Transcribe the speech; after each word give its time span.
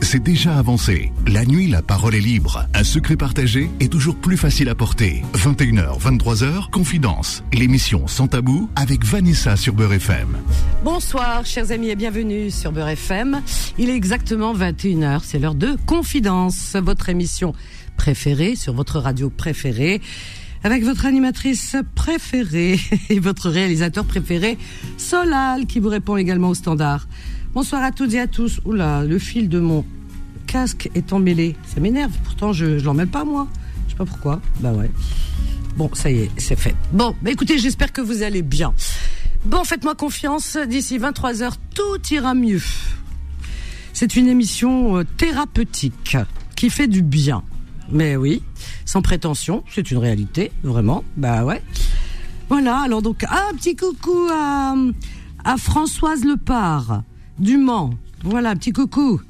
c'est 0.00 0.22
déjà 0.22 0.58
avancé. 0.58 1.12
La 1.26 1.44
nuit, 1.44 1.68
la 1.68 1.82
parole 1.82 2.14
est 2.14 2.20
libre. 2.20 2.66
Un 2.74 2.84
secret 2.84 3.16
partagé 3.16 3.70
est 3.80 3.90
toujours 3.90 4.16
plus 4.16 4.36
facile 4.36 4.68
à 4.68 4.74
porter. 4.74 5.22
21h, 5.34 6.00
23h, 6.00 6.70
Confidence. 6.70 7.44
L'émission 7.52 8.06
Sans 8.06 8.26
Tabou 8.26 8.68
avec 8.74 9.04
Vanessa 9.04 9.56
sur 9.56 9.74
Beurre 9.74 9.94
FM. 9.94 10.38
Bonsoir, 10.82 11.44
chers 11.46 11.70
amis, 11.70 11.90
et 11.90 11.96
bienvenue 11.96 12.50
sur 12.50 12.72
Beurre 12.72 12.88
FM. 12.88 13.42
Il 13.78 13.90
est 13.90 13.94
exactement 13.94 14.54
21h. 14.54 15.20
C'est 15.22 15.38
l'heure 15.38 15.54
de 15.54 15.76
Confidence, 15.86 16.76
votre 16.76 17.08
émission 17.08 17.54
préférée 17.96 18.56
sur 18.56 18.72
votre 18.72 18.98
radio 18.98 19.30
préférée 19.30 20.00
avec 20.62 20.84
votre 20.84 21.06
animatrice 21.06 21.76
préférée 21.94 22.78
et 23.08 23.18
votre 23.18 23.48
réalisateur 23.48 24.04
préféré, 24.04 24.58
Solal, 24.98 25.66
qui 25.66 25.80
vous 25.80 25.88
répond 25.88 26.16
également 26.16 26.50
au 26.50 26.54
standard. 26.54 27.06
Bonsoir 27.52 27.82
à 27.82 27.90
toutes 27.90 28.14
et 28.14 28.20
à 28.20 28.28
tous. 28.28 28.60
Oula, 28.64 29.04
le 29.04 29.18
fil 29.18 29.48
de 29.48 29.58
mon 29.58 29.84
casque 30.46 30.88
est 30.94 31.12
emmêlé. 31.12 31.56
Ça 31.66 31.80
m'énerve. 31.80 32.12
Pourtant, 32.22 32.52
je, 32.52 32.78
je 32.78 32.84
l'emmêle 32.84 33.08
pas, 33.08 33.24
moi. 33.24 33.48
Je 33.86 33.92
sais 33.92 33.96
pas 33.96 34.04
pourquoi. 34.04 34.40
Bah 34.60 34.72
ouais. 34.72 34.90
Bon, 35.76 35.90
ça 35.92 36.12
y 36.12 36.20
est, 36.20 36.30
c'est 36.36 36.54
fait. 36.58 36.76
Bon, 36.92 37.14
bah 37.22 37.30
écoutez, 37.32 37.58
j'espère 37.58 37.92
que 37.92 38.00
vous 38.00 38.22
allez 38.22 38.42
bien. 38.42 38.72
Bon, 39.44 39.64
faites-moi 39.64 39.96
confiance. 39.96 40.56
D'ici 40.68 40.98
23h, 40.98 41.54
tout 41.74 42.00
ira 42.12 42.34
mieux. 42.34 42.62
C'est 43.92 44.14
une 44.14 44.28
émission 44.28 44.98
euh, 44.98 45.04
thérapeutique 45.16 46.16
qui 46.54 46.70
fait 46.70 46.86
du 46.86 47.02
bien. 47.02 47.42
Mais 47.90 48.14
oui, 48.14 48.44
sans 48.84 49.02
prétention, 49.02 49.64
c'est 49.68 49.90
une 49.90 49.98
réalité, 49.98 50.52
vraiment. 50.62 51.02
Bah 51.16 51.44
ouais. 51.44 51.62
Voilà, 52.48 52.78
alors 52.82 53.02
donc, 53.02 53.24
un 53.24 53.54
petit 53.56 53.74
coucou 53.74 54.28
à, 54.32 54.76
à 55.44 55.56
Françoise 55.56 56.24
Lepard 56.24 57.02
du 57.40 57.56
Mans. 57.56 57.90
Voilà, 58.22 58.54
petit 58.54 58.72
coucou 58.72 59.20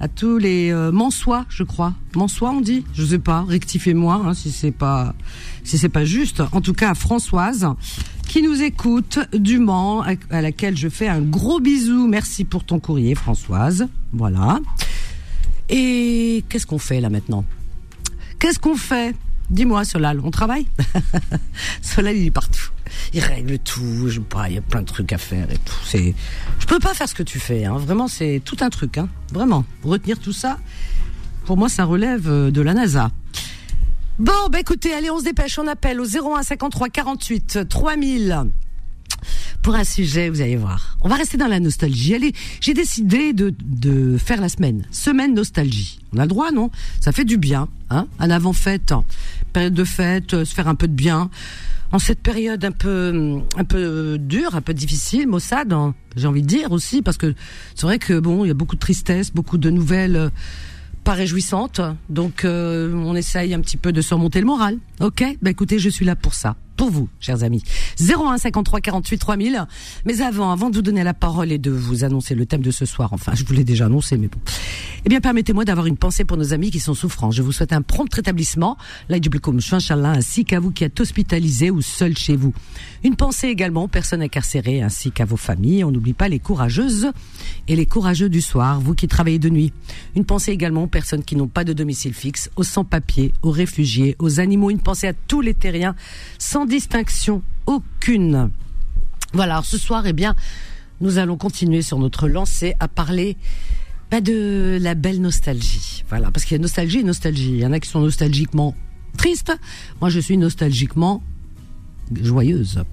à 0.00 0.08
tous 0.08 0.38
les 0.38 0.70
euh, 0.70 0.92
Mansois, 0.92 1.46
je 1.48 1.62
crois. 1.62 1.94
Mansois, 2.14 2.50
on 2.50 2.60
dit 2.60 2.84
Je 2.94 3.04
sais 3.04 3.18
pas, 3.18 3.44
rectifiez-moi 3.48 4.22
hein, 4.26 4.34
si 4.34 4.52
c'est 4.52 4.70
pas 4.70 5.14
si 5.64 5.78
c'est 5.78 5.88
pas 5.88 6.04
juste. 6.04 6.42
En 6.52 6.60
tout 6.60 6.74
cas, 6.74 6.90
à 6.90 6.94
Françoise 6.94 7.66
qui 8.28 8.42
nous 8.42 8.62
écoute 8.62 9.18
du 9.32 9.58
Mans, 9.58 10.02
à, 10.02 10.12
à 10.30 10.42
laquelle 10.42 10.76
je 10.76 10.88
fais 10.88 11.08
un 11.08 11.20
gros 11.20 11.60
bisou. 11.60 12.06
Merci 12.06 12.44
pour 12.44 12.64
ton 12.64 12.80
courrier, 12.80 13.14
Françoise. 13.14 13.86
Voilà. 14.12 14.60
Et 15.68 16.44
qu'est-ce 16.48 16.66
qu'on 16.66 16.78
fait 16.78 17.00
là 17.00 17.08
maintenant? 17.08 17.44
Qu'est-ce 18.38 18.58
qu'on 18.58 18.76
fait? 18.76 19.14
Dis-moi, 19.50 19.84
Solal, 19.84 20.20
on 20.24 20.30
travaille 20.30 20.66
Solal, 21.82 22.16
il 22.16 22.26
est 22.26 22.30
partout. 22.30 22.70
Il 23.12 23.20
règle 23.20 23.58
tout. 23.58 24.08
Je 24.08 24.20
pas, 24.20 24.48
il 24.48 24.54
y 24.54 24.58
a 24.58 24.62
plein 24.62 24.80
de 24.80 24.86
trucs 24.86 25.12
à 25.12 25.18
faire 25.18 25.50
et 25.50 25.58
tout. 25.58 25.74
C'est, 25.84 26.14
je 26.58 26.66
peux 26.66 26.78
pas 26.78 26.94
faire 26.94 27.08
ce 27.08 27.14
que 27.14 27.22
tu 27.22 27.38
fais. 27.38 27.64
Hein. 27.64 27.76
Vraiment, 27.76 28.08
c'est 28.08 28.40
tout 28.44 28.56
un 28.60 28.70
truc. 28.70 28.98
Hein. 28.98 29.08
Vraiment, 29.32 29.64
retenir 29.82 30.18
tout 30.18 30.32
ça. 30.32 30.58
Pour 31.44 31.56
moi, 31.56 31.68
ça 31.68 31.84
relève 31.84 32.28
euh, 32.28 32.50
de 32.50 32.60
la 32.62 32.74
NASA. 32.74 33.10
Bon, 34.18 34.48
bah 34.50 34.60
écoutez, 34.60 34.94
allez, 34.94 35.10
on 35.10 35.18
se 35.18 35.24
dépêche. 35.24 35.58
On 35.58 35.66
appelle 35.66 36.00
au 36.00 36.06
01 36.06 36.42
53 36.42 36.88
48 36.88 37.68
3000 37.68 38.44
pour 39.64 39.74
un 39.74 39.84
sujet, 39.84 40.28
vous 40.28 40.42
allez 40.42 40.56
voir. 40.56 40.98
On 41.00 41.08
va 41.08 41.16
rester 41.16 41.38
dans 41.38 41.48
la 41.48 41.58
nostalgie. 41.58 42.14
Allez, 42.14 42.34
j'ai 42.60 42.74
décidé 42.74 43.32
de, 43.32 43.54
de 43.64 44.18
faire 44.18 44.38
la 44.42 44.50
semaine. 44.50 44.84
Semaine 44.90 45.34
nostalgie. 45.34 46.00
On 46.12 46.18
a 46.18 46.22
le 46.22 46.28
droit, 46.28 46.52
non? 46.52 46.70
Ça 47.00 47.12
fait 47.12 47.24
du 47.24 47.38
bien, 47.38 47.68
hein? 47.88 48.06
Un 48.18 48.28
avant-fête, 48.28 48.92
période 49.54 49.72
de 49.72 49.84
fête, 49.84 50.34
euh, 50.34 50.44
se 50.44 50.54
faire 50.54 50.68
un 50.68 50.74
peu 50.74 50.86
de 50.86 50.92
bien. 50.92 51.30
En 51.92 51.98
cette 51.98 52.20
période 52.20 52.62
un 52.62 52.72
peu, 52.72 53.40
un 53.56 53.64
peu 53.64 54.18
dure, 54.20 54.54
un 54.54 54.60
peu 54.60 54.74
difficile, 54.74 55.28
Mossad, 55.28 55.72
hein, 55.72 55.94
j'ai 56.14 56.26
envie 56.26 56.42
de 56.42 56.46
dire 56.46 56.70
aussi, 56.70 57.00
parce 57.00 57.16
que 57.16 57.34
c'est 57.74 57.86
vrai 57.86 57.98
que 57.98 58.18
bon, 58.18 58.44
il 58.44 58.48
y 58.48 58.50
a 58.50 58.54
beaucoup 58.54 58.74
de 58.74 58.80
tristesse, 58.80 59.32
beaucoup 59.32 59.56
de 59.56 59.70
nouvelles 59.70 60.16
euh, 60.16 60.30
pas 61.04 61.14
réjouissantes. 61.14 61.80
Donc, 62.10 62.44
euh, 62.44 62.92
on 62.92 63.14
essaye 63.14 63.54
un 63.54 63.60
petit 63.60 63.78
peu 63.78 63.92
de 63.92 64.02
surmonter 64.02 64.40
le 64.40 64.46
moral. 64.46 64.76
Ok? 65.00 65.24
Bah 65.40 65.50
écoutez, 65.50 65.78
je 65.78 65.88
suis 65.88 66.04
là 66.04 66.16
pour 66.16 66.34
ça 66.34 66.56
pour 66.76 66.90
vous, 66.90 67.08
chers 67.20 67.44
amis. 67.44 67.62
01 68.00 68.38
53 68.38 68.80
48 68.80 69.18
3000. 69.18 69.66
Mais 70.04 70.20
avant, 70.20 70.50
avant 70.50 70.70
de 70.70 70.76
vous 70.76 70.82
donner 70.82 71.04
la 71.04 71.14
parole 71.14 71.52
et 71.52 71.58
de 71.58 71.70
vous 71.70 72.04
annoncer 72.04 72.34
le 72.34 72.46
thème 72.46 72.62
de 72.62 72.70
ce 72.70 72.86
soir, 72.86 73.12
enfin, 73.12 73.32
je 73.34 73.44
vous 73.44 73.54
l'ai 73.54 73.64
déjà 73.64 73.86
annoncé, 73.86 74.16
mais 74.16 74.28
bon. 74.28 74.38
Eh 75.04 75.08
bien, 75.08 75.20
permettez-moi 75.20 75.64
d'avoir 75.64 75.86
une 75.86 75.96
pensée 75.96 76.24
pour 76.24 76.36
nos 76.36 76.52
amis 76.52 76.70
qui 76.70 76.80
sont 76.80 76.94
souffrants. 76.94 77.30
Je 77.30 77.42
vous 77.42 77.52
souhaite 77.52 77.72
un 77.72 77.82
prompt 77.82 78.12
rétablissement, 78.12 78.76
là 79.08 79.18
du 79.18 79.28
Inch'Allah, 79.72 80.10
ainsi 80.10 80.44
qu'à 80.44 80.60
vous 80.60 80.70
qui 80.70 80.84
êtes 80.84 80.98
hospitalisés 81.00 81.70
ou 81.70 81.82
seuls 81.82 82.16
chez 82.16 82.36
vous. 82.36 82.52
Une 83.02 83.16
pensée 83.16 83.48
également 83.48 83.84
aux 83.84 83.88
personnes 83.88 84.22
incarcérées, 84.22 84.80
ainsi 84.80 85.10
qu'à 85.10 85.24
vos 85.24 85.36
familles. 85.36 85.84
On 85.84 85.90
n'oublie 85.90 86.14
pas 86.14 86.28
les 86.28 86.38
courageuses 86.38 87.10
et 87.68 87.76
les 87.76 87.86
courageux 87.86 88.28
du 88.28 88.40
soir, 88.40 88.80
vous 88.80 88.94
qui 88.94 89.08
travaillez 89.08 89.38
de 89.38 89.50
nuit. 89.50 89.72
Une 90.16 90.24
pensée 90.24 90.52
également 90.52 90.84
aux 90.84 90.88
personnes 90.88 91.22
qui 91.22 91.36
n'ont 91.36 91.48
pas 91.48 91.64
de 91.64 91.72
domicile 91.72 92.14
fixe, 92.14 92.50
aux 92.56 92.62
sans-papiers, 92.62 93.32
aux 93.42 93.50
réfugiés, 93.50 94.16
aux 94.18 94.40
animaux. 94.40 94.70
Une 94.70 94.80
pensée 94.80 95.08
à 95.08 95.12
tous 95.12 95.40
les 95.40 95.54
terriens, 95.54 95.94
sans 96.38 96.63
distinction 96.66 97.42
aucune. 97.66 98.50
Voilà, 99.32 99.54
alors 99.54 99.64
ce 99.64 99.78
soir, 99.78 100.06
eh 100.06 100.12
bien, 100.12 100.34
nous 101.00 101.18
allons 101.18 101.36
continuer 101.36 101.82
sur 101.82 101.98
notre 101.98 102.28
lancée 102.28 102.74
à 102.80 102.88
parler 102.88 103.36
bah, 104.10 104.20
de 104.20 104.78
la 104.80 104.94
belle 104.94 105.20
nostalgie. 105.20 106.04
Voilà, 106.08 106.30
parce 106.30 106.44
qu'il 106.44 106.56
y 106.56 106.60
a 106.60 106.62
nostalgie 106.62 107.00
et 107.00 107.04
nostalgie. 107.04 107.50
Il 107.50 107.58
y 107.58 107.66
en 107.66 107.72
a 107.72 107.80
qui 107.80 107.88
sont 107.88 108.00
nostalgiquement 108.00 108.74
tristes. 109.16 109.52
Moi, 110.00 110.10
je 110.10 110.20
suis 110.20 110.36
nostalgiquement 110.36 111.22
joyeuse. 112.14 112.84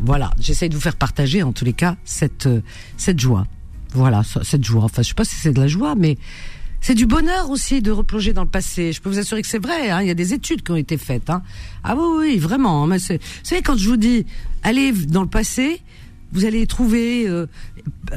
Voilà, 0.00 0.30
j'essaie 0.38 0.68
de 0.68 0.74
vous 0.74 0.80
faire 0.80 0.96
partager 0.96 1.42
en 1.42 1.52
tous 1.52 1.64
les 1.64 1.72
cas 1.72 1.96
cette 2.04 2.48
cette 2.96 3.20
joie. 3.20 3.46
Voilà, 3.94 4.22
cette 4.42 4.64
joie. 4.64 4.84
Enfin, 4.84 5.02
je 5.02 5.08
sais 5.08 5.14
pas 5.14 5.24
si 5.24 5.34
c'est 5.34 5.52
de 5.52 5.60
la 5.60 5.68
joie, 5.68 5.94
mais 5.94 6.16
c'est 6.82 6.94
du 6.94 7.06
bonheur 7.06 7.48
aussi 7.48 7.80
de 7.80 7.92
replonger 7.92 8.32
dans 8.32 8.42
le 8.42 8.48
passé. 8.48 8.92
Je 8.92 9.00
peux 9.00 9.08
vous 9.08 9.20
assurer 9.20 9.40
que 9.40 9.48
c'est 9.48 9.62
vrai. 9.62 9.90
Hein, 9.90 10.02
il 10.02 10.08
y 10.08 10.10
a 10.10 10.14
des 10.14 10.34
études 10.34 10.62
qui 10.62 10.72
ont 10.72 10.76
été 10.76 10.98
faites. 10.98 11.30
Hein. 11.30 11.42
Ah 11.84 11.94
oui, 11.96 12.04
oui, 12.18 12.38
vraiment. 12.38 12.86
Mais 12.86 12.98
c'est, 12.98 13.18
vous 13.18 13.44
savez, 13.44 13.62
quand 13.62 13.76
je 13.76 13.88
vous 13.88 13.96
dis 13.96 14.26
allez 14.64 14.92
dans 14.92 15.22
le 15.22 15.28
passé, 15.28 15.80
vous 16.32 16.44
allez 16.44 16.66
trouver 16.66 17.28
euh, 17.28 17.46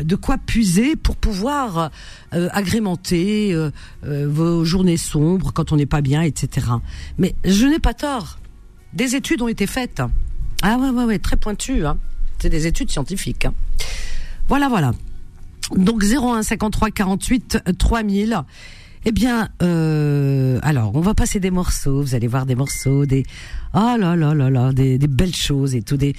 de 0.01 0.15
quoi 0.15 0.37
puiser 0.37 0.95
pour 0.95 1.15
pouvoir 1.15 1.91
euh, 2.33 2.49
agrémenter 2.51 3.53
euh, 3.53 3.69
euh, 4.05 4.27
vos 4.27 4.65
journées 4.65 4.97
sombres 4.97 5.51
quand 5.53 5.71
on 5.71 5.75
n'est 5.75 5.85
pas 5.85 6.01
bien, 6.01 6.21
etc. 6.21 6.67
Mais 7.17 7.35
je 7.45 7.67
n'ai 7.67 7.79
pas 7.79 7.93
tort. 7.93 8.39
Des 8.93 9.15
études 9.15 9.41
ont 9.41 9.47
été 9.47 9.67
faites. 9.67 10.01
Ah 10.63 10.77
ouais, 10.77 10.89
ouais, 10.89 11.03
ouais, 11.03 11.19
très 11.19 11.37
pointues. 11.37 11.85
Hein. 11.85 11.97
C'est 12.39 12.49
des 12.49 12.65
études 12.65 12.89
scientifiques. 12.89 13.45
Hein. 13.45 13.53
Voilà, 14.47 14.69
voilà. 14.69 14.91
Donc 15.75 16.03
01 16.03 16.43
53 16.43 16.91
48 16.91 17.59
3000. 17.77 18.43
Eh 19.07 19.11
bien, 19.11 19.49
euh, 19.61 20.59
alors 20.63 20.95
on 20.95 21.01
va 21.01 21.13
passer 21.13 21.39
des 21.39 21.51
morceaux. 21.51 22.01
Vous 22.01 22.15
allez 22.15 22.27
voir 22.27 22.45
des 22.45 22.55
morceaux, 22.55 23.05
des 23.05 23.23
oh 23.73 23.95
là 23.99 24.15
là 24.15 24.33
là 24.33 24.49
là, 24.49 24.73
des, 24.73 24.97
des 24.97 25.07
belles 25.07 25.35
choses 25.35 25.75
et 25.75 25.83
tout, 25.83 25.97
des 25.97 26.15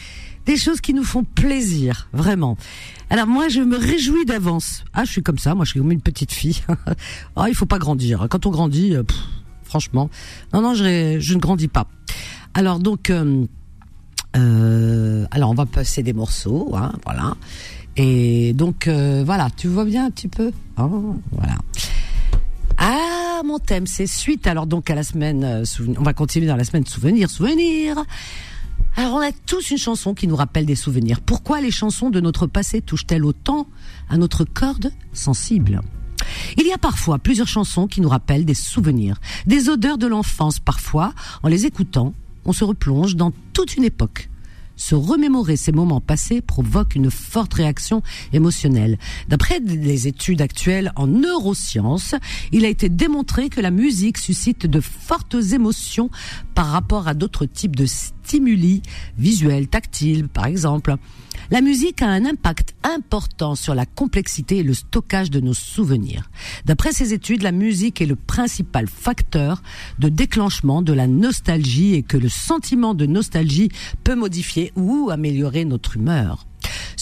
choses 0.57 0.81
qui 0.81 0.95
nous 0.95 1.03
font 1.03 1.25
plaisir, 1.25 2.09
vraiment. 2.13 2.57
Alors 3.11 3.27
moi, 3.27 3.49
je 3.49 3.61
me 3.61 3.77
réjouis 3.77 4.25
d'avance. 4.25 4.85
Ah, 4.95 5.05
je 5.05 5.11
suis 5.11 5.23
comme 5.23 5.39
ça. 5.39 5.55
Moi, 5.55 5.65
je 5.65 5.71
suis 5.71 5.81
comme 5.81 5.93
une 5.93 6.01
petite 6.01 6.33
fille. 6.33 6.63
Ah, 7.37 7.49
il 7.49 7.55
faut 7.55 7.67
pas 7.67 7.79
grandir. 7.79 8.27
Quand 8.31 8.47
on 8.47 8.51
grandit, 8.51 8.95
euh, 8.95 9.03
franchement, 9.65 10.09
non, 10.55 10.63
non, 10.63 10.75
je, 10.75 11.19
je 11.19 11.35
ne 11.35 11.41
grandis 11.41 11.69
pas. 11.69 11.87
Alors 12.55 12.79
donc, 12.79 13.11
euh, 13.11 13.45
euh, 14.37 15.27
alors 15.31 15.51
on 15.51 15.55
va 15.55 15.67
passer 15.67 16.03
des 16.03 16.15
morceaux, 16.15 16.75
hein, 16.75 16.93
voilà. 17.05 17.35
Et 17.97 18.53
donc 18.53 18.89
euh, 18.89 19.23
voilà, 19.25 19.49
tu 19.57 19.69
vois 19.69 19.85
bien 19.85 20.07
un 20.07 20.11
petit 20.11 20.29
peu, 20.29 20.53
Oh, 20.79 21.17
voilà. 21.33 21.57
Ah, 22.79 23.41
mon 23.45 23.59
thème, 23.59 23.87
c'est 23.87 24.07
suite 24.07 24.47
alors 24.47 24.67
donc 24.67 24.91
à 24.91 24.95
la 24.95 25.03
semaine. 25.03 25.45
euh, 25.45 25.65
on 25.99 26.03
va 26.03 26.13
continuer 26.13 26.47
dans 26.47 26.57
la 26.57 26.65
semaine 26.65 26.87
souvenir, 26.87 27.31
souvenir. 27.31 27.97
Alors 28.97 29.15
on 29.15 29.21
a 29.21 29.33
tous 29.33 29.71
une 29.71 29.79
chanson 29.79 30.15
qui 30.15 30.27
nous 30.27 30.37
rappelle 30.37 30.67
des 30.67 30.75
souvenirs. 30.75 31.21
Pourquoi 31.21 31.61
les 31.61 31.71
chansons 31.71 32.11
de 32.11 32.21
notre 32.21 32.47
passé 32.47 32.83
touchent-elles 32.83 33.25
autant 33.25 33.67
à 34.09 34.17
notre 34.19 34.45
corde 34.45 34.93
sensible? 35.13 35.81
Il 36.59 36.67
y 36.67 36.73
a 36.73 36.79
parfois 36.79 37.19
plusieurs 37.19 37.49
chansons 37.49 37.87
qui 37.87 38.01
nous 38.01 38.09
rappellent 38.09 38.45
des 38.45 38.55
souvenirs, 38.55 39.21
des 39.47 39.69
odeurs 39.69 39.99
de 39.99 40.07
l'enfance. 40.07 40.61
Parfois, 40.61 41.13
en 41.43 41.49
les 41.49 41.67
écoutant, 41.67 42.15
on 42.45 42.53
se 42.53 42.65
replonge 42.65 43.17
dans 43.17 43.33
toute 43.53 43.77
une 43.77 43.85
époque. 43.85 44.29
Se 44.77 44.95
remémorer 44.95 45.57
ces 45.57 45.73
moments 45.73 46.01
passés 46.01 46.41
provoque 46.41 46.95
une 46.95 47.11
forte 47.11 47.55
réaction 47.55 48.03
émotionnelle. 48.33 48.99
D'après 49.29 49.59
les 49.61 50.07
études 50.07 50.43
actuelles 50.43 50.93
en 50.97 51.07
neurosciences, 51.07 52.15
il 52.53 52.65
a 52.65 52.69
été 52.69 52.89
démontré 52.89 53.49
que 53.49 53.61
la 53.61 53.71
musique 53.71 54.19
suscite 54.19 54.67
de 54.67 54.81
fortes 54.81 55.37
émotions 55.53 56.11
par 56.55 56.67
rapport 56.67 57.09
à 57.09 57.15
d'autres 57.15 57.47
types 57.47 57.77
de 57.77 57.87
stimuli 58.27 58.83
visuels, 59.19 59.69
tactiles, 59.69 60.29
par 60.29 60.47
exemple. 60.47 60.97
La 61.53 61.61
musique 61.61 62.03
a 62.03 62.09
un 62.09 62.25
impact 62.25 62.75
important 62.83 63.55
sur 63.55 63.77
la 63.77 63.87
complexité 63.87 64.59
et 64.59 64.63
le 64.65 64.75
stockage 64.75 65.31
de 65.31 65.39
nos 65.39 65.55
souvenirs. 65.55 66.29
D'après 66.65 66.93
ces 66.93 67.13
études, 67.13 67.43
la 67.43 67.53
musique 67.53 68.01
est 68.01 68.07
le 68.07 68.17
principal 68.17 68.89
facteur 68.89 69.63
de 70.01 70.09
déclenchement 70.09 70.83
de 70.83 70.93
la 70.93 71.07
nostalgie 71.07 71.95
et 71.95 72.03
que 72.03 72.17
le 72.17 72.29
sentiment 72.29 72.95
de 72.95 73.07
nostalgie 73.07 73.69
peut 74.03 74.17
modifier 74.17 74.73
ou 74.75 75.11
améliorer 75.11 75.65
notre 75.65 75.97
humeur. 75.97 76.47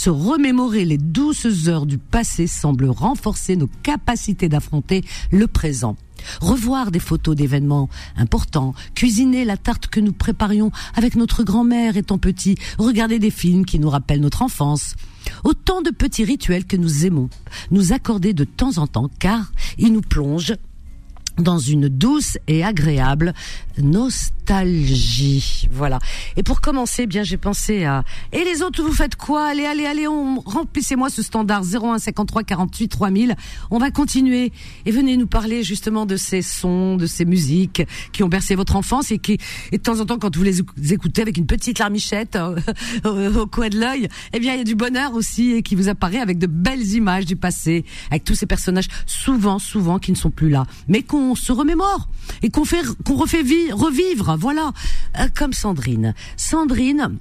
Se 0.05 0.11
remémorer 0.11 0.85
les 0.85 0.99
douces 0.99 1.67
heures 1.67 1.87
du 1.87 1.97
passé 1.97 2.47
semble 2.47 2.91
renforcer 2.91 3.57
nos 3.57 3.69
capacités 3.83 4.51
d'affronter 4.51 5.03
le 5.31 5.47
présent. 5.47 5.97
Revoir 6.43 6.91
des 6.91 6.99
photos 6.99 7.35
d'événements 7.35 7.89
importants, 8.15 8.75
cuisiner 8.95 9.47
la 9.47 9.57
tarte 9.57 9.87
que 9.87 10.01
nous 10.01 10.13
préparions 10.13 10.73
avec 10.95 11.17
notre 11.17 11.43
grand-mère 11.43 11.97
étant 11.97 12.19
petit, 12.19 12.57
regarder 12.77 13.19
des 13.19 13.31
films 13.31 13.65
qui 13.65 13.79
nous 13.79 13.89
rappellent 13.89 14.21
notre 14.21 14.43
enfance. 14.43 14.95
Autant 15.43 15.81
de 15.81 15.89
petits 15.89 16.25
rituels 16.25 16.67
que 16.67 16.77
nous 16.77 17.07
aimons, 17.07 17.31
nous 17.71 17.95
accorder 17.95 18.35
de 18.35 18.45
temps 18.45 18.77
en 18.77 18.87
temps 18.87 19.09
car 19.19 19.53
ils 19.79 19.95
nous 19.95 20.03
plongent 20.03 20.57
dans 21.39 21.59
une 21.59 21.89
douce 21.89 22.37
et 22.47 22.63
agréable 22.63 23.33
nostalgie. 23.79 24.34
Voilà. 25.71 25.99
Et 26.37 26.43
pour 26.43 26.61
commencer, 26.61 27.03
eh 27.03 27.07
bien 27.07 27.23
j'ai 27.23 27.37
pensé 27.37 27.85
à 27.85 28.05
et 28.33 28.45
les 28.45 28.63
autres 28.63 28.83
vous 28.83 28.93
faites 28.93 29.17
quoi? 29.17 29.47
Allez 29.47 29.65
allez 29.65 29.87
allez, 29.87 30.09
on 30.09 30.41
remplissez-moi 30.41 31.11
ce 31.11 31.23
standard 31.23 31.63
01 31.63 31.99
53 31.99 32.45
48 32.45 32.89
3000. 32.89 33.37
On 33.71 33.79
va 33.79 33.91
continuer 33.91 34.53
et 34.87 34.91
venez 34.91 35.17
nous 35.17 35.27
parler 35.27 35.63
justement 35.63 36.07
de 36.07 36.17
ces 36.17 36.43
sons, 36.43 36.97
de 36.97 37.07
ces 37.07 37.25
musiques 37.25 37.83
qui 38.13 38.23
ont 38.23 38.29
bercé 38.29 38.55
votre 38.55 38.77
enfance 38.77 39.11
et 39.11 39.19
qui 39.19 39.39
et 39.73 39.79
de 39.79 39.83
temps 39.83 40.01
en 40.01 40.07
temps 40.07 40.19
quand 40.19 40.37
vous 40.37 40.43
les 40.43 40.61
écoutez 40.93 41.23
avec 41.23 41.37
une 41.37 41.47
petite 41.47 41.79
larmichette 41.79 42.37
euh, 42.37 43.35
au 43.41 43.47
coin 43.47 43.69
de 43.69 43.79
l'œil, 43.79 44.09
eh 44.33 44.39
bien 44.39 44.55
il 44.55 44.59
y 44.59 44.61
a 44.61 44.65
du 44.65 44.77
bonheur 44.77 45.15
aussi 45.15 45.53
et 45.53 45.63
qui 45.63 45.75
vous 45.75 45.89
apparaît 45.89 46.21
avec 46.21 46.39
de 46.39 46.47
belles 46.47 46.93
images 46.93 47.25
du 47.25 47.37
passé, 47.37 47.85
avec 48.11 48.25
tous 48.25 48.35
ces 48.35 48.47
personnages 48.47 48.89
souvent 49.07 49.59
souvent 49.59 49.99
qui 49.99 50.13
ne 50.13 50.17
sont 50.17 50.31
plus 50.31 50.51
là, 50.51 50.67
mais 50.89 51.03
qu'on 51.03 51.25
on 51.25 51.35
se 51.35 51.53
remémore 51.53 52.09
et 52.43 52.51
qu'on 52.51 52.65
fait, 52.65 52.83
qu'on 53.05 53.15
refait 53.15 53.43
revivre, 53.73 54.34
voilà, 54.37 54.73
euh, 55.19 55.29
comme 55.35 55.53
Sandrine. 55.53 56.15
Sandrine, 56.37 57.19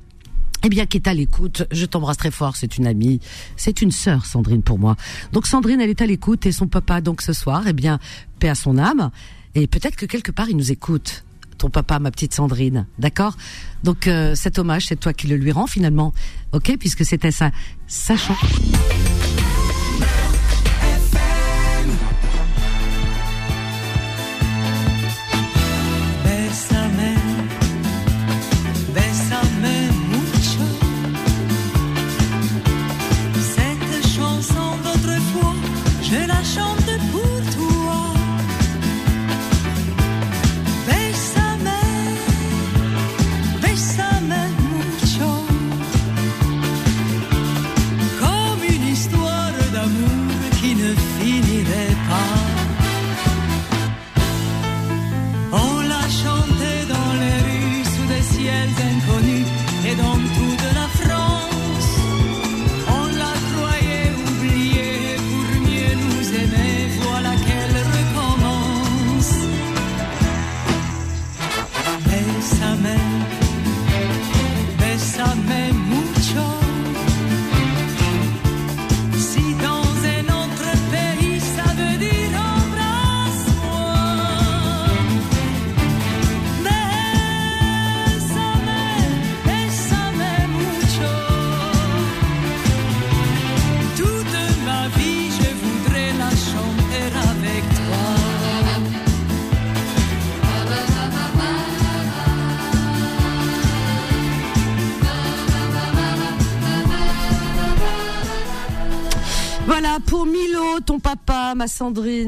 eh 0.63 0.69
bien, 0.69 0.85
qui 0.85 0.97
est 0.97 1.07
à 1.07 1.13
l'écoute. 1.13 1.65
Je 1.71 1.85
t'embrasse 1.85 2.17
très 2.17 2.31
fort. 2.31 2.55
C'est 2.55 2.77
une 2.77 2.87
amie, 2.87 3.19
c'est 3.57 3.81
une 3.81 3.91
sœur, 3.91 4.25
Sandrine 4.25 4.63
pour 4.63 4.79
moi. 4.79 4.95
Donc 5.31 5.47
Sandrine, 5.47 5.81
elle 5.81 5.89
est 5.89 6.01
à 6.01 6.05
l'écoute 6.05 6.45
et 6.45 6.51
son 6.51 6.67
papa, 6.67 7.01
donc 7.01 7.21
ce 7.21 7.33
soir, 7.33 7.63
eh 7.67 7.73
bien, 7.73 7.99
paix 8.39 8.49
à 8.49 8.55
son 8.55 8.77
âme. 8.77 9.11
Et 9.55 9.67
peut-être 9.67 9.95
que 9.95 10.05
quelque 10.05 10.31
part, 10.31 10.49
il 10.49 10.57
nous 10.57 10.71
écoute. 10.71 11.23
Ton 11.57 11.69
papa, 11.69 11.99
ma 11.99 12.11
petite 12.11 12.33
Sandrine, 12.33 12.87
d'accord? 12.97 13.37
Donc 13.83 14.07
euh, 14.07 14.35
cet 14.35 14.57
hommage, 14.57 14.87
c'est 14.87 14.99
toi 14.99 15.13
qui 15.13 15.27
le 15.27 15.37
lui 15.37 15.51
rends 15.51 15.67
finalement, 15.67 16.13
ok? 16.51 16.75
Puisque 16.77 17.05
c'était 17.05 17.31
ça, 17.31 17.51
sachant. 17.87 18.35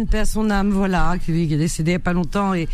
Sandrine, 0.05 0.07
père 0.07 0.27
son 0.27 0.49
âme, 0.49 0.69
voilà, 0.69 1.15
qui 1.23 1.31
est 1.31 1.57
décédé 1.57 1.91
il 1.91 1.93
n'y 1.93 1.95
a 1.95 1.99
pas 1.99 2.13
longtemps 2.13 2.53
et 2.53 2.67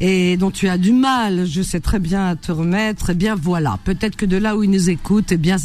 et 0.00 0.36
dont 0.36 0.52
tu 0.52 0.68
as 0.68 0.78
du 0.78 0.92
mal, 0.92 1.44
je 1.44 1.60
sais 1.60 1.80
très 1.80 1.98
bien, 1.98 2.28
à 2.28 2.36
te 2.36 2.52
remettre, 2.52 3.10
eh 3.10 3.14
bien 3.14 3.34
voilà, 3.34 3.80
peut-être 3.84 4.14
que 4.14 4.26
de 4.26 4.36
là 4.36 4.56
où 4.56 4.62
il 4.62 4.70
nous 4.70 4.90
écoute, 4.90 5.32
eh 5.32 5.36
bien 5.36 5.56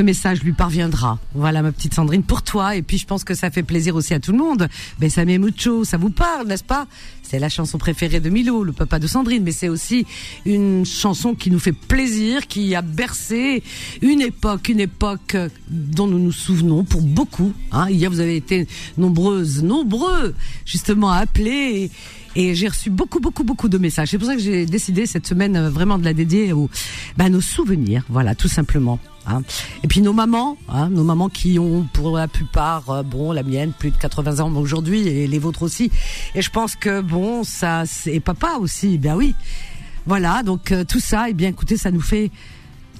ce, 0.00 0.04
message 0.04 0.42
lui 0.42 0.52
parviendra. 0.52 1.18
Voilà 1.34 1.60
ma 1.60 1.72
petite 1.72 1.92
Sandrine 1.92 2.22
pour 2.22 2.42
toi, 2.42 2.74
et 2.74 2.82
puis 2.82 2.96
je 2.96 3.06
pense 3.06 3.22
que 3.22 3.34
ça 3.34 3.50
fait 3.50 3.62
plaisir 3.62 3.94
aussi 3.96 4.14
à 4.14 4.20
tout 4.20 4.32
le 4.32 4.38
monde. 4.38 4.68
Besame 4.98 5.36
mucho, 5.38 5.84
ça 5.84 5.98
vous 5.98 6.08
parle, 6.08 6.46
n'est-ce 6.46 6.64
pas? 6.64 6.86
C'est 7.22 7.38
la 7.38 7.50
chanson 7.50 7.76
préférée 7.76 8.18
de 8.18 8.30
Milo, 8.30 8.64
le 8.64 8.72
papa 8.72 8.98
de 8.98 9.06
Sandrine, 9.06 9.42
mais 9.44 9.52
c'est 9.52 9.68
aussi 9.68 10.06
une 10.46 10.86
chanson 10.86 11.34
qui 11.34 11.50
nous 11.50 11.58
fait 11.58 11.72
plaisir, 11.72 12.46
qui 12.46 12.74
a 12.74 12.82
bercé 12.82 13.62
une 14.00 14.22
époque, 14.22 14.68
une 14.70 14.80
époque 14.80 15.36
dont 15.68 16.06
nous 16.06 16.18
nous 16.18 16.32
souvenons 16.32 16.82
pour 16.82 17.02
beaucoup. 17.02 17.52
Hein. 17.70 17.90
Hier, 17.90 18.10
vous 18.10 18.20
avez 18.20 18.36
été 18.36 18.66
nombreuses, 18.96 19.62
nombreux, 19.62 20.34
justement, 20.64 21.10
à 21.10 21.18
appeler. 21.18 21.90
Et, 22.34 22.50
et 22.50 22.54
j'ai 22.54 22.68
reçu 22.68 22.90
beaucoup, 22.90 23.20
beaucoup, 23.20 23.44
beaucoup 23.44 23.68
de 23.68 23.78
messages. 23.78 24.08
C'est 24.08 24.18
pour 24.18 24.26
ça 24.26 24.34
que 24.34 24.42
j'ai 24.42 24.66
décidé 24.66 25.06
cette 25.06 25.26
semaine 25.26 25.56
euh, 25.56 25.70
vraiment 25.70 25.98
de 25.98 26.04
la 26.04 26.14
dédier 26.14 26.52
aux, 26.52 26.70
bah, 27.16 27.28
nos 27.28 27.40
souvenirs. 27.40 28.04
Voilà, 28.08 28.34
tout 28.34 28.48
simplement. 28.48 28.98
Hein. 29.26 29.42
Et 29.82 29.88
puis 29.88 30.00
nos 30.00 30.12
mamans, 30.12 30.56
hein, 30.68 30.88
nos 30.88 31.04
mamans 31.04 31.28
qui 31.28 31.58
ont 31.58 31.86
pour 31.92 32.16
la 32.16 32.28
plupart, 32.28 32.90
euh, 32.90 33.02
bon, 33.02 33.32
la 33.32 33.42
mienne 33.42 33.72
plus 33.78 33.90
de 33.90 33.96
80 33.96 34.40
ans 34.40 34.54
aujourd'hui 34.56 35.06
et 35.06 35.26
les 35.26 35.38
vôtres 35.38 35.62
aussi. 35.62 35.90
Et 36.34 36.42
je 36.42 36.50
pense 36.50 36.76
que 36.76 37.00
bon, 37.00 37.44
ça, 37.44 37.84
et 38.06 38.20
papa 38.20 38.56
aussi, 38.60 38.98
bien 38.98 39.16
oui. 39.16 39.34
Voilà, 40.06 40.42
donc 40.42 40.72
euh, 40.72 40.84
tout 40.84 41.00
ça, 41.00 41.28
et 41.28 41.32
eh 41.32 41.34
bien 41.34 41.48
écoutez, 41.48 41.76
ça 41.76 41.90
nous 41.90 42.00
fait 42.00 42.30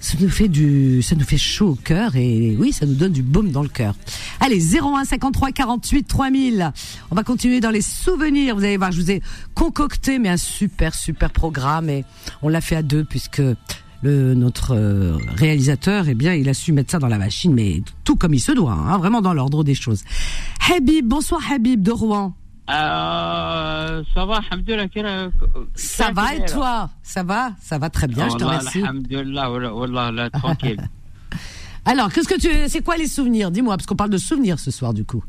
ça 0.01 0.17
nous 0.19 0.31
fait 0.31 0.49
du, 0.49 1.03
ça 1.03 1.15
nous 1.15 1.25
fait 1.25 1.37
chaud 1.37 1.71
au 1.71 1.75
cœur 1.75 2.17
et 2.17 2.57
oui, 2.59 2.73
ça 2.73 2.87
nous 2.87 2.95
donne 2.95 3.13
du 3.13 3.23
baume 3.23 3.51
dans 3.51 3.63
le 3.63 3.69
cœur. 3.69 3.95
Allez, 4.41 4.59
01 4.59 5.05
53 5.05 5.53
48 5.53 6.05
3000. 6.05 6.73
On 7.11 7.15
va 7.15 7.23
continuer 7.23 7.61
dans 7.61 7.71
les 7.71 7.83
souvenirs. 7.83 8.57
Vous 8.57 8.65
allez 8.65 8.79
voir, 8.79 8.93
je 8.93 9.01
vous 9.01 9.11
ai 9.11 9.23
concocté 9.55 10.19
mais 10.19 10.31
un 10.31 10.39
super 10.39 10.95
super 10.95 11.31
programme 11.31 11.91
et 11.91 12.05
on 12.41 12.49
l'a 12.49 12.63
fait 12.63 12.77
à 12.77 12.83
deux 12.83 13.05
puisque 13.05 13.43
le 14.03 14.35
notre 14.35 14.75
euh, 14.75 15.17
réalisateur, 15.37 16.09
eh 16.09 16.15
bien, 16.15 16.35
il 16.35 16.49
a 16.49 16.55
su 16.55 16.73
mettre 16.73 16.91
ça 16.91 16.99
dans 16.99 17.09
la 17.09 17.19
machine, 17.19 17.53
mais 17.53 17.83
tout 18.05 18.17
comme 18.17 18.35
il 18.35 18.41
se 18.41 18.53
doit, 18.53 18.73
hein, 18.73 18.99
vraiment 18.99 19.21
dans 19.21 19.35
l'ordre 19.35 19.65
des 19.65 19.75
choses. 19.75 20.05
Habib, 20.71 21.07
bonsoir 21.07 21.41
Habib 21.53 21.83
de 21.83 21.91
Rouen. 21.91 22.35
Euh, 22.71 24.03
ça 24.15 24.25
va, 24.25 24.41
alhamdoulilah. 24.51 25.31
Ça 25.75 26.13
va 26.13 26.35
et 26.35 26.45
toi? 26.45 26.91
Ça 27.03 27.23
va? 27.23 27.53
Ça 27.61 27.79
va 27.79 27.91
très 27.91 28.07
bien, 28.07 28.29
je 28.29 28.37
te 28.37 28.45
remercie. 28.45 28.83
Tranquille. 30.31 30.89
Alors, 31.85 32.13
qu'est-ce 32.13 32.29
que 32.29 32.39
tu, 32.39 32.49
c'est 32.69 32.83
quoi 32.83 32.97
les 32.97 33.09
souvenirs? 33.09 33.51
Dis-moi, 33.51 33.77
parce 33.77 33.87
qu'on 33.87 33.97
parle 33.97 34.11
de 34.11 34.19
souvenirs 34.19 34.59
ce 34.61 34.71
soir, 34.71 34.95
du 34.95 35.05
coup. 35.05 35.25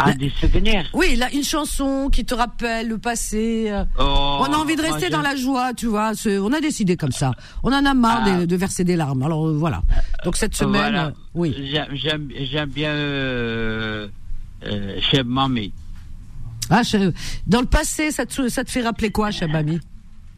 Ah, 0.00 0.12
des 0.14 0.30
souvenirs 0.30 0.84
Oui, 0.92 1.16
là, 1.16 1.28
une 1.32 1.42
chanson 1.42 2.08
qui 2.10 2.24
te 2.24 2.32
rappelle 2.32 2.88
le 2.88 2.98
passé. 2.98 3.66
Euh. 3.68 3.84
Oh, 3.98 4.38
on 4.40 4.44
a 4.44 4.56
envie 4.56 4.76
de 4.76 4.82
rester 4.82 5.10
dans 5.10 5.22
la 5.22 5.34
joie, 5.34 5.74
tu 5.74 5.86
vois. 5.86 6.12
On 6.26 6.52
a 6.52 6.60
décidé 6.60 6.96
comme 6.96 7.10
ça. 7.10 7.32
On 7.64 7.72
en 7.72 7.84
a 7.84 7.94
marre 7.94 8.24
de, 8.24 8.54
ah. 8.54 8.56
verser 8.56 8.84
des 8.84 8.94
larmes. 8.94 9.22
Alors, 9.24 9.48
euh, 9.48 9.56
voilà. 9.56 9.82
Donc, 10.24 10.36
cette 10.36 10.54
semaine, 10.54 11.12
oui. 11.34 11.54
J'aime 11.92 12.68
bien 12.68 12.90
euh, 12.90 14.08
Cheb 15.10 15.26
Mami. 15.26 15.72
Ah, 16.70 16.82
dans 17.46 17.60
le 17.60 17.66
passé, 17.66 18.12
ça 18.12 18.24
te, 18.24 18.48
ça 18.48 18.62
te 18.62 18.70
fait 18.70 18.82
rappeler 18.82 19.10
quoi, 19.10 19.32
Cheb 19.32 19.50
Mami? 19.50 19.80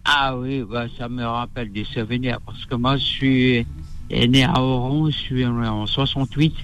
Ah 0.06 0.36
oui, 0.36 0.62
bah, 0.62 0.86
ça 0.96 1.08
me 1.10 1.24
rappelle 1.24 1.70
des 1.70 1.84
souvenirs 1.84 2.40
parce 2.46 2.64
que 2.64 2.74
moi, 2.76 2.96
je 2.96 3.04
suis 3.04 3.66
né 4.10 4.44
à 4.44 4.60
Oran, 4.60 5.10
je 5.10 5.16
suis 5.16 5.44
en 5.44 5.86
68. 5.86 6.54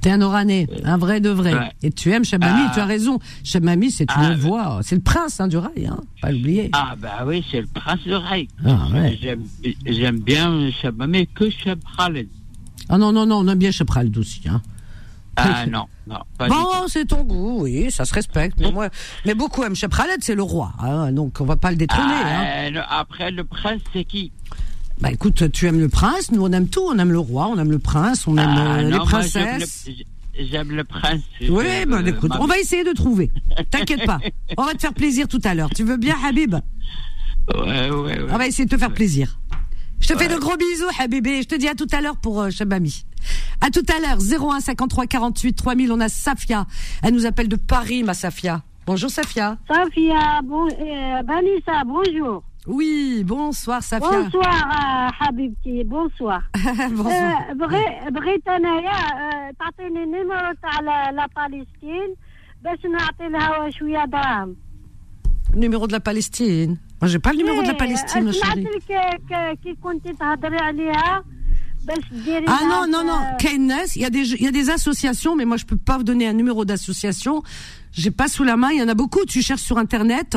T'es 0.00 0.10
un 0.10 0.22
Oranais, 0.22 0.66
un 0.84 0.96
vrai 0.96 1.20
de 1.20 1.28
vrai. 1.28 1.74
Et 1.82 1.90
tu 1.90 2.10
aimes 2.10 2.24
Chabami, 2.24 2.62
ah. 2.68 2.70
tu 2.72 2.80
as 2.80 2.86
raison. 2.86 3.18
Chabami, 3.44 3.90
c'est 3.90 4.10
une 4.10 4.22
ah, 4.22 4.34
voix, 4.34 4.80
c'est 4.82 4.94
le 4.94 5.02
prince 5.02 5.40
hein, 5.40 5.48
du 5.48 5.58
rail, 5.58 5.86
hein, 5.86 6.00
pas 6.22 6.32
l'oublier. 6.32 6.70
Ah 6.72 6.94
bah 6.96 7.24
oui, 7.26 7.44
c'est 7.50 7.60
le 7.60 7.66
prince 7.66 8.00
du 8.00 8.14
rail. 8.14 8.48
Ah, 8.64 8.86
ouais. 8.94 9.18
J'aime 9.86 10.20
bien 10.20 10.70
Chabami 10.70 11.26
que 11.26 11.50
Cheb 11.50 11.80
Khaled. 11.96 12.28
Ah 12.88 12.98
non, 12.98 13.12
non, 13.12 13.26
non, 13.26 13.36
on 13.36 13.48
aime 13.48 13.58
bien 13.58 13.70
Chapraled 13.70 14.16
aussi. 14.18 14.42
Hein. 14.48 14.62
Ah 15.36 15.64
non, 15.66 15.86
non, 16.06 16.18
pas 16.36 16.48
du 16.48 16.50
Bon, 16.50 16.66
c'est 16.88 17.06
ton 17.06 17.22
goût, 17.22 17.62
oui, 17.62 17.90
ça 17.90 18.04
se 18.04 18.12
respecte. 18.12 18.58
Mais 18.58 18.72
moi, 18.72 18.88
mais 19.24 19.34
beaucoup 19.34 19.62
aiment 19.62 19.76
Chapraled, 19.76 20.22
c'est 20.22 20.34
le 20.34 20.42
roi. 20.42 20.72
hein, 20.80 21.12
donc 21.12 21.40
on 21.40 21.44
va 21.44 21.56
pas 21.56 21.70
le 21.70 21.76
détrôner. 21.76 22.12
hein. 22.12 22.44
Ah, 22.46 22.70
le- 22.70 22.82
après, 22.88 23.30
le 23.30 23.44
prince, 23.44 23.80
c'est 23.92 24.04
qui? 24.04 24.32
Bah 25.00 25.10
écoute, 25.10 25.50
tu 25.52 25.66
aimes 25.66 25.80
le 25.80 25.88
prince, 25.88 26.30
nous 26.30 26.42
on 26.44 26.52
aime 26.52 26.68
tout, 26.68 26.82
on 26.86 26.98
aime 26.98 27.10
le 27.12 27.18
roi, 27.18 27.46
on 27.46 27.58
aime 27.58 27.70
le 27.70 27.78
prince, 27.78 28.26
on 28.26 28.36
aime 28.36 28.54
Ah, 28.56 28.76
euh, 28.78 28.82
non, 28.82 28.98
les 28.98 29.04
princesses. 29.04 29.84
J'aime 29.86 29.96
le, 30.38 30.44
j'aime 30.46 30.70
le 30.72 30.84
prince. 30.84 31.20
Oui, 31.40 31.64
bah 31.86 31.96
euh, 31.98 32.04
écoute, 32.06 32.28
ma- 32.30 32.40
on 32.40 32.46
va 32.46 32.58
essayer 32.58 32.84
de 32.84 32.92
trouver. 32.92 33.30
T'inquiète 33.70 34.04
pas, 34.04 34.18
on 34.58 34.64
va 34.66 34.74
te 34.74 34.80
faire 34.80 34.92
plaisir 34.92 35.26
tout 35.26 35.40
à 35.44 35.54
l'heure. 35.54 35.70
Tu 35.70 35.84
veux 35.84 35.96
bien, 35.96 36.16
Habib? 36.24 36.54
Ouais, 37.54 37.90
ouais, 37.90 37.90
ouais. 37.90 38.18
On 38.30 38.36
va 38.36 38.46
essayer 38.46 38.66
de 38.66 38.70
te 38.70 38.78
faire 38.78 38.92
plaisir. 38.92 39.38
Je 40.00 40.08
te 40.08 40.16
fais 40.18 40.28
de 40.28 40.36
gros 40.38 40.56
bisous, 40.56 40.84
Habibé. 40.98 41.42
Je 41.42 41.48
te 41.48 41.54
dis 41.54 41.68
à 41.68 41.74
tout 41.74 41.86
à 41.92 42.00
l'heure 42.00 42.16
pour 42.16 42.40
euh, 42.40 42.50
Shabami. 42.50 43.04
À 43.62 43.70
tout 43.70 43.84
à 43.94 44.00
l'heure, 44.00 44.18
01 44.18 44.60
53 44.60 45.06
48 45.06 45.52
3000. 45.54 45.92
On 45.92 46.00
a 46.00 46.08
Safia. 46.08 46.66
Elle 47.02 47.14
nous 47.14 47.26
appelle 47.26 47.48
de 47.48 47.56
Paris, 47.56 48.02
ma 48.02 48.14
Safia. 48.14 48.62
Bonjour, 48.86 49.10
Safia. 49.10 49.56
Safia, 49.68 50.40
bon, 50.44 50.66
euh, 50.68 51.22
Vanessa, 51.26 51.84
bonjour. 51.86 52.42
Oui, 52.69 53.23
bonsoir, 53.23 53.81
Safia. 53.83 54.09
bonsoir 54.09 54.61
euh, 54.71 55.11
حبيبتي 55.13 55.83
bonsoir 55.83 56.41
Bonsoir. 56.89 57.07
آه، 57.49 57.53
بغي 57.53 58.09
بغيت 58.09 58.47
انايا 58.47 58.91
آه، 58.91 59.51
تعطيني 59.59 60.03
النيميرو 60.03 60.53
تاع 60.61 60.79
لا 60.79 61.11
لا 61.11 61.27
بالستين 61.47 62.15
باش 62.63 62.85
نعطي 62.85 63.27
لها 63.29 63.69
شويه 63.69 64.05
دراهم 64.05 64.55
Numéro 65.55 65.87
de 65.87 65.93
la 65.93 66.01
Palestine. 66.09 66.71
Moi, 66.99 67.07
j'ai 67.11 67.19
pas 67.25 67.31
le 67.33 67.37
numéro 67.43 67.61
de 67.61 67.67
la 67.67 67.71
إيه، 67.73 67.77
Palestine, 67.77 68.23
ma 68.25 68.31
سمعت 68.31 68.55
chérie. 68.57 68.75
لك 68.75 68.91
آه، 68.91 69.15
ك- 69.29 69.59
كي 69.63 69.75
كنتي 69.83 70.13
تهضري 70.13 70.57
عليها 70.57 71.23
باش 71.23 71.23
ديري 71.23 71.23
Ah 72.46 72.60
non, 72.68 72.86
non, 72.88 73.04
non. 73.04 73.20
Kindness, 73.38 73.96
il 73.96 74.02
y, 74.02 74.04
a 74.04 74.10
des, 74.10 74.34
y 74.42 74.46
a 74.46 74.50
des 74.50 74.70
associations, 74.70 75.34
mais 75.34 75.44
moi 75.44 75.56
je 75.56 75.64
peux 75.64 75.76
pas 75.76 75.96
vous 75.96 76.04
donner 76.04 76.26
un 76.26 76.32
numéro 76.32 76.64
d'association. 76.64 77.42
J'ai 77.92 78.10
pas 78.10 78.28
sous 78.28 78.44
la 78.44 78.56
main, 78.56 78.70
il 78.70 78.78
y 78.78 78.82
en 78.82 78.88
a 78.88 78.94
beaucoup. 78.94 79.24
Tu 79.24 79.42
cherches 79.42 79.62
sur 79.62 79.78
internet, 79.78 80.36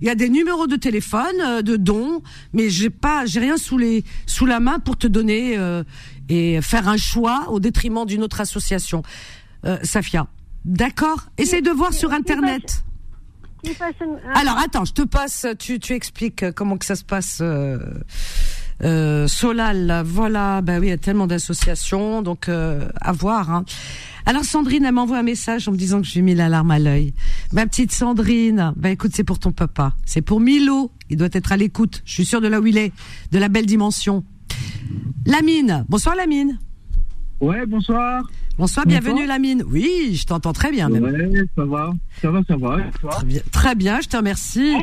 il 0.00 0.06
y 0.06 0.10
a 0.10 0.14
des 0.14 0.28
numéros 0.28 0.66
de 0.66 0.76
téléphone, 0.76 1.40
euh, 1.40 1.62
de 1.62 1.76
dons, 1.76 2.22
mais 2.52 2.70
j'ai 2.70 2.90
pas, 2.90 3.26
j'ai 3.26 3.40
rien 3.40 3.56
sous 3.56 3.76
les 3.76 4.04
sous 4.26 4.46
la 4.46 4.60
main 4.60 4.78
pour 4.78 4.96
te 4.96 5.06
donner 5.06 5.58
euh, 5.58 5.82
et 6.28 6.62
faire 6.62 6.88
un 6.88 6.96
choix 6.96 7.50
au 7.50 7.60
détriment 7.60 8.06
d'une 8.06 8.22
autre 8.22 8.40
association. 8.40 9.02
Euh, 9.66 9.78
Safia, 9.82 10.28
d'accord? 10.64 11.26
Essaye 11.36 11.62
de 11.62 11.70
voir 11.70 11.92
sur 11.92 12.12
internet. 12.12 12.82
Alors 14.34 14.58
attends, 14.58 14.84
je 14.84 14.92
te 14.92 15.02
passe, 15.02 15.46
tu, 15.58 15.80
tu 15.80 15.94
expliques 15.94 16.50
comment 16.52 16.76
que 16.76 16.84
ça 16.84 16.96
se 16.96 17.04
passe 17.04 17.42
euh, 18.82 19.28
Solal, 19.28 19.86
là, 19.86 20.02
voilà, 20.02 20.60
bah 20.60 20.78
oui, 20.78 20.86
il 20.86 20.90
y 20.90 20.92
a 20.92 20.98
tellement 20.98 21.26
d'associations, 21.26 22.22
donc 22.22 22.48
euh, 22.48 22.88
à 23.00 23.12
voir. 23.12 23.50
Hein. 23.50 23.64
Alors 24.26 24.44
Sandrine, 24.44 24.84
elle 24.84 24.94
m'envoie 24.94 25.18
un 25.18 25.22
message 25.22 25.68
en 25.68 25.72
me 25.72 25.76
disant 25.76 26.00
que 26.00 26.06
j'ai 26.06 26.22
mis 26.22 26.34
l'alarme 26.34 26.70
à 26.70 26.78
l'œil. 26.78 27.12
Ma 27.52 27.66
petite 27.66 27.92
Sandrine, 27.92 28.72
bah 28.76 28.90
écoute, 28.90 29.12
c'est 29.14 29.24
pour 29.24 29.38
ton 29.38 29.52
papa, 29.52 29.94
c'est 30.04 30.22
pour 30.22 30.40
Milo, 30.40 30.90
il 31.10 31.16
doit 31.16 31.28
être 31.32 31.52
à 31.52 31.56
l'écoute. 31.56 32.02
Je 32.04 32.12
suis 32.14 32.24
sûre 32.24 32.40
de 32.40 32.48
là 32.48 32.60
où 32.60 32.66
il 32.66 32.78
est, 32.78 32.92
de 33.32 33.38
la 33.38 33.48
belle 33.48 33.66
dimension. 33.66 34.24
Lamine, 35.26 35.84
bonsoir 35.88 36.16
Lamine. 36.16 36.58
Ouais, 37.40 37.66
bonsoir. 37.66 38.22
Bonsoir, 38.56 38.86
bienvenue 38.86 39.26
Lamine. 39.26 39.62
Oui, 39.66 40.14
je 40.14 40.24
t'entends 40.24 40.52
très 40.52 40.70
bien 40.70 40.88
même. 40.88 41.04
Ouais, 41.04 41.44
ça 41.56 41.64
va. 41.64 41.92
Ça 42.22 42.30
va, 42.30 42.40
ça 42.46 42.56
va. 42.56 42.78
Très 43.10 43.26
bien, 43.26 43.40
très 43.50 43.74
bien, 43.74 44.00
je 44.00 44.08
te 44.08 44.16
remercie. 44.16 44.74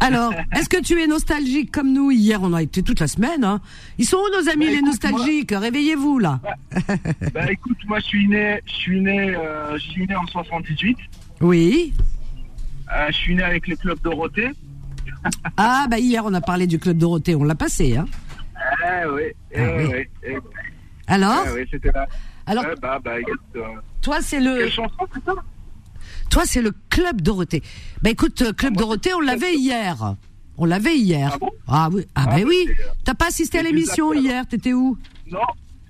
Alors, 0.00 0.32
est-ce 0.56 0.68
que 0.68 0.80
tu 0.80 1.00
es 1.00 1.06
nostalgique 1.06 1.72
comme 1.72 1.92
nous 1.92 2.10
Hier, 2.10 2.40
on 2.42 2.52
a 2.52 2.62
été 2.62 2.82
toute 2.82 3.00
la 3.00 3.08
semaine. 3.08 3.44
Hein. 3.44 3.60
Ils 3.98 4.04
sont 4.04 4.18
où 4.18 4.28
nos 4.42 4.48
amis 4.50 4.66
Bah, 4.66 4.70
les 4.72 4.76
écoute, 4.78 4.86
nostalgiques? 4.86 5.52
Réveillez-vous 5.52 6.18
là. 6.18 6.40
Bah 7.32 7.50
écoute, 7.50 7.78
moi 7.86 7.98
je 8.00 8.04
suis 8.04 8.28
né, 8.28 8.60
je 8.66 8.72
suis 8.72 9.00
né, 9.00 9.34
euh, 9.34 9.72
je 9.78 9.82
suis 9.90 10.06
né 10.06 10.14
en 10.14 10.26
78. 10.26 10.96
Oui. 11.40 11.94
Euh, 12.94 13.06
je 13.08 13.12
suis 13.16 13.34
né 13.34 13.42
avec 13.42 13.66
le 13.68 13.76
club 13.76 13.98
Dorothée. 14.02 14.50
Ah 15.56 15.86
bah 15.90 15.98
hier, 15.98 16.24
on 16.24 16.34
a 16.34 16.40
parlé 16.40 16.66
du 16.68 16.78
club 16.78 16.98
Dorothée, 16.98 17.34
on 17.34 17.42
l'a 17.42 17.54
passé. 17.56 17.96
Hein. 17.96 18.04
Eh 18.84 19.06
oui, 19.08 19.22
eh, 19.52 19.60
Ah 19.60 19.72
oui. 19.78 19.84
ouais, 19.86 20.10
eh, 20.22 20.36
Alors, 21.08 21.44
eh 21.48 21.52
oui, 21.60 21.68
c'était 21.70 21.90
là. 21.90 22.06
alors 22.46 22.64
Eh 22.70 22.80
bah, 22.80 23.00
bah, 23.02 23.18
écoute, 23.18 23.40
euh, 23.56 23.60
toi 24.02 24.18
c'est 24.20 24.38
le, 24.40 24.56
quelle 24.58 24.70
chanson 24.70 25.06
c'est 25.12 25.24
ça? 25.24 25.32
Toi 26.36 26.44
c'est 26.44 26.60
le 26.60 26.72
club 26.90 27.22
Dorothée. 27.22 27.62
Bah 28.02 28.10
écoute, 28.10 28.42
euh, 28.42 28.52
club 28.52 28.74
Ah, 28.76 28.80
moi, 28.80 28.82
Dorothée, 28.82 29.14
on 29.14 29.20
l'avait 29.20 29.54
hier. 29.54 30.16
On 30.58 30.66
l'avait 30.66 30.98
hier. 30.98 31.30
Ah 31.32 31.38
bon 31.38 31.50
Ah 31.66 31.88
oui, 31.90 32.04
ah, 32.14 32.26
bah 32.26 32.32
Ah, 32.36 32.40
oui. 32.46 32.64
c'est, 32.66 32.72
euh, 32.82 32.88
T'as 33.04 33.14
pas 33.14 33.28
assisté 33.28 33.58
à 33.58 33.62
l'émission 33.62 34.12
hier 34.12 34.46
T'étais 34.46 34.74
où? 34.74 34.98
Non, 35.30 35.38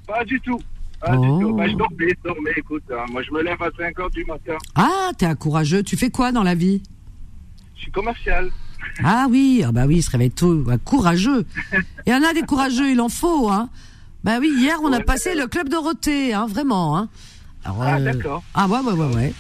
pas 0.06 0.24
du 0.24 0.40
tout. 0.40 0.60
Pas 1.00 1.16
Oh. 1.16 1.20
du 1.20 1.42
tout. 1.44 1.52
Bah, 1.56 1.66
je 1.66 1.72
dormais, 1.74 2.08
je 2.10 2.28
dormais, 2.28 2.52
écoute. 2.56 2.84
hein, 2.92 3.04
moi 3.10 3.22
je 3.24 3.32
me 3.32 3.42
lève 3.42 3.60
à 3.60 3.70
5 3.76 3.98
heures 3.98 4.10
du 4.10 4.24
matin. 4.24 4.56
Ah, 4.76 5.10
t'es 5.18 5.26
un 5.26 5.34
courageux. 5.34 5.82
Tu 5.82 5.96
fais 5.96 6.10
quoi 6.10 6.30
dans 6.30 6.44
la 6.44 6.54
vie? 6.54 6.80
Je 7.74 7.80
suis 7.82 7.90
commercial. 7.90 8.48
Ah 9.02 9.26
oui, 9.28 9.64
ah 9.66 9.72
bah 9.72 9.86
oui, 9.88 9.96
il 9.96 10.02
se 10.04 10.10
réveille 10.12 10.30
ouais, 10.42 10.78
courageux. 10.84 11.44
Il 12.06 12.12
y 12.12 12.14
en 12.14 12.22
a 12.22 12.32
des 12.32 12.42
courageux, 12.42 12.88
il 12.92 13.00
en 13.00 13.08
faut, 13.08 13.48
hein. 13.50 13.68
Bah 14.22 14.38
oui, 14.40 14.52
hier 14.56 14.78
on 14.84 14.92
a 14.92 15.00
passé 15.00 15.34
le 15.34 15.48
club 15.48 15.68
Dorothée, 15.68 16.34
hein, 16.34 16.46
vraiment, 16.46 16.96
hein. 16.96 17.08
Alors, 17.64 17.82
Ah, 17.82 17.96
euh, 17.96 18.04
d'accord. 18.12 18.44
Ah 18.54 18.68
ouais, 18.68 18.78
ouais, 18.78 18.92
ouais, 18.92 19.14
ouais. 19.16 19.34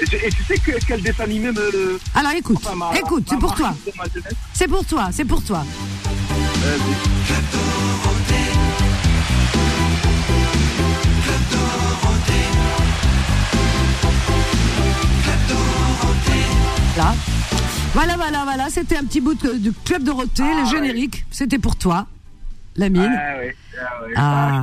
Et, 0.00 0.06
tu- 0.06 0.42
sais 0.44 0.56
que, 0.58 0.72
quel 0.86 1.02
dessin 1.02 1.24
animé 1.24 1.52
me. 1.52 1.98
Alors 2.14 2.32
écoute, 2.32 2.56
enfin, 2.64 2.74
m'a- 2.74 2.90
écoute, 2.96 3.24
c'est 3.28 3.34
m'a 3.34 3.40
pour 3.40 3.54
toi, 3.54 3.74
c'est 4.54 4.68
pour 4.68 4.84
toi, 4.84 5.08
c'est 5.12 5.24
pour 5.24 5.42
toi. 5.44 5.64
Là. 16.96 17.14
Voilà, 17.94 18.16
voilà, 18.16 18.44
voilà, 18.44 18.68
c'était 18.70 18.96
un 18.96 19.04
petit 19.04 19.20
bout 19.20 19.34
du 19.58 19.72
club 19.72 20.02
Dorothée, 20.04 20.42
Ah, 20.44 20.54
le 20.58 20.62
ouais. 20.64 20.70
générique, 20.70 21.24
c'était 21.30 21.58
pour 21.58 21.76
toi, 21.76 22.06
Lamine. 22.76 23.12
Ah 23.16 23.34
oui, 23.42 23.52
ah. 24.16 24.62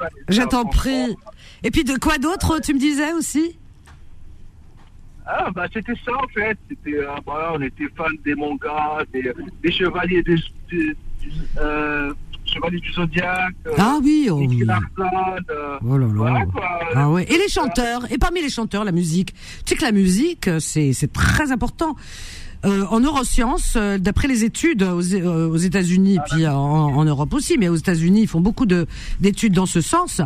Ah, 0.00 0.06
je 0.28 0.42
t'en 0.42 0.64
prie. 0.64 1.16
Et 1.62 1.70
puis 1.70 1.84
de 1.84 1.96
quoi 1.98 2.18
d'autre, 2.18 2.60
tu 2.60 2.74
me 2.74 2.78
disais 2.78 3.12
aussi? 3.12 3.56
Ah, 5.26 5.50
bah 5.54 5.66
c'était 5.72 5.94
ça 6.04 6.12
en 6.16 6.26
fait. 6.34 6.58
C'était, 6.68 6.96
euh, 6.98 7.06
voilà, 7.24 7.52
on 7.54 7.60
était 7.62 7.84
fans 7.96 8.04
des 8.24 8.34
mangas, 8.34 9.04
des, 9.12 9.32
des 9.62 9.72
chevaliers 9.72 10.22
du, 10.22 10.34
du, 10.68 10.96
du- 11.20 11.30
euh, 11.58 12.12
chevaliers 12.44 12.80
du 12.80 12.92
zodiaque. 12.92 13.54
euh, 13.68 13.72
Ah 13.78 13.98
oui, 14.02 14.28
oh 14.30 14.38
oui. 14.40 14.64
Larson, 14.64 14.86
euh, 15.50 15.78
Oh 15.88 15.96
là 15.96 16.06
là. 16.06 16.12
voilà, 16.14 16.46
quoi. 16.46 16.68
Ah 16.94 17.08
ouais. 17.10 17.24
Et 17.32 17.38
les 17.38 17.48
chanteurs. 17.48 18.10
Et 18.12 18.18
parmi 18.18 18.42
les 18.42 18.50
chanteurs, 18.50 18.84
la 18.84 18.92
musique. 18.92 19.32
Tu 19.32 19.38
sais 19.66 19.76
que 19.76 19.84
la 19.84 19.92
musique, 19.92 20.48
euh, 20.48 20.58
c'est 20.60 20.92
c'est 20.92 21.12
très 21.12 21.52
important. 21.52 21.94
Euh, 22.64 22.84
en 22.90 23.00
neurosciences, 23.00 23.74
euh, 23.74 23.98
d'après 23.98 24.28
les 24.28 24.44
études 24.44 24.84
aux, 24.84 25.14
euh, 25.14 25.48
aux 25.48 25.56
États-Unis, 25.56 26.18
Ah, 26.20 26.24
puis 26.30 26.46
en, 26.46 26.54
en 26.54 27.04
Europe 27.04 27.34
aussi, 27.34 27.56
mais 27.58 27.68
aux 27.68 27.74
États-Unis, 27.74 28.22
ils 28.22 28.28
font 28.28 28.40
beaucoup 28.40 28.66
de 28.66 28.86
d'études 29.18 29.52
dans 29.54 29.66
ce 29.66 29.80
sens. 29.80 30.20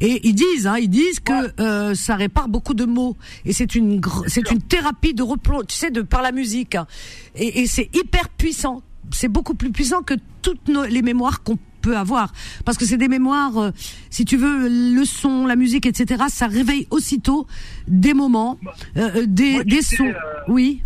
Et 0.00 0.26
ils 0.28 0.34
disent, 0.34 0.66
hein, 0.66 0.76
ils 0.78 0.88
disent 0.90 1.20
que 1.20 1.60
euh, 1.60 1.94
ça 1.94 2.16
répare 2.16 2.48
beaucoup 2.48 2.74
de 2.74 2.84
maux. 2.84 3.16
Et 3.44 3.52
c'est 3.52 3.74
une 3.74 4.00
c'est 4.26 4.50
une 4.50 4.60
thérapie 4.62 5.14
de 5.14 5.22
replong, 5.22 5.64
tu 5.66 5.74
sais, 5.74 5.90
de 5.90 6.02
par 6.02 6.22
la 6.22 6.32
musique. 6.32 6.74
hein. 6.74 6.86
Et, 7.34 7.60
et 7.62 7.66
c'est 7.66 7.88
hyper 7.96 8.28
puissant. 8.28 8.82
C'est 9.12 9.28
beaucoup 9.28 9.54
plus 9.54 9.70
puissant 9.70 10.02
que 10.02 10.14
toutes 10.42 10.68
nos, 10.68 10.84
les 10.84 11.02
mémoires 11.02 11.42
qu'on 11.42 11.58
peut 11.80 11.96
avoir. 11.96 12.32
Parce 12.64 12.76
que 12.76 12.84
c'est 12.84 12.96
des 12.98 13.08
mémoires, 13.08 13.56
euh, 13.56 13.70
si 14.10 14.24
tu 14.24 14.36
veux, 14.36 14.68
le 14.68 15.04
son, 15.04 15.46
la 15.46 15.54
musique, 15.56 15.86
etc., 15.86 16.24
ça 16.28 16.46
réveille 16.48 16.86
aussitôt 16.90 17.46
des 17.86 18.14
moments, 18.14 18.58
euh, 18.96 19.10
euh, 19.16 19.24
des, 19.26 19.52
Moi, 19.52 19.64
des 19.64 19.82
sons. 19.82 20.04
euh, 20.06 20.12
Oui. 20.48 20.82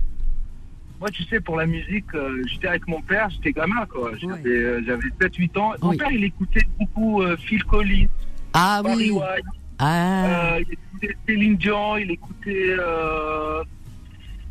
Moi, 1.00 1.08
tu 1.10 1.24
sais, 1.24 1.40
pour 1.40 1.56
la 1.56 1.64
musique, 1.64 2.04
euh, 2.14 2.42
j'étais 2.46 2.68
avec 2.68 2.86
mon 2.86 3.00
père, 3.00 3.30
j'étais 3.30 3.52
gamin, 3.52 3.86
quoi. 3.90 4.10
J'avais, 4.20 4.32
Ouais. 4.34 4.40
euh, 4.50 4.82
j'avais 4.86 5.08
7-8 5.18 5.56
ans. 5.58 5.72
Mon 5.80 5.88
Oui. 5.90 5.96
père, 5.96 6.12
il 6.12 6.22
écoutait 6.24 6.66
beaucoup 6.78 7.22
euh, 7.22 7.38
Phil 7.38 7.64
Collins, 7.64 8.04
Ah 8.52 8.80
Barry 8.83 9.11
oui. 9.11 9.16
White, 9.19 9.45
Ah. 9.78 10.25
euh, 10.57 10.61
il 10.61 10.73
écoutait 10.73 11.16
Céline 11.26 11.57
Dion, 11.57 11.97
il 11.97 12.11
écoutait... 12.11 12.76
Euh, 12.78 13.62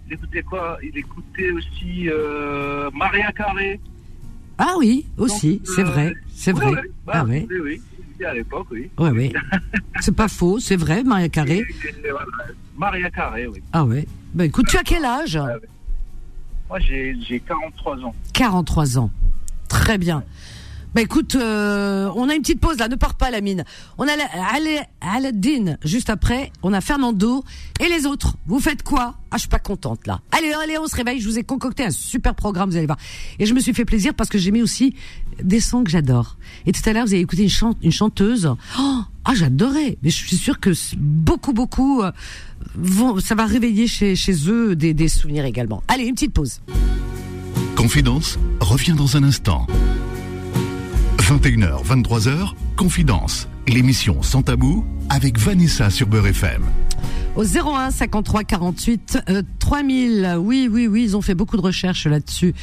il 0.08 0.14
écoutait 0.14 0.42
quoi? 0.44 0.78
Il 0.82 0.98
écoutait 0.98 1.52
aussi 1.52 2.10
euh, 2.10 2.90
Maria 2.94 3.32
Carré. 3.32 3.80
Ah 4.58 4.74
oui, 4.78 5.06
aussi, 5.18 5.62
c'est 5.64 5.84
vrai, 5.84 6.14
c'est 6.34 6.52
Ouais, 6.54 6.60
vrai. 6.66 6.72
ouais, 6.82 6.82
bah, 7.06 7.14
ah 7.16 7.26
ouais, 7.26 7.48
Oui, 7.50 7.58
oui. 8.20 8.26
À 8.26 8.34
l'époque, 8.34 8.68
oui. 8.72 8.90
ouais, 8.98 9.12
ouais. 9.12 9.32
c'est 10.02 10.16
pas 10.16 10.28
faux, 10.28 10.60
c'est 10.60 10.76
vrai, 10.76 11.04
Maria 11.04 11.30
Carré. 11.30 11.64
Maria 12.78 13.10
Carré, 13.12 13.48
oui. 13.48 13.62
Ah 13.72 13.86
ouais. 13.86 14.06
Ben 14.34 14.46
écoute, 14.46 14.66
tu 14.68 14.78
as 14.78 14.84
quel 14.84 15.06
âge? 15.06 15.40
Moi, 16.70 16.80
j'ai 16.80 17.16
j'ai 17.22 17.40
43 17.40 17.98
ans. 18.04 18.16
43 18.34 18.98
ans. 19.00 19.12
Très 19.70 19.98
bien. 19.98 20.24
Bah 20.96 21.02
écoute, 21.02 21.36
euh, 21.36 22.10
on 22.16 22.30
a 22.30 22.34
une 22.34 22.42
petite 22.42 22.60
pause 22.60 22.78
là, 22.80 22.88
ne 22.88 22.96
pars 22.96 23.14
pas 23.14 23.30
la 23.30 23.42
mine. 23.42 23.64
On 24.00 24.08
a 24.08 24.12
Aladdin 25.02 25.78
juste 25.84 26.10
après, 26.10 26.52
on 26.64 26.74
a 26.74 26.82
Fernando 26.82 27.44
et 27.80 27.88
les 27.90 28.08
autres. 28.08 28.36
Vous 28.48 28.60
faites 28.60 28.82
quoi? 28.82 29.16
Ah, 29.30 29.36
je 29.36 29.42
suis 29.42 29.50
pas 29.50 29.60
contente 29.60 30.08
là. 30.08 30.22
Allez, 30.32 30.52
allez, 30.52 30.80
on 30.80 30.88
se 30.88 30.96
réveille. 30.96 31.20
Je 31.22 31.30
vous 31.30 31.38
ai 31.38 31.44
concocté 31.44 31.86
un 31.86 31.92
super 31.92 32.34
programme, 32.34 32.72
vous 32.72 32.78
allez 32.78 32.88
voir. 32.88 32.98
Et 33.38 33.46
je 33.46 33.54
me 33.54 33.60
suis 33.60 33.76
fait 33.76 33.86
plaisir 33.86 34.16
parce 34.16 34.32
que 34.32 34.40
j'ai 34.40 34.50
mis 34.50 34.64
aussi 34.64 34.96
des 35.44 35.60
sons 35.60 35.84
que 35.84 35.92
j'adore. 35.92 36.38
Et 36.66 36.72
tout 36.72 36.82
à 36.90 36.94
l'heure, 36.94 37.06
vous 37.06 37.14
avez 37.14 37.22
écouté 37.22 37.44
une, 37.44 37.92
chanteuse. 37.92 38.56
Oh, 38.80 39.02
ah, 39.26 39.34
j'adorais. 39.36 40.00
Mais 40.02 40.10
je 40.10 40.16
suis 40.16 40.38
sûre 40.38 40.60
que 40.60 40.72
beaucoup, 40.98 41.54
beaucoup 41.54 42.02
euh, 42.02 42.12
vont, 42.74 43.20
ça 43.20 43.36
va 43.36 43.46
réveiller 43.46 43.86
chez, 43.86 44.16
chez 44.16 44.50
eux 44.50 44.76
des, 44.76 44.96
des 44.96 45.08
souvenirs 45.08 45.46
également. 45.46 45.84
Allez, 45.88 46.06
une 46.06 46.16
petite 46.16 46.34
pause. 46.34 46.62
Confidence 47.76 48.40
revient 48.60 48.94
dans 48.94 49.16
un 49.16 49.24
instant. 49.24 49.68
21h, 51.20 51.84
23h, 51.86 52.54
Confidence, 52.78 53.50
l'émission 53.68 54.24
Sans 54.24 54.42
Tabou 54.42 54.86
avec 55.10 55.38
Vanessa 55.38 55.90
sur 55.90 56.08
Beurre 56.08 56.28
FM. 56.28 56.64
Au 57.36 57.44
01 57.44 57.92
53 57.92 58.44
48 58.44 59.20
3000. 59.60 60.38
Oui, 60.40 60.70
oui, 60.72 60.88
oui, 60.88 61.04
ils 61.04 61.18
ont 61.18 61.22
fait 61.22 61.36
beaucoup 61.36 61.58
de 61.58 61.62
recherches 61.62 62.08
là-dessus. 62.08 62.54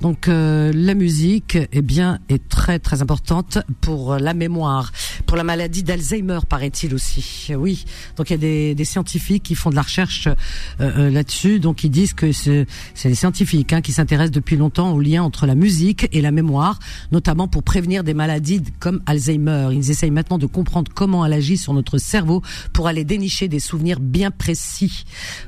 Donc 0.00 0.28
euh, 0.28 0.72
la 0.74 0.94
musique, 0.94 1.58
eh 1.72 1.82
bien, 1.82 2.20
est 2.28 2.48
très 2.48 2.78
très 2.78 3.02
importante 3.02 3.58
pour 3.80 4.16
la 4.16 4.32
mémoire, 4.32 4.92
pour 5.26 5.36
la 5.36 5.44
maladie 5.44 5.82
d'Alzheimer, 5.82 6.40
paraît-il 6.48 6.94
aussi. 6.94 7.50
Oui. 7.56 7.84
Donc 8.16 8.30
il 8.30 8.34
y 8.34 8.36
a 8.36 8.38
des, 8.38 8.74
des 8.74 8.84
scientifiques 8.84 9.42
qui 9.42 9.54
font 9.54 9.70
de 9.70 9.74
la 9.74 9.82
recherche 9.82 10.28
euh, 10.28 10.34
euh 10.80 11.10
là-dessus. 11.10 11.58
Donc 11.58 11.82
ils 11.82 11.90
disent 11.90 12.14
que 12.14 12.30
c'est 12.32 12.66
les 13.04 13.14
scientifiques 13.14 13.72
hein, 13.72 13.80
qui 13.80 13.92
s'intéressent 13.92 14.32
depuis 14.32 14.56
longtemps 14.56 14.92
au 14.92 15.00
lien 15.00 15.22
entre 15.22 15.46
la 15.46 15.54
musique 15.54 16.08
et 16.12 16.20
la 16.20 16.30
mémoire, 16.30 16.78
notamment 17.10 17.48
pour 17.48 17.62
prévenir 17.62 18.04
des 18.04 18.14
maladies 18.14 18.62
comme 18.78 19.02
Alzheimer. 19.06 19.70
Ils 19.72 19.90
essayent 19.90 20.10
maintenant 20.10 20.38
de 20.38 20.46
comprendre 20.46 20.92
comment 20.94 21.26
elle 21.26 21.32
agit 21.32 21.56
sur 21.56 21.72
notre 21.72 21.98
cerveau 21.98 22.42
pour 22.72 22.86
aller 22.86 23.04
dénicher 23.04 23.48
des 23.48 23.60
souvenirs 23.60 23.98
bien 24.00 24.30
précis. 24.30 25.04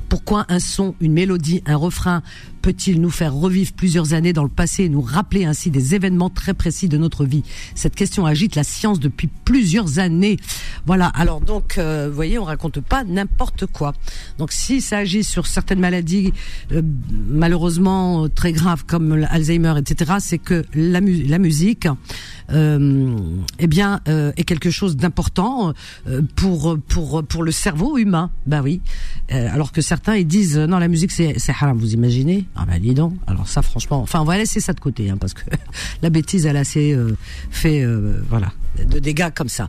Pourquoi 0.08 0.44
un 0.48 0.58
son, 0.58 0.94
une 1.00 1.12
mélodie, 1.12 1.62
un 1.66 1.76
refrain 1.76 2.22
peut-il 2.62 3.00
nous 3.00 3.10
faire 3.10 3.34
revivre 3.34 3.72
plusieurs 3.72 4.14
années 4.14 4.32
dans 4.32 4.42
le 4.42 4.48
passé 4.48 4.84
et 4.84 4.88
nous 4.88 5.00
rappeler 5.00 5.44
ainsi 5.44 5.70
des 5.70 5.94
événements 5.94 6.30
très 6.30 6.54
précis 6.54 6.88
de 6.88 6.98
notre 6.98 7.24
vie 7.24 7.42
Cette 7.74 7.94
question 7.94 8.26
agite 8.26 8.54
la 8.56 8.64
science 8.64 9.00
depuis 9.00 9.28
plusieurs 9.44 9.98
années. 9.98 10.36
Voilà. 10.86 11.06
Alors 11.08 11.40
donc, 11.40 11.78
euh, 11.78 12.08
vous 12.08 12.14
voyez, 12.14 12.38
on 12.38 12.44
raconte 12.44 12.80
pas 12.80 13.04
n'importe 13.04 13.66
quoi. 13.66 13.94
Donc, 14.38 14.52
si 14.52 14.80
ça 14.80 14.98
agit 14.98 15.24
sur 15.24 15.46
certaines 15.46 15.80
maladies 15.80 16.32
euh, 16.72 16.82
malheureusement 17.28 18.28
très 18.28 18.52
graves 18.52 18.84
comme 18.86 19.16
l'Alzheimer, 19.16 19.74
etc., 19.78 20.12
c'est 20.20 20.38
que 20.38 20.64
la, 20.74 21.00
la 21.00 21.38
musique 21.38 21.86
euh, 22.52 23.16
eh 23.58 23.66
bien, 23.66 24.00
euh, 24.08 24.32
est 24.36 24.44
quelque 24.44 24.70
chose 24.70 24.96
d'important 24.96 25.72
euh, 26.08 26.22
pour 26.36 26.76
pour 26.88 27.22
pour 27.24 27.42
le 27.42 27.52
cerveau 27.52 27.98
humain. 27.98 28.30
Bah 28.46 28.60
oui. 28.62 28.80
Euh, 29.32 29.48
alors 29.52 29.72
que 29.72 29.80
certains 29.80 30.16
ils 30.16 30.26
disent 30.26 30.58
non 30.58 30.78
la 30.78 30.88
musique 30.88 31.12
c'est 31.12 31.34
c'est 31.38 31.52
haram. 31.52 31.78
Vous 31.78 31.94
imaginez? 31.94 32.44
Ah 32.56 32.66
ben 32.66 32.80
dis 32.80 32.94
donc. 32.94 33.14
Alors 33.26 33.48
ça 33.48 33.62
franchement, 33.62 34.02
enfin 34.02 34.20
on 34.20 34.24
va 34.24 34.36
laisser 34.36 34.60
ça 34.60 34.72
de 34.72 34.80
côté 34.80 35.10
hein, 35.10 35.16
parce 35.18 35.34
que 35.34 35.42
la 36.02 36.10
bêtise 36.10 36.46
elle 36.46 36.56
a 36.56 36.60
assez 36.60 36.96
fait 37.50 37.84
voilà 38.28 38.52
de 38.84 38.98
dégâts 38.98 39.30
comme 39.34 39.48
ça. 39.48 39.68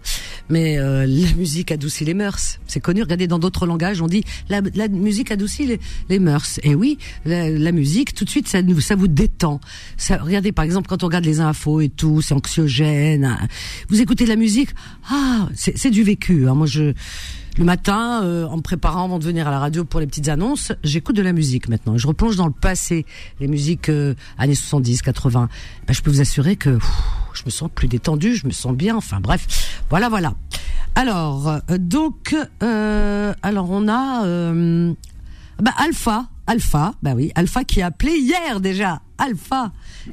Mais 0.49 0.77
euh, 0.77 1.05
la 1.07 1.33
musique 1.33 1.71
adoucit 1.71 2.05
les 2.05 2.13
mœurs. 2.13 2.59
C'est 2.67 2.79
connu. 2.79 3.01
Regardez 3.01 3.27
dans 3.27 3.39
d'autres 3.39 3.65
langages, 3.65 4.01
on 4.01 4.07
dit 4.07 4.23
la, 4.49 4.61
la 4.75 4.87
musique 4.87 5.31
adoucit 5.31 5.65
les, 5.65 5.79
les, 6.09 6.19
mœurs. 6.19 6.59
Et 6.63 6.75
oui, 6.75 6.97
la, 7.25 7.49
la, 7.49 7.71
musique, 7.71 8.13
tout 8.13 8.25
de 8.25 8.29
suite, 8.29 8.47
ça, 8.47 8.59
ça 8.79 8.95
vous 8.95 9.07
détend. 9.07 9.59
Ça, 9.97 10.17
regardez 10.17 10.51
par 10.51 10.65
exemple 10.65 10.87
quand 10.87 11.03
on 11.03 11.07
regarde 11.07 11.25
les 11.25 11.39
infos 11.39 11.81
et 11.81 11.89
tout, 11.89 12.21
c'est 12.21 12.33
anxiogène. 12.33 13.37
Vous 13.89 14.01
écoutez 14.01 14.25
de 14.25 14.29
la 14.29 14.35
musique, 14.35 14.69
ah, 15.09 15.49
c'est 15.55 15.91
du 15.91 16.03
vécu. 16.03 16.47
Hein. 16.47 16.55
Moi, 16.55 16.67
je 16.67 16.93
le 17.57 17.65
matin, 17.65 18.23
euh, 18.23 18.45
en 18.47 18.57
me 18.57 18.61
préparant 18.61 19.05
avant 19.05 19.19
de 19.19 19.23
venir 19.23 19.47
à 19.47 19.51
la 19.51 19.59
radio 19.59 19.83
pour 19.83 19.99
les 19.99 20.07
petites 20.07 20.29
annonces, 20.29 20.71
j'écoute 20.83 21.15
de 21.15 21.21
la 21.21 21.33
musique 21.33 21.67
maintenant. 21.67 21.97
Je 21.97 22.07
replonge 22.07 22.35
dans 22.37 22.47
le 22.47 22.53
passé, 22.53 23.05
les 23.39 23.47
musiques 23.47 23.89
euh, 23.89 24.15
années 24.37 24.55
70, 24.55 25.01
80. 25.01 25.49
Ben, 25.87 25.93
je 25.93 26.01
peux 26.01 26.11
vous 26.11 26.21
assurer 26.21 26.55
que 26.55 26.79
je 27.33 27.43
me 27.45 27.49
sens 27.49 27.69
plus 27.73 27.87
détendue, 27.87 28.35
je 28.35 28.47
me 28.47 28.51
sens 28.51 28.73
bien. 28.73 28.95
Enfin 28.95 29.19
bref, 29.19 29.81
voilà, 29.89 30.07
voilà. 30.09 30.33
Alors, 30.95 31.47
euh, 31.49 31.77
donc, 31.77 32.35
alors 32.61 33.69
on 33.69 33.87
a 33.87 34.23
bah, 35.61 35.73
Alpha, 35.77 36.27
Alpha, 36.47 36.95
bah 37.03 37.13
oui, 37.15 37.31
Alpha 37.35 37.63
qui 37.63 37.81
a 37.81 37.87
appelé 37.87 38.13
hier 38.13 38.59
déjà. 38.59 39.01
Alpha 39.17 39.71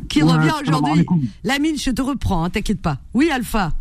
qui 0.09 0.22
revient 0.22 0.53
aujourd'hui. 0.61 1.07
Lamine, 1.44 1.79
je 1.79 1.90
te 1.90 2.03
reprends, 2.03 2.44
hein, 2.44 2.51
t'inquiète 2.51 2.83
pas. 2.83 2.98
Oui, 3.14 3.31
Alpha. 3.31 3.72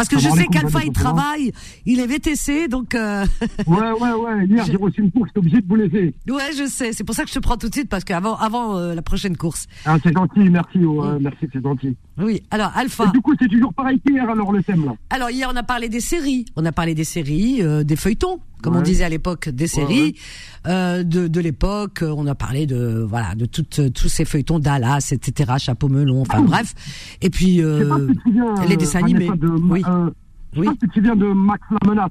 Parce 0.00 0.08
que 0.08 0.18
je 0.18 0.30
sais 0.30 0.46
qu'Alpha, 0.46 0.80
il 0.82 0.92
travaille, 0.92 1.52
il 1.84 2.00
est 2.00 2.06
VTC, 2.06 2.68
donc... 2.68 2.94
Euh... 2.94 3.26
Ouais, 3.66 3.90
ouais, 3.90 4.12
ouais. 4.12 4.46
Hier, 4.46 4.64
j'ai 4.64 4.76
reçu 4.76 5.02
une 5.02 5.12
course, 5.12 5.28
j'étais 5.28 5.38
obligé 5.40 5.60
de 5.60 5.66
vous 5.68 5.74
laisser. 5.74 6.14
Ouais, 6.26 6.52
je 6.56 6.66
sais. 6.66 6.94
C'est 6.94 7.04
pour 7.04 7.14
ça 7.14 7.24
que 7.24 7.28
je 7.28 7.34
te 7.34 7.38
prends 7.38 7.58
tout 7.58 7.68
de 7.68 7.74
suite, 7.74 7.90
parce 7.90 8.04
qu'avant 8.04 8.34
avant, 8.36 8.78
euh, 8.78 8.94
la 8.94 9.02
prochaine 9.02 9.36
course. 9.36 9.66
Ah, 9.84 9.98
c'est 10.02 10.14
gentil, 10.14 10.48
merci. 10.48 10.78
Ouais, 10.78 11.18
mm. 11.18 11.18
Merci, 11.20 11.46
c'est 11.52 11.62
gentil. 11.62 11.96
Oui, 12.16 12.42
alors 12.50 12.72
Alpha. 12.74 13.04
Et 13.08 13.10
du 13.10 13.20
coup, 13.20 13.34
c'est 13.38 13.48
toujours 13.48 13.74
pareil 13.74 14.00
qu'hier, 14.00 14.26
alors, 14.30 14.52
le 14.52 14.62
thème, 14.62 14.86
là? 14.86 14.92
Alors, 15.10 15.28
hier, 15.28 15.50
on 15.52 15.56
a 15.56 15.62
parlé 15.62 15.90
des 15.90 16.00
séries. 16.00 16.46
On 16.56 16.64
a 16.64 16.72
parlé 16.72 16.94
des 16.94 17.04
séries, 17.04 17.58
euh, 17.60 17.84
des 17.84 17.96
feuilletons 17.96 18.40
comme 18.62 18.76
on 18.76 18.82
disait 18.82 19.04
à 19.04 19.08
l'époque, 19.08 19.48
des 19.48 19.66
séries 19.66 20.16
euh, 20.66 21.02
de, 21.02 21.28
de 21.28 21.40
l'époque. 21.40 22.02
On 22.06 22.26
a 22.26 22.34
parlé 22.34 22.66
de 22.66 23.06
voilà 23.08 23.34
de 23.34 23.46
toutes 23.46 23.92
tous 23.92 24.08
ces 24.08 24.24
feuilletons 24.24 24.58
Dallas, 24.58 25.10
etc. 25.12 25.52
Chapeau 25.58 25.88
melon, 25.88 26.22
enfin 26.22 26.42
bref. 26.42 26.74
Et 27.22 27.30
puis 27.30 27.62
euh, 27.62 28.08
les 28.68 28.76
dessins 28.76 29.00
animés. 29.00 29.30
De, 29.36 29.48
oui. 29.48 29.82
Euh, 29.86 30.10
oui. 30.56 30.66
Pas 30.66 30.74
si 30.82 30.88
tu 30.90 31.00
de 31.00 31.32
Max 31.32 31.62
la 31.70 31.88
menace. 31.88 32.10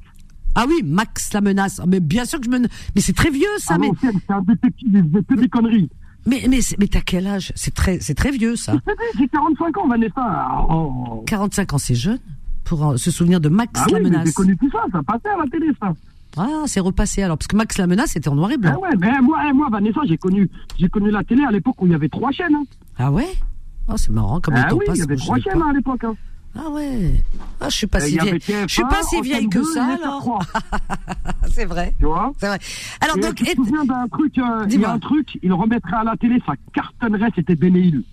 Ah 0.56 0.66
oui, 0.68 0.82
Max 0.84 1.34
la 1.34 1.42
menace. 1.42 1.82
Mais 1.88 2.00
bien 2.00 2.26
sûr 2.26 2.40
que 2.40 2.46
je 2.46 2.50
me. 2.50 2.60
Mais 2.60 3.02
c'est 3.02 3.16
très 3.16 3.30
vieux 3.30 3.48
ça. 3.60 3.76
Ah 3.76 3.78
mais 3.78 3.92
c'est 4.02 4.34
un 4.34 4.42
détective, 4.42 5.24
c'est 5.30 5.40
des 5.40 5.50
conneries. 5.50 5.90
Mais 6.26 6.46
mais 6.50 6.60
mais 6.80 6.88
t'as 6.88 7.02
quel 7.02 7.28
âge? 7.28 7.54
C'est 7.56 7.74
très 7.74 8.00
c'est 8.00 8.16
très 8.16 8.32
vieux 8.32 8.56
ça. 8.56 8.74
J'ai 9.18 9.28
45 9.28 9.78
ans, 9.78 9.88
Vanessa. 9.88 10.66
Oh. 10.70 11.24
45 11.28 11.74
ans, 11.74 11.78
c'est 11.78 11.96
jeune 11.96 12.20
pour 12.66 13.00
se 13.00 13.10
souvenir 13.10 13.40
de 13.40 13.50
Max 13.50 13.72
ah 13.76 13.86
la 13.90 13.98
oui, 13.98 14.04
menace. 14.04 14.28
J'ai 14.28 14.34
connu 14.34 14.58
tout 14.58 14.70
ça, 14.72 14.84
ça 14.92 15.02
passait 15.04 15.30
à 15.30 15.38
la 15.38 15.46
télé 15.50 15.72
ça. 15.82 15.94
Ah, 16.38 16.64
c'est 16.68 16.80
repassé 16.80 17.24
alors, 17.24 17.38
parce 17.38 17.48
que 17.48 17.56
Max 17.56 17.78
la 17.78 17.88
menace 17.88 18.16
était 18.16 18.30
en 18.30 18.36
noir 18.36 18.52
et 18.52 18.58
blanc. 18.58 18.74
Ah 18.76 18.80
ouais, 18.80 18.96
mais 19.00 19.20
moi, 19.22 19.40
eh, 19.48 19.54
moi 19.54 19.68
Vanessa, 19.72 20.02
j'ai 20.06 20.18
connu, 20.18 20.50
j'ai 20.78 20.88
connu 20.90 21.12
la 21.12 21.24
télé 21.24 21.44
à 21.44 21.52
l'époque 21.52 21.82
où 21.82 21.86
il 21.86 21.92
y 21.92 21.96
avait 21.96 22.10
trois 22.10 22.32
chaînes. 22.32 22.56
Hein. 22.56 22.64
Ah 22.98 23.12
ouais? 23.12 23.28
Oh, 23.88 23.98
c'est 23.98 24.12
marrant, 24.12 24.40
comme 24.40 24.54
ah 24.56 24.68
le 24.70 24.76
oui, 24.76 24.86
passe. 24.86 24.98
il 24.98 25.00
y 25.00 25.04
avait 25.04 25.16
trois 25.16 25.40
chaînes 25.40 25.62
à 25.62 25.74
l'époque. 25.74 26.04
Hein. 26.04 26.16
Ah 26.56 26.70
ouais. 26.70 27.24
Ah, 27.60 27.70
je 27.70 27.76
suis 27.76 27.88
pas 27.88 28.00
si 28.00 28.18
vieille. 28.18 28.40
Je 28.48 28.74
suis 28.74 28.84
pas 28.84 29.02
si 29.04 29.22
vieille 29.22 29.50
que 29.50 29.64
ça 29.64 29.86
alors. 29.86 30.44
c'est 31.52 31.66
vrai. 31.66 31.94
Tu 32.00 32.06
vois? 32.06 32.32
C'est 32.40 32.48
vrai. 32.48 32.60
Alors 33.02 33.18
et 33.18 33.22
donc, 33.22 33.36
tu 33.36 33.46
te 33.46 33.56
souviens 33.56 33.86
d'un 33.86 34.08
truc, 34.08 34.38
euh, 34.38 34.66
il 34.70 34.82
y 34.82 34.86
a 34.86 34.92
un 34.92 35.00
truc, 35.00 35.38
il 35.42 35.54
remettrait 35.54 35.98
à 35.98 36.04
la 36.04 36.16
télé, 36.18 36.42
ça 36.46 36.54
cartonnerait, 36.74 37.30
c'était 37.36 37.56
Bénéil. 37.56 38.04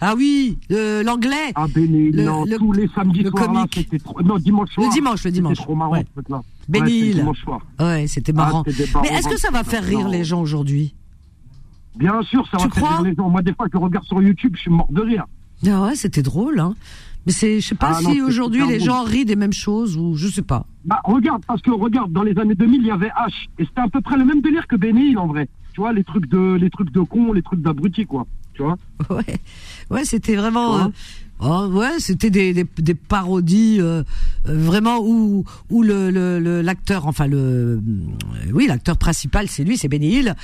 Ah 0.00 0.14
oui, 0.16 0.58
l'anglais. 0.70 1.52
Ah 1.54 1.66
Bénéil, 1.72 2.16
non, 2.16 2.44
le, 2.44 2.56
tous 2.56 2.72
les 2.72 2.88
samedis 2.88 3.24
soirs 3.26 3.52
là, 3.52 3.66
c'était 3.72 3.98
trop. 3.98 4.22
Non, 4.22 4.38
dimanche 4.38 4.70
soir. 4.70 4.86
Le 4.86 4.92
dimanche, 4.92 5.24
le 5.24 5.30
dimanche. 5.30 5.56
C'était 5.56 5.64
trop 5.64 5.74
marrant 5.74 5.92
ouais. 5.92 6.06
ce 6.06 6.12
truc-là. 6.12 6.42
Bénil. 6.68 7.24
Ouais, 7.24 7.84
ouais 7.84 8.06
c'était 8.06 8.32
marrant. 8.32 8.64
Ah, 8.66 9.00
Mais 9.02 9.08
est-ce 9.08 9.28
que 9.28 9.38
ça 9.38 9.50
va 9.50 9.64
faire 9.64 9.84
rire 9.84 10.08
les 10.08 10.24
gens 10.24 10.40
aujourd'hui? 10.40 10.94
Bien 11.96 12.22
sûr, 12.22 12.46
ça 12.50 12.56
va 12.56 12.70
faire 12.70 12.88
rire 12.88 13.02
les 13.02 13.14
gens. 13.14 13.28
Moi, 13.28 13.42
des 13.42 13.52
fois, 13.52 13.66
je 13.72 13.76
regarde 13.76 14.06
sur 14.06 14.22
YouTube, 14.22 14.52
je 14.56 14.62
suis 14.62 14.70
mort 14.70 14.88
de 14.90 15.02
rire. 15.02 15.26
Ah 15.66 15.82
ouais, 15.82 15.96
c'était 15.96 16.22
drôle, 16.22 16.60
hein. 16.60 16.74
Mais 17.26 17.32
c'est, 17.32 17.60
je 17.60 17.68
sais 17.68 17.74
pas 17.74 17.90
Ah 17.90 18.00
si 18.00 18.22
aujourd'hui 18.22 18.66
les 18.66 18.80
gens 18.80 19.02
rient 19.02 19.26
des 19.26 19.36
mêmes 19.36 19.52
choses 19.52 19.98
ou 19.98 20.14
je 20.16 20.28
sais 20.28 20.42
pas. 20.42 20.64
Bah, 20.86 21.00
regarde, 21.04 21.44
parce 21.46 21.60
que 21.60 21.70
regarde, 21.70 22.10
dans 22.12 22.22
les 22.22 22.38
années 22.38 22.54
2000, 22.54 22.80
il 22.80 22.86
y 22.86 22.90
avait 22.90 23.08
H. 23.08 23.48
Et 23.58 23.66
c'était 23.66 23.82
à 23.82 23.88
peu 23.88 24.00
près 24.00 24.16
le 24.16 24.24
même 24.24 24.40
délire 24.40 24.66
que 24.66 24.76
Bénil, 24.76 25.18
en 25.18 25.26
vrai. 25.26 25.48
Tu 25.74 25.82
vois, 25.82 25.92
les 25.92 26.04
trucs 26.04 26.26
de, 26.28 26.54
les 26.54 26.70
trucs 26.70 26.90
de 26.90 27.00
con, 27.00 27.32
les 27.34 27.42
trucs 27.42 27.60
d'abrutis, 27.60 28.06
quoi. 28.06 28.26
Tu 28.54 28.62
vois 28.62 28.76
Ouais, 29.10 29.36
ouais, 29.90 30.04
c'était 30.04 30.36
vraiment. 30.36 30.78
Euh, 30.86 30.88
oh, 31.40 31.66
ouais, 31.72 31.98
c'était 31.98 32.30
des, 32.30 32.52
des, 32.52 32.66
des 32.78 32.94
parodies 32.94 33.78
euh, 33.80 34.02
euh, 34.48 34.54
vraiment 34.58 34.98
où 35.00 35.44
où 35.70 35.82
le 35.82 36.10
le- 36.10 36.38
le- 36.38 36.60
l'acteur, 36.62 37.06
enfin 37.06 37.26
le, 37.26 37.80
oui, 38.52 38.66
l'acteur 38.66 38.98
principal, 38.98 39.48
c'est 39.48 39.64
lui, 39.64 39.76
c'est 39.78 39.88
Benny 39.88 40.08
Hill. 40.18 40.34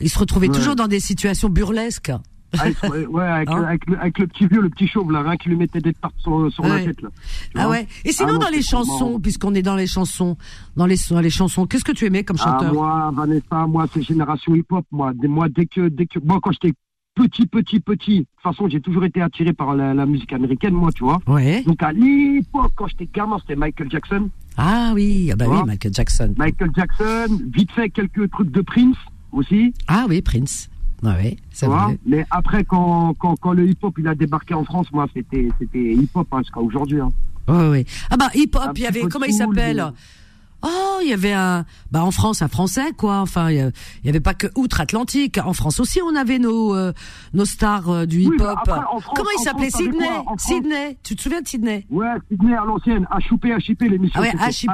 Il 0.00 0.08
se 0.08 0.18
retrouvait 0.18 0.48
Ouais. 0.48 0.54
toujours 0.54 0.76
dans 0.76 0.86
des 0.88 1.00
situations 1.00 1.48
burlesques. 1.48 2.12
Ah, 2.58 2.72
se- 2.72 3.06
ouais, 3.08 3.22
avec, 3.26 3.50
Hein 3.50 3.58
le, 3.58 3.64
avec, 3.66 3.86
le, 3.86 4.00
avec 4.00 4.18
le 4.20 4.26
petit 4.26 4.46
vieux, 4.46 4.62
le 4.62 4.70
petit 4.70 4.86
chauve, 4.88 5.10
là, 5.12 5.22
hein, 5.26 5.36
qui 5.36 5.50
lui 5.50 5.56
mettait 5.56 5.80
des 5.80 5.92
tartes 5.92 6.14
sur, 6.18 6.50
sur 6.50 6.64
la 6.66 6.80
tête, 6.82 7.02
là. 7.02 7.10
Ah 7.56 7.68
ouais. 7.68 7.86
Et 8.06 8.12
sinon 8.12 8.28
Ah 8.30 8.32
non, 8.34 8.38
dans 8.38 8.48
les 8.48 8.62
chansons, 8.62 9.20
puisqu'on 9.20 9.54
est 9.54 9.60
dans 9.60 9.76
les 9.76 9.86
chansons, 9.86 10.38
dans 10.74 10.86
les 10.86 10.96
dans 11.10 11.20
les 11.20 11.28
chansons, 11.28 11.66
qu'est-ce 11.66 11.84
que 11.84 11.92
tu 11.92 12.06
aimais 12.06 12.24
comme 12.24 12.38
Ah, 12.40 12.44
chanteur? 12.44 12.72
moi, 12.72 13.12
Vanessa, 13.14 13.66
moi, 13.66 13.86
c'est 13.92 14.00
génération 14.02 14.54
hip-hop, 14.54 14.86
moi. 14.92 15.12
Dès, 15.14 15.28
moi, 15.28 15.48
dès 15.50 15.66
que, 15.66 15.88
dès 15.88 16.06
que, 16.06 16.18
moi, 16.20 16.38
quand 16.42 16.52
j'étais 16.52 16.74
petit, 17.18 17.46
petit, 17.46 17.80
petit, 17.80 18.18
de 18.20 18.24
toute 18.24 18.42
façon, 18.42 18.68
j'ai 18.68 18.80
toujours 18.80 19.04
été 19.04 19.20
attiré 19.20 19.52
par 19.52 19.74
la, 19.74 19.92
la 19.92 20.06
musique 20.06 20.32
américaine, 20.32 20.74
moi, 20.74 20.92
tu 20.92 21.02
vois. 21.02 21.18
Ouais. 21.26 21.62
Donc, 21.64 21.82
à 21.82 21.92
l'époque, 21.92 22.72
quand 22.76 22.86
j'étais 22.86 23.08
gamin, 23.12 23.38
c'était 23.40 23.56
Michael 23.56 23.90
Jackson. 23.90 24.30
Ah 24.56 24.92
oui, 24.94 25.30
ah 25.32 25.36
bah 25.36 25.46
oui, 25.48 25.58
Michael 25.66 25.92
Jackson. 25.94 26.34
Michael 26.36 26.70
Jackson, 26.76 27.40
vite 27.52 27.72
fait 27.72 27.90
quelques 27.90 28.30
trucs 28.30 28.50
de 28.50 28.60
Prince 28.60 28.96
aussi. 29.32 29.74
Ah 29.88 30.06
oui, 30.08 30.22
Prince. 30.22 30.70
Ah 31.04 31.16
oui, 31.20 31.36
c'est 31.50 31.66
vrai. 31.66 31.98
Mais 32.06 32.24
après, 32.30 32.64
quand, 32.64 33.14
quand, 33.18 33.36
quand 33.40 33.52
le 33.52 33.68
hip-hop 33.68 33.94
il 33.98 34.08
a 34.08 34.14
débarqué 34.14 34.54
en 34.54 34.64
France, 34.64 34.86
moi, 34.92 35.06
c'était 35.14 35.48
hip-hop 35.74 36.26
hein, 36.32 36.38
jusqu'à 36.38 36.60
aujourd'hui. 36.60 37.00
Hein. 37.00 37.10
Ouais. 37.48 37.84
Ah 38.10 38.16
bah 38.16 38.28
hip 38.34 38.50
hop, 38.54 38.62
Un 38.68 38.72
il 38.76 38.82
y 38.82 38.86
avait 38.86 39.02
comment 39.02 39.24
il 39.24 39.32
s'appelle 39.32 39.92
Oh, 40.62 40.98
il 41.02 41.08
y 41.08 41.12
avait 41.12 41.32
un 41.32 41.64
bah 41.92 42.02
en 42.04 42.10
France 42.10 42.42
un 42.42 42.48
français 42.48 42.92
quoi. 42.96 43.20
Enfin, 43.20 43.50
il 43.50 43.70
y 44.04 44.08
avait 44.08 44.18
pas 44.20 44.34
que 44.34 44.48
outre-Atlantique. 44.56 45.38
En 45.38 45.52
France 45.52 45.78
aussi, 45.78 46.00
on 46.02 46.16
avait 46.16 46.40
nos 46.40 46.74
euh, 46.74 46.92
nos 47.32 47.44
stars 47.44 47.88
euh, 47.88 48.06
du 48.06 48.18
Oui, 48.18 48.24
hip 48.26 48.32
mais 48.38 48.44
hop. 48.44 48.58
après, 48.66 48.80
en 48.92 48.98
France- 48.98 49.14
comment 49.16 49.30
il 49.38 49.42
s'appelait 49.42 49.70
Sydney 49.70 50.08
Sydney. 50.38 50.98
Tu 51.04 51.14
te 51.14 51.22
souviens 51.22 51.40
de 51.42 51.46
Sydney? 51.46 51.86
Ouais, 51.90 52.06
Sydney 52.28 52.54
à 52.54 52.64
l'ancienne, 52.64 53.06
HOP, 53.30 53.44
HIP, 53.46 53.82
l'émission. 53.82 54.20
Ah 54.20 54.22
ouais, 54.22 54.50
HIP, 54.50 54.70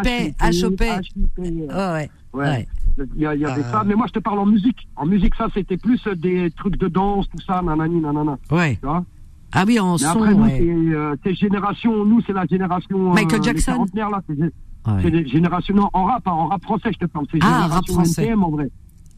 HOP. 0.64 0.83
HIP, 0.83 1.70
Ouais, 1.70 2.11
ouais. 2.33 2.68
Il 3.16 3.23
y, 3.23 3.27
avait 3.27 3.62
Ah. 3.66 3.73
ça, 3.73 3.85
mais 3.85 3.94
moi 3.94 4.07
je 4.09 4.12
te 4.12 4.18
parle 4.20 4.38
en 4.38 4.47
musique. 4.47 4.88
En 4.97 5.05
musique, 5.05 5.35
ça 5.35 5.49
c'était 5.53 5.77
plus 5.77 6.01
des 6.16 6.51
trucs 6.53 6.79
de 6.79 6.88
danse, 6.88 7.27
tout 7.29 7.42
ça, 7.44 7.61
nanani, 7.61 8.01
nanana. 8.01 8.38
Ouais. 8.51 8.77
Tu 8.81 8.87
vois? 8.87 9.05
Ah 9.53 9.64
oui, 9.66 9.79
en 9.79 9.92
mais 9.92 9.99
son. 9.99 10.09
après, 10.23 10.35
nous, 10.35 10.42
ouais. 10.44 11.16
c'est 11.25 11.29
euh, 11.31 11.35
génération, 11.35 12.05
nous 12.05 12.20
c'est 12.27 12.33
la 12.33 12.47
génération. 12.47 13.12
Michael 13.12 13.42
Jackson. 13.42 13.87
là, 13.94 14.20
Ouais. 14.87 15.25
c'est 15.66 15.73
non, 15.75 15.88
en 15.92 16.05
rap, 16.05 16.23
hein, 16.27 16.33
en 16.33 16.49
rap 16.49 16.62
français, 16.62 16.90
je 16.92 16.99
te 16.99 17.07
parle. 17.07 17.27
C'est 17.33 17.38
Ah, 17.42 17.66
rap 17.68 17.87
français. 17.88 18.23
NTM 18.25 18.42
en 18.42 18.51
vrai. 18.51 18.70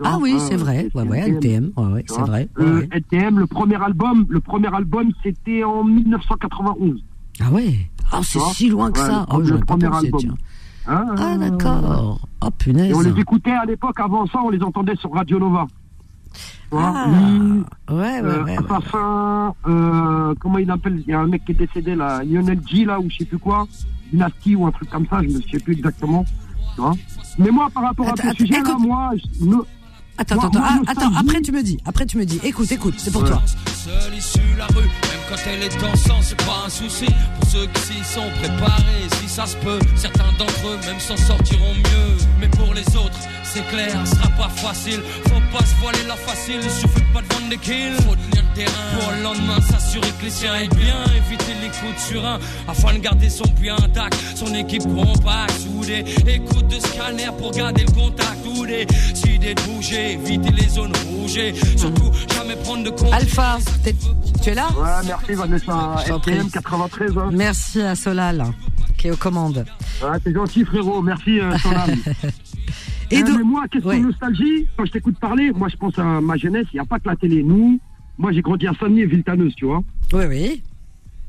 Ah 0.05 0.19
oui, 0.21 0.37
c'est 0.39 0.57
vrai. 0.57 0.89
c'est 0.93 1.01
Ouais, 1.01 1.09
ouais, 1.09 1.19
NTM, 1.31 1.37
LTM. 1.37 1.71
Ouais, 1.77 1.93
ouais, 1.95 2.05
c'est 2.07 2.21
vrai. 2.21 2.49
Euh, 2.59 2.81
ouais. 2.81 2.89
NTM, 2.93 3.39
le 3.39 3.47
premier 3.47 3.83
album, 3.83 4.27
le 4.29 4.41
premier 4.41 4.69
album, 4.75 5.11
c'était 5.23 5.65
en 5.65 5.83
1991. 5.85 7.03
Ah 7.41 7.51
ouais. 7.51 7.75
Ah, 8.13 8.21
c'est 8.23 8.39
si 8.55 8.69
loin 8.69 8.91
que 8.93 8.99
ça. 8.99 9.27
le 9.31 9.55
Oh, 9.55 9.59
pas 9.59 9.65
premier 9.67 9.89
pensé, 9.89 10.07
album. 10.07 10.21
tiens. 10.21 10.35
Hein, 10.89 11.07
Ah 11.19 11.33
euh, 11.35 11.39
d'accord. 11.39 12.21
Oh 12.45 12.51
punaise. 12.51 12.91
Et 12.91 12.95
on 12.95 13.01
les 13.01 13.19
écoutait 13.21 13.51
à 13.51 13.65
l'époque, 13.65 13.99
avant 13.99 14.27
ça, 14.27 14.39
on 14.45 14.51
les 14.51 14.63
entendait 14.63 14.95
sur 14.97 15.13
Radio 15.13 15.39
Nova. 15.41 15.67
Tu 16.71 16.77
vois, 16.77 16.93
Ah, 16.97 17.07
lui, 17.09 17.41
ouais, 17.91 17.97
ouais, 17.97 18.21
euh, 18.23 18.45
ouais, 18.45 18.59
ouais. 18.59 18.59
Assassin, 18.77 19.55
euh, 19.69 20.35
comment 20.41 20.59
il 20.59 20.71
appelle 20.71 21.03
Il 21.07 21.11
y 21.11 21.15
a 21.15 21.21
un 21.21 21.27
mec 21.27 21.45
qui 21.45 21.53
est 21.53 21.55
décédé 21.55 21.95
là, 21.95 22.23
Lionel 22.25 22.61
G 22.67 22.85
là, 22.85 22.99
ou 23.01 23.09
je 23.09 23.19
sais 23.19 23.25
plus 23.25 23.39
quoi, 23.39 23.67
Dynasty 24.13 24.57
ou 24.57 24.67
un 24.67 24.73
truc 24.73 24.91
comme 24.91 25.07
ça, 25.09 25.21
je 25.23 25.29
ne 25.29 25.41
sais 25.43 25.59
plus 25.59 25.75
exactement. 25.75 26.25
Tu 26.75 26.81
vois 26.81 26.95
Mais 27.39 27.51
moi, 27.51 27.69
par 27.73 27.85
rapport 27.85 28.09
Attends, 28.09 28.29
à 28.29 28.33
ce 28.33 28.37
sujet 28.39 28.55
là, 28.55 28.61
écoute. 28.61 28.79
moi, 28.81 29.11
je- 29.15 29.45
ne- 29.45 29.57
Attends, 30.19 30.37
Moi- 30.37 30.47
attends, 30.47 30.59
moi, 30.61 30.69
ah, 30.87 30.91
attends, 30.91 31.13
après 31.15 31.43
tu 31.43 31.53
me 31.53 31.63
dis, 31.63 31.77
après 31.85 32.07
tu 32.07 32.17
me 32.17 32.25
dis, 32.25 32.41
écoute, 32.43 32.73
écoute, 32.73 32.95
c'est 32.97 33.11
pour 33.13 33.23
Ouais. 33.23 33.29
toi. 33.29 33.43
Seule 33.67 34.15
issue 34.17 34.41
la 34.57 34.65
rue, 34.69 34.77
même 34.81 35.23
quand 35.29 35.37
elle 35.47 35.63
est 35.63 35.79
dansante, 35.79 36.23
c'est 36.23 36.39
pas 36.39 36.65
un 36.65 36.71
souci. 36.71 37.05
Pour 37.39 37.51
ceux 37.51 37.67
qui 37.67 37.81
s'y 37.83 38.03
sont 38.15 38.25
préparés, 38.41 39.07
si 39.21 39.29
ça 39.29 39.45
se 39.45 39.57
peut, 39.59 39.79
certains 39.95 40.33
d'entre 40.39 40.67
eux 40.69 40.79
même 40.87 40.99
s'en 40.99 41.19
sortiront 41.19 41.75
mieux. 41.75 42.17
Mais 42.41 42.49
pour 42.49 42.73
les 42.73 42.87
autres, 42.97 43.19
c'est 43.57 43.67
clair, 43.75 44.01
ce 44.07 44.17
sera 44.17 44.29
pas 44.31 44.49
facile. 44.49 45.01
Faut 45.25 45.57
pas 45.57 45.65
se 45.65 45.75
voiler 45.81 46.03
la 46.07 46.17
facile, 46.17 46.61
il 46.63 46.71
suffit 46.71 47.05
pas 47.15 47.23
de 47.23 47.33
vendre 47.35 47.49
des 47.49 47.57
kills. 47.59 47.95
Faut 48.07 48.15
tenir 48.15 48.45
le 48.49 48.55
terrain 48.55 48.99
pour 48.99 49.13
le 49.13 49.23
lendemain, 49.23 49.61
s'assurer 49.63 50.11
que 50.19 50.25
les 50.25 50.31
siens 50.31 50.53
aillent 50.53 50.69
bien. 50.69 51.05
Éviter 51.17 51.55
les 51.63 51.69
coups 51.69 51.95
de 51.95 52.01
surin 52.01 52.39
afin 52.69 52.95
de 52.95 52.99
garder 52.99 53.31
son 53.31 53.45
puits 53.49 53.71
intact. 53.71 54.15
Son 54.35 54.53
équipe 54.55 54.83
compacte, 54.83 55.59
soudée. 55.61 56.05
Écoute 56.27 56.69
de 56.69 56.79
scanner 56.81 57.29
pour 57.39 57.51
garder 57.53 57.85
le 57.85 57.93
contact. 57.93 58.37
Ou 58.47 58.65
des 58.67 58.87
idées 59.27 59.55
de 59.55 59.61
bouger, 59.63 60.13
éviter 60.13 60.51
les 60.51 60.69
zones 60.69 60.93
rouges. 61.09 61.53
Surtout, 61.77 62.11
jamais 62.35 62.57
prendre 62.57 62.85
de 62.85 62.91
compte. 62.91 63.13
Alpha, 63.13 63.59
t'es- 63.83 63.95
tu 64.43 64.51
es 64.51 64.55
là 64.55 64.69
Ouais, 64.77 65.07
merci 65.07 65.33
Vanessa. 65.35 65.97
FTM 66.07 66.51
93. 66.51 67.13
Hein. 67.19 67.31
Merci 67.33 67.81
à 67.83 67.95
Solal, 67.97 68.45
qui 68.97 69.09
est 69.09 69.11
aux 69.11 69.17
commandes. 69.17 69.65
Ouais, 70.03 70.19
t'es 70.23 70.33
gentil 70.33 70.65
frérot, 70.65 71.03
merci 71.03 71.41
euh, 71.41 71.53
âme. 71.53 71.97
Et 73.11 73.19
Euh, 73.19 73.23
donc- 73.27 73.39
mais 73.39 73.45
moi, 73.45 73.69
question 73.69 73.91
Ouais. 73.91 74.01
nostalgie, 74.01 74.67
quand 74.77 74.85
je 74.85 74.93
t'écoute 74.93 75.19
parler, 75.19 75.53
moi 75.53 75.69
je 75.69 75.77
pense 75.77 75.99
à 75.99 76.21
ma 76.21 76.37
jeunesse, 76.37 76.67
il 76.73 76.77
n'y 76.77 76.81
a 76.81 76.85
pas 76.85 76.99
que 76.99 77.09
la 77.09 77.17
télé. 77.17 77.43
Nous, 77.43 77.79
moi 78.19 78.33
j'ai 78.33 78.43
grandi 78.43 78.67
à 78.67 78.73
Saint-Denis 78.75 79.03
et 79.03 79.07
Villetaneuse, 79.07 79.55
tu 79.55 79.65
vois. 79.67 79.83
Oui, 80.13 80.25
oui. 80.29 80.63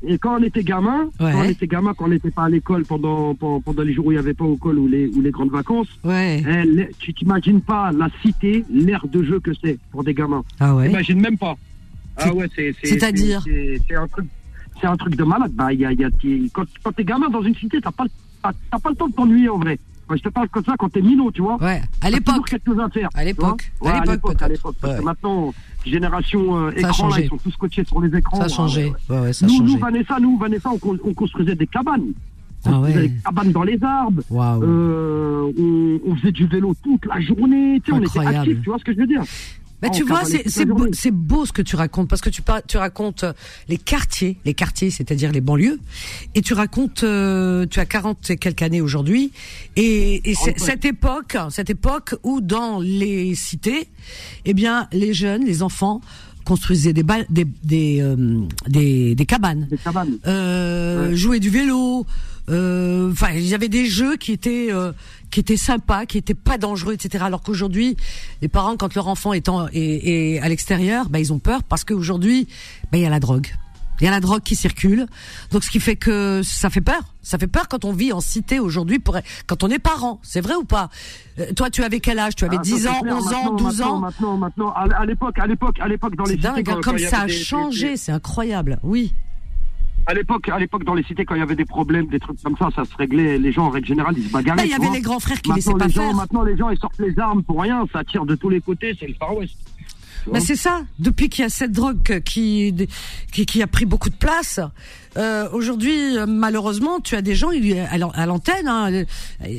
Et 0.06 0.16
quand 0.18 0.38
on 0.38 0.42
était 0.44 0.62
gamin, 0.62 1.04
Ouais. 1.20 1.32
quand 1.32 1.40
on 1.40 1.44
était 1.44 1.66
gamin, 1.66 1.92
quand 1.94 2.04
on 2.04 2.08
n'était 2.08 2.30
pas 2.30 2.44
à 2.44 2.48
l'école 2.48 2.84
pendant, 2.84 3.34
pendant, 3.34 3.60
pendant 3.60 3.82
les 3.82 3.92
jours 3.92 4.06
où 4.06 4.12
il 4.12 4.14
n'y 4.14 4.20
avait 4.20 4.34
pas 4.34 4.44
ou 4.44 4.56
les, 4.86 5.08
ou 5.08 5.20
les 5.20 5.30
grandes 5.32 5.50
vacances, 5.50 5.88
Ouais. 6.04 6.42
eh, 6.48 6.88
tu 7.00 7.12
t'imagines 7.14 7.60
pas 7.60 7.90
la 7.92 8.08
cité, 8.22 8.64
l'aire 8.72 9.04
de 9.08 9.22
jeu 9.24 9.40
que 9.40 9.50
c'est 9.62 9.78
pour 9.90 10.04
des 10.04 10.14
gamins. 10.14 10.44
Ah 10.60 10.74
ouais. 10.76 10.86
T'imagines 10.88 11.20
même 11.20 11.36
pas. 11.38 11.56
Ah 12.16 12.32
ouais, 12.32 12.48
c'est. 12.54 12.74
c'est- 12.80 12.88
c'est-à-dire 12.88 13.42
un 13.96 14.06
truc. 14.08 14.26
C'est 14.80 14.86
un 14.86 14.96
truc 14.96 15.16
de 15.16 15.24
malade. 15.24 15.50
Bah, 15.54 15.72
y 15.72 15.84
a, 15.84 15.92
y 15.92 16.04
a, 16.04 16.08
quand, 16.52 16.64
quand 16.84 16.92
t'es 16.92 17.02
gamin 17.04 17.28
dans 17.30 17.42
une 17.42 17.54
cité, 17.56 17.80
t'as 17.80 17.90
pas, 17.90 18.04
pas 18.42 18.52
le 18.90 18.94
temps 18.94 19.08
de 19.08 19.12
t'ennuyer 19.14 19.48
en 19.48 19.58
vrai. 19.58 19.76
Je 20.16 20.22
te 20.22 20.28
parle 20.30 20.48
comme 20.48 20.64
ça 20.64 20.74
quand 20.78 20.88
t'es 20.90 21.02
minot, 21.02 21.30
tu 21.30 21.42
vois. 21.42 21.56
Ouais. 21.62 21.82
À 22.00 22.10
l'époque. 22.10 22.48
quelque 22.48 22.66
chose 22.66 22.80
à 22.80 22.88
faire. 22.88 23.08
À 23.14 23.20
tu 23.20 23.26
l'époque. 23.26 23.70
À 23.84 24.04
l'époque, 24.04 24.42
à 24.42 24.48
l'époque. 24.48 24.76
Parce 24.80 24.94
que 24.94 24.98
Ouais. 25.00 25.04
maintenant, 25.04 25.52
génération 25.84 26.56
euh, 26.66 26.70
écran, 26.76 27.08
là, 27.08 27.20
ils 27.20 27.28
sont 27.28 27.36
tous 27.36 27.56
coachés 27.56 27.84
sur 27.84 28.00
les 28.00 28.16
écrans. 28.16 28.36
Ça 28.38 28.44
a 28.44 28.48
changé. 28.48 28.84
ouais, 28.86 28.92
ouais. 29.10 29.16
Ouais, 29.16 29.22
ouais, 29.26 29.32
ça 29.32 29.46
a 29.46 29.48
Nous. 29.48 29.78
Vanessa, 29.78 30.18
nous, 30.20 30.38
Vanessa, 30.38 30.70
on, 30.72 30.78
con- 30.78 30.98
on 31.04 31.14
construisait 31.14 31.54
des 31.54 31.66
cabanes. 31.66 32.12
On 32.64 32.70
Ah 32.70 32.70
construisait 32.72 33.00
ouais. 33.02 33.08
des 33.08 33.14
cabanes 33.24 33.52
dans 33.52 33.62
les 33.62 33.82
arbres. 33.84 34.22
Waouh. 34.30 34.62
Euh, 34.64 35.52
on, 35.58 36.10
on 36.10 36.16
faisait 36.16 36.32
du 36.32 36.46
vélo 36.46 36.74
toute 36.82 37.04
la 37.06 37.20
journée. 37.20 37.80
Tu 37.84 37.92
sais, 37.92 37.98
on 37.98 38.02
était 38.02 38.18
actifs, 38.36 38.62
tu 38.62 38.68
vois 38.70 38.78
ce 38.78 38.84
que 38.84 38.92
je 38.92 38.98
veux 38.98 39.06
dire? 39.06 39.22
Bah, 39.80 39.88
Oh, 39.92 39.96
tu 39.96 40.02
vois, 40.02 40.24
c'est 40.24 40.64
beau, 40.64 40.86
beau 41.12 41.46
ce 41.46 41.52
que 41.52 41.62
tu 41.62 41.76
racontes 41.76 42.08
parce 42.08 42.20
que 42.20 42.30
tu 42.30 42.42
par- 42.42 42.64
tu 42.66 42.76
racontes 42.78 43.22
euh, 43.22 43.32
les 43.68 43.78
quartiers, 43.78 44.36
les 44.44 44.52
quartiers, 44.54 44.90
c'est-à-dire 44.90 45.30
les 45.30 45.40
banlieues, 45.40 45.78
et 46.34 46.42
tu 46.42 46.52
racontes, 46.54 47.04
euh, 47.04 47.64
tu 47.70 47.78
as 47.78 47.86
40 47.86 48.28
et 48.30 48.36
quelques 48.38 48.62
années 48.62 48.80
aujourd'hui, 48.80 49.30
et, 49.76 50.30
et 50.30 50.34
cette 50.34 50.84
époque, 50.84 51.36
cette 51.50 51.70
époque 51.70 52.16
où 52.24 52.40
dans 52.40 52.80
les 52.80 53.36
cités, 53.36 53.86
eh 54.44 54.52
bien, 54.54 54.88
les 54.92 55.14
jeunes, 55.14 55.44
les 55.44 55.62
enfants 55.62 56.00
construisaient 56.44 56.92
des 56.94 57.04
des 57.30 57.46
des, 57.62 57.98
euh, 58.00 58.40
des, 58.66 59.14
des 59.14 59.26
cabanes, 59.26 59.68
Des 59.70 59.76
cabanes. 59.76 60.18
euh, 60.26 61.10
Ouais. 61.10 61.14
jouaient 61.16 61.40
du 61.40 61.50
vélo. 61.50 62.04
euh, 62.48 63.12
Enfin, 63.12 63.28
il 63.34 63.46
y 63.46 63.54
avait 63.54 63.68
des 63.68 63.84
jeux 63.84 64.16
qui 64.16 64.32
étaient 64.32 64.68
euh, 64.72 64.92
qui 65.30 65.40
étaient 65.40 65.56
sympas, 65.56 66.06
qui 66.06 66.18
étaient 66.18 66.34
pas 66.34 66.58
dangereux, 66.58 66.94
etc. 66.94 67.24
Alors 67.24 67.42
qu'aujourd'hui, 67.42 67.96
les 68.42 68.48
parents, 68.48 68.76
quand 68.76 68.94
leur 68.94 69.08
enfant 69.08 69.32
est, 69.32 69.48
en, 69.48 69.68
est, 69.68 69.74
est 70.34 70.40
à 70.40 70.48
l'extérieur, 70.48 71.08
ben, 71.08 71.18
ils 71.18 71.32
ont 71.32 71.38
peur 71.38 71.62
parce 71.62 71.84
qu'aujourd'hui, 71.84 72.48
ben, 72.92 72.98
il 72.98 73.02
y 73.02 73.06
a 73.06 73.10
la 73.10 73.20
drogue. 73.20 73.48
Il 74.00 74.04
y 74.04 74.06
a 74.06 74.12
la 74.12 74.20
drogue 74.20 74.42
qui 74.44 74.54
circule. 74.54 75.06
Donc, 75.50 75.64
ce 75.64 75.70
qui 75.70 75.80
fait 75.80 75.96
que 75.96 76.40
ça 76.44 76.70
fait 76.70 76.80
peur. 76.80 77.00
Ça 77.20 77.36
fait 77.36 77.48
peur 77.48 77.66
quand 77.66 77.84
on 77.84 77.92
vit 77.92 78.12
en 78.12 78.20
cité 78.20 78.60
aujourd'hui, 78.60 79.00
pour 79.00 79.18
quand 79.48 79.64
on 79.64 79.68
est 79.70 79.80
parent. 79.80 80.20
C'est 80.22 80.40
vrai 80.40 80.54
ou 80.54 80.62
pas? 80.64 80.88
Euh, 81.40 81.52
Toi, 81.56 81.68
tu 81.68 81.82
avais 81.82 81.98
quel 81.98 82.20
âge? 82.20 82.36
Tu 82.36 82.44
avais 82.44 82.58
Ah, 82.60 82.64
ça, 82.64 82.74
10 82.76 82.82
c'est 82.82 82.88
ans, 82.88 83.00
clair. 83.00 83.16
11 83.16 83.26
ans, 83.26 83.30
Maintenant, 83.42 83.52
12 83.56 83.82
ans? 83.82 83.98
Maintenant, 83.98 84.36
maintenant, 84.36 84.68
maintenant, 84.70 84.92
à, 84.96 85.04
l'époque, 85.04 85.36
à 85.40 85.46
l'époque, 85.48 85.76
à 85.80 85.88
l'époque, 85.88 86.14
dans 86.16 86.22
les 86.24 86.30
cités, 86.36 86.42
dingue, 86.42 86.64
quand- 86.64 86.72
hein, 86.72 86.80
quand 86.82 86.90
comme 86.92 86.98
ça 87.00 87.20
a 87.22 87.26
des- 87.26 87.32
changé, 87.32 87.88
des- 87.90 87.96
c'est 87.96 88.12
incroyable. 88.12 88.78
Oui. 88.84 89.12
À 90.08 90.14
l'époque, 90.14 90.48
à 90.48 90.58
l'époque, 90.58 90.84
dans 90.84 90.94
les 90.94 91.02
cités, 91.02 91.26
quand 91.26 91.34
il 91.34 91.40
y 91.40 91.42
avait 91.42 91.54
des 91.54 91.66
problèmes, 91.66 92.06
des 92.06 92.18
trucs 92.18 92.42
comme 92.42 92.56
ça, 92.56 92.70
ça 92.74 92.86
se 92.86 92.96
réglait. 92.96 93.38
Les 93.38 93.52
gens, 93.52 93.66
en 93.66 93.70
règle 93.70 93.86
générale, 93.86 94.14
ils 94.16 94.26
se 94.26 94.32
bagarraient. 94.32 94.56
Bah, 94.56 94.64
il 94.64 94.70
y 94.70 94.74
avait 94.74 94.88
les 94.88 95.02
grands 95.02 95.20
frères 95.20 95.42
qui 95.42 95.52
laissaient 95.52 95.70
Maintenant, 95.70 95.78
pas 95.78 95.86
les 95.86 95.92
gens, 95.92 96.02
faire. 96.02 96.14
maintenant, 96.14 96.42
les 96.44 96.56
gens, 96.56 96.70
ils 96.70 96.78
sortent 96.78 96.98
les 96.98 97.18
armes 97.18 97.42
pour 97.42 97.60
rien. 97.60 97.84
Ça 97.92 98.02
tire 98.04 98.24
de 98.24 98.34
tous 98.34 98.48
les 98.48 98.62
côtés. 98.62 98.96
C'est 98.98 99.06
le 99.06 99.12
Far 99.14 99.36
West. 99.36 99.54
Vois. 100.26 100.40
c'est 100.40 100.56
ça. 100.56 100.82
Depuis 100.98 101.28
qu'il 101.28 101.42
y 101.42 101.46
a 101.46 101.50
cette 101.50 101.72
drogue 101.72 102.20
qui 102.24 102.74
qui, 103.32 103.44
qui 103.44 103.62
a 103.62 103.66
pris 103.66 103.84
beaucoup 103.84 104.08
de 104.08 104.16
place, 104.16 104.60
euh, 105.18 105.48
aujourd'hui, 105.52 106.16
euh, 106.16 106.26
malheureusement, 106.26 107.00
tu 107.00 107.16
as 107.16 107.22
des 107.22 107.34
gens 107.34 107.50
à 107.90 107.98
l'an- 107.98 108.12
à 108.14 108.24
l'antenne. 108.26 108.68
Hein, 108.68 108.92
euh, 108.92 109.04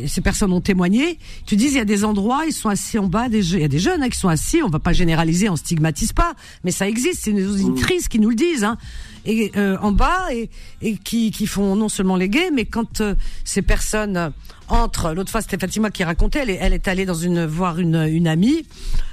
ces 0.08 0.22
personnes 0.22 0.54
ont 0.54 0.62
témoigné. 0.62 1.20
Tu 1.46 1.56
dis 1.56 1.66
il 1.66 1.74
y 1.74 1.80
a 1.80 1.86
des 1.86 2.06
endroits, 2.06 2.46
ils 2.48 2.54
sont 2.54 2.70
assis 2.70 2.98
en 2.98 3.08
bas. 3.08 3.30
Des, 3.30 3.54
il 3.54 3.60
y 3.60 3.64
a 3.64 3.68
des 3.68 3.80
jeunes 3.80 4.02
hein, 4.02 4.10
qui 4.10 4.18
sont 4.18 4.30
assis. 4.30 4.62
On 4.64 4.70
va 4.70 4.80
pas 4.80 4.94
généraliser, 4.94 5.50
on 5.50 5.56
stigmatise 5.56 6.14
pas, 6.14 6.34
mais 6.64 6.72
ça 6.72 6.88
existe. 6.88 7.24
C'est 7.24 7.34
nos 7.34 7.52
auditrices 7.54 8.08
qui 8.08 8.20
nous 8.20 8.30
le 8.30 8.36
disent. 8.36 8.64
Hein, 8.64 8.78
et 9.26 9.52
euh, 9.58 9.78
en 9.82 9.92
bas 9.92 10.34
et, 10.34 10.50
et 10.82 10.96
qui, 10.98 11.32
qui 11.32 11.46
font 11.46 11.76
non 11.76 11.90
seulement 11.90 12.16
les 12.16 12.30
gays, 12.30 12.52
mais 12.54 12.66
quand 12.66 13.02
euh, 13.02 13.16
ces 13.44 13.62
personnes 13.62 14.32
entrent, 14.70 15.14
l'autre 15.14 15.30
fois 15.30 15.42
c'était 15.42 15.58
Fatima 15.58 15.92
qui 15.92 16.04
racontait, 16.06 16.40
elle 16.40 16.50
est, 16.52 16.58
elle 16.62 16.74
est 16.74 16.88
allée 16.88 17.06
dans 17.06 17.16
une 17.16 17.46
voir 17.46 17.80
une, 17.80 17.96
une 18.10 18.28
amie 18.28 18.66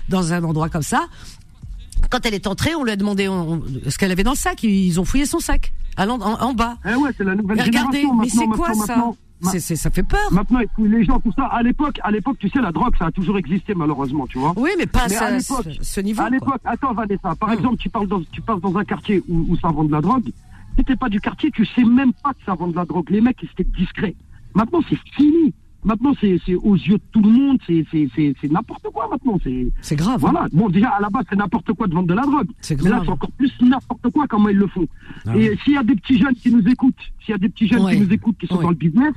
dans 0.08 0.32
un 0.32 0.44
endroit 0.44 0.68
comme 0.68 0.82
ça. 0.82 1.08
Quand 2.10 2.24
elle 2.24 2.34
est 2.34 2.46
entrée, 2.46 2.74
on 2.76 2.84
lui 2.84 2.92
a 2.92 2.96
demandé 2.96 3.28
ce 3.88 3.98
qu'elle 3.98 4.12
avait 4.12 4.22
dans 4.22 4.32
le 4.32 4.36
sac. 4.36 4.62
Ils 4.62 5.00
ont 5.00 5.04
fouillé 5.04 5.26
son 5.26 5.40
sac 5.40 5.72
l'en- 6.04 6.20
en, 6.20 6.38
en 6.42 6.52
bas. 6.52 6.76
Eh 6.84 6.94
ouais, 6.96 7.10
c'est 7.16 7.24
la 7.24 7.34
nouvelle 7.34 7.56
Mais 7.56 7.62
regardez, 7.62 8.00
génération. 8.02 8.20
mais 8.20 8.28
c'est 8.28 8.46
quoi 8.48 8.74
ça 8.74 8.96
maintenant. 8.96 9.16
Ma- 9.40 9.50
C'est- 9.50 9.60
c'est- 9.60 9.76
Ça 9.76 9.90
fait 9.90 10.02
peur. 10.02 10.18
Maintenant, 10.32 10.60
les 10.78 11.04
gens, 11.04 11.20
tout 11.20 11.32
ça. 11.36 11.44
À 11.46 11.62
l'époque, 11.62 11.98
à 12.02 12.10
l'époque, 12.10 12.36
tu 12.38 12.48
sais, 12.48 12.60
la 12.60 12.72
drogue, 12.72 12.94
ça 12.98 13.06
a 13.06 13.10
toujours 13.12 13.36
existé, 13.38 13.74
malheureusement, 13.74 14.26
tu 14.26 14.38
vois. 14.38 14.52
Oui, 14.56 14.70
mais 14.78 14.86
pas 14.86 15.06
Mais 15.08 15.16
à 15.16 15.24
à 15.24 15.40
ce, 15.40 15.52
l'époque- 15.62 15.78
ce 15.80 16.00
niveau. 16.00 16.22
À 16.22 16.30
l'époque, 16.30 16.60
attends 16.64 16.92
Vanessa, 16.94 17.34
par 17.38 17.48
Hmm. 17.50 17.52
exemple, 17.52 17.76
tu, 17.76 17.88
parles 17.90 18.06
dans, 18.08 18.20
tu 18.32 18.40
passes 18.42 18.60
dans 18.60 18.76
un 18.76 18.84
quartier 18.84 19.22
où, 19.28 19.46
où 19.48 19.56
ça 19.58 19.68
vend 19.68 19.84
de 19.84 19.92
la 19.92 20.00
drogue, 20.00 20.30
si 20.78 20.84
t'es 20.84 20.96
pas 20.96 21.08
du 21.08 21.20
quartier, 21.20 21.50
tu 21.50 21.64
sais 21.66 21.84
même 21.84 22.12
pas 22.22 22.30
que 22.32 22.40
ça 22.46 22.54
vend 22.54 22.68
de 22.68 22.76
la 22.76 22.84
drogue. 22.86 23.08
Les 23.10 23.20
mecs, 23.20 23.36
ils 23.42 23.48
étaient 23.58 23.70
discrets. 23.78 24.14
Maintenant, 24.54 24.80
c'est 24.88 24.98
fini. 25.16 25.52
Maintenant, 25.86 26.12
c'est 26.20 26.38
aux 26.56 26.74
yeux 26.74 26.96
de 26.98 27.02
tout 27.12 27.22
le 27.22 27.30
monde, 27.30 27.58
c'est 27.66 28.50
n'importe 28.50 28.86
quoi 28.92 29.08
maintenant. 29.08 29.38
C'est 29.80 29.96
grave. 29.96 30.14
hein. 30.16 30.18
voilà. 30.18 30.46
Bon, 30.52 30.68
déjà 30.68 30.88
à 30.90 31.00
la 31.00 31.08
base, 31.08 31.24
c'est 31.30 31.36
n'importe 31.36 31.72
quoi 31.74 31.86
de 31.86 31.94
vendre 31.94 32.08
de 32.08 32.14
la 32.14 32.22
drogue. 32.22 32.48
C'est 32.60 32.76
Mais 32.82 32.90
là, 32.90 32.96
grave. 32.96 33.04
c'est 33.06 33.12
encore 33.12 33.30
plus 33.30 33.52
n'importe 33.62 34.10
quoi 34.12 34.26
comment 34.26 34.48
ils 34.48 34.56
le 34.56 34.66
font. 34.66 34.86
Ah 35.26 35.36
Et 35.36 35.56
s'il 35.62 35.74
y 35.74 35.76
a 35.78 35.84
des 35.84 35.94
petits 35.94 36.18
jeunes 36.18 36.34
qui 36.34 36.50
nous 36.52 36.66
écoutent, 36.68 36.94
s'il 37.24 37.30
y 37.30 37.34
a 37.34 37.38
des 37.38 37.48
petits 37.48 37.68
jeunes 37.68 37.84
Ouais. 37.84 37.94
qui 37.94 38.00
nous 38.00 38.12
écoutent, 38.12 38.36
qui 38.36 38.48
sont 38.48 38.56
Ouais. 38.56 38.64
dans 38.64 38.70
le 38.70 38.74
business, 38.76 39.14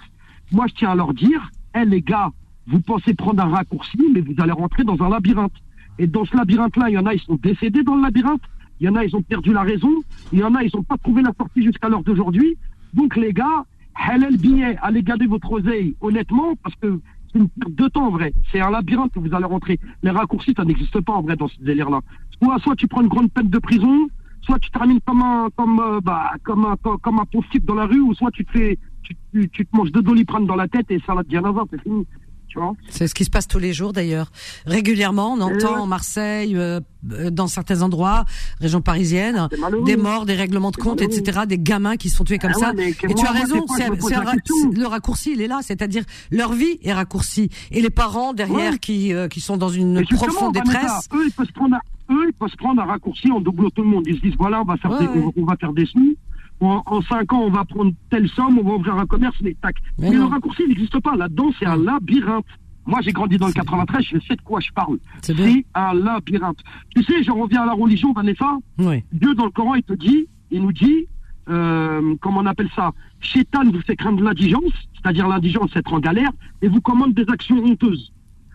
moi, 0.52 0.68
je 0.68 0.76
tiens 0.76 0.92
à 0.92 0.96
leur 0.96 1.14
dire, 1.16 1.50
hé 1.76 1.86
les 1.86 2.02
gars, 2.02 2.32
vous 2.68 2.80
pensez 2.82 3.16
prendre 3.16 3.42
un 3.44 3.50
raccourci, 3.50 3.98
mais 4.14 4.22
vous 4.22 4.36
allez 4.38 4.52
rentrer 4.52 4.84
dans 4.84 5.02
un 5.04 5.10
labyrinthe. 5.10 5.52
Et 5.98 6.06
dans 6.06 6.24
ce 6.26 6.38
labyrinthe-là, 6.38 6.90
il 6.90 6.94
y 6.94 6.98
en 7.00 7.06
a, 7.08 7.16
ils 7.16 7.20
sont 7.22 7.40
décédés 7.42 7.82
dans 7.82 7.96
le 7.96 8.04
labyrinthe. 8.04 8.44
Il 8.80 8.86
y 8.86 8.90
en 8.90 8.96
a, 8.96 9.04
ils 9.04 9.16
ont 9.16 9.24
perdu 9.24 9.52
la 9.54 9.64
raison. 9.64 9.90
Il 10.32 10.38
y 10.40 10.44
en 10.44 10.54
a, 10.54 10.64
ils 10.64 10.70
n'ont 10.76 10.84
pas 10.84 10.98
trouvé 10.98 11.24
la 11.24 11.34
sortie 11.36 11.64
jusqu'à 11.64 11.90
l'heure 11.90 12.04
d'aujourd'hui. 12.04 12.56
Donc, 12.94 13.16
les 13.18 13.34
gars, 13.34 13.66
halal 14.08 14.38
billet, 14.38 14.78
allez 14.82 15.04
garder 15.04 15.28
votre 15.28 15.52
oseille, 15.52 15.96
honnêtement, 16.02 16.56
parce 16.64 16.76
que 16.76 17.00
c'est 17.32 17.40
une 17.40 17.50
perte 17.50 17.76
de 17.76 17.88
temps, 17.88 18.08
en 18.08 18.12
vrai. 18.12 18.34
C'est 18.52 18.60
un 18.60 18.72
labyrinthe 18.72 19.14
que 19.14 19.20
vous 19.20 19.34
allez 19.34 19.46
rentrer. 19.46 19.80
Les 20.04 20.10
raccourcis, 20.10 20.54
ça 20.56 20.66
n'existe 20.66 21.00
pas, 21.02 21.14
en 21.14 21.22
vrai, 21.22 21.36
dans 21.36 21.48
ce 21.48 21.62
délire-là. 21.62 22.02
Soit, 22.42 22.60
soit 22.60 22.76
tu 22.76 22.88
prends 22.88 23.02
une 23.02 23.08
grande 23.08 23.32
peine 23.32 23.50
de 23.50 23.60
prison, 23.60 24.08
soit 24.42 24.60
tu 24.60 24.72
termines 24.72 25.00
comme 25.02 25.22
un, 25.22 25.50
comme, 25.56 25.80
euh, 25.80 26.00
bah, 26.02 26.32
comme 26.44 26.66
un, 26.66 26.76
comme 26.76 27.20
un 27.20 27.26
pauvre 27.26 27.48
type 27.50 27.66
dans 27.66 27.76
la 27.76 27.86
rue, 27.86 28.00
ou 28.00 28.14
soit 28.14 28.32
tu 28.32 28.46
te 28.46 28.52
fais, 28.52 28.78
tu, 29.04 29.16
tu, 29.32 29.50
tu 29.50 29.66
te 29.66 29.76
manges 29.76 29.92
deux 29.92 30.02
doliprane 30.02 30.46
dans 30.46 30.56
la 30.56 30.68
tête 30.68 30.90
et 30.90 31.00
ça 31.06 31.16
te 31.16 31.30
dire 31.30 31.44
c'est 31.72 31.82
fini. 31.82 32.06
Tu 32.50 32.58
vois 32.60 32.74
C'est 32.90 33.08
ce 33.08 33.14
qui 33.16 33.24
se 33.26 33.30
passe 33.30 33.48
tous 33.48 33.60
les 33.60 33.74
jours 33.74 33.94
d'ailleurs. 33.94 34.32
Régulièrement, 34.66 35.34
on 35.34 35.42
entend 35.42 35.82
en 35.82 35.86
Marseille, 35.88 36.56
euh, 36.58 36.80
euh, 37.12 37.30
dans 37.30 37.48
certains 37.48 37.84
endroits, 37.84 38.26
région 38.60 38.82
parisienne, 38.82 39.48
des 39.86 39.96
morts, 39.98 40.26
des 40.26 40.34
règlements 40.34 40.72
de 40.72 40.78
compte, 40.78 41.02
etc., 41.02 41.42
des 41.48 41.60
gamins 41.60 41.96
qui 41.96 42.10
se 42.10 42.18
sont 42.18 42.24
tués 42.24 42.40
comme 42.40 42.52
Ah 42.56 42.60
ça. 42.60 42.74
ouais, 42.74 42.90
Et 43.08 43.14
tu 43.14 43.26
as 43.26 43.32
raison, 43.32 43.64
ra- 43.68 44.34
le 44.76 44.86
raccourci, 44.88 45.32
il 45.34 45.42
est 45.42 45.48
là, 45.48 45.60
c'est-à-dire 45.62 46.04
leur 46.32 46.54
vie 46.54 46.80
est 46.84 46.94
raccourcie 46.94 47.50
et 47.72 47.82
les 47.82 47.90
parents 47.92 48.34
derrière 48.34 48.74
Ouais. 48.74 48.80
qui 48.80 49.14
euh, 49.14 49.28
qui 49.28 49.42
sont 49.42 49.58
dans 49.58 49.70
une 49.70 50.04
profonde 50.08 50.54
détresse. 50.54 51.08
eux, 51.14 51.26
ils 51.26 51.32
peuvent 51.32 51.46
se 51.48 51.54
prendre 51.54 51.78
eux, 52.12 52.26
ils 52.28 52.34
peuvent 52.34 52.50
se 52.50 52.56
prendre 52.58 52.82
un 52.82 52.86
raccourci 52.86 53.32
en 53.32 53.40
doublant 53.40 53.70
tout 53.70 53.84
le 53.84 53.88
monde. 53.90 54.04
Ils 54.08 54.16
se 54.18 54.22
disent, 54.22 54.36
voilà, 54.40 54.62
on 54.62 54.66
va 54.66 54.76
faire, 54.78 54.92
Ouais, 54.92 55.00
des, 55.08 55.24
on 55.38 55.46
va 55.46 55.56
faire 55.58 55.72
des 55.74 55.86
sous. 55.86 56.16
En, 56.62 56.84
en 56.86 57.02
cinq 57.04 57.32
ans, 57.34 57.42
on 57.44 57.50
va 57.50 57.64
prendre 57.66 57.94
telle 58.10 58.28
somme, 58.30 58.58
on 58.60 58.64
va 58.64 58.76
ouvrir 58.76 58.96
un 58.96 59.06
commerce, 59.06 59.36
mais 59.42 59.56
tac. 59.62 59.76
Mais 59.98 60.10
Mais, 60.10 60.16
le 60.18 60.26
raccourci 60.26 60.68
n'existe 60.68 61.00
pas. 61.00 61.16
Là-dedans, 61.16 61.52
c'est 61.58 61.66
un 61.66 61.78
labyrinthe. 61.78 62.46
Moi, 62.86 63.00
j'ai 63.02 63.12
grandi 63.12 63.38
dans 63.38 63.48
le 63.48 63.54
93, 63.54 64.04
je 64.04 64.20
sais 64.28 64.36
de 64.36 64.42
quoi 64.42 64.60
je 64.60 64.72
parle. 64.72 64.98
C'est 65.22 65.66
un 65.76 65.94
labyrinthe. 65.94 66.60
Tu 66.96 67.04
sais, 67.04 67.24
je 67.24 67.32
reviens 67.32 67.62
à 67.64 67.66
la 67.68 67.74
religion, 67.74 68.12
Vanessa. 68.14 68.58
Oui. 68.78 69.04
Dieu, 69.14 69.36
dans 69.36 69.46
le 69.46 69.52
Coran, 69.52 69.76
il 69.76 69.84
te 69.84 69.94
dit, 69.94 70.28
il 70.52 70.62
nous 70.64 70.72
dit, 70.74 71.06
euh, 71.50 72.16
comment 72.22 72.42
on 72.42 72.46
appelle 72.46 72.70
ça? 72.76 72.92
Chétan 73.22 73.64
vous 73.72 73.82
fait 73.82 73.96
craindre 73.96 74.22
l'indigence, 74.24 74.72
c'est-à-dire 75.02 75.28
l'indigence, 75.28 75.70
c'est 75.74 75.80
être 75.80 75.94
en 75.94 76.00
galère, 76.00 76.32
et 76.62 76.68
vous 76.68 76.82
commande 76.82 77.14
des 77.14 77.26
actions 77.30 77.58
honteuses. 77.64 78.12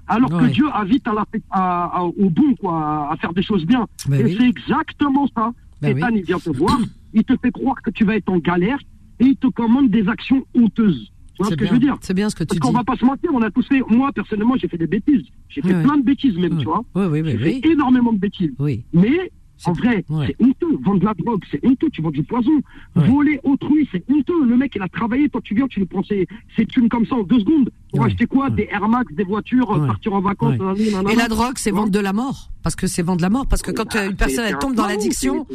Alors 0.06 0.30
Ouais. 0.32 0.42
que 0.48 0.52
Dieu 0.52 0.66
invite 0.74 1.06
à 1.08 1.14
la, 1.14 1.24
à- 1.50 1.98
à- 1.98 2.02
au 2.02 2.28
bon, 2.28 2.54
quoi, 2.60 3.08
à 3.10 3.16
faire 3.16 3.32
des 3.32 3.42
choses 3.42 3.64
bien. 3.64 3.86
Ben 4.08 4.20
et 4.20 4.24
oui. 4.24 4.36
c'est 4.38 4.48
exactement 4.48 5.26
ça. 5.34 5.52
Ben 5.80 5.94
Chétan, 5.94 6.08
oui. 6.12 6.18
il 6.20 6.24
vient 6.24 6.38
te 6.38 6.50
voir, 6.50 6.78
il 7.14 7.24
te 7.24 7.34
fait 7.40 7.50
croire 7.50 7.80
que 7.82 7.90
tu 7.90 8.04
vas 8.04 8.16
être 8.16 8.28
en 8.28 8.38
galère, 8.38 8.78
et 9.20 9.24
il 9.26 9.36
te 9.36 9.46
commande 9.46 9.88
des 9.90 10.06
actions 10.08 10.44
honteuses. 10.54 11.10
Tu 11.36 11.42
vois 11.42 11.46
ce 11.50 11.54
que 11.56 11.60
bien. 11.60 11.68
je 11.68 11.72
veux 11.74 11.80
dire 11.80 11.96
C'est 12.00 12.14
bien 12.14 12.28
ce 12.30 12.34
que 12.36 12.44
tu 12.44 12.48
Parce 12.48 12.60
dis. 12.60 12.60
qu'on 12.60 12.72
va 12.72 12.84
pas 12.84 12.96
se 12.96 13.04
mentir, 13.04 13.30
on 13.32 13.42
a 13.42 13.50
tous 13.50 13.66
fait, 13.66 13.80
moi, 13.88 14.12
personnellement, 14.12 14.54
j'ai 14.56 14.68
fait 14.68 14.78
des 14.78 14.86
bêtises. 14.86 15.24
J'ai 15.48 15.62
fait 15.62 15.74
Ouais. 15.74 15.82
plein 15.82 15.96
de 15.96 16.02
bêtises 16.04 16.36
même, 16.36 16.52
Ouais. 16.52 16.58
tu 16.58 16.64
vois. 16.64 16.84
Oui, 16.94 17.04
oui, 17.10 17.20
oui, 17.22 17.30
J'ai 17.38 17.44
oui. 17.54 17.60
fait 17.60 17.70
énormément 17.72 18.12
de 18.12 18.18
bêtises. 18.18 18.52
Oui. 18.58 18.84
Mais, 18.92 19.32
en 19.66 19.72
vrai, 19.72 20.04
ouais. 20.10 20.26
c'est 20.28 20.44
honteux. 20.44 20.78
Vendre 20.82 21.00
de 21.00 21.04
la 21.06 21.14
drogue, 21.14 21.42
c'est 21.50 21.64
honteux. 21.66 21.88
Tu 21.92 22.02
vends 22.02 22.10
du 22.10 22.22
poison. 22.22 22.52
Ouais. 22.96 23.08
Voler 23.08 23.40
autrui, 23.42 23.88
c'est 23.90 24.04
honteux. 24.10 24.44
Le 24.46 24.56
mec, 24.56 24.72
il 24.76 24.82
a 24.82 24.88
travaillé. 24.88 25.28
Toi, 25.28 25.40
tu 25.42 25.54
viens, 25.54 25.66
tu 25.66 25.80
lui 25.80 25.86
prends 25.86 26.02
ses, 26.04 26.26
ses 26.56 26.66
thunes 26.66 26.88
comme 26.88 27.06
ça 27.06 27.16
en 27.16 27.22
deux 27.24 27.40
secondes. 27.40 27.70
Pour 27.94 28.04
Ouais. 28.04 28.10
acheter 28.10 28.26
quoi. 28.26 28.50
Des 28.50 28.68
Air 28.70 28.88
Max, 28.88 29.12
des 29.14 29.24
voitures, 29.24 29.68
partir 29.86 30.12
en 30.14 30.20
vacances. 30.20 30.58
Nanana. 30.58 31.12
Et 31.12 31.16
la 31.16 31.28
drogue, 31.28 31.54
c'est 31.56 31.70
vendre 31.70 31.90
de 31.90 31.98
la 32.00 32.12
mort. 32.12 32.50
Parce 32.62 32.76
que 32.76 32.86
c'est 32.86 33.02
vendre 33.02 33.18
de 33.18 33.22
la 33.22 33.28
mort. 33.28 33.46
Parce 33.46 33.60
que 33.60 33.70
quand 33.70 33.94
euh, 33.94 34.04
une 34.06 34.10
Bah, 34.12 34.24
personne, 34.26 34.46
elle 34.48 34.56
tombe 34.58 34.74
dans 34.74 34.86
l'addiction, 34.86 35.46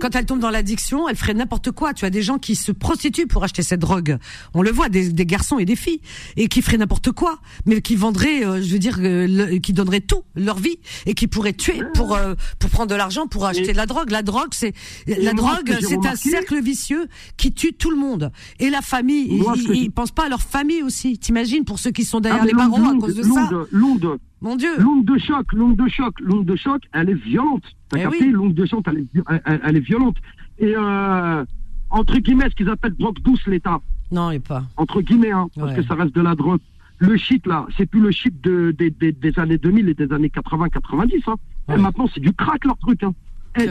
quand 0.00 0.16
elle 0.16 0.26
tombe 0.26 0.40
dans 0.40 0.50
l'addiction, 0.50 1.08
elle 1.08 1.14
ferait 1.14 1.32
n'importe 1.34 1.70
quoi. 1.70 1.94
Tu 1.94 2.04
as 2.04 2.10
des 2.10 2.22
gens 2.22 2.38
qui 2.38 2.56
se 2.56 2.72
prostituent 2.72 3.28
pour 3.28 3.44
acheter 3.44 3.62
cette 3.62 3.78
drogue. 3.80 4.18
On 4.52 4.62
le 4.62 4.72
voit, 4.72 4.88
des, 4.88 5.10
des 5.12 5.26
garçons 5.26 5.58
et 5.60 5.64
des 5.64 5.76
filles, 5.76 6.00
et 6.36 6.48
qui 6.48 6.60
feraient 6.60 6.76
n'importe 6.78 7.12
quoi, 7.12 7.38
mais 7.66 7.80
qui 7.80 7.94
vendraient, 7.94 8.44
euh, 8.44 8.60
je 8.62 8.72
veux 8.72 8.80
dire, 8.80 8.98
euh, 9.00 9.26
le- 9.28 9.58
qui 9.58 9.72
donneraient 9.72 10.00
tout, 10.00 10.22
leur 10.34 10.58
vie, 10.58 10.78
et 11.06 11.14
qui 11.14 11.28
pourraient 11.28 11.52
tuer 11.52 11.80
pour 11.94 12.16
euh, 12.16 12.34
pour 12.58 12.68
prendre 12.70 12.90
de 12.90 12.96
l'argent 12.96 13.28
pour 13.28 13.46
acheter 13.46 13.68
Et- 13.70 13.72
de 13.72 13.76
la 13.76 13.86
drogue. 13.86 14.10
La 14.10 14.22
drogue, 14.22 14.48
c'est 14.50 14.74
la 15.06 15.32
moi, 15.34 15.54
drogue, 15.62 15.76
ce 15.80 15.86
c'est 15.86 16.04
un 16.06 16.16
cercle 16.16 16.60
vicieux 16.60 17.06
qui 17.36 17.52
tue 17.52 17.74
tout 17.74 17.90
le 17.92 17.96
monde. 17.96 18.32
Et 18.58 18.70
la 18.70 18.82
famille, 18.82 19.28
ils, 19.30 19.38
Moi, 19.42 19.54
ils 19.72 19.92
pensent 19.92 20.10
pas 20.10 20.24
à 20.26 20.28
leur 20.28 20.42
famille 20.42 20.82
aussi. 20.82 21.16
T'imagines 21.16 21.64
pour 21.70 21.78
ceux 21.78 21.92
qui 21.92 22.02
sont 22.04 22.18
Ah, 22.18 22.22
derrière 22.22 22.42
mais 22.42 22.50
les 22.50 22.56
barreaux 22.56 22.84
à 22.84 22.98
cause 22.98 23.14
de 23.14 23.22
ça. 23.22 23.48
l'onde- 23.48 23.68
L'onde, 23.70 24.18
Mon 24.40 24.56
Dieu. 24.56 24.70
l'onde 24.80 25.04
de 25.04 25.16
choc, 25.18 25.52
l'onde 25.52 25.76
de 25.76 25.88
choc, 25.88 26.14
l'onde 26.20 26.44
de 26.44 26.56
choc, 26.56 26.82
elle 26.92 27.10
est 27.10 27.14
violente. 27.14 27.62
T'as 27.88 27.98
Eh 27.98 28.02
capté 28.02 28.24
oui. 28.26 28.30
L'onde 28.32 28.54
de 28.54 28.66
choc, 28.66 28.82
elle 28.88 28.98
est, 28.98 29.06
elle, 29.46 29.60
elle- 29.64 29.76
est 29.76 29.80
violente. 29.92 30.16
Et 30.58 30.74
euh, 30.76 31.44
entre 31.90 32.18
guillemets, 32.18 32.50
ce 32.50 32.56
qu'ils 32.56 32.68
appellent 32.68 32.96
drogue 32.98 33.20
douce, 33.22 33.46
l'État. 33.46 33.80
Non, 34.10 34.32
est 34.32 34.40
pas. 34.44 34.64
entre 34.76 35.00
guillemets, 35.00 35.30
hein, 35.30 35.46
parce 35.56 35.74
que 35.76 35.82
ça 35.84 35.94
reste 35.94 36.12
de 36.12 36.20
la 36.20 36.34
drogue. 36.34 36.58
Le 36.98 37.16
shit, 37.16 37.46
là, 37.46 37.66
c'est 37.76 37.86
plus 37.86 38.00
le 38.00 38.10
shit 38.10 38.34
de, 38.42 38.74
des- 38.76 39.38
années 39.38 39.56
2000 39.58 39.88
et 39.88 39.94
des 39.94 40.12
années 40.12 40.28
80-90. 40.28 41.22
Hein. 41.28 41.36
Et 41.72 41.76
maintenant, 41.76 42.08
c'est 42.12 42.18
du 42.20 42.32
crack, 42.32 42.64
leur 42.64 42.78
truc. 42.78 43.04
Hein. 43.04 43.14
Eh, 43.60 43.70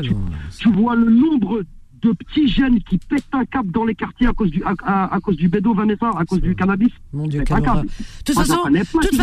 tu 0.58 0.70
vois 0.72 0.96
le 0.96 1.10
nombre 1.10 1.64
de 2.02 2.12
petits 2.14 2.48
jeunes 2.48 2.80
qui 2.84 2.98
pètent 2.98 3.24
un 3.34 3.46
cap 3.46 3.66
dans 3.68 3.86
les 3.86 3.96
quartiers 3.96 4.28
à 4.28 4.34
cause 4.34 4.52
du, 4.52 4.64
à, 4.64 4.74
à- 4.84 5.16
à 5.16 5.20
cause 5.20 5.36
du 5.36 5.48
bédo, 5.50 5.74
Vanessa, 5.74 6.10
à 6.18 6.26
cause 6.26 6.42
du 6.42 6.56
cannabis. 6.56 6.92
Mon 7.14 7.28
Dieu. 7.28 7.40
De 7.40 7.46
toute 7.46 8.36
j'en 8.36 8.42
façon, 8.42 8.64
toute 9.02 9.20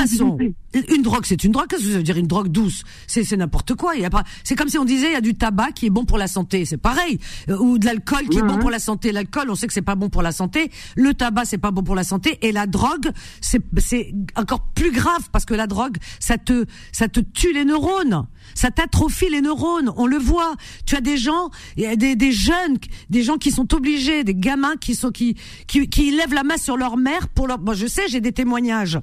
une 0.88 1.02
drogue, 1.02 1.24
c'est 1.24 1.44
une 1.44 1.52
drogue. 1.52 1.66
Qu'est-ce 1.68 1.84
que 1.84 1.90
ça 1.90 1.96
veut 1.96 2.02
dire 2.02 2.16
une 2.16 2.26
drogue 2.26 2.48
douce? 2.48 2.82
C'est 3.06 3.24
c'est 3.24 3.36
n'importe 3.36 3.74
quoi. 3.74 3.94
Il 3.96 4.02
y 4.02 4.04
a 4.04 4.10
pas. 4.10 4.24
C'est 4.44 4.56
comme 4.56 4.68
si 4.68 4.78
on 4.78 4.84
disait 4.84 5.08
il 5.08 5.12
y 5.12 5.16
a 5.16 5.20
du 5.20 5.34
tabac 5.34 5.72
qui 5.72 5.86
est 5.86 5.90
bon 5.90 6.04
pour 6.04 6.18
la 6.18 6.26
santé. 6.28 6.64
C'est 6.64 6.76
pareil. 6.76 7.18
Euh, 7.48 7.56
ou 7.58 7.78
de 7.78 7.86
l'alcool 7.86 8.28
qui 8.28 8.38
est 8.38 8.42
bon 8.42 8.54
ouais. 8.54 8.60
pour 8.60 8.70
la 8.70 8.78
santé. 8.78 9.12
L'alcool, 9.12 9.50
on 9.50 9.54
sait 9.54 9.66
que 9.66 9.72
c'est 9.72 9.82
pas 9.82 9.94
bon 9.94 10.08
pour 10.08 10.22
la 10.22 10.32
santé. 10.32 10.70
Le 10.96 11.14
tabac, 11.14 11.44
c'est 11.46 11.58
pas 11.58 11.70
bon 11.70 11.82
pour 11.82 11.94
la 11.94 12.04
santé. 12.04 12.38
Et 12.42 12.52
la 12.52 12.66
drogue, 12.66 13.10
c'est 13.40 13.62
c'est 13.78 14.12
encore 14.36 14.66
plus 14.74 14.92
grave 14.92 15.28
parce 15.32 15.44
que 15.44 15.54
la 15.54 15.66
drogue, 15.66 15.96
ça 16.20 16.38
te 16.38 16.64
ça 16.92 17.08
te 17.08 17.20
tue 17.20 17.52
les 17.52 17.64
neurones. 17.64 18.26
Ça 18.54 18.70
t'atrophie 18.70 19.28
les 19.30 19.40
neurones. 19.40 19.92
On 19.96 20.06
le 20.06 20.18
voit. 20.18 20.54
Tu 20.86 20.96
as 20.96 21.00
des 21.00 21.16
gens, 21.18 21.50
des, 21.76 21.96
des 22.16 22.32
jeunes, 22.32 22.78
des 23.10 23.22
gens 23.22 23.36
qui 23.36 23.50
sont 23.50 23.74
obligés, 23.74 24.24
des 24.24 24.34
gamins 24.34 24.76
qui 24.80 24.94
sont 24.94 25.10
qui 25.10 25.36
qui, 25.66 25.88
qui 25.88 26.10
lèvent 26.10 26.34
la 26.34 26.42
main 26.44 26.56
sur 26.56 26.76
leur 26.76 26.96
mère 26.96 27.28
pour 27.28 27.46
leur. 27.46 27.58
Moi, 27.60 27.74
je 27.74 27.86
sais, 27.86 28.08
j'ai 28.08 28.20
des 28.20 28.32
témoignages, 28.32 28.98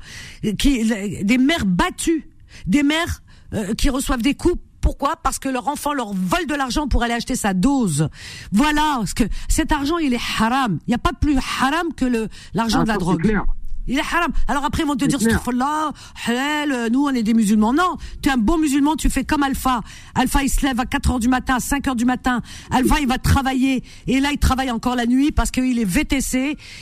qui 0.58 0.84
des 1.23 1.38
mères 1.38 1.65
battues, 1.65 2.27
des 2.65 2.84
mères 2.84 3.21
euh, 3.53 3.73
qui 3.75 3.89
reçoivent 3.89 4.21
des 4.21 4.34
coups. 4.36 4.56
Pourquoi? 4.82 5.15
Parce 5.23 5.39
que 5.39 5.47
leur 5.47 5.69
enfant 5.69 5.93
leur 5.93 6.13
vole 6.13 6.45
de 6.45 6.56
l'argent 6.56 6.88
pour 6.89 7.03
aller 7.03 7.13
acheter 7.13 7.36
sa 7.38 7.53
dose. 7.53 8.10
Voilà, 8.51 8.95
parce 8.97 9.13
que 9.13 9.23
cet 9.47 9.71
argent, 9.71 9.97
il 9.97 10.13
est 10.13 10.19
haram. 10.41 10.77
Il 10.88 10.91
n'y 10.91 10.95
a 10.95 10.97
pas 10.97 11.13
plus 11.13 11.38
haram 11.38 11.93
que 11.95 12.03
le 12.03 12.27
l'argent 12.53 12.79
Ah, 12.82 12.84
de 12.84 12.88
la 12.89 12.93
c'est 12.95 12.99
drogue. 12.99 13.21
clair. 13.21 13.45
Il 13.88 13.98
est 13.98 14.02
haram. 14.02 14.32
Alors 14.48 14.65
après, 14.65 14.84
ils 14.84 14.88
vont 14.88 14.96
te 14.96 15.06
dire. 15.06 15.17
Astaghfirullah, 15.17 15.91
halal, 16.28 16.72
euh, 16.72 16.89
nous, 16.89 17.06
on 17.06 17.10
est 17.10 17.24
des 17.24 17.34
musulmans. 17.34 17.74
Non, 17.74 17.98
tu 18.22 18.30
es 18.30 18.32
un 18.32 18.38
bon 18.38 18.58
musulman, 18.58 18.96
tu 18.96 19.10
fais 19.10 19.24
comme 19.24 19.43
Alpha. 19.43 19.82
Alpha, 20.15 20.43
il 20.43 20.50
se 20.50 20.65
lève 20.65 20.80
à 20.80 20.86
4 20.86 21.12
heures 21.12 21.19
du 21.19 21.28
matin, 21.28 21.56
à 21.56 21.60
5 21.60 21.88
heures 21.88 21.96
du 21.96 22.06
matin. 22.06 22.41
Alpha, 22.72 23.00
il 23.02 23.08
va 23.08 23.17
travailler. 23.17 23.84
Et 24.08 24.19
là, 24.19 24.30
il 24.32 24.38
travaille 24.38 24.72
encore 24.72 24.96
la 24.96 25.06
nuit 25.06 25.32
parce 25.32 25.52
qu'il 25.52 25.80
est 25.80 25.86
VTC. 25.86 26.38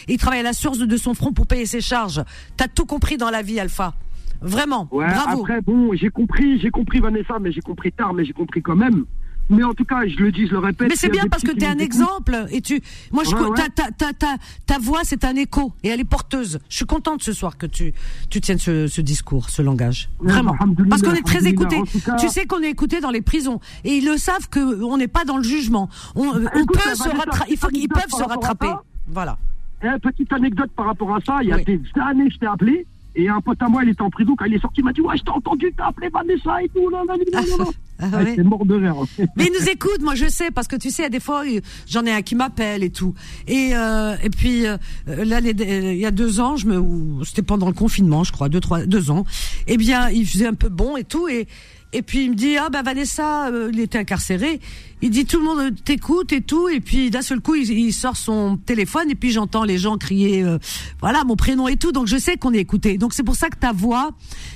Et 0.07 0.13
il 0.13 0.17
travaille 0.17 0.39
à 0.41 0.43
la 0.43 0.53
source 0.53 0.77
de 0.77 0.97
son 0.97 1.13
front 1.13 1.33
pour 1.33 1.47
payer 1.47 1.65
ses 1.65 1.81
charges. 1.81 2.23
T'as 2.57 2.67
tout 2.67 2.85
compris 2.85 3.17
dans 3.17 3.29
la 3.29 3.41
vie, 3.41 3.59
Alpha. 3.59 3.93
Vraiment. 4.41 4.87
Ouais, 4.91 5.05
Bravo. 5.05 5.41
après, 5.41 5.61
bon, 5.61 5.91
j'ai 5.93 6.09
compris, 6.09 6.59
j'ai 6.59 6.71
compris, 6.71 6.99
Vanessa, 6.99 7.37
mais 7.39 7.51
j'ai 7.51 7.61
compris 7.61 7.91
tard, 7.91 8.13
mais 8.13 8.25
j'ai 8.25 8.33
compris 8.33 8.61
quand 8.61 8.75
même. 8.75 9.05
Mais 9.51 9.63
en 9.63 9.73
tout 9.73 9.85
cas, 9.85 10.07
je 10.07 10.15
le 10.17 10.31
dis, 10.31 10.47
je 10.47 10.51
le 10.53 10.59
répète. 10.59 10.87
Mais 10.89 10.95
c'est 10.95 11.09
bien 11.09 11.25
parce 11.29 11.43
que 11.43 11.51
tu 11.51 11.63
es 11.63 11.67
un 11.67 11.77
exemple 11.77 12.45
et 12.51 12.61
tu 12.61 12.81
moi 13.11 13.23
je 13.23 13.35
Ouais, 13.35 13.41
ouais. 13.49 13.55
ta, 13.55 13.69
ta, 13.69 13.91
ta, 13.91 14.13
ta, 14.13 14.35
ta 14.65 14.77
voix 14.79 15.01
c'est 15.03 15.23
un 15.25 15.35
écoute 15.35 15.73
et 15.83 15.89
elle 15.89 15.99
est 15.99 16.03
porteuse. 16.05 16.59
Je 16.69 16.75
suis 16.77 16.85
contente 16.85 17.21
ce 17.21 17.33
soir 17.33 17.57
que 17.57 17.65
tu 17.65 17.93
tu 18.29 18.39
tiennes 18.41 18.59
ce, 18.59 18.87
ce 18.87 19.01
discours, 19.01 19.49
ce 19.49 19.61
langage. 19.61 20.09
Ouais, 20.21 20.31
Vraiment. 20.31 20.55
Parce 20.89 21.01
qu'on 21.01 21.13
est 21.13 21.25
très 21.25 21.45
écouté. 21.47 21.81
Cas- 22.05 22.15
Tu 22.15 22.29
sais 22.29 22.45
qu'on 22.45 22.61
est 22.63 22.69
écouté 22.69 23.01
dans 23.01 23.11
les 23.11 23.21
prisons 23.21 23.59
et 23.83 23.97
ils 23.97 24.05
le 24.05 24.17
savent 24.17 24.47
que 24.49 24.83
on 24.83 24.97
n'est 24.97 25.07
pas 25.07 25.25
dans 25.25 25.37
le 25.37 25.43
jugement. 25.43 25.89
On, 26.15 26.27
on 26.29 26.39
Écoute, 26.39 26.71
peut 26.83 26.95
se 26.95 27.09
rattraper, 27.09 27.51
il 27.51 27.57
faut 27.57 27.67
qu'ils 27.67 27.89
peuvent 27.89 28.09
se 28.09 28.23
rattraper. 28.23 28.71
Voilà. 29.07 29.37
Eh, 29.83 29.99
petite 29.99 30.31
anecdote 30.31 30.71
par 30.75 30.85
rapport 30.85 31.13
à 31.15 31.19
ça, 31.21 31.39
il 31.41 31.49
y 31.49 31.51
a 31.51 31.57
Oui. 31.57 31.65
des 31.65 31.81
années, 32.01 32.29
je 32.31 32.37
t'ai 32.37 32.45
appelé, 32.45 32.85
et 33.15 33.27
un 33.27 33.41
pote 33.41 33.61
à 33.61 33.67
moi, 33.67 33.83
il 33.83 33.89
était 33.89 34.01
en 34.03 34.09
prison, 34.11 34.35
quand 34.37 34.45
il 34.45 34.53
est 34.53 34.59
sorti, 34.61 34.81
il 34.81 34.83
m'a 34.85 34.93
dit, 34.93 35.01
ouais, 35.01 35.17
je 35.17 35.23
t'ai 35.23 35.31
entendu, 35.31 35.73
t'as 35.75 35.87
appelé 35.87 36.07
Vanessa 36.09 36.61
et 36.63 36.69
tout, 36.69 36.89
non, 36.91 37.03
non, 37.05 37.15
non, 37.17 37.41
non, 37.57 37.65
non. 37.65 37.71
Ah 38.01 38.07
Ah, 38.13 38.23
ouais. 38.23 38.37
Mort 38.43 38.65
de 38.65 38.75
rire. 38.75 38.95
Mais 39.35 39.45
ils 39.45 39.53
nous 39.59 39.69
écoutent, 39.69 40.01
moi 40.01 40.15
je 40.15 40.27
sais, 40.27 40.51
parce 40.51 40.67
que 40.67 40.75
tu 40.75 40.89
sais, 40.89 41.09
des 41.09 41.19
fois, 41.19 41.43
j'en 41.87 42.03
ai 42.05 42.11
un 42.11 42.21
qui 42.21 42.35
m'appelle 42.35 42.83
et 42.83 42.89
tout. 42.89 43.13
Et 43.47 43.71
euh, 43.75 44.15
et 44.23 44.29
puis 44.29 44.65
euh, 44.65 44.77
là, 45.07 45.39
les- 45.39 45.53
euh, 45.59 45.93
il 45.93 45.99
y 45.99 46.05
a 46.05 46.11
deux 46.11 46.39
ans, 46.39 46.55
je 46.57 46.65
me, 46.67 47.23
c'était 47.23 47.41
pendant 47.43 47.67
le 47.67 47.73
confinement, 47.73 48.23
je 48.23 48.31
crois, 48.31 48.49
deux 48.49 48.59
trois, 48.59 48.85
deux 48.85 49.11
ans. 49.11 49.25
Eh 49.67 49.77
bien, 49.77 50.09
il 50.09 50.25
faisait 50.27 50.47
un 50.47 50.53
peu 50.55 50.69
bon 50.69 50.97
et 50.97 51.03
tout, 51.03 51.27
et 51.27 51.47
et 51.93 52.01
puis 52.01 52.23
il 52.25 52.31
me 52.31 52.35
dit 52.35 52.57
ah 52.57 52.69
ben 52.69 52.81
Vanessa, 52.83 53.47
euh, 53.47 53.69
il 53.73 53.79
était 53.79 53.97
incarcéré. 53.97 54.59
Il 55.03 55.09
dit 55.09 55.25
tout 55.25 55.39
le 55.39 55.45
monde 55.45 55.83
t'écoute 55.83 56.31
et 56.31 56.41
tout, 56.41 56.69
et 56.69 56.79
puis 56.79 57.09
d'un 57.09 57.23
seul 57.23 57.41
coup, 57.41 57.55
il, 57.55 57.71
il 57.71 57.91
sort 57.91 58.15
son 58.15 58.55
téléphone 58.57 59.09
et 59.09 59.15
puis 59.15 59.31
j'entends 59.31 59.63
les 59.63 59.79
gens 59.79 59.97
crier, 59.97 60.43
euh, 60.43 60.59
voilà 60.99 61.23
mon 61.23 61.35
prénom 61.35 61.67
et 61.67 61.75
tout. 61.75 61.91
Donc 61.91 62.05
je 62.05 62.17
sais 62.17 62.37
qu'on 62.37 62.53
est 62.53 62.59
écouté. 62.59 62.97
Donc 62.99 63.13
c'est 63.13 63.23
pour 63.23 63.35
ça 63.35 63.49
que 63.49 63.57
ta 63.57 63.71
voix, 63.71 64.11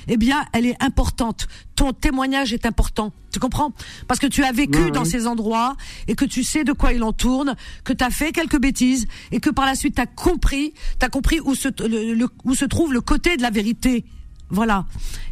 eh 0.06 0.16
bien, 0.16 0.44
elle 0.52 0.66
est 0.66 0.80
importante. 0.80 1.48
Ton 1.74 1.92
témoignage 1.92 2.52
est 2.52 2.64
important. 2.64 3.12
Tu 3.32 3.40
comprends? 3.40 3.72
Parce 4.06 4.20
que 4.20 4.28
tu 4.28 4.44
as 4.44 4.52
vécu 4.52 4.78
Ouais, 4.84 4.90
dans 4.92 5.04
ces 5.04 5.26
endroits 5.26 5.76
et 6.06 6.14
que 6.14 6.24
tu 6.24 6.42
sais 6.44 6.62
de 6.64 6.72
quoi 6.72 6.92
il 6.92 7.02
en 7.02 7.12
tourne, 7.12 7.56
que 7.84 7.92
tu 7.92 8.04
as 8.04 8.10
fait 8.10 8.30
quelques 8.32 8.58
bêtises 8.60 9.06
et 9.32 9.40
que 9.40 9.50
par 9.50 9.66
la 9.66 9.74
suite 9.74 9.96
tu 9.96 10.00
as 10.00 10.06
compris, 10.06 10.72
tu 11.00 11.08
compris 11.10 11.40
où 11.40 11.54
se, 11.56 11.68
le- 11.86 12.14
le- 12.14 12.28
où 12.44 12.54
se 12.54 12.64
trouve 12.64 12.92
le 12.92 13.00
côté 13.00 13.36
de 13.36 13.42
la 13.42 13.50
vérité. 13.50 14.04
Voilà. 14.50 14.84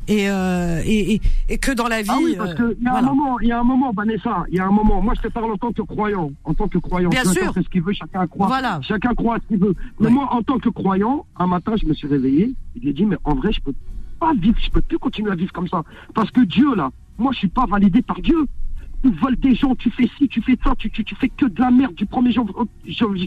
Et, 0.08 0.28
euh, 0.28 0.82
et, 0.84 1.14
et, 1.14 1.20
et 1.48 1.58
que 1.58 1.70
dans 1.72 1.86
la 1.88 2.02
vie. 2.02 2.10
Ah 2.12 2.18
oui, 2.22 2.34
parce 2.36 2.50
euh, 2.50 2.54
qu'il 2.74 2.84
y 2.84 2.88
a 2.88 2.90
voilà. 2.90 3.08
un 3.08 3.14
moment, 3.14 3.40
il 3.40 3.48
y 3.48 3.52
a 3.52 3.60
un 3.60 3.64
moment, 3.64 3.92
Vanessa, 3.92 4.44
il 4.50 4.56
y 4.56 4.58
a 4.60 4.66
un 4.66 4.70
moment. 4.70 5.00
Moi, 5.00 5.14
je 5.16 5.22
te 5.22 5.28
parle 5.28 5.52
en 5.52 5.56
tant 5.56 5.72
que 5.72 5.82
croyant, 5.82 6.32
en 6.44 6.52
tant 6.54 6.68
que 6.68 6.78
croyant. 6.78 7.08
Bien 7.10 7.20
chacun 7.22 7.32
sûr. 7.32 7.54
fait 7.54 7.62
ce 7.62 7.68
qu'il 7.68 7.82
veut, 7.82 7.92
chacun 7.92 8.26
croit. 8.26 8.46
Voilà. 8.48 8.80
Chacun 8.82 9.14
croit 9.14 9.38
ce 9.42 9.46
qu'il 9.48 9.58
veut. 9.64 9.74
Mais 10.00 10.10
moi, 10.10 10.28
en 10.32 10.42
tant 10.42 10.58
que 10.58 10.68
croyant, 10.68 11.24
un 11.36 11.46
matin, 11.46 11.74
je 11.80 11.86
me 11.86 11.94
suis 11.94 12.08
réveillé. 12.08 12.54
Je 12.76 12.80
lui 12.80 12.90
ai 12.90 12.92
dit, 12.92 13.06
mais 13.06 13.16
en 13.24 13.34
vrai, 13.34 13.52
je 13.52 13.60
peux 13.60 13.74
pas 14.20 14.34
vivre, 14.34 14.56
je 14.60 14.70
peux 14.70 14.82
plus 14.82 14.98
continuer 14.98 15.30
à 15.30 15.34
vivre 15.36 15.52
comme 15.52 15.68
ça. 15.68 15.84
Parce 16.14 16.30
que 16.30 16.40
Dieu, 16.42 16.74
là, 16.74 16.90
moi, 17.16 17.32
je 17.32 17.38
suis 17.38 17.48
pas 17.48 17.66
validé 17.66 18.02
par 18.02 18.20
Dieu. 18.20 18.46
Tu 19.02 19.10
voles 19.10 19.36
des 19.36 19.54
gens, 19.54 19.74
tu 19.74 19.90
fais 19.90 20.08
ci, 20.18 20.28
tu 20.28 20.40
fais 20.42 20.58
ça, 20.64 20.74
tu, 20.78 20.90
tu, 20.90 21.04
tu 21.04 21.14
fais 21.14 21.28
que 21.28 21.44
de 21.46 21.60
la 21.60 21.70
merde 21.70 21.94
du 21.94 22.06
1er 22.06 22.32
janv- 22.32 22.50
au- 22.56 22.68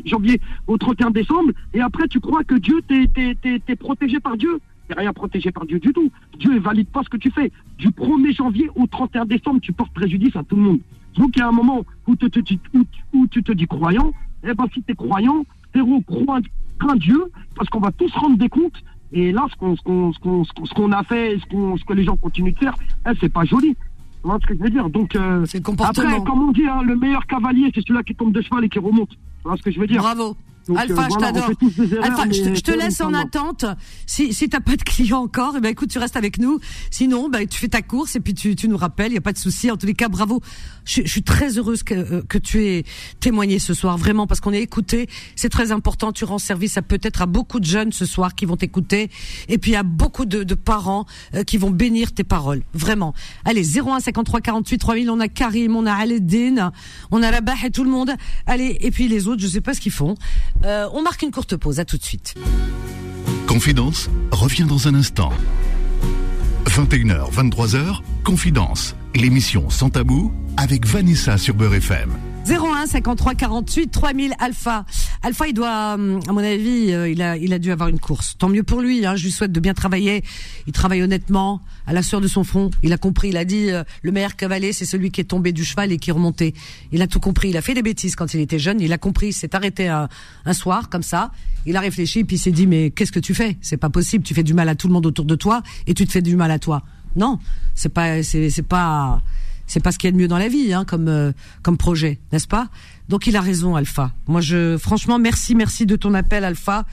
janvier, 0.06 0.42
au 0.66 0.78
31 0.78 1.12
décembre. 1.12 1.52
Et 1.74 1.82
après, 1.82 2.08
tu 2.08 2.20
crois 2.20 2.44
que 2.44 2.56
Dieu, 2.56 2.82
t'es, 2.88 3.08
t'es, 3.14 3.38
t'es, 3.42 3.60
t'es 3.66 3.76
protégé 3.76 4.20
par 4.20 4.38
Dieu. 4.38 4.60
T'es 4.88 4.94
rien 4.98 5.12
protégé 5.14 5.52
par 5.52 5.66
Dieu 5.66 5.80
du 5.80 5.92
tout. 5.92 6.10
Dieu 6.40 6.54
ne 6.54 6.60
valide 6.60 6.88
pas 6.88 7.04
ce 7.04 7.10
que 7.10 7.18
tu 7.18 7.30
fais. 7.32 7.52
Du 7.78 7.90
1er 7.90 8.36
janvier 8.36 8.70
au 8.76 8.88
31 8.88 9.26
décembre, 9.26 9.60
tu 9.62 9.74
portes 9.74 9.94
préjudice 9.94 10.36
à 10.36 10.44
tout 10.44 10.56
le 10.56 10.62
monde. 10.62 10.80
Donc, 11.18 11.32
il 11.36 11.40
y 11.40 11.42
a 11.42 11.48
un 11.48 11.52
moment 11.52 11.84
où, 12.08 12.16
te, 12.16 12.26
te- 12.28 12.40
tu- 12.40 12.60
où, 12.74 12.84
où 13.14 13.28
tu 13.28 13.44
te 13.44 13.52
dis 13.52 13.66
croyant. 13.68 14.12
Eh 14.44 14.54
ben, 14.54 14.66
si 14.74 14.82
t'es 14.84 14.94
croyant, 14.96 15.46
frérot, 15.72 16.02
crois, 16.02 16.40
crains 16.80 16.96
Dieu, 16.96 17.22
parce 17.56 17.70
qu'on 17.70 17.80
va 17.80 17.92
tous 17.92 18.12
rendre 18.14 18.38
des 18.38 18.50
comptes. 18.50 18.82
Et 19.12 19.32
là, 19.32 19.48
ce 19.50 19.56
qu'on, 19.56 19.76
ce 19.76 20.92
a 20.94 21.04
fait, 21.04 21.38
ce, 21.40 21.78
ce 21.80 21.84
que 21.86 21.94
les 21.94 22.04
gens 22.04 22.16
continuent 22.18 22.54
de 22.54 22.58
faire, 22.60 22.76
eh, 23.08 23.12
c'est 23.20 23.32
pas 23.34 23.46
joli. 23.46 23.74
Tu 23.76 23.78
vois 24.24 24.38
ce 24.42 24.48
que 24.48 24.54
je 24.56 24.60
veux 24.62 24.70
dire? 24.70 24.90
Donc, 24.90 25.16
euh, 25.16 25.44
C'est 25.46 25.58
le 25.60 25.64
comportement. 25.64 26.08
après, 26.08 26.24
comme 26.24 26.44
on 26.50 26.52
dit, 26.52 26.68
hein, 26.68 26.82
le 26.84 26.96
meilleur 26.96 27.26
cavalier, 27.26 27.72
c'est 27.74 27.82
celui-là 27.82 28.04
qui 28.04 28.16
tombe 28.16 28.32
de 28.34 28.42
cheval 28.42 28.64
et 28.66 28.70
qui 28.70 28.80
remonte. 28.80 29.10
Tu 29.10 29.18
vois 29.44 29.58
ce 29.58 29.62
que 29.64 29.72
je 29.72 29.80
veux 29.80 29.88
dire? 29.88 30.02
Bravo. 30.02 30.36
Donc, 30.68 30.78
Alpha, 30.78 31.02
euh, 31.02 31.06
je 31.06 31.14
voilà, 31.14 31.32
t'adore. 31.32 31.52
erreurs, 31.80 32.04
Alpha, 32.04 32.24
je 32.32 32.56
je 32.56 32.62
te 32.62 32.72
c'est 32.72 32.78
laisse 32.78 33.02
en 33.02 33.14
attente. 33.14 33.66
Si, 34.06 34.34
si 34.34 34.50
t'as 34.50 34.60
pas 34.60 34.76
de 34.76 34.84
client 34.84 35.20
encore, 35.20 35.56
eh 35.58 35.62
ben 35.62 35.70
écoute, 35.70 35.90
tu 35.90 36.00
restes 36.00 36.16
avec 36.18 36.40
nous. 36.40 36.60
Sinon, 36.92 37.30
ben, 37.30 37.48
tu 37.48 37.60
fais 37.60 37.68
ta 37.68 37.82
course 37.82 38.16
et 38.16 38.20
puis 38.20 38.34
tu, 38.34 38.56
tu 38.56 38.68
nous 38.68 38.78
rappelles. 38.78 39.12
Il 39.12 39.16
y 39.16 39.20
a 39.20 39.22
pas 39.22 39.34
de 39.34 39.38
souci. 39.38 39.72
En 39.72 39.78
tous 39.78 39.86
les 39.86 39.94
cas, 39.94 40.10
bravo. 40.10 40.42
Je, 40.86 41.02
je 41.04 41.08
suis 41.10 41.24
très 41.24 41.58
heureuse 41.58 41.84
que, 41.84 41.94
euh, 41.94 42.22
que 42.28 42.38
tu 42.38 42.66
aies 42.66 42.84
témoigné 43.20 43.60
ce 43.60 43.74
soir, 43.74 43.98
vraiment, 43.98 44.28
parce 44.28 44.40
qu'on 44.40 44.54
est 44.54 44.62
écouté. 44.62 45.08
C'est 45.36 45.50
très 45.50 45.72
important. 45.72 46.12
Tu 46.12 46.26
rends 46.26 46.38
service 46.40 46.78
à 46.78 46.82
peut-être 46.82 47.22
à 47.22 47.26
beaucoup 47.26 47.60
de 47.60 47.66
jeunes 47.66 47.92
ce 47.92 48.06
soir 48.06 48.36
qui 48.36 48.46
vont 48.46 48.58
t'écouter, 48.58 49.10
et 49.50 49.58
puis 49.58 49.76
à 49.76 49.84
beaucoup 49.84 50.26
de, 50.26 50.44
de 50.44 50.56
parents 50.56 51.06
euh, 51.36 51.44
qui 51.44 51.58
vont 51.58 51.72
bénir 51.72 52.14
tes 52.14 52.24
paroles. 52.24 52.64
Vraiment. 52.74 53.14
Allez, 53.46 53.64
01 53.80 54.00
53 54.00 54.42
48 54.42 54.78
3000. 54.78 55.10
On 55.10 55.20
a 55.20 55.28
Karim, 55.28 55.76
on 55.76 55.86
a 55.86 55.94
Aledin, 55.94 56.72
on 57.12 57.22
a 57.24 57.32
Rabah 57.32 57.54
et 57.66 57.72
tout 57.72 57.84
le 57.84 57.90
monde. 57.90 58.12
Allez, 58.46 58.78
et 58.82 58.92
puis 58.92 59.08
les 59.08 59.28
autres, 59.28 59.42
je 59.42 59.48
sais 59.48 59.62
pas 59.62 59.74
ce 59.74 59.82
qu'ils 59.82 59.92
font. 59.92 60.16
Euh, 60.66 60.88
on 60.94 61.02
marque 61.02 61.22
une 61.22 61.32
courte 61.32 61.56
pause. 61.56 61.80
À 61.80 61.86
tout 61.86 61.98
de 61.98 62.04
suite. 62.04 62.36
Confidence 63.48 64.10
revient 64.32 64.66
dans 64.66 64.88
un 64.88 64.96
instant. 64.96 65.32
21h, 66.66 67.32
23h, 67.32 68.02
Confidence, 68.24 68.96
l'émission 69.16 69.70
sans 69.70 69.90
tabou 69.90 70.34
avec 70.58 70.86
Vanessa 70.86 71.38
sur 71.38 71.56
Beurre 71.56 71.76
FM. 71.76 72.12
01 72.50 72.86
53 72.88 73.36
48 73.36 73.92
3000 73.92 74.34
Alpha. 74.40 74.86
Alpha, 75.22 75.48
il 75.48 75.54
doit, 75.54 75.94
à 75.94 75.98
mon 75.98 76.38
avis, 76.38 76.94
euh, 76.94 77.10
il 77.10 77.22
a, 77.22 77.36
il 77.36 77.52
a 77.52 77.60
dû 77.60 77.72
avoir 77.72 77.90
une 77.90 78.00
course. 78.00 78.36
Tant 78.38 78.48
mieux 78.48 78.64
pour 78.64 78.80
lui. 78.80 79.06
Hein, 79.06 79.16
je 79.16 79.24
lui 79.26 79.32
souhaite 79.32 79.52
de 79.52 79.60
bien 79.60 79.74
travailler. 79.74 80.24
Il 80.66 80.72
travaille 80.72 81.04
honnêtement, 81.04 81.62
à 81.86 81.94
la 81.94 82.02
sueur 82.02 82.22
de 82.22 82.28
son 82.28 82.46
front. 82.46 82.72
Il 82.84 82.94
a 82.94 82.98
compris. 82.98 83.30
Il 83.30 83.38
a 83.38 83.44
dit 83.44 83.72
euh, 83.72 83.84
le 84.02 84.12
meilleur 84.12 84.36
cavalier, 84.36 84.72
c'est 84.72 84.86
celui 84.86 85.12
qui 85.12 85.20
est 85.20 85.26
tombé 85.26 85.52
du 85.52 85.66
cheval 85.66 85.92
et 85.92 85.98
qui 85.98 86.10
est 86.10 86.14
remonté. 86.14 86.54
Il 86.94 87.02
a 87.02 87.08
tout 87.08 87.20
compris. 87.20 87.50
Il 87.50 87.58
a 87.58 87.62
fait 87.62 87.74
des 87.74 87.82
bêtises 87.82 88.16
quand 88.16 88.34
il 88.34 88.40
était 88.40 88.60
jeune. 88.60 88.80
Il 88.80 88.94
a 88.94 88.98
compris. 88.98 89.28
Il 89.28 89.34
s'est 89.34 89.54
arrêté 89.54 89.90
un, 89.90 90.08
un 90.46 90.54
soir 90.54 90.90
comme 90.90 91.04
ça. 91.04 91.32
Il 91.66 91.76
a 91.76 91.82
réfléchi 91.82 92.24
puis 92.24 92.38
il 92.38 92.40
s'est 92.40 92.52
dit 92.52 92.68
mais 92.68 92.92
qu'est-ce 92.92 93.12
que 93.12 93.20
tu 93.20 93.34
fais? 93.34 93.58
C'est 93.62 93.78
pas 93.78 93.90
possible. 93.90 94.24
Tu 94.24 94.34
fais 94.34 94.44
du 94.44 94.54
mal 94.54 94.70
à 94.70 94.76
tout 94.76 94.88
le 94.88 94.94
monde 94.94 95.06
autour 95.06 95.26
de 95.26 95.36
toi 95.36 95.64
et 95.86 95.94
tu 95.94 96.06
te 96.06 96.12
fais 96.12 96.22
du 96.22 96.38
mal 96.38 96.52
à 96.52 96.60
toi. 96.60 96.84
Non, 97.18 97.40
c'est 97.74 97.90
pas, 97.90 98.22
c'est 98.24 98.66
pas 98.68 99.22
c'est 99.68 99.82
pas 99.82 99.92
ce 99.92 99.98
qu'il 100.00 100.08
y 100.08 100.10
a 100.10 100.12
de 100.14 100.18
mieux 100.18 100.28
dans 100.28 100.38
la 100.38 100.48
vie, 100.48 100.74
hein, 100.74 100.86
comme 100.86 101.08
euh, 101.08 101.32
comme 101.62 101.78
projet, 101.78 102.20
n'est-ce 102.32 102.48
pas? 102.48 102.70
Donc 103.10 103.28
il 103.28 103.36
a 103.38 103.42
raison, 103.42 103.76
Alpha. 103.76 104.12
Moi, 104.28 104.42
je 104.42 104.78
franchement 104.78 105.20
merci, 105.20 105.54
merci 105.56 105.86
de 105.86 105.96
ton 105.96 106.14
appel, 106.14 106.44
Alpha, 106.44 106.86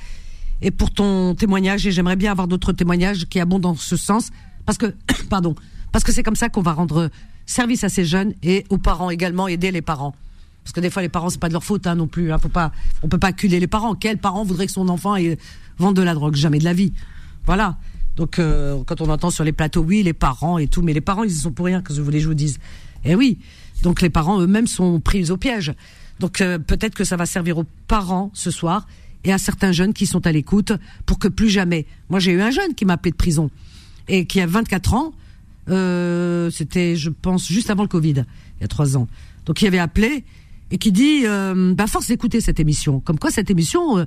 et 0.62 0.70
pour 0.70 0.90
ton 0.90 1.34
témoignage. 1.34 1.86
Et 1.86 1.92
j'aimerais 1.92 2.16
bien 2.16 2.30
avoir 2.32 2.48
d'autres 2.48 2.72
témoignages 2.72 3.26
qui 3.26 3.40
abondent 3.40 3.62
dans 3.62 3.74
ce 3.76 3.96
sens, 3.96 4.30
parce 4.66 4.76
que 4.78 4.94
pardon, 5.30 5.54
parce 5.92 6.04
que 6.04 6.12
c'est 6.12 6.22
comme 6.22 6.36
ça 6.36 6.48
qu'on 6.48 6.62
va 6.62 6.72
rendre 6.72 7.10
service 7.46 7.84
à 7.84 7.88
ces 7.88 8.04
jeunes 8.04 8.32
et 8.42 8.64
aux 8.70 8.78
parents 8.78 9.10
également, 9.10 9.48
aider 9.48 9.70
les 9.70 9.82
parents. 9.82 10.14
Parce 10.62 10.72
que 10.72 10.80
des 10.80 10.88
fois, 10.88 11.02
les 11.02 11.10
parents, 11.10 11.28
c'est 11.28 11.38
pas 11.38 11.48
de 11.48 11.52
leur 11.52 11.62
faute 11.62 11.86
hein, 11.86 11.94
non 11.94 12.06
plus. 12.06 12.32
Hein, 12.32 12.38
faut 12.38 12.48
pas, 12.48 12.72
on 13.02 13.08
peut 13.08 13.18
pas 13.18 13.26
acculer 13.28 13.60
les 13.60 13.66
parents. 13.66 13.94
Quel 13.94 14.16
parent 14.16 14.44
voudrait 14.44 14.64
que 14.66 14.72
son 14.72 14.88
enfant 14.88 15.14
ait- 15.14 15.36
vende 15.76 15.94
de 15.94 16.00
la 16.02 16.14
drogue? 16.14 16.36
Jamais 16.36 16.58
de 16.58 16.64
la 16.64 16.72
vie. 16.72 16.94
Voilà. 17.44 17.76
Donc, 18.16 18.38
euh, 18.38 18.82
quand 18.86 19.00
on 19.00 19.08
entend 19.08 19.30
sur 19.30 19.44
les 19.44 19.52
plateaux, 19.52 19.82
oui, 19.82 20.02
les 20.02 20.12
parents 20.12 20.58
et 20.58 20.68
tout, 20.68 20.82
mais 20.82 20.92
les 20.92 21.00
parents, 21.00 21.24
ils 21.24 21.32
y 21.32 21.36
sont 21.36 21.52
pour 21.52 21.66
rien, 21.66 21.82
que 21.82 21.92
je 21.92 22.00
voulais 22.00 22.18
que 22.18 22.24
je 22.24 22.28
vous 22.28 22.34
dise. 22.34 22.58
Eh 23.04 23.14
oui. 23.14 23.38
Donc, 23.82 24.00
les 24.00 24.10
parents 24.10 24.40
eux-mêmes 24.40 24.66
sont 24.66 25.00
pris 25.00 25.30
au 25.30 25.36
piège. 25.36 25.74
Donc, 26.20 26.40
euh, 26.40 26.58
peut-être 26.58 26.94
que 26.94 27.04
ça 27.04 27.16
va 27.16 27.26
servir 27.26 27.58
aux 27.58 27.66
parents 27.88 28.30
ce 28.34 28.50
soir 28.50 28.86
et 29.24 29.32
à 29.32 29.38
certains 29.38 29.72
jeunes 29.72 29.92
qui 29.92 30.06
sont 30.06 30.26
à 30.26 30.32
l'écoute 30.32 30.72
pour 31.06 31.18
que 31.18 31.28
plus 31.28 31.48
jamais. 31.48 31.86
Moi, 32.08 32.20
j'ai 32.20 32.32
eu 32.32 32.40
un 32.40 32.50
jeune 32.50 32.74
qui 32.74 32.84
m'a 32.84 32.94
appelé 32.94 33.10
de 33.10 33.16
prison 33.16 33.50
et 34.08 34.26
qui 34.26 34.40
a 34.40 34.46
24 34.46 34.94
ans. 34.94 35.12
Euh, 35.70 36.50
C'était, 36.50 36.94
je 36.94 37.10
pense, 37.10 37.48
juste 37.48 37.70
avant 37.70 37.82
le 37.82 37.88
Covid, 37.88 38.24
il 38.58 38.60
y 38.60 38.64
a 38.64 38.68
trois 38.68 38.96
ans. 38.96 39.08
Donc, 39.46 39.60
il 39.62 39.66
avait 39.66 39.78
appelé 39.78 40.24
et 40.70 40.78
qui 40.78 40.92
dit, 40.92 41.22
euh, 41.24 41.74
bah, 41.74 41.86
force 41.86 42.08
d'écouter 42.08 42.40
cette 42.40 42.60
émission. 42.60 43.00
Comme 43.00 43.18
quoi, 43.18 43.30
cette 43.30 43.50
émission, 43.50 43.98
euh, 43.98 44.04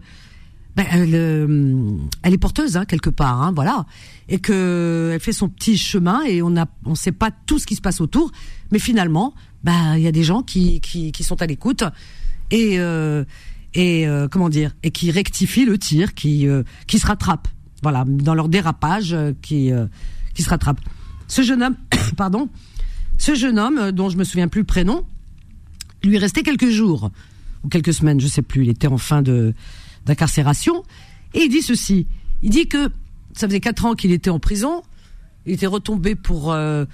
ben, 0.77 0.85
elle, 0.91 1.15
euh, 1.15 1.97
elle 2.21 2.33
est 2.35 2.37
porteuse 2.37 2.77
hein, 2.77 2.85
quelque 2.85 3.09
part, 3.09 3.41
hein, 3.41 3.51
voilà, 3.51 3.87
et 4.29 4.37
que 4.37 5.09
elle 5.11 5.19
fait 5.19 5.31
son 5.31 5.49
petit 5.49 5.75
chemin 5.75 6.21
et 6.21 6.43
on 6.43 6.55
a, 6.55 6.67
on 6.85 6.93
sait 6.93 7.11
pas 7.11 7.31
tout 7.31 7.57
ce 7.57 7.65
qui 7.65 7.73
se 7.73 7.81
passe 7.81 7.99
autour, 7.99 8.31
mais 8.71 8.77
finalement, 8.77 9.33
ben 9.63 9.95
il 9.95 10.03
y 10.03 10.07
a 10.07 10.11
des 10.11 10.23
gens 10.23 10.43
qui 10.43 10.79
sont 11.21 11.41
à 11.41 11.47
l'écoute 11.47 11.83
et 12.51 12.79
euh, 12.79 13.25
euh, 13.75 14.27
comment 14.27 14.49
dire 14.49 14.75
et 14.83 14.91
qui 14.91 15.09
rectifient 15.09 15.65
le 15.65 15.79
tir, 15.79 16.13
qui 16.13 16.45
se 16.45 17.07
rattrapent, 17.07 17.47
voilà, 17.81 18.05
dans 18.07 18.35
leur 18.35 18.47
dérapage, 18.47 19.17
qui 19.41 19.71
se 19.71 20.49
rattrapent. 20.49 20.81
Ce 21.27 21.41
jeune 21.41 21.63
homme, 21.63 21.75
pardon, 22.17 22.49
ce 23.17 23.33
jeune 23.33 23.57
homme 23.57 23.91
dont 23.91 24.09
je 24.09 24.17
me 24.17 24.23
souviens 24.23 24.47
plus 24.47 24.61
le 24.61 24.67
prénom, 24.67 25.03
lui 26.03 26.19
restait 26.19 26.43
quelques 26.43 26.69
jours 26.69 27.09
ou 27.63 27.67
quelques 27.67 27.95
semaines, 27.95 28.19
je 28.19 28.27
sais 28.27 28.43
plus. 28.43 28.61
Il 28.61 28.69
était 28.69 28.85
en 28.85 28.99
fin 28.99 29.23
de 29.23 29.55
d'incarcération 30.07 30.83
et 31.33 31.43
il 31.43 31.49
dit 31.49 31.61
ceci. 31.61 32.07
Il 32.41 32.49
dit 32.49 32.67
que 32.67 32.89
ça 33.33 33.47
faisait 33.47 33.59
quatre 33.59 33.85
ans 33.85 33.93
qu'il 33.93 34.11
était 34.11 34.29
en 34.29 34.39
prison. 34.39 34.81
Il 35.45 35.53
était 35.53 35.67
retombé 35.67 36.15
pour 36.15 36.51
euh, 36.51 36.85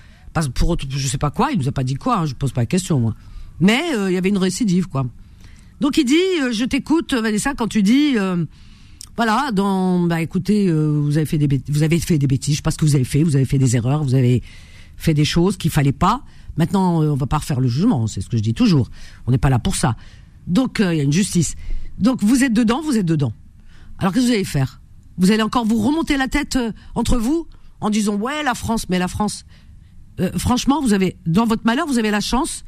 pour 0.54 0.78
je 0.90 1.08
sais 1.08 1.18
pas 1.18 1.32
quoi. 1.32 1.52
Il 1.52 1.60
nous 1.60 1.68
a 1.68 1.72
pas 1.72 1.84
dit 1.84 1.96
quoi. 1.96 2.20
Hein, 2.20 2.26
je 2.26 2.34
pose 2.34 2.52
pas 2.52 2.62
la 2.62 2.66
question 2.66 3.00
moi. 3.00 3.16
Mais 3.60 3.82
euh, 3.96 4.12
il 4.12 4.14
y 4.14 4.18
avait 4.18 4.30
une 4.30 4.38
récidive 4.38 4.88
quoi. 4.88 5.06
Donc 5.80 5.98
il 5.98 6.06
dit 6.06 6.42
euh, 6.42 6.52
je 6.52 6.66
t'écoute 6.66 7.14
Vanessa 7.14 7.54
quand 7.54 7.68
tu 7.68 7.84
dis 7.84 8.18
euh, 8.18 8.46
voilà 9.16 9.52
dans 9.54 10.02
bah 10.02 10.22
écoutez 10.22 10.72
vous 10.72 11.18
avez 11.18 11.26
fait 11.26 11.38
des 11.38 11.62
vous 11.70 11.84
avez 11.84 12.00
fait 12.00 12.18
des 12.18 12.28
bêtises. 12.28 12.56
Je 12.56 12.58
sais 12.58 12.64
pas 12.64 12.72
ce 12.72 12.78
que 12.78 12.86
vous 12.86 12.96
avez 12.96 13.04
fait. 13.04 13.24
Vous 13.24 13.36
avez 13.36 13.46
fait 13.46 13.60
des 13.60 13.76
erreurs. 13.76 14.04
Vous 14.04 14.16
avez 14.16 14.42
fait 14.98 15.14
des 15.14 15.26
choses 15.26 15.58
qu'il 15.58 15.72
fallait 15.72 15.92
pas. 15.92 16.24
Maintenant, 16.56 17.02
on 17.02 17.16
va 17.16 17.26
pas 17.26 17.40
refaire 17.40 17.60
le 17.60 17.68
jugement, 17.68 18.06
c'est 18.06 18.22
ce 18.22 18.30
que 18.30 18.38
je 18.38 18.44
dis 18.44 18.54
toujours. 18.54 18.92
On 19.26 19.32
n'est 19.32 19.40
pas 19.40 19.50
là 19.50 19.58
pour 19.58 19.76
ça. 19.76 19.96
Donc, 20.46 20.78
il 20.80 20.96
y 20.96 21.00
a 21.00 21.04
une 21.04 21.12
justice. 21.12 21.56
Donc, 22.00 22.24
vous 22.24 22.44
êtes 22.44 22.54
dedans, 22.54 22.82
vous 22.82 22.98
êtes 22.98 23.06
dedans. 23.06 23.34
Alors, 24.00 24.14
qu'est-ce 24.14 24.26
que 24.26 24.30
vous 24.30 24.36
allez 24.36 24.46
faire? 24.46 24.82
Vous 25.18 25.32
allez 25.32 25.44
encore 25.44 25.66
vous 25.66 25.78
remonter 25.80 26.18
la 26.18 26.28
tête 26.28 26.56
euh, 26.56 26.72
entre 26.96 27.18
vous 27.18 27.48
en 27.82 27.90
disant 27.90 28.16
ouais 28.16 28.44
la 28.44 28.56
France, 28.56 28.88
mais 28.90 29.00
la 29.00 29.08
France. 29.08 29.46
euh, 30.20 30.32
franchement, 30.38 30.82
vous 30.82 30.94
avez 30.94 31.18
dans 31.26 31.46
votre 31.46 31.66
malheur, 31.66 31.86
vous 31.86 32.00
avez 32.00 32.12
la 32.12 32.20
chance, 32.22 32.64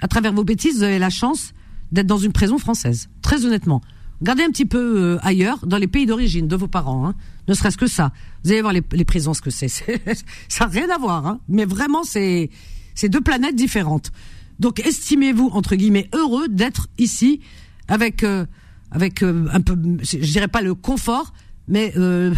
à 0.00 0.08
travers 0.08 0.32
vos 0.32 0.44
bêtises, 0.44 0.76
vous 0.76 0.82
avez 0.82 0.98
la 0.98 1.10
chance 1.10 1.52
d'être 1.92 2.06
dans 2.06 2.18
une 2.18 2.32
prison 2.32 2.58
française. 2.58 3.08
Très 3.22 3.44
honnêtement. 3.44 3.80
Regardez 4.20 4.44
un 4.44 4.50
petit 4.50 4.66
peu 4.66 5.02
euh, 5.02 5.18
ailleurs, 5.22 5.66
dans 5.66 5.76
les 5.76 5.88
pays 5.88 6.06
d'origine 6.06 6.46
de 6.46 6.56
vos 6.56 6.68
parents, 6.68 7.06
hein. 7.08 7.14
ne 7.48 7.54
serait-ce 7.54 7.76
que 7.76 7.86
ça. 7.86 8.12
Vous 8.44 8.52
allez 8.52 8.60
voir 8.60 8.72
les, 8.72 8.82
les 8.92 9.04
prisons, 9.04 9.34
ce 9.34 9.42
que 9.42 9.50
c'est. 9.50 9.68
Ça 10.48 10.64
n'a 10.64 10.66
rien 10.66 10.88
à 10.90 10.98
voir, 10.98 11.26
hein. 11.26 11.40
mais 11.48 11.64
vraiment, 11.64 12.04
c'est 12.04 12.50
c'est 12.94 13.08
deux 13.08 13.20
planètes 13.20 13.56
différentes. 13.56 14.12
Donc, 14.60 14.78
estimez-vous, 14.78 15.50
entre 15.52 15.74
guillemets, 15.74 16.08
heureux 16.14 16.46
d'être 16.48 16.86
ici 16.96 17.40
avec, 17.88 18.22
euh, 18.22 18.46
avec 18.90 19.22
euh, 19.22 19.46
un 19.52 19.60
peu, 19.60 19.76
je 20.02 20.18
dirais 20.18 20.48
pas 20.48 20.62
le 20.62 20.74
confort, 20.74 21.32
mais 21.68 21.92
euh, 21.96 22.34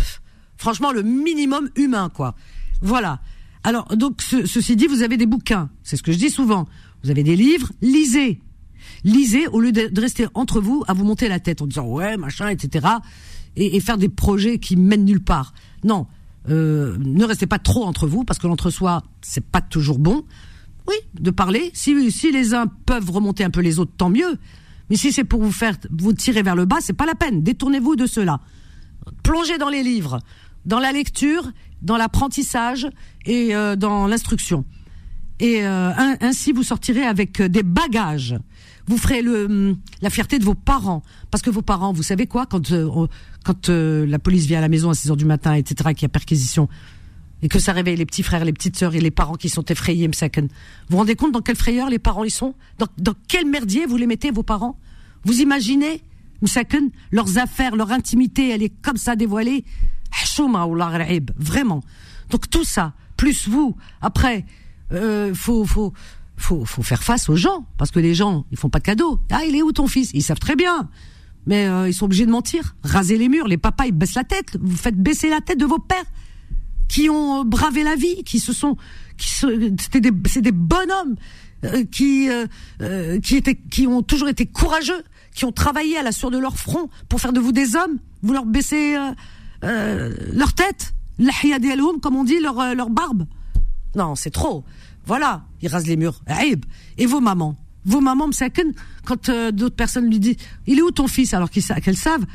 franchement, 0.57 0.93
le 0.93 1.03
minimum 1.03 1.69
humain, 1.77 2.11
quoi. 2.13 2.35
Voilà. 2.83 3.21
Alors, 3.65 3.87
donc, 3.97 4.23
ce- 4.23 4.47
ceci 4.47 4.77
dit, 4.77 4.87
vous 4.87 5.03
avez 5.03 5.17
des 5.17 5.27
bouquins. 5.27 5.71
C'est 5.83 5.97
ce 5.97 6.03
que 6.03 6.13
je 6.13 6.19
dis 6.19 6.31
souvent. 6.31 6.67
Vous 7.03 7.11
avez 7.11 7.23
des 7.23 7.37
livres, 7.37 7.73
lisez 7.83 8.41
lisez 9.05 9.47
au 9.49 9.61
lieu 9.61 9.73
de, 9.73 9.89
de 9.89 10.01
rester 10.01 10.27
entre 10.35 10.61
vous 10.61 10.85
à 10.87 10.93
vous 10.95 11.05
monter 11.05 11.29
la 11.29 11.41
tête 11.41 11.61
en 11.61 11.67
disant 11.67 11.87
ouais 11.87 12.17
machin 12.17 12.49
etc 12.49 12.87
et, 13.57 13.77
et 13.77 13.81
faire 13.81 13.99
des 13.99 14.09
projets 14.09 14.59
qui 14.59 14.77
mènent 14.77 15.05
nulle 15.05 15.23
part 15.23 15.55
non 15.85 16.07
euh, 16.49 16.97
ne 17.01 17.25
restez 17.25 17.47
pas 17.47 17.59
trop 17.59 17.85
entre 17.85 18.07
vous 18.07 18.25
parce 18.25 18.39
que 18.39 18.47
l'entre-soi 18.47 19.03
c'est 19.23 19.45
pas 19.45 19.61
toujours 19.61 19.99
bon 19.99 20.25
oui 20.89 20.95
de 21.19 21.31
parler 21.31 21.71
si 21.75 22.11
si 22.13 22.31
les 22.31 22.55
uns 22.55 22.67
peuvent 22.69 23.11
remonter 23.11 23.43
un 23.45 23.51
peu 23.51 23.61
les 23.61 23.79
autres 23.81 23.93
tant 23.97 24.09
mieux 24.11 24.39
mais 24.91 24.97
si 24.97 25.13
c'est 25.13 25.25
pour 25.25 25.43
vous 25.43 25.53
faire 25.53 25.77
vous 25.91 26.13
tirer 26.13 26.43
vers 26.43 26.57
le 26.57 26.65
bas 26.65 26.79
c'est 26.81 26.93
pas 26.93 27.07
la 27.07 27.15
peine 27.15 27.43
détournez-vous 27.43 27.97
de 27.97 28.07
cela 28.07 28.41
plongez 29.23 29.59
dans 29.59 29.69
les 29.69 29.83
livres, 29.83 30.21
dans 30.65 30.79
la 30.79 30.93
lecture, 30.93 31.51
dans 31.83 31.97
l'apprentissage 31.97 32.89
et 33.25 33.55
euh, 33.55 33.77
dans 33.77 34.07
l'instruction. 34.07 34.65
Et 35.39 35.67
euh, 35.67 35.91
ainsi, 36.21 36.53
vous 36.53 36.63
sortirez 36.63 37.03
avec 37.03 37.41
euh, 37.41 37.49
des 37.49 37.63
bagages. 37.63 38.37
Vous 38.87 38.97
ferez 38.97 39.21
hum, 39.21 39.77
la 40.01 40.11
fierté 40.11 40.39
de 40.39 40.45
vos 40.45 40.55
parents. 40.55 41.03
Parce 41.31 41.43
que 41.43 41.51
vos 41.51 41.63
parents, 41.63 41.93
vous 41.93 42.03
savez 42.03 42.27
quoi, 42.27 42.47
quand, 42.47 42.73
quand 43.45 43.69
la 43.69 44.19
police 44.19 44.47
vient 44.47 44.59
à 44.59 44.63
la 44.63 44.69
maison 44.69 44.91
à 44.91 44.95
6 44.95 45.11
heures 45.11 45.17
du 45.17 45.25
matin, 45.25 45.55
etc., 45.55 45.93
qu'il 45.93 46.03
y 46.03 46.07
a 46.07 46.09
perquisition, 46.09 46.69
et 47.43 47.49
que 47.49 47.59
ça 47.59 47.73
réveille 47.73 47.97
les 47.97 48.07
petits 48.07 48.23
frères, 48.23 48.45
les 48.45 48.53
petites 48.53 48.77
sœurs 48.77 48.95
et 48.95 49.01
les 49.01 49.11
parents 49.11 49.35
qui 49.35 49.49
sont 49.49 49.65
effrayés. 49.65 50.09
Vous 50.09 50.49
vous 50.89 50.97
rendez 50.97 51.15
compte 51.15 51.33
dans 51.33 51.43
quelle 51.43 51.57
frayeur 51.57 51.91
les 51.91 51.99
parents 51.99 52.25
ils 52.25 52.31
sont 52.31 52.55
dans, 52.79 53.15
quel 53.29 53.47
merdier 53.47 53.87
vous 53.87 53.97
les 53.97 54.07
mettez, 54.07 54.31
vos 54.31 54.43
parents 54.43 54.79
Vous 55.25 55.41
imaginez, 55.41 56.03
m'saken, 56.43 56.91
leurs 57.11 57.39
affaires, 57.39 57.77
leur 57.77 57.93
intimité, 57.93 58.51
elle 58.51 58.63
est 58.63 58.73
comme 58.83 58.97
ça 58.97 59.17
dévoilée 59.17 59.65
Vraiment. 61.37 61.83
Donc 62.31 62.49
tout 62.49 62.65
ça, 62.65 62.95
plus 63.17 63.49
vous, 63.49 63.77
après, 64.01 64.47
euh, 64.93 65.35
faut, 65.35 65.65
faut, 65.67 65.93
faut, 66.37 66.65
faut 66.65 66.83
faire 66.83 67.03
face 67.03 67.29
aux 67.29 67.37
gens, 67.37 67.67
parce 67.77 67.91
que 67.91 68.01
les 68.01 68.15
gens, 68.15 68.47
ils 68.51 68.57
font 68.57 68.71
pas 68.71 68.79
de 68.79 68.85
cadeaux. 68.85 69.21
Ah, 69.31 69.45
il 69.47 69.57
est 69.57 69.63
où 69.63 69.73
ton 69.73 69.89
fils? 69.89 70.11
Ils 70.15 70.23
savent 70.23 70.39
très 70.39 70.57
bien. 70.57 70.89
Mais 71.47 71.69
euh, 71.69 71.89
ils 71.89 71.95
sont 71.95 72.07
obligés 72.07 72.27
de 72.27 72.31
mentir, 72.31 72.75
raser 72.83 73.17
les 73.17 73.29
murs. 73.29 73.47
Les 73.47 73.59
papas, 73.59 73.87
ils 73.87 73.93
baissent 73.93 74.17
la 74.17 74.25
tête. 74.25 74.59
Vous 74.61 74.77
faites 74.77 74.97
baisser 74.97 75.31
la 75.31 75.41
tête 75.41 75.59
de 75.59 75.67
vos 75.67 75.79
pères 75.79 76.05
qui 76.89 77.09
ont 77.11 77.41
euh, 77.41 77.45
bravé 77.45 77.83
la 77.83 77.97
vie, 77.97 78.23
qui 78.25 78.41
se 78.41 78.53
sont, 78.53 78.77
qui 79.17 79.29
c'était 79.29 80.01
des, 80.01 80.13
c'est 80.29 80.43
des 80.43 80.53
bonhommes 80.53 81.17
euh, 81.65 81.85
qui, 81.85 82.29
euh, 82.29 82.47
euh, 82.81 83.21
qui 83.21 83.37
étaient, 83.37 83.57
qui 83.57 83.87
ont 83.87 84.03
toujours 84.03 84.29
été 84.29 84.47
courageux, 84.47 85.03
qui 85.35 85.45
ont 85.45 85.53
travaillé 85.53 85.99
à 85.99 86.03
la 86.03 86.13
sueur 86.13 86.31
de 86.31 86.39
leur 86.39 86.57
front 86.57 86.89
pour 87.09 87.21
faire 87.21 87.33
de 87.33 87.41
vous 87.41 87.53
des 87.53 87.77
hommes. 87.77 87.99
Vous 88.23 88.33
leur 88.33 88.47
baissez 88.47 88.97
euh, 88.97 89.13
euh, 89.65 90.15
leur 90.33 90.55
tête, 90.55 90.95
comme 92.03 92.17
on 92.17 92.25
dit, 92.25 92.41
leur, 92.41 92.75
leur 92.75 92.91
barbe. 92.91 93.27
Non, 93.95 94.15
c'est 94.15 94.31
trop. 94.31 94.65
Voilà, 95.07 95.45
ils 95.63 95.69
rasent 95.69 95.87
les 95.87 95.97
murs. 95.97 96.23
Et 96.99 97.07
vos 97.07 97.21
mamans? 97.21 97.57
Vos 97.85 98.01
mamans, 98.01 98.29
msaken, 98.29 98.73
quand 99.05 99.31
d'autres 99.53 99.77
personnes 99.77 100.11
lui 100.11 100.19
disent 100.19 100.37
«Il 100.67 100.79
est 100.79 100.83
où 100.83 100.91
ton 100.91 101.07
fils?» 101.07 101.33
alors 101.35 101.51
qu'elles 101.51 101.97
savent, 101.97 102.27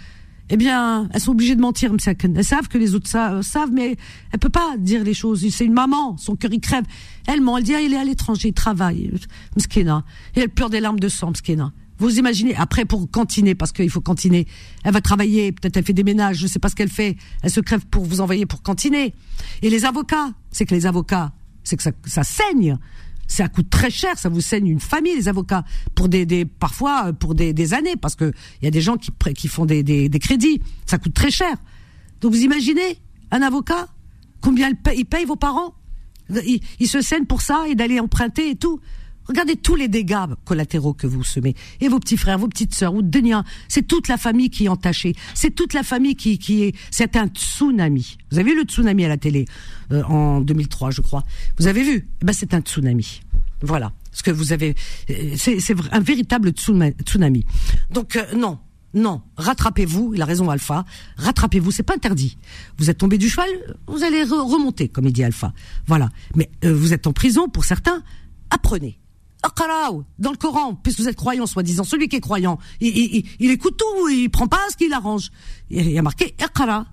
eh 0.54 0.58
bien, 0.58 1.08
elles 1.14 1.22
sont 1.22 1.32
obligées 1.32 1.56
de 1.56 1.62
mentir. 1.62 1.94
Elles 2.06 2.44
savent 2.44 2.68
que 2.68 2.78
les 2.78 2.94
autres 2.94 3.10
euh, 3.16 3.42
savent, 3.42 3.72
mais 3.72 3.96
elle 4.32 4.40
peut 4.40 4.50
pas 4.50 4.76
dire 4.78 5.02
les 5.04 5.14
choses. 5.14 5.48
C'est 5.50 5.66
une 5.66 5.74
maman, 5.74 6.18
son 6.18 6.36
cœur 6.36 6.52
il 6.52 6.60
crève. 6.60 6.84
Elle 7.26 7.40
ment, 7.40 7.58
elle 7.58 7.64
dit 7.64 7.74
ah, 7.74 7.82
«Il 7.82 7.94
est 7.94 7.98
à 7.98 8.04
l'étranger, 8.04 8.50
il 8.50 8.54
travaille.» 8.54 9.12
Mskina. 9.56 10.04
Et 10.36 10.42
elle 10.42 10.50
pleure 10.50 10.70
des 10.70 10.82
larmes 10.82 11.00
de 11.00 11.08
sang, 11.08 11.32
mskina. 11.32 11.72
Vous 12.00 12.18
imaginez, 12.20 12.54
après 12.56 12.84
pour 12.84 13.10
cantiner, 13.10 13.56
parce 13.56 13.72
qu'il 13.72 13.90
faut 13.90 14.02
cantiner, 14.02 14.46
elle 14.84 14.92
va 14.92 15.02
travailler, 15.02 15.52
peut-être 15.54 15.78
elle 15.78 15.86
fait 15.86 15.94
des 15.94 16.04
ménages, 16.04 16.38
je 16.38 16.48
sais 16.48 16.60
pas 16.60 16.68
ce 16.68 16.76
qu'elle 16.76 16.90
fait, 16.90 17.16
elle 17.44 17.52
se 17.52 17.62
crève 17.62 17.86
pour 17.86 18.04
vous 18.04 18.20
envoyer 18.20 18.46
pour 18.46 18.62
cantiner. 18.62 19.14
Et 19.62 19.70
les 19.70 19.86
avocats, 19.86 20.32
c'est 20.50 20.66
que 20.66 20.76
les 20.76 20.86
avocats, 20.86 21.32
c'est 21.64 21.78
que 21.78 21.84
ça, 21.84 21.92
ça 22.06 22.24
saigne. 22.24 22.78
Ça 23.32 23.48
coûte 23.48 23.70
très 23.70 23.90
cher, 23.90 24.20
ça 24.20 24.28
vous 24.28 24.42
saigne 24.42 24.68
une 24.68 24.82
famille, 24.82 25.16
les 25.16 25.30
avocats, 25.30 25.64
pour 25.96 26.10
des, 26.10 26.44
parfois 26.44 27.06
euh, 27.08 27.14
pour 27.14 27.34
des, 27.34 27.74
années, 27.74 27.96
parce 27.96 28.16
que 28.16 28.34
il 28.62 28.66
y 28.66 28.68
a 28.68 28.72
des 28.72 28.82
gens 28.82 28.98
qui, 28.98 29.48
font 29.48 29.66
des, 29.66 30.10
crédits, 30.20 30.62
ça 30.86 30.98
coûte 30.98 31.14
très 31.14 31.32
cher. 31.32 31.56
Donc 32.20 32.34
vous 32.34 32.42
imaginez 32.42 33.00
un 33.32 33.42
avocat, 33.42 33.88
combien 34.42 34.70
il 34.94 35.06
paye, 35.06 35.24
vos 35.24 35.38
parents? 35.38 35.74
Il, 36.80 36.90
se 36.90 37.00
saigne 37.00 37.24
pour 37.24 37.42
ça 37.42 37.64
et 37.70 37.76
d'aller 37.76 38.02
emprunter 38.02 38.50
et 38.50 38.56
tout. 38.58 38.82
Regardez 39.28 39.56
tous 39.56 39.76
les 39.76 39.88
dégâts 39.88 40.18
collatéraux 40.46 40.94
que 40.94 41.08
vous 41.08 41.24
semez. 41.24 41.56
Et 41.80 41.88
vos 41.88 42.00
petits 42.00 42.18
frères, 42.18 42.38
vos 42.38 42.48
petites 42.48 42.74
sœurs, 42.74 42.94
ou 42.94 43.02
Denia, 43.02 43.44
c'est 43.68 43.88
toute 43.88 44.08
la 44.08 44.18
famille 44.18 44.50
qui 44.50 44.66
est 44.66 44.70
entachée. 44.70 45.16
C'est 45.34 45.52
toute 45.56 45.74
la 45.74 45.84
famille 45.84 46.16
qui, 46.16 46.38
qui 46.40 46.64
est... 46.64 46.76
C'est 46.90 47.16
un 47.16 47.28
tsunami. 47.28 48.18
Vous 48.32 48.40
avez 48.40 48.52
vu 48.52 48.58
le 48.58 48.64
tsunami 48.64 49.06
à 49.06 49.08
la 49.10 49.18
télé 49.18 49.46
euh, 49.92 50.04
en 50.04 50.42
2003, 50.42 50.92
je 50.92 51.02
crois. 51.02 51.24
Vous 51.60 51.68
avez 51.68 51.84
vu? 51.84 52.08
Eh 52.22 52.26
ben, 52.26 52.34
c'est 52.34 52.54
un 52.54 52.60
tsunami. 52.62 53.22
Voilà. 53.62 53.94
Ce 54.12 54.24
que 54.24 54.32
vous 54.32 54.52
avez... 54.54 54.76
euh, 55.10 55.34
C'est 55.38 55.76
un 55.92 56.00
véritable 56.00 56.52
tsunami. 56.52 57.46
Donc, 57.92 58.16
euh, 58.16 58.26
non. 58.36 58.60
Non, 58.94 59.22
rattrapez-vous, 59.38 60.16
il 60.16 60.22
a 60.22 60.26
raison 60.26 60.50
Alpha, 60.50 60.84
rattrapez-vous, 61.16 61.72
c'est 61.72 61.82
pas 61.82 61.94
interdit. 61.96 62.38
Vous 62.78 62.90
êtes 62.90 62.98
tombé 62.98 63.18
du 63.18 63.30
cheval, 63.30 63.48
vous 63.88 64.04
allez 64.04 64.26
re- 64.26 64.52
remonter, 64.52 64.90
comme 64.90 65.06
il 65.06 65.14
dit 65.14 65.24
Alpha. 65.24 65.54
Voilà. 65.88 66.10
Mais 66.36 66.52
euh, 66.66 66.74
vous 66.76 66.92
êtes 66.92 67.08
en 67.08 67.14
prison, 67.14 67.48
pour 67.48 67.64
certains, 67.64 68.04
apprenez. 68.50 69.00
Dans 70.20 70.32
le 70.32 70.38
Coran, 70.38 70.76
puisque 70.76 71.00
vous 71.00 71.10
êtes 71.10 71.16
croyant, 71.16 71.46
soi-disant, 71.46 71.84
celui 71.84 72.08
qui 72.08 72.16
est 72.18 72.22
croyant, 72.22 72.60
il, 72.80 72.96
il, 72.98 73.26
il- 73.40 73.52
écoute 73.52 73.78
tout, 73.78 74.08
il 74.10 74.30
prend 74.30 74.48
pas 74.48 74.60
ce 74.72 74.78
qu'il 74.78 74.94
arrange. 74.94 75.32
Il 75.70 75.90
y 75.92 75.98
a 75.98 76.02
marqué 76.02 76.36
Iqra, 76.40 76.86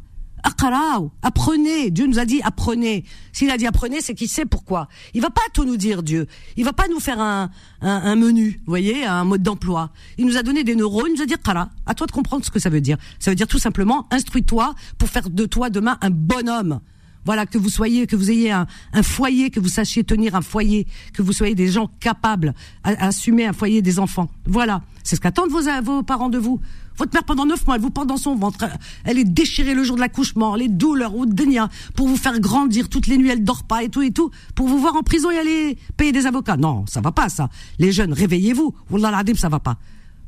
apprenez. 1.23 1.91
Dieu 1.91 2.07
nous 2.07 2.19
a 2.19 2.25
dit 2.25 2.41
apprenez. 2.43 3.05
S'il 3.33 3.51
a 3.51 3.57
dit 3.59 3.67
apprenez, 3.67 4.01
c'est 4.01 4.15
qu'il 4.15 4.29
sait 4.29 4.47
pourquoi. 4.47 4.89
Il 5.15 5.21
va 5.21 5.31
pas 5.31 5.43
tout 5.53 5.65
nous 5.65 5.77
dire, 5.77 6.03
Dieu. 6.03 6.27
Il 6.57 6.65
va 6.65 6.73
pas 6.73 6.89
nous 6.89 7.01
faire 7.01 7.21
un, 7.21 7.51
un, 7.83 7.89
un 7.91 8.15
menu, 8.17 8.61
vous 8.65 8.71
voyez, 8.73 9.05
un 9.05 9.25
mode 9.25 9.43
d'emploi. 9.43 9.91
Il 10.17 10.27
nous 10.27 10.37
a 10.37 10.43
donné 10.43 10.65
des 10.65 10.75
neurones, 10.75 11.11
il 11.13 11.17
nous 11.17 11.23
a 11.23 11.27
dit 11.27 11.35
Qara. 11.45 11.71
À 11.87 11.95
toi 11.95 12.07
de 12.07 12.13
comprendre 12.13 12.45
ce 12.45 12.51
que 12.51 12.59
ça 12.59 12.71
veut 12.71 12.81
dire. 12.81 12.97
Ça 13.19 13.31
veut 13.31 13.35
dire 13.37 13.47
tout 13.49 13.59
simplement, 13.59 14.07
instruis-toi 14.11 14.75
pour 14.97 15.09
faire 15.09 15.29
de 15.29 15.45
toi 15.47 15.71
demain 15.71 15.99
un 16.01 16.11
bonhomme. 16.11 16.81
Voilà, 17.29 17.45
que 17.45 17.59
vous 17.59 17.69
soyez, 17.69 18.07
que 18.07 18.17
vous 18.17 18.31
ayez 18.31 18.53
un, 18.53 18.67
foyer, 19.03 19.51
que 19.51 19.61
vous 19.61 19.69
sachiez 19.69 20.03
tenir 20.03 20.35
un 20.35 20.41
foyer, 20.41 20.87
que 21.13 21.21
vous 21.21 21.35
soyez 21.35 21.55
des 21.55 21.69
gens 21.69 21.91
capables 22.01 22.55
à, 22.83 23.09
assumer 23.09 23.45
un 23.45 23.53
foyer 23.53 23.83
des 23.83 23.99
enfants. 23.99 24.31
Voilà, 24.47 24.81
c'est 25.05 25.17
ce 25.17 25.21
qu'attendent 25.21 25.51
vos, 25.51 25.61
vos 25.83 26.03
parents 26.03 26.31
de 26.31 26.39
vous. 26.39 26.59
Votre 26.97 27.13
mère 27.13 27.25
pendant 27.25 27.45
neuf 27.45 27.67
mois, 27.67 27.77
elle 27.77 27.83
vous 27.83 27.91
porte 27.91 28.07
dans 28.07 28.17
son 28.17 28.35
ventre, 28.35 28.65
elle 29.05 29.19
est 29.19 29.25
déchirée 29.25 29.75
le 29.75 29.83
jour 29.83 29.97
de 29.97 30.01
l'accouchement, 30.01 30.55
les 30.55 30.69
douleurs 30.69 31.15
ou 31.15 31.27
denia 31.27 31.69
pour 31.95 32.09
vous 32.09 32.17
faire 32.17 32.41
grandir 32.41 32.89
toutes 32.89 33.09
les 33.09 33.19
nuits, 33.19 33.29
elle 33.29 33.45
dort 33.45 33.65
pas 33.65 33.83
et 33.83 33.91
tout 33.91 34.01
et 34.01 34.11
tout, 34.11 34.31
pour 34.55 34.67
vous 34.67 34.79
voir 34.79 34.97
en 34.97 35.03
prison 35.03 35.31
et 35.31 35.37
aller 35.37 35.77
payer 35.99 36.13
des 36.13 36.25
avocats. 36.25 36.57
Non, 36.57 36.87
ça 36.89 37.03
va 37.03 37.13
pas 37.13 37.29
ça. 37.29 37.51
Les 37.79 37.93
jeunes, 37.93 38.15
réveillez-vous. 38.15 38.75
Wallah 38.91 39.11
l'adim, 39.11 39.35
ça 39.35 39.51
va 39.51 39.61
pas. 39.61 39.77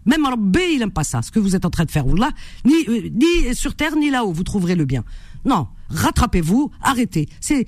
Même 0.05 0.26
Rabbi, 0.26 0.74
il 0.74 0.82
aime 0.82 0.90
pas 0.90 1.05
ça, 1.05 1.22
ce 1.22 1.30
que 1.30 1.38
vous 1.38 1.57
êtes 1.57 1.64
en 1.64 1.70
train 1.70 1.86
de 1.86 1.90
faire. 1.90 2.07
Wallah, 2.07 2.28
ni, 2.66 2.74
euh, 2.88 3.09
ni 3.11 3.55
sur 3.55 3.74
terre 3.74 3.96
ni 3.96 4.11
là-haut, 4.11 4.32
vous 4.32 4.44
trouverez 4.44 4.74
le 4.74 4.84
bien. 4.84 5.03
Non, 5.46 5.66
rattrapez-vous, 5.91 6.70
arrêtez. 6.82 7.28
C'est, 7.41 7.66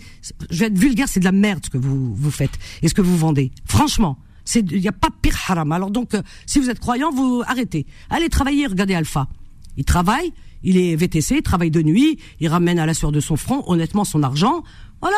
je 0.51 0.59
vais 0.61 0.67
être 0.67 0.79
vulgaire, 0.79 1.09
c'est 1.09 1.21
de 1.21 1.25
la 1.25 1.33
merde 1.33 1.65
ce 1.65 1.71
que 1.71 1.79
vous 1.79 2.15
vous 2.15 2.31
faites 2.31 2.59
et 2.83 2.89
ce 2.89 2.95
que 2.95 3.03
vous 3.03 3.17
vendez. 3.17 3.53
Franchement, 3.65 4.19
c'est, 4.45 4.61
il 4.71 4.81
n'y 4.81 4.89
a 4.89 4.93
pas 4.93 5.09
pire 5.23 5.37
haram. 5.49 5.73
Alors 5.73 5.91
donc, 5.91 6.15
euh, 6.15 6.23
si 6.47 6.59
vous 6.59 6.71
êtes 6.71 6.81
croyant, 6.81 7.11
vous 7.11 7.43
arrêtez. 7.47 7.87
Allez 8.11 8.29
travailler, 8.29 8.67
regardez 8.67 8.95
Alpha. 8.95 9.29
Il 9.77 9.85
travaille, 9.85 10.33
il 10.63 10.77
est 10.77 10.97
VTC, 10.97 11.37
il 11.37 11.43
travaille 11.43 11.71
de 11.71 11.83
nuit, 11.83 12.19
il 12.41 12.49
ramène 12.49 12.79
à 12.79 12.87
la 12.87 12.95
sueur 12.95 13.13
de 13.13 13.21
son 13.21 13.37
front, 13.37 13.65
honnêtement, 13.67 14.05
son 14.05 14.23
argent. 14.23 14.63
Voilà, 15.01 15.17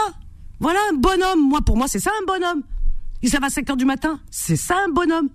voilà 0.60 0.78
un 0.92 0.96
bonhomme. 0.96 1.48
Moi, 1.48 1.60
pour 1.62 1.76
moi, 1.76 1.88
c'est 1.88 2.00
ça 2.00 2.10
un 2.22 2.26
bonhomme. 2.26 2.62
Il 3.22 3.28
se 3.28 3.34
lève 3.34 3.44
à 3.44 3.50
5 3.50 3.70
heures 3.70 3.76
du 3.76 3.84
matin, 3.84 4.20
c'est 4.30 4.56
ça 4.56 4.76
un 4.86 4.92
bonhomme. 4.92 5.28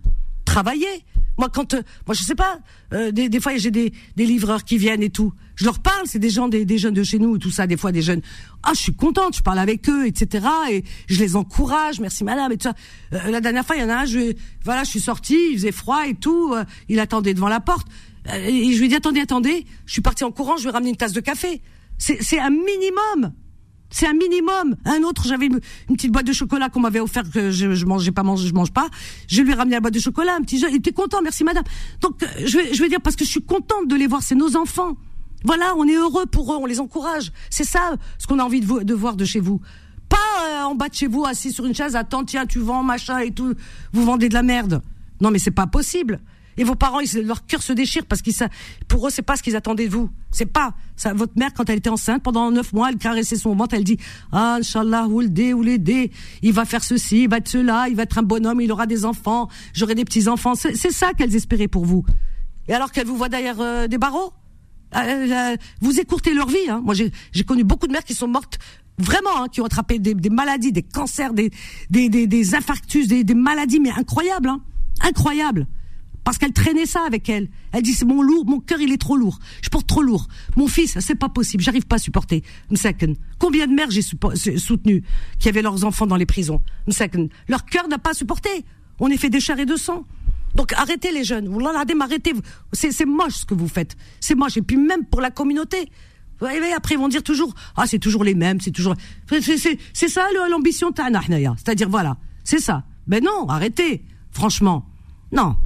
Travailler. 0.45 1.03
Moi, 1.39 1.47
quand, 1.51 1.73
euh, 1.73 1.81
moi, 2.05 2.13
je 2.13 2.21
sais 2.21 2.35
pas, 2.35 2.59
euh, 2.93 3.11
des, 3.11 3.29
des 3.29 3.39
fois, 3.39 3.55
j'ai 3.55 3.71
des, 3.71 3.93
des 4.17 4.25
livreurs 4.25 4.65
qui 4.65 4.77
viennent 4.77 5.01
et 5.01 5.09
tout. 5.09 5.31
Je 5.55 5.63
leur 5.63 5.79
parle, 5.79 6.05
c'est 6.05 6.19
des 6.19 6.29
gens, 6.29 6.49
des, 6.49 6.65
des 6.65 6.77
jeunes 6.77 6.93
de 6.93 7.01
chez 7.01 7.17
nous, 7.17 7.37
et 7.37 7.39
tout 7.39 7.49
ça, 7.49 7.65
des 7.65 7.77
fois 7.77 7.93
des 7.93 8.01
jeunes. 8.01 8.21
Ah, 8.61 8.71
je 8.73 8.81
suis 8.81 8.93
contente, 8.93 9.37
je 9.37 9.41
parle 9.41 9.59
avec 9.59 9.89
eux, 9.89 10.05
etc. 10.05 10.45
Et 10.69 10.83
je 11.07 11.17
les 11.17 11.37
encourage, 11.37 12.01
merci 12.01 12.25
madame, 12.25 12.51
et 12.51 12.57
tout 12.57 12.67
ça. 12.67 12.73
Euh, 13.13 13.31
la 13.31 13.39
dernière 13.39 13.65
fois, 13.65 13.77
il 13.77 13.81
y 13.81 13.85
en 13.85 13.89
a 13.89 13.99
un, 13.99 14.05
je, 14.05 14.33
voilà, 14.65 14.83
je 14.83 14.89
suis 14.89 14.99
sortie, 14.99 15.51
il 15.51 15.57
faisait 15.57 15.71
froid 15.71 16.05
et 16.05 16.13
tout, 16.13 16.53
euh, 16.53 16.65
il 16.89 16.99
attendait 16.99 17.33
devant 17.33 17.47
la 17.47 17.61
porte. 17.61 17.87
Euh, 18.27 18.35
et 18.35 18.73
je 18.73 18.77
lui 18.77 18.87
ai 18.87 18.89
dit, 18.89 18.95
attendez, 18.95 19.21
attendez, 19.21 19.65
je 19.85 19.93
suis 19.93 20.01
partie 20.01 20.25
en 20.25 20.31
courant, 20.31 20.57
je 20.57 20.65
vais 20.65 20.71
ramener 20.71 20.89
une 20.89 20.97
tasse 20.97 21.13
de 21.13 21.21
café. 21.21 21.61
C'est 21.97 22.21
c'est 22.21 22.39
un 22.39 22.49
minimum. 22.49 23.33
C'est 23.89 24.07
un 24.07 24.13
minimum. 24.13 24.75
Un 24.85 25.01
autre, 25.03 25.23
j'avais 25.27 25.47
une, 25.47 25.59
petite 25.95 26.11
boîte 26.11 26.27
de 26.27 26.33
chocolat 26.33 26.69
qu'on 26.69 26.79
m'avait 26.79 26.99
offert 26.99 27.23
que 27.29 27.51
je, 27.51 27.73
je 27.73 27.85
mangeais 27.85 28.11
pas, 28.11 28.23
mange, 28.23 28.45
je 28.45 28.53
mange 28.53 28.71
pas. 28.71 28.87
Je 29.27 29.41
lui 29.41 29.51
ai 29.51 29.55
ramené 29.55 29.75
la 29.75 29.81
boîte 29.81 29.93
de 29.95 29.99
chocolat, 29.99 30.35
un 30.35 30.41
petit. 30.41 30.59
Il 30.69 30.75
était 30.75 30.91
content, 30.91 31.21
merci 31.23 31.43
madame. 31.43 31.63
Donc, 32.01 32.21
euh, 32.23 32.27
je 32.45 32.57
vais, 32.57 32.73
je 32.73 32.81
vais 32.81 32.89
dire 32.89 33.01
parce 33.01 33.15
que 33.15 33.25
je 33.25 33.29
suis 33.29 33.41
contente 33.41 33.87
de 33.87 33.95
les 33.95 34.07
voir, 34.07 34.21
c'est 34.21 34.35
nos 34.35 34.55
enfants. 34.55 34.95
Voilà, 35.43 35.73
on 35.77 35.87
est 35.87 35.95
heureux 35.95 36.25
pour 36.25 36.53
eux, 36.53 36.57
on 36.59 36.65
les 36.65 36.79
encourage. 36.79 37.31
C'est 37.49 37.63
ça 37.63 37.95
ce 38.17 38.27
qu'on 38.27 38.39
a 38.39 38.43
envie 38.43 38.59
de, 38.61 38.65
vous- 38.65 38.83
de 38.83 38.93
voir 38.93 39.15
de 39.15 39.25
chez 39.25 39.39
vous. 39.39 39.59
Pas 40.09 40.17
euh, 40.49 40.63
en 40.63 40.75
bas 40.75 40.89
de 40.89 40.95
chez 40.95 41.07
vous, 41.07 41.25
assis 41.25 41.51
sur 41.51 41.65
une 41.65 41.73
chaise, 41.75 41.95
attends, 41.95 42.23
tiens, 42.25 42.45
tu 42.45 42.59
vends, 42.59 42.83
machin 42.83 43.19
et 43.19 43.31
tout. 43.31 43.53
Vous 43.93 44.03
vendez 44.05 44.27
de 44.29 44.33
la 44.33 44.43
merde. 44.43 44.81
Non, 45.21 45.31
mais 45.31 45.39
c'est 45.39 45.51
pas 45.51 45.67
possible. 45.67 46.19
Et 46.57 46.63
vos 46.63 46.75
parents, 46.75 46.99
leur 47.23 47.45
cœur 47.45 47.63
se 47.63 47.71
déchire 47.71 48.05
parce 48.05 48.21
qu'ils, 48.21 48.33
pour 48.87 49.07
eux, 49.07 49.09
c'est 49.09 49.21
pas 49.21 49.37
ce 49.37 49.43
qu'ils 49.43 49.55
attendaient 49.55 49.87
de 49.87 49.93
vous. 49.93 50.09
C'est 50.31 50.45
pas. 50.45 50.73
Votre 51.13 51.33
mère, 51.37 51.53
quand 51.53 51.69
elle 51.69 51.77
était 51.77 51.89
enceinte, 51.89 52.21
pendant 52.21 52.51
neuf 52.51 52.73
mois, 52.73 52.89
elle 52.89 52.97
caressait 52.97 53.37
son 53.37 53.55
ventre, 53.55 53.75
elle 53.75 53.85
dit, 53.85 53.97
ah, 54.31 54.57
Inch'Allah, 54.59 55.07
ou 55.07 55.21
le 55.21 55.53
ou 55.53 55.63
il 56.41 56.53
va 56.53 56.65
faire 56.65 56.83
ceci, 56.83 57.23
il 57.23 57.29
va 57.29 57.37
être 57.37 57.47
cela, 57.47 57.87
il 57.87 57.95
va 57.95 58.03
être 58.03 58.17
un 58.17 58.23
bonhomme, 58.23 58.59
il 58.59 58.71
aura 58.71 58.85
des 58.85 59.05
enfants, 59.05 59.47
j'aurai 59.73 59.95
des 59.95 60.03
petits 60.03 60.27
enfants. 60.27 60.55
C'est, 60.55 60.75
ça 60.91 61.13
qu'elles 61.13 61.35
espéraient 61.35 61.69
pour 61.69 61.85
vous. 61.85 62.03
Et 62.67 62.73
alors 62.73 62.91
qu'elles 62.91 63.07
vous 63.07 63.15
voient 63.15 63.29
derrière 63.29 63.61
euh, 63.61 63.87
des 63.87 63.97
barreaux, 63.97 64.33
euh, 64.95 64.99
euh, 64.99 65.55
vous 65.81 65.99
écourtez 65.99 66.33
leur 66.33 66.47
vie. 66.47 66.69
Hein. 66.69 66.81
Moi, 66.83 66.93
j'ai, 66.93 67.43
connu 67.43 67.63
beaucoup 67.63 67.87
de 67.87 67.93
mères 67.93 68.03
qui 68.03 68.13
sont 68.13 68.27
mortes 68.27 68.59
vraiment, 68.97 69.43
hein, 69.43 69.47
qui 69.49 69.61
ont 69.61 69.65
attrapé 69.65 69.97
des, 69.97 70.29
maladies, 70.29 70.73
des 70.73 70.83
cancers, 70.83 71.33
des, 71.33 71.51
des, 71.89 72.55
infarctus, 72.55 73.07
des, 73.07 73.23
des 73.23 73.33
maladies, 73.33 73.79
mais 73.79 73.91
incroyables, 73.91 74.49
hein, 74.49 74.61
incroyables 75.01 75.67
parce 76.23 76.37
qu'elle 76.37 76.53
traînait 76.53 76.85
ça 76.85 77.01
avec 77.05 77.29
elle. 77.29 77.49
Elle 77.71 77.81
dit 77.81 77.93
c'est 77.93 78.05
mon 78.05 78.21
lourd, 78.21 78.45
mon 78.45 78.59
cœur 78.59 78.79
il 78.81 78.91
est 78.91 78.97
trop 78.97 79.17
lourd. 79.17 79.39
Je 79.61 79.69
porte 79.69 79.87
trop 79.87 80.01
lourd. 80.01 80.27
Mon 80.55 80.67
fils, 80.67 80.97
c'est 80.99 81.15
pas 81.15 81.29
possible, 81.29 81.63
j'arrive 81.63 81.85
pas 81.85 81.95
à 81.95 81.99
supporter. 81.99 82.43
Msaken. 82.69 83.15
Combien 83.37 83.67
de 83.67 83.73
mères 83.73 83.89
j'ai 83.89 84.01
soutenu 84.57 85.03
qui 85.39 85.49
avaient 85.49 85.61
leurs 85.61 85.85
enfants 85.85 86.07
dans 86.07 86.15
les 86.15 86.25
prisons? 86.25 86.61
Msaken. 86.87 87.29
Leur 87.47 87.65
cœur 87.65 87.87
n'a 87.87 87.97
pas 87.97 88.13
supporté. 88.13 88.49
On 88.99 89.09
est 89.09 89.17
fait 89.17 89.29
des 89.29 89.39
chairs 89.39 89.59
et 89.59 89.65
de 89.65 89.75
sang. 89.75 90.05
Donc 90.55 90.73
arrêtez 90.73 91.11
les 91.11 91.23
jeunes. 91.23 91.57
L'adem, 91.59 92.01
arrêtez. 92.01 92.33
C'est 92.73 93.05
moche 93.05 93.33
ce 93.33 93.45
que 93.45 93.53
vous 93.53 93.67
faites. 93.67 93.95
C'est 94.19 94.35
moche. 94.35 94.57
Et 94.57 94.61
puis 94.61 94.77
même 94.77 95.05
pour 95.05 95.21
la 95.21 95.31
communauté. 95.31 95.89
Ouais, 96.41 96.71
après 96.73 96.95
ils 96.95 96.97
vont 96.97 97.09
dire 97.09 97.21
toujours 97.21 97.53
ah 97.75 97.85
c'est 97.85 97.99
toujours 97.99 98.23
les 98.23 98.33
mêmes, 98.33 98.61
c'est 98.61 98.71
toujours 98.71 98.95
c'est 99.29 100.07
ça 100.07 100.25
l'ambition 100.49 100.91
tana 100.91 101.19
hnaya. 101.19 101.53
C'est-à-dire 101.57 101.89
voilà, 101.89 102.15
c'est 102.45 102.59
ça. 102.59 102.85
Ben 103.07 103.23
non, 103.23 103.49
arrêtez. 103.49 104.05
Franchement. 104.31 104.85
Non. 105.31 105.57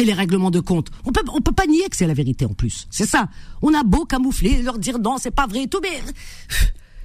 Et 0.00 0.04
les 0.04 0.12
règlements 0.12 0.50
de 0.50 0.60
compte. 0.60 0.88
On 1.04 1.12
peut, 1.12 1.22
on 1.32 1.40
peut 1.40 1.52
pas 1.52 1.66
nier 1.66 1.88
que 1.88 1.96
c'est 1.96 2.06
la 2.06 2.14
vérité 2.14 2.44
en 2.46 2.54
plus. 2.54 2.86
C'est 2.90 3.06
ça. 3.06 3.28
On 3.62 3.72
a 3.74 3.84
beau 3.84 4.04
camoufler, 4.04 4.60
leur 4.62 4.78
dire 4.78 4.98
non, 4.98 5.18
c'est 5.18 5.30
pas 5.30 5.46
vrai 5.46 5.62
et 5.64 5.68
tout, 5.68 5.80
mais 5.82 6.02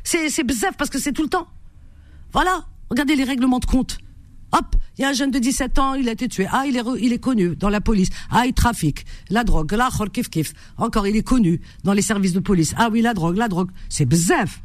c'est, 0.04 0.30
c'est 0.30 0.44
parce 0.78 0.90
que 0.90 0.98
c'est 1.00 1.14
tout 1.14 1.24
le 1.24 1.30
temps. 1.30 1.48
Voilà. 2.34 2.66
Regardez 2.90 3.16
les 3.16 3.24
règlements 3.24 3.60
de 3.60 3.66
compte. 3.66 4.00
Hop, 4.52 4.76
il 4.98 5.02
y 5.02 5.06
a 5.06 5.10
un 5.10 5.14
jeune 5.14 5.30
de 5.30 5.38
17 5.38 5.78
ans, 5.78 5.94
il 5.94 6.10
a 6.10 6.14
été 6.14 6.28
tué. 6.28 6.48
Ah, 6.52 6.64
il 6.66 6.76
est, 6.76 6.82
il 7.00 7.14
est 7.14 7.20
connu 7.20 7.56
dans 7.56 7.70
la 7.70 7.82
police. 7.82 8.10
Ah, 8.32 8.48
il 8.48 8.54
trafique. 8.54 9.06
La 9.30 9.44
drogue, 9.44 9.72
la 9.74 9.90
khor, 9.96 10.08
kif. 10.12 10.54
Encore, 10.78 11.06
il 11.06 11.16
est 11.16 11.22
connu 11.22 11.62
dans 11.84 11.94
les 11.94 12.02
services 12.02 12.34
de 12.34 12.40
police. 12.40 12.74
Ah 12.76 12.90
oui, 12.92 13.02
la 13.02 13.14
drogue, 13.14 13.38
la 13.38 13.48
drogue. 13.48 13.70
C'est 13.90 14.06
bezef. 14.06 14.64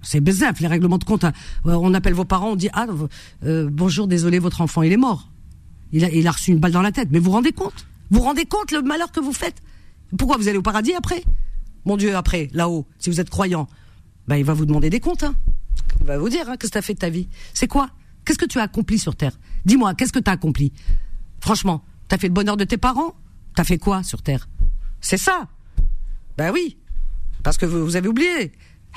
C'est 0.00 0.20
bezef, 0.20 0.60
les 0.60 0.66
règlements 0.68 0.96
de 0.96 1.04
compte. 1.04 1.24
hein. 1.24 1.32
Euh, 1.66 1.74
On 1.78 1.92
appelle 1.92 2.14
vos 2.14 2.24
parents, 2.24 2.52
on 2.52 2.56
dit, 2.56 2.70
ah, 2.72 2.86
euh, 3.44 3.68
bonjour, 3.70 4.06
désolé, 4.06 4.38
votre 4.38 4.62
enfant, 4.62 4.80
il 4.82 4.92
est 4.92 4.96
mort. 4.96 5.28
Il 5.92 6.26
a, 6.26 6.30
reçu 6.30 6.50
une 6.50 6.58
balle 6.58 6.72
dans 6.72 6.82
la 6.82 6.92
tête. 6.92 7.08
Mais 7.10 7.18
vous 7.18 7.26
vous 7.26 7.32
rendez 7.32 7.52
compte? 7.52 7.86
Vous 8.10 8.18
vous 8.18 8.24
rendez 8.24 8.44
compte 8.44 8.72
le 8.72 8.82
malheur 8.82 9.10
que 9.12 9.20
vous 9.20 9.32
faites? 9.32 9.62
Pourquoi 10.16 10.36
vous 10.36 10.48
allez 10.48 10.58
au 10.58 10.62
paradis 10.62 10.94
après? 10.94 11.22
Mon 11.84 11.96
Dieu, 11.96 12.14
après, 12.14 12.48
là-haut, 12.52 12.86
si 12.98 13.10
vous 13.10 13.20
êtes 13.20 13.30
croyant, 13.30 13.68
ben, 14.26 14.36
il 14.36 14.44
va 14.44 14.54
vous 14.54 14.66
demander 14.66 14.90
des 14.90 15.00
comptes. 15.00 15.22
Hein. 15.22 15.34
Il 16.00 16.06
va 16.06 16.18
vous 16.18 16.28
dire 16.28 16.48
hein, 16.48 16.56
qu'est-ce 16.58 16.70
que 16.70 16.74
tu 16.74 16.78
as 16.78 16.82
fait 16.82 16.94
de 16.94 16.98
ta 16.98 17.08
vie? 17.08 17.28
C'est 17.54 17.66
quoi? 17.66 17.90
Qu'est-ce 18.24 18.38
que 18.38 18.46
tu 18.46 18.58
as 18.58 18.62
accompli 18.62 18.98
sur 18.98 19.16
Terre? 19.16 19.38
Dis-moi, 19.64 19.94
qu'est-ce 19.94 20.12
que 20.12 20.18
tu 20.18 20.28
as 20.28 20.34
accompli? 20.34 20.72
Franchement, 21.40 21.82
tu 22.08 22.14
as 22.14 22.18
fait 22.18 22.28
le 22.28 22.34
bonheur 22.34 22.56
de 22.56 22.64
tes 22.64 22.76
parents? 22.76 23.14
Tu 23.54 23.60
as 23.60 23.64
fait 23.64 23.78
quoi 23.78 24.02
sur 24.02 24.22
Terre? 24.22 24.48
C'est 25.00 25.16
ça 25.16 25.48
Ben 26.36 26.52
oui, 26.52 26.76
parce 27.42 27.56
que 27.56 27.66
vous, 27.66 27.84
vous 27.84 27.96
avez 27.96 28.08
oublié. 28.08 28.52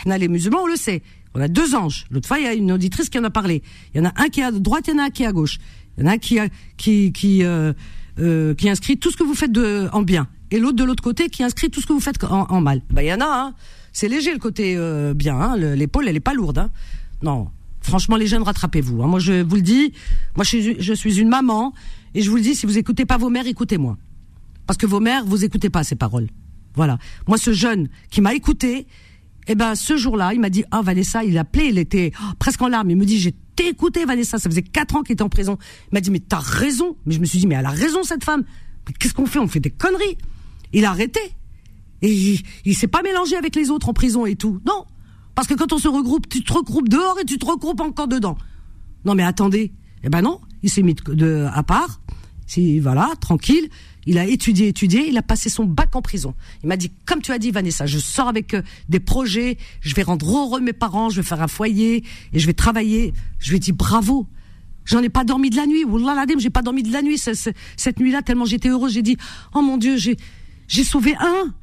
On 0.05 0.11
a 0.11 0.17
les 0.17 0.27
musulmans, 0.27 0.63
on 0.63 0.67
le 0.67 0.75
sait. 0.75 1.01
On 1.33 1.41
a 1.41 1.47
deux 1.47 1.75
anges. 1.75 2.05
L'autre 2.11 2.27
fois, 2.27 2.39
il 2.39 2.43
y 2.43 2.47
a 2.47 2.53
une 2.53 2.71
auditrice 2.71 3.09
qui 3.09 3.19
en 3.19 3.23
a 3.23 3.29
parlé. 3.29 3.63
Il 3.93 4.01
y 4.01 4.05
en 4.05 4.09
a 4.09 4.13
un 4.21 4.27
qui 4.29 4.41
est 4.41 4.43
à 4.43 4.51
droite, 4.51 4.87
il 4.87 4.93
y 4.93 4.93
en 4.95 4.99
a 4.99 5.03
un 5.05 5.09
qui 5.09 5.23
est 5.23 5.27
à 5.27 5.31
gauche. 5.31 5.59
Il 5.97 6.03
y 6.03 6.07
en 6.07 6.09
a 6.09 6.13
un 6.13 6.17
qui 6.17 6.39
a, 6.39 6.47
qui 6.77 7.11
qui 7.11 7.43
euh, 7.43 7.73
euh, 8.19 8.53
qui 8.55 8.69
inscrit 8.69 8.97
tout 8.97 9.11
ce 9.11 9.17
que 9.17 9.23
vous 9.23 9.35
faites 9.35 9.51
en 9.91 10.01
bien, 10.01 10.27
et 10.51 10.59
l'autre 10.59 10.75
de 10.77 10.83
l'autre 10.83 11.03
côté 11.03 11.29
qui 11.29 11.43
inscrit 11.43 11.69
tout 11.69 11.81
ce 11.81 11.85
que 11.85 11.93
vous 11.93 11.99
faites 11.99 12.23
en, 12.23 12.61
mal. 12.61 12.81
Ben 12.89 13.01
il 13.01 13.07
y 13.07 13.13
en 13.13 13.19
a. 13.21 13.25
Hein. 13.25 13.53
C'est 13.93 14.07
léger 14.07 14.31
le 14.31 14.39
côté 14.39 14.75
euh, 14.77 15.13
bien. 15.13 15.35
Hein. 15.35 15.57
Le- 15.57 15.73
L'épaule, 15.75 16.07
elle 16.07 16.15
est 16.15 16.21
pas 16.21 16.33
lourde. 16.33 16.59
Hein. 16.59 16.69
Non, 17.23 17.49
franchement, 17.81 18.15
les 18.15 18.27
jeunes, 18.27 18.43
rattrapez-vous. 18.43 19.03
Hein. 19.03 19.07
Moi, 19.07 19.19
je 19.19 19.41
vous 19.43 19.55
le 19.55 19.61
dis. 19.61 19.91
Moi, 20.35 20.45
je 20.45 20.49
suis, 20.49 20.75
je 20.79 20.93
suis 20.93 21.19
une 21.19 21.27
maman, 21.27 21.73
et 22.15 22.21
je 22.21 22.29
vous 22.29 22.37
le 22.37 22.41
dis. 22.41 22.55
Si 22.55 22.65
vous 22.65 22.77
écoutez 22.77 23.05
pas 23.05 23.17
vos 23.17 23.29
mères, 23.29 23.47
écoutez-moi. 23.47 23.97
Parce 24.65 24.77
que 24.77 24.85
vos 24.85 25.01
mères, 25.01 25.25
vous 25.25 25.43
écoutez 25.43 25.69
pas 25.69 25.83
ces 25.83 25.95
paroles. 25.95 26.29
Voilà. 26.75 26.97
Moi, 27.27 27.37
ce 27.37 27.51
jeune 27.51 27.89
qui 28.09 28.21
m'a 28.21 28.33
écouté, 28.33 28.87
eh 29.47 29.55
ben, 29.55 29.75
ce 29.75 29.97
jour-là, 29.97 30.33
il 30.33 30.39
m'a 30.39 30.49
dit, 30.49 30.63
ah, 30.71 30.81
Vanessa, 30.81 31.23
il 31.25 31.37
appelait, 31.37 31.67
il 31.67 31.77
était 31.77 32.13
oh, 32.21 32.33
presque 32.39 32.61
en 32.61 32.69
larmes. 32.69 32.89
Il 32.91 32.95
me 32.95 33.05
dit, 33.05 33.19
j'ai 33.19 33.35
t'ai 33.61 33.69
écouté, 33.69 34.05
Vanessa. 34.05 34.37
Ça 34.37 34.49
faisait 34.49 34.61
quatre 34.61 34.95
ans 34.95 35.03
qu'il 35.03 35.13
était 35.13 35.23
en 35.23 35.29
prison. 35.29 35.57
Il 35.91 35.95
m'a 35.95 36.01
dit, 36.01 36.11
mais 36.11 36.19
t'as 36.19 36.39
raison. 36.39 36.95
Mais 37.05 37.13
je 37.13 37.19
me 37.19 37.25
suis 37.25 37.39
dit, 37.39 37.47
mais 37.47 37.55
elle 37.55 37.65
a 37.65 37.69
raison, 37.69 38.03
cette 38.03 38.23
femme. 38.23 38.43
Qu'est-ce 38.99 39.13
qu'on 39.13 39.25
fait? 39.25 39.39
On 39.39 39.47
fait 39.47 39.59
des 39.59 39.71
conneries. 39.71 40.17
Il 40.73 40.85
a 40.85 40.89
arrêté. 40.89 41.19
Et 42.01 42.11
il, 42.11 42.41
il 42.65 42.75
s'est 42.75 42.87
pas 42.87 43.01
mélangé 43.03 43.35
avec 43.35 43.55
les 43.55 43.69
autres 43.69 43.89
en 43.89 43.93
prison 43.93 44.25
et 44.25 44.35
tout. 44.35 44.59
Non. 44.65 44.85
Parce 45.35 45.47
que 45.47 45.53
quand 45.53 45.71
on 45.73 45.77
se 45.77 45.87
regroupe, 45.87 46.27
tu 46.27 46.43
te 46.43 46.51
regroupes 46.51 46.89
dehors 46.89 47.17
et 47.19 47.25
tu 47.25 47.37
te 47.37 47.45
regroupes 47.45 47.81
encore 47.81 48.07
dedans. 48.07 48.37
Non, 49.05 49.15
mais 49.15 49.23
attendez. 49.23 49.71
Eh 50.03 50.09
ben 50.09 50.21
non. 50.21 50.41
Il 50.63 50.69
s'est 50.69 50.83
mis 50.83 50.93
de, 50.93 51.47
à 51.51 51.63
part. 51.63 52.01
C'est, 52.47 52.79
voilà, 52.79 53.09
tranquille. 53.19 53.69
Il 54.07 54.17
a 54.17 54.25
étudié, 54.25 54.67
étudié. 54.69 55.07
Il 55.07 55.17
a 55.17 55.21
passé 55.21 55.49
son 55.49 55.65
bac 55.65 55.95
en 55.95 56.01
prison. 56.01 56.33
Il 56.63 56.67
m'a 56.69 56.77
dit, 56.77 56.91
comme 57.05 57.21
tu 57.21 57.31
as 57.31 57.37
dit, 57.37 57.51
Vanessa, 57.51 57.85
je 57.85 57.99
sors 57.99 58.27
avec 58.27 58.53
euh, 58.55 58.61
des 58.89 58.99
projets. 58.99 59.57
Je 59.81 59.93
vais 59.93 60.03
rendre 60.03 60.27
heureux 60.27 60.59
mes 60.59 60.73
parents. 60.73 61.09
Je 61.09 61.17
vais 61.21 61.27
faire 61.27 61.41
un 61.41 61.47
foyer 61.47 62.03
et 62.33 62.39
je 62.39 62.47
vais 62.47 62.53
travailler. 62.53 63.13
Je 63.39 63.49
lui 63.51 63.57
ai 63.57 63.59
dit, 63.59 63.71
bravo. 63.73 64.27
J'en 64.85 65.03
ai 65.03 65.09
pas 65.09 65.23
dormi 65.23 65.51
de 65.51 65.55
la 65.55 65.67
nuit. 65.67 65.83
Wallah 65.85 66.15
l'adem, 66.15 66.39
j'ai 66.39 66.49
pas 66.49 66.63
dormi 66.63 66.81
de 66.81 66.91
la 66.91 67.03
nuit 67.03 67.19
ce- 67.19 67.35
ce- 67.35 67.51
cette 67.77 67.99
nuit-là 67.99 68.23
tellement 68.23 68.45
j'étais 68.45 68.69
heureuse. 68.69 68.93
J'ai 68.93 69.03
dit, 69.03 69.17
oh 69.53 69.61
mon 69.61 69.77
Dieu, 69.77 69.95
j'ai, 69.97 70.17
sauvé 70.83 71.13
un. 71.19 71.53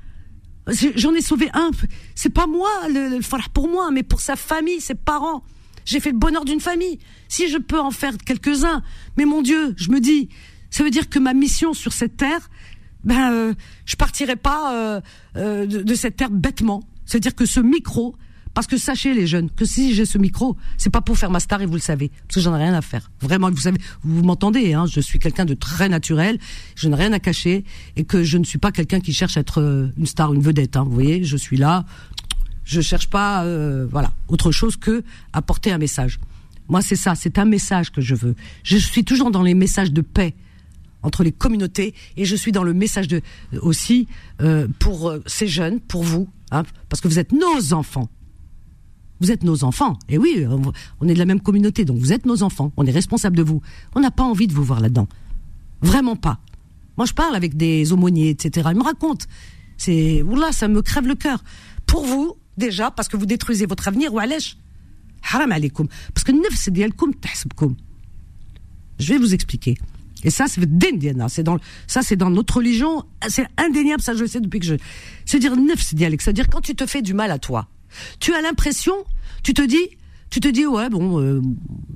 J'en 0.94 1.14
ai 1.14 1.20
sauvé 1.20 1.48
un. 1.54 1.70
C'est 2.14 2.28
pas 2.32 2.46
moi, 2.46 2.68
le, 2.88 3.16
le 3.18 3.50
pour 3.52 3.68
moi, 3.68 3.90
mais 3.90 4.04
pour 4.04 4.20
sa 4.20 4.36
famille, 4.36 4.80
ses 4.80 4.94
parents. 4.94 5.42
J'ai 5.84 5.98
fait 5.98 6.12
le 6.12 6.18
bonheur 6.18 6.44
d'une 6.44 6.60
famille. 6.60 6.98
Si 7.28 7.48
je 7.48 7.56
peux 7.58 7.80
en 7.80 7.90
faire 7.90 8.16
quelques-uns, 8.18 8.82
mais 9.16 9.24
mon 9.24 9.40
Dieu, 9.42 9.74
je 9.78 9.90
me 9.90 10.00
dis, 10.00 10.28
ça 10.70 10.84
veut 10.84 10.90
dire 10.90 11.08
que 11.08 11.18
ma 11.18 11.34
mission 11.34 11.74
sur 11.74 11.92
cette 11.92 12.16
terre, 12.16 12.50
ben, 13.04 13.32
euh, 13.32 13.54
je 13.86 13.96
partirai 13.96 14.36
pas 14.36 14.74
euh, 14.74 15.00
euh, 15.36 15.66
de, 15.66 15.94
cette 15.94 16.16
terre 16.16 16.30
bêtement. 16.30 16.82
C'est-à-dire 17.06 17.34
que 17.34 17.46
ce 17.46 17.60
micro, 17.60 18.16
parce 18.54 18.66
que 18.66 18.76
sachez 18.76 19.14
les 19.14 19.26
jeunes, 19.26 19.50
que 19.50 19.64
si 19.64 19.94
j'ai 19.94 20.04
ce 20.04 20.18
micro, 20.18 20.56
c'est 20.76 20.90
pas 20.90 21.00
pour 21.00 21.16
faire 21.16 21.30
ma 21.30 21.40
star 21.40 21.62
et 21.62 21.66
vous 21.66 21.74
le 21.74 21.80
savez, 21.80 22.10
parce 22.26 22.34
que 22.34 22.40
j'en 22.40 22.56
ai 22.56 22.64
rien 22.64 22.74
à 22.74 22.82
faire. 22.82 23.10
Vraiment, 23.20 23.50
vous 23.50 23.58
savez, 23.58 23.78
vous 24.02 24.24
m'entendez, 24.24 24.74
hein, 24.74 24.84
je 24.86 25.00
suis 25.00 25.18
quelqu'un 25.18 25.44
de 25.44 25.54
très 25.54 25.88
naturel, 25.88 26.38
je 26.74 26.88
n'ai 26.88 26.96
rien 26.96 27.12
à 27.12 27.20
cacher 27.20 27.64
et 27.96 28.04
que 28.04 28.24
je 28.24 28.36
ne 28.36 28.44
suis 28.44 28.58
pas 28.58 28.72
quelqu'un 28.72 29.00
qui 29.00 29.12
cherche 29.12 29.36
à 29.36 29.40
être 29.40 29.60
euh, 29.60 29.92
une 29.96 30.06
star, 30.06 30.34
une 30.34 30.42
vedette. 30.42 30.76
Hein, 30.76 30.82
vous 30.84 30.92
voyez, 30.92 31.22
je 31.24 31.36
suis 31.36 31.56
là, 31.56 31.84
je 32.64 32.80
cherche 32.80 33.08
pas, 33.08 33.44
euh, 33.44 33.86
voilà, 33.90 34.12
autre 34.26 34.50
chose 34.50 34.76
que 34.76 35.04
apporter 35.32 35.70
un 35.70 35.78
message. 35.78 36.18
Moi, 36.68 36.82
c'est 36.82 36.96
ça, 36.96 37.14
c'est 37.14 37.38
un 37.38 37.44
message 37.44 37.92
que 37.92 38.00
je 38.00 38.14
veux. 38.14 38.34
Je 38.64 38.76
suis 38.76 39.04
toujours 39.04 39.30
dans 39.30 39.42
les 39.42 39.54
messages 39.54 39.92
de 39.92 40.02
paix 40.02 40.34
entre 41.02 41.22
les 41.22 41.32
communautés 41.32 41.94
et 42.16 42.24
je 42.24 42.34
suis 42.36 42.52
dans 42.52 42.62
le 42.64 42.74
message 42.74 43.08
de 43.08 43.20
aussi 43.62 44.08
euh, 44.40 44.66
pour 44.78 45.08
euh, 45.08 45.22
ces 45.26 45.46
jeunes, 45.46 45.80
pour 45.80 46.02
vous, 46.02 46.28
hein, 46.50 46.62
parce 46.88 47.00
que 47.00 47.08
vous 47.08 47.18
êtes 47.18 47.32
nos 47.32 47.72
enfants. 47.72 48.08
Vous 49.20 49.32
êtes 49.32 49.42
nos 49.42 49.64
enfants. 49.64 49.98
Et 50.08 50.16
oui, 50.16 50.44
on- 51.00 51.08
est 51.08 51.14
de 51.14 51.18
la 51.18 51.24
même 51.24 51.40
communauté, 51.40 51.84
donc 51.84 51.98
vous 51.98 52.12
êtes 52.12 52.24
nos 52.26 52.42
enfants. 52.44 52.72
On 52.76 52.86
est 52.86 52.92
responsable 52.92 53.36
de 53.36 53.42
vous. 53.42 53.60
On 53.96 54.00
n'a 54.00 54.12
pas 54.12 54.22
envie 54.22 54.46
de 54.46 54.52
vous 54.54 54.62
voir 54.62 54.80
là-dedans. 54.80 55.08
Vraiment 55.82 56.14
pas. 56.16 56.38
Moi, 56.96 57.06
je 57.06 57.12
parle 57.14 57.34
avec 57.34 57.56
des 57.56 57.92
aumôniers, 57.92 58.30
etc. 58.30 58.68
Ils 58.72 58.78
me 58.78 58.82
racontent. 58.84 59.26
C'est, 59.76 60.22
oula, 60.22 60.52
ça 60.52 60.68
me 60.68 60.82
crève 60.82 61.06
le 61.06 61.14
cœur. 61.14 61.42
Pour 61.86 62.04
vous, 62.04 62.34
déjà, 62.56 62.90
parce 62.90 63.08
que 63.08 63.16
vous 63.16 63.26
détruisez 63.26 63.66
votre 63.66 63.88
avenir, 63.88 64.12
ou 64.14 64.18
allèche. 64.18 64.56
Haram 65.32 65.50
alaikum. 65.52 65.88
Parce 66.14 66.24
que 66.24 66.70
dialkoum 66.70 67.14
tahsibkoum. 67.14 67.74
Je 68.98 69.12
vais 69.12 69.18
vous 69.18 69.34
expliquer. 69.34 69.76
Et 70.24 70.30
ça, 70.30 70.46
c'est 70.48 70.64
d'Indiana. 70.66 71.28
C'est 71.28 71.42
dans, 71.42 71.58
ça, 71.86 72.02
c'est 72.02 72.16
dans 72.16 72.30
notre 72.30 72.56
religion. 72.56 73.04
C'est 73.28 73.46
indéniable, 73.56 74.02
ça, 74.02 74.14
je 74.14 74.20
le 74.20 74.26
sais 74.26 74.40
depuis 74.40 74.60
que 74.60 74.66
je, 74.66 74.74
c'est 75.24 75.38
dire 75.38 75.56
nefs 75.56 75.94
dialek. 75.94 76.20
C'est-à-dire 76.20 76.48
quand 76.48 76.60
tu 76.60 76.74
te 76.74 76.86
fais 76.86 77.02
du 77.02 77.14
mal 77.14 77.30
à 77.30 77.38
toi, 77.38 77.68
tu 78.20 78.34
as 78.34 78.40
l'impression, 78.40 78.94
tu 79.42 79.54
te 79.54 79.62
dis, 79.62 79.96
tu 80.30 80.40
te 80.40 80.48
dis, 80.48 80.66
ouais, 80.66 80.90
bon, 80.90 81.20
euh, 81.20 81.40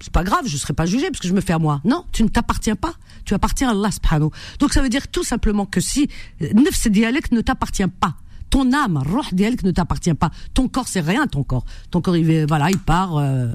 c'est 0.01 0.13
pas 0.13 0.25
grave, 0.25 0.47
je 0.47 0.57
serai 0.57 0.73
pas 0.73 0.87
jugé 0.87 1.11
parce 1.11 1.21
que 1.21 1.29
je 1.29 1.35
me 1.35 1.41
fais 1.41 1.53
à 1.53 1.59
moi. 1.59 1.81
Non, 1.85 2.05
tu 2.13 2.23
ne 2.23 2.29
t'appartiens 2.29 2.77
pas. 2.77 2.95
Tu 3.25 3.35
appartiens 3.35 3.69
à 3.69 3.73
Allah 3.73 3.91
subhanahu. 3.91 4.31
Donc 4.59 4.73
ça 4.73 4.83
veut 4.83 4.89
dire 4.89 5.09
tout 5.09 5.25
simplement 5.25 5.67
que 5.67 5.81
si 5.81 6.09
nefs 6.41 6.89
dialek 6.89 7.33
ne 7.33 7.41
t'appartient 7.41 7.87
pas, 8.01 8.15
ton 8.51 8.73
âme, 8.73 8.99
roh 8.99 9.23
dialek 9.33 9.65
ne 9.65 9.71
t'appartient 9.71 10.15
pas. 10.15 10.31
Ton 10.55 10.69
corps, 10.69 10.89
c'est 10.89 11.01
rien, 11.01 11.27
ton 11.27 11.43
corps. 11.43 11.65
Ton 11.91 12.01
corps, 12.01 12.17
il, 12.17 12.47
voilà, 12.47 12.71
il 12.71 12.79
part, 12.79 13.17
euh. 13.17 13.49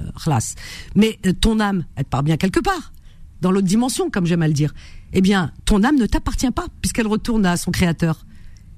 Mais 0.94 1.18
euh, 1.26 1.32
ton 1.32 1.60
âme, 1.60 1.84
elle 1.96 2.04
part 2.04 2.22
bien 2.22 2.36
quelque 2.36 2.60
part 2.60 2.92
dans 3.40 3.50
l'autre 3.50 3.66
dimension, 3.66 4.10
comme 4.10 4.26
j'aime 4.26 4.42
à 4.42 4.48
le 4.48 4.54
dire, 4.54 4.74
eh 5.12 5.20
bien, 5.20 5.52
ton 5.64 5.84
âme 5.84 5.96
ne 5.96 6.06
t'appartient 6.06 6.50
pas, 6.50 6.66
puisqu'elle 6.80 7.06
retourne 7.06 7.46
à 7.46 7.56
son 7.56 7.70
créateur. 7.70 8.26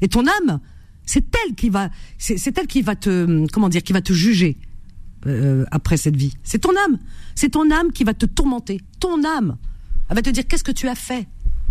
Et 0.00 0.08
ton 0.08 0.26
âme, 0.26 0.60
c'est 1.06 1.24
elle 1.44 1.54
qui 1.54 1.70
va, 1.70 1.90
c'est 2.18 2.56
elle 2.58 2.66
qui 2.66 2.82
va 2.82 2.94
te, 2.96 3.46
comment 3.52 3.68
dire, 3.68 3.82
qui 3.82 3.92
va 3.92 4.00
te 4.00 4.12
juger 4.12 4.58
euh, 5.26 5.64
après 5.70 5.96
cette 5.96 6.16
vie. 6.16 6.34
C'est 6.42 6.60
ton 6.60 6.70
âme, 6.70 6.98
c'est 7.34 7.50
ton 7.50 7.70
âme 7.70 7.92
qui 7.92 8.04
va 8.04 8.14
te 8.14 8.26
tourmenter. 8.26 8.80
Ton 9.00 9.24
âme, 9.24 9.56
elle 10.08 10.16
va 10.16 10.22
te 10.22 10.30
dire 10.30 10.46
qu'est-ce 10.46 10.64
que 10.64 10.72
tu 10.72 10.88
as 10.88 10.94
fait, 10.94 11.26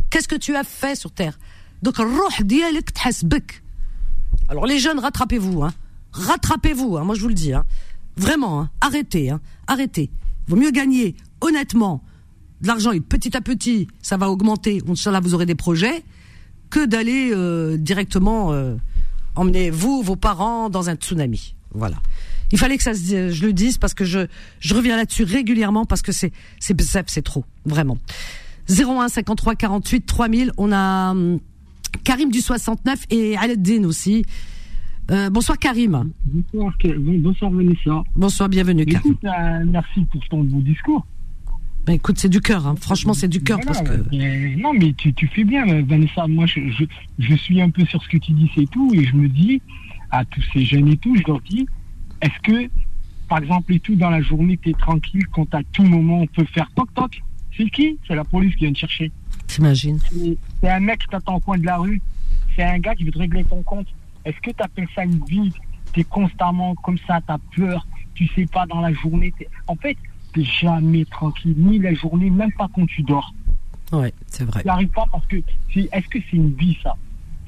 qu'est-ce 0.10 0.28
que 0.28 0.36
tu 0.36 0.56
as 0.56 0.64
fait 0.64 0.96
sur 0.96 1.12
terre? 1.12 1.40
Donc. 1.82 1.96
Alors 4.50 4.66
les 4.66 4.80
jeunes, 4.80 5.00
rattrapez-vous, 5.00 5.64
hein. 5.64 5.74
Rattrapez-vous, 6.12 6.98
hein. 6.98 7.04
Moi 7.04 7.16
je 7.16 7.22
vous 7.22 7.30
le 7.30 7.34
dis, 7.34 7.54
hein. 7.54 7.66
Vraiment, 8.18 8.62
hein. 8.62 8.70
Arrêtez. 8.82 9.32
Arrêtez. 9.68 10.12
Vaut 10.48 10.58
mieux 10.58 10.72
gagner, 10.72 11.16
honnêtement, 11.42 12.04
de 12.62 12.68
l'argent 12.68 12.92
et 12.92 13.00
petit 13.00 13.36
à 13.38 13.42
petit, 13.42 13.88
ça 14.02 14.18
va 14.18 14.30
augmenter. 14.30 14.82
Inch'Allah, 14.88 15.20
vous 15.20 15.34
aurez 15.34 15.46
des 15.46 15.56
projets, 15.56 16.04
que 16.70 16.86
d'aller 16.86 17.32
euh, 17.34 17.78
directement 17.78 18.52
euh, 18.54 18.76
emmener 19.36 19.70
vous, 19.70 20.02
vos 20.04 20.16
parents, 20.16 20.70
dans 20.70 20.90
un 20.90 20.96
tsunami. 20.96 21.56
Voilà. 21.74 21.98
Il 22.52 22.58
fallait 22.58 22.78
que 22.78 22.84
ça, 22.84 22.94
se- 22.94 23.30
je 23.32 23.46
le 23.46 23.54
dise 23.54 23.78
parce 23.78 23.94
que 23.94 24.06
je, 24.06 24.28
je 24.60 24.74
reviens 24.76 24.98
là-dessus 24.98 25.24
régulièrement 25.24 25.86
parce 25.86 26.02
que 26.02 26.12
c'est, 26.12 26.32
c'est, 26.60 26.76
c'est 27.08 27.22
trop, 27.22 27.46
vraiment. 27.66 27.98
01 28.70 29.08
53 29.10 29.56
48 29.56 30.06
3000. 30.06 30.52
On 30.58 30.72
a 30.72 31.12
hum, 31.12 31.40
Karim 32.04 32.32
du 32.32 32.42
69 32.42 33.06
et 33.10 33.36
Aladdin 33.38 33.84
aussi. 33.86 34.26
Euh, 35.12 35.30
bonsoir 35.32 35.58
Karim. 35.58 36.12
Bonsoir, 36.54 36.74
bonsoir 37.20 37.52
Vanessa. 37.52 38.04
Bonsoir, 38.16 38.50
bienvenue 38.50 38.86
Karim. 38.86 39.12
Écoute, 39.14 39.30
merci 39.72 40.02
pour 40.12 40.22
ton 40.30 40.44
beau 40.44 40.62
discours. 40.62 41.06
Bah, 41.90 41.96
écoute, 41.96 42.20
c'est 42.20 42.30
du 42.30 42.40
cœur. 42.40 42.68
hein. 42.68 42.76
Franchement, 42.80 43.16
c'est 43.16 43.28
du 43.28 43.42
cœur 43.42 43.60
parce 43.66 43.82
que. 43.82 44.62
non, 44.62 44.74
mais 44.74 44.94
tu, 44.94 45.12
tu 45.12 45.26
fais 45.26 45.44
bien, 45.44 45.66
Vanessa. 45.82 46.28
Moi, 46.28 46.46
je, 46.46 46.60
je, 46.70 46.84
je 47.18 47.34
suis 47.34 47.60
un 47.64 47.72
peu 47.72 47.84
sur 47.86 48.04
ce 48.04 48.08
que 48.10 48.18
tu 48.18 48.32
dis, 48.34 48.52
c'est 48.54 48.70
tout. 48.70 48.92
Et 48.94 49.04
je 49.08 49.16
me 49.16 49.28
dis, 49.28 49.60
à 50.12 50.24
tous 50.24 50.44
ces 50.54 50.64
jeunes 50.66 50.88
et 50.90 50.98
tout, 50.98 51.16
je 51.16 51.24
leur 51.26 51.42
dis, 51.42 51.66
est-ce 52.22 52.40
que, 52.44 52.70
par 53.28 53.40
exemple, 53.40 53.74
et 53.74 53.80
tout, 53.80 53.96
dans 53.96 54.12
la 54.12 54.22
journée, 54.22 54.60
tu 54.62 54.70
es 54.70 54.74
tranquille, 54.74 55.26
quand 55.32 55.52
à 55.56 55.64
tout 55.74 55.82
moment, 55.82 56.20
on 56.22 56.28
peut 56.28 56.46
faire 56.54 56.70
toc-toc 56.76 57.24
C'est 57.58 57.72
qui? 57.72 57.98
C'est 58.08 58.14
la 58.14 58.24
police 58.24 58.54
qui 58.54 58.66
vient 58.66 58.74
te 58.74 58.78
chercher. 58.78 59.12
T'imagines 59.48 59.98
C'est- 60.62 60.70
un 60.70 60.80
mec 60.82 61.00
qui 61.00 61.08
t'attend 61.08 61.38
au 61.38 61.40
coin 61.40 61.58
de 61.58 61.66
la 61.66 61.78
rue. 61.78 62.00
C'est 62.56 62.62
un 62.66 62.78
gars 62.78 62.94
qui 62.94 63.04
veut 63.04 63.12
te 63.12 63.18
régler 63.18 63.44
ton 63.46 63.64
compte. 63.64 63.88
Est-ce 64.26 64.38
que 64.42 64.52
tu 64.52 64.62
appelles 64.62 64.88
ça 64.94 65.06
une 65.06 65.26
vie? 65.26 65.52
Tu 65.92 66.02
es 66.02 66.04
constamment 66.04 66.76
comme 66.76 67.00
ça, 67.08 67.20
tu 67.26 67.32
as 67.32 67.40
peur. 67.56 67.88
Tu 68.14 68.28
sais 68.36 68.46
pas 68.46 68.68
dans 68.68 68.80
la 68.82 68.94
journée. 68.94 69.34
t'es- 69.40 69.48
En 69.66 69.76
fait, 69.76 69.98
tu 70.34 70.44
jamais 70.44 71.06
tranquille, 71.06 71.56
ni 71.58 71.80
la 71.80 71.94
journée, 71.94 72.30
même 72.30 72.52
pas 72.54 72.68
quand 72.74 72.86
tu 72.86 73.02
dors. 73.04 73.34
Ouais, 73.92 74.14
c'est 74.28 74.44
vrai. 74.46 74.62
Tu 74.62 74.68
n'arrives 74.68 74.90
pas 74.90 75.06
parce 75.12 75.26
que 75.28 75.38
c'est- 75.74 75.90
est-ce 75.92 76.08
que 76.08 76.20
c'est 76.30 76.38
une 76.38 76.54
vie 76.54 76.78
ça? 76.84 76.96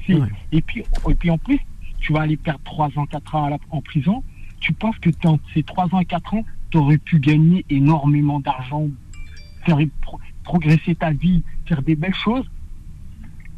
Ouais. 0.08 0.18
et, 0.50 0.60
puis, 0.60 0.82
et 1.08 1.14
puis 1.14 1.30
en 1.30 1.38
plus, 1.38 1.60
tu 2.00 2.12
vas 2.12 2.22
aller 2.22 2.36
perdre 2.36 2.60
3 2.64 2.88
ans, 2.98 3.06
4 3.06 3.34
ans 3.36 3.44
à 3.44 3.50
la- 3.50 3.58
en 3.70 3.80
prison. 3.80 4.24
Tu 4.58 4.72
penses 4.72 4.98
que 4.98 5.10
dans 5.22 5.38
ces 5.54 5.62
3 5.62 5.86
ans 5.94 6.00
et 6.00 6.04
4 6.04 6.34
ans, 6.34 6.44
tu 6.70 6.78
aurais 6.78 6.98
pu 6.98 7.20
gagner 7.20 7.64
énormément 7.70 8.40
d'argent, 8.40 8.88
faire 9.64 9.78
pro- 10.00 10.18
progresser 10.42 10.96
ta 10.96 11.12
vie, 11.12 11.42
faire 11.66 11.82
des 11.82 11.94
belles 11.94 12.14
choses. 12.14 12.44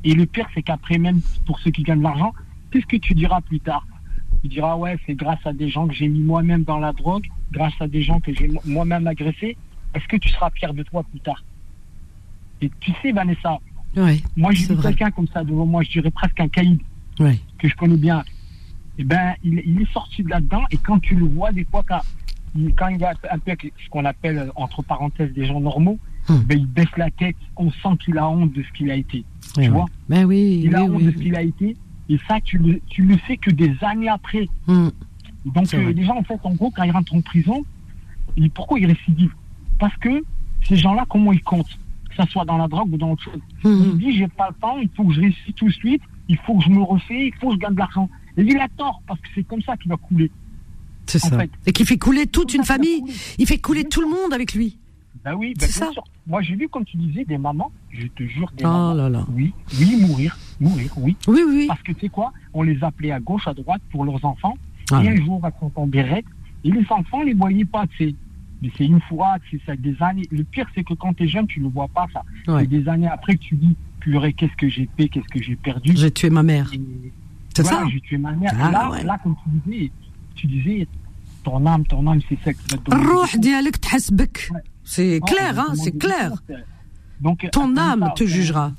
Et 0.05 0.15
le 0.15 0.27
pire, 0.27 0.47
c'est 0.55 0.63
qu'après, 0.63 0.99
même 0.99 1.21
pour 1.47 1.59
ceux 1.61 1.71
qui 1.71 1.83
gagnent 1.83 2.01
de 2.01 2.05
l'argent, 2.05 2.35
qu'est-ce 2.71 2.85
que 2.87 2.97
tu 2.99 3.15
diras 3.15 3.41
plus 3.41 3.61
tard? 3.61 3.87
Tu 4.43 4.49
diras, 4.49 4.77
ouais, 4.77 4.99
c'est 5.07 5.15
grâce 5.15 5.39
à 5.47 5.55
des 5.55 5.71
gens 5.71 5.87
que 5.89 5.95
j'ai 5.95 6.09
mis 6.09 6.21
moi-même 6.21 6.65
dans 6.65 6.79
la 6.79 6.93
drogue, 6.93 7.27
grâce 7.55 7.73
à 7.81 7.87
des 7.89 8.03
gens 8.03 8.21
que 8.21 8.33
j'ai 8.35 8.49
mo- 8.49 8.61
moi-même 8.67 9.07
agressés. 9.07 9.57
Est-ce 9.95 10.07
que 10.09 10.17
tu 10.17 10.29
seras 10.31 10.51
fier 10.51 10.75
de 10.75 10.83
toi 10.83 11.03
plus 11.05 11.21
tard 11.21 11.43
Et 12.61 12.71
tu 12.81 12.93
sais, 13.03 13.13
Vanessa, 13.13 13.59
Ouais, 13.97 14.21
moi, 14.37 14.51
j'ai 14.53 14.67
vu 14.75 14.83
quelqu'un 14.83 15.11
comme 15.13 15.29
ça 15.29 15.45
devant 15.45 15.67
moi, 15.67 15.83
je 15.85 15.91
dirais 15.93 16.11
presque 16.11 16.41
un 16.41 16.49
caïd 16.49 16.81
Ouais. 17.21 17.39
que 17.59 17.69
je 17.69 17.77
connais 17.77 17.97
bien. 17.97 18.25
Eh 18.99 19.05
ben, 19.05 19.35
il, 19.45 19.63
il 19.65 19.83
est 19.83 19.93
sorti 19.93 20.25
de 20.25 20.31
là-dedans 20.31 20.63
et 20.73 20.77
quand 20.79 20.99
tu 20.99 21.15
le 21.15 21.27
vois, 21.27 21.53
des 21.53 21.65
fois, 21.65 21.85
quand 21.87 22.01
il, 22.57 22.75
quand 22.75 22.89
il 22.89 22.99
y 23.01 23.05
a 23.05 23.15
un 23.31 23.39
peu 23.39 23.53
ce 23.63 23.89
qu'on 23.91 24.05
appelle, 24.05 24.39
euh, 24.39 24.51
entre 24.57 24.83
parenthèses, 24.83 25.33
des 25.33 25.47
gens 25.47 25.61
normaux, 25.61 25.99
Hmm. 26.27 26.39
ben, 26.47 26.59
il 26.59 26.67
baisse 26.67 26.97
la 26.97 27.11
tête, 27.11 27.37
on 27.57 27.71
sent 27.71 27.99
qu'il 28.03 28.17
a 28.17 28.27
honte 28.27 28.51
de 28.55 28.63
ce 28.63 28.73
qu'il 28.73 28.91
a 28.91 28.95
été. 28.97 29.19
Ouais, 29.19 29.25
tu 29.53 29.61
ouais. 29.61 29.69
vois 29.69 29.85
Ben 30.09 30.25
oui, 30.25 30.63
Il 30.65 30.75
a 30.75 30.83
honte 30.83 30.93
oui, 30.97 31.05
de 31.05 31.11
ce 31.13 31.17
qu'il 31.19 31.37
a 31.37 31.43
été 31.43 31.77
et 32.09 32.19
ça, 32.27 32.41
tu 32.43 32.57
le, 32.59 32.81
tu 32.89 33.03
le 33.03 33.19
sais 33.27 33.37
que 33.37 33.51
des 33.51 33.75
années 33.83 34.09
après. 34.09 34.49
Hum, 34.67 34.91
Donc, 35.45 35.73
euh, 35.75 35.93
les 35.93 36.05
gens, 36.05 36.17
en 36.17 36.23
fait, 36.25 36.39
en 36.43 36.55
gros, 36.55 36.71
quand 36.71 36.83
ils 36.85 36.91
rentrent 36.91 37.15
en 37.15 37.21
prison, 37.21 37.65
ils- 38.37 38.51
pourquoi 38.51 38.79
ils 38.79 38.87
récidivent? 38.87 39.35
Parce 39.79 39.97
que 39.99 40.23
ces 40.67 40.77
gens-là, 40.77 41.05
comment 41.09 41.33
ils 41.33 41.43
comptent? 41.43 41.79
Que 42.09 42.17
ça 42.17 42.27
soit 42.27 42.45
dans 42.45 42.57
la 42.57 42.69
drogue 42.69 42.93
ou 42.93 42.97
dans 42.97 43.11
autre 43.13 43.23
chose. 43.25 43.41
hum, 43.65 43.83
Il 43.85 43.91
hum. 43.93 43.99
dit 43.99 44.17
j'ai 44.17 44.29
pas 44.29 44.49
le 44.49 44.55
temps, 44.61 44.79
il 44.79 44.89
faut 44.97 45.05
que 45.05 45.13
je 45.15 45.21
réussisse 45.21 45.55
tout 45.57 45.67
de 45.67 45.73
suite, 45.73 46.03
il 46.29 46.37
faut 46.39 46.57
que 46.57 46.65
je 46.65 46.71
me 46.71 46.83
refais, 46.83 47.27
il 47.27 47.35
faut 47.41 47.49
que 47.49 47.55
je 47.55 47.59
gagne 47.61 47.75
de 47.75 47.79
l'argent. 47.79 48.09
Et 48.37 48.43
il 48.43 48.57
a 48.59 48.69
tort, 48.77 49.03
parce 49.07 49.21
que 49.21 49.29
c'est 49.35 49.43
comme 49.45 49.63
ça 49.63 49.77
qu'il 49.77 49.91
va 49.91 49.97
couler. 49.97 50.31
C'est 51.07 51.19
ça. 51.19 51.39
fait. 51.39 51.51
Et 51.67 51.73
qui 51.73 51.85
fait 51.85 51.99
couler 51.99 52.27
toute 52.27 52.55
une 52.55 52.65
famille. 52.65 53.03
Il 53.39 53.47
fait 53.47 53.59
couler 53.59 53.85
tout 53.85 54.01
le 54.01 54.09
monde 54.09 54.33
avec 54.33 54.55
lui. 54.55 54.79
Ben 55.25 55.35
oui, 55.35 55.55
ben 55.59 55.67
C'est 55.69 55.79
bien 55.81 55.87
ça. 55.89 55.93
sûr. 55.93 56.05
Moi 56.27 56.41
j'ai 56.43 56.55
vu, 56.55 56.69
comme 56.69 56.85
tu 56.85 56.97
disais, 56.97 57.25
des 57.25 57.37
mamans, 57.39 57.71
je 57.91 58.07
te 58.07 58.23
jure, 58.25 58.51
des 58.57 58.65
Oh 58.65 58.69
mamans. 58.69 58.95
là 58.95 59.09
là. 59.09 59.27
Oui, 59.33 59.53
oui, 59.79 59.97
mourir, 60.01 60.37
mourir, 60.61 60.91
oui. 60.97 61.17
Oui, 61.27 61.41
oui, 61.47 61.55
oui. 61.57 61.65
Parce 61.67 61.83
que 61.83 61.93
tu 61.93 62.01
sais 62.01 62.09
quoi, 62.09 62.33
on 62.53 62.63
les 62.63 62.83
appelait 62.83 63.11
à 63.13 63.21
gauche, 63.21 63.47
à 63.49 63.55
droite 63.55 63.83
pour 63.91 64.05
leurs 64.05 64.25
enfants. 64.25 64.57
Ah. 64.91 65.03
Et 65.03 65.09
un 65.09 65.17
jour, 65.17 65.41
elle 65.45 65.53
s'entend 65.61 65.87
berrette. 65.87 66.25
Et 66.65 66.71
les 66.71 66.85
enfants 66.91 67.21
ne 67.21 67.27
les 67.27 67.35
voyaient 67.35 67.65
pas, 67.65 67.85
c'est 67.99 68.15
c'est 68.79 68.87
une 68.87 69.01
fois, 69.03 69.37
c'est 69.51 69.61
ça, 69.67 69.77
des 69.77 69.95
années. 70.01 70.27
Le 70.31 70.43
pire, 70.43 70.67
c'est 70.75 70.85
que 70.85 70.95
quand 70.95 71.13
tu 71.13 71.25
es 71.25 71.29
jeune, 71.29 71.47
tu 71.47 71.61
ne 71.61 71.69
vois 71.69 71.89
pas 71.89 72.07
ça. 72.13 72.23
C'est 72.47 72.67
des 72.67 72.89
années 72.89 73.09
après 73.09 73.35
que 73.35 73.43
tu 73.43 73.57
dis, 73.57 73.77
purée, 74.01 74.33
qu'est-ce 74.33 74.57
que 74.57 74.69
j'ai 74.69 74.89
fait, 74.97 75.09
qu'est-ce 75.09 75.29
que 75.29 75.43
j'ai 75.43 75.57
perdu. 75.57 75.93
J'ai 75.95 76.11
tué 76.11 76.31
ma 76.31 76.43
mère. 76.43 76.71
C'est 77.55 77.65
ça 77.65 77.85
J'ai 77.93 78.01
tué 78.01 78.17
ma 78.17 78.33
mère. 78.33 78.53
Ah, 78.59 78.71
là, 78.71 79.03
là, 79.05 79.19
comme 79.23 79.37
tu 79.45 79.71
disais, 79.71 79.91
tu 80.35 80.47
disais, 80.47 80.89
ton 81.43 81.65
âme, 81.67 81.85
ton 81.87 82.07
âme, 82.07 82.21
c'est 82.29 82.39
ça 82.43 82.53
qui 82.53 82.63
va 82.71 82.79
te 82.79 82.91
donner. 82.91 83.03
C'est 84.85 85.21
ah, 85.23 85.27
clair, 85.27 85.59
hein, 85.59 85.75
c'est 85.75 85.99
clair. 85.99 86.33
Donc, 87.21 87.47
ton 87.53 87.77
âme 87.77 88.11
te 88.17 88.25
euh, 88.25 88.27
jugera. 88.27 88.73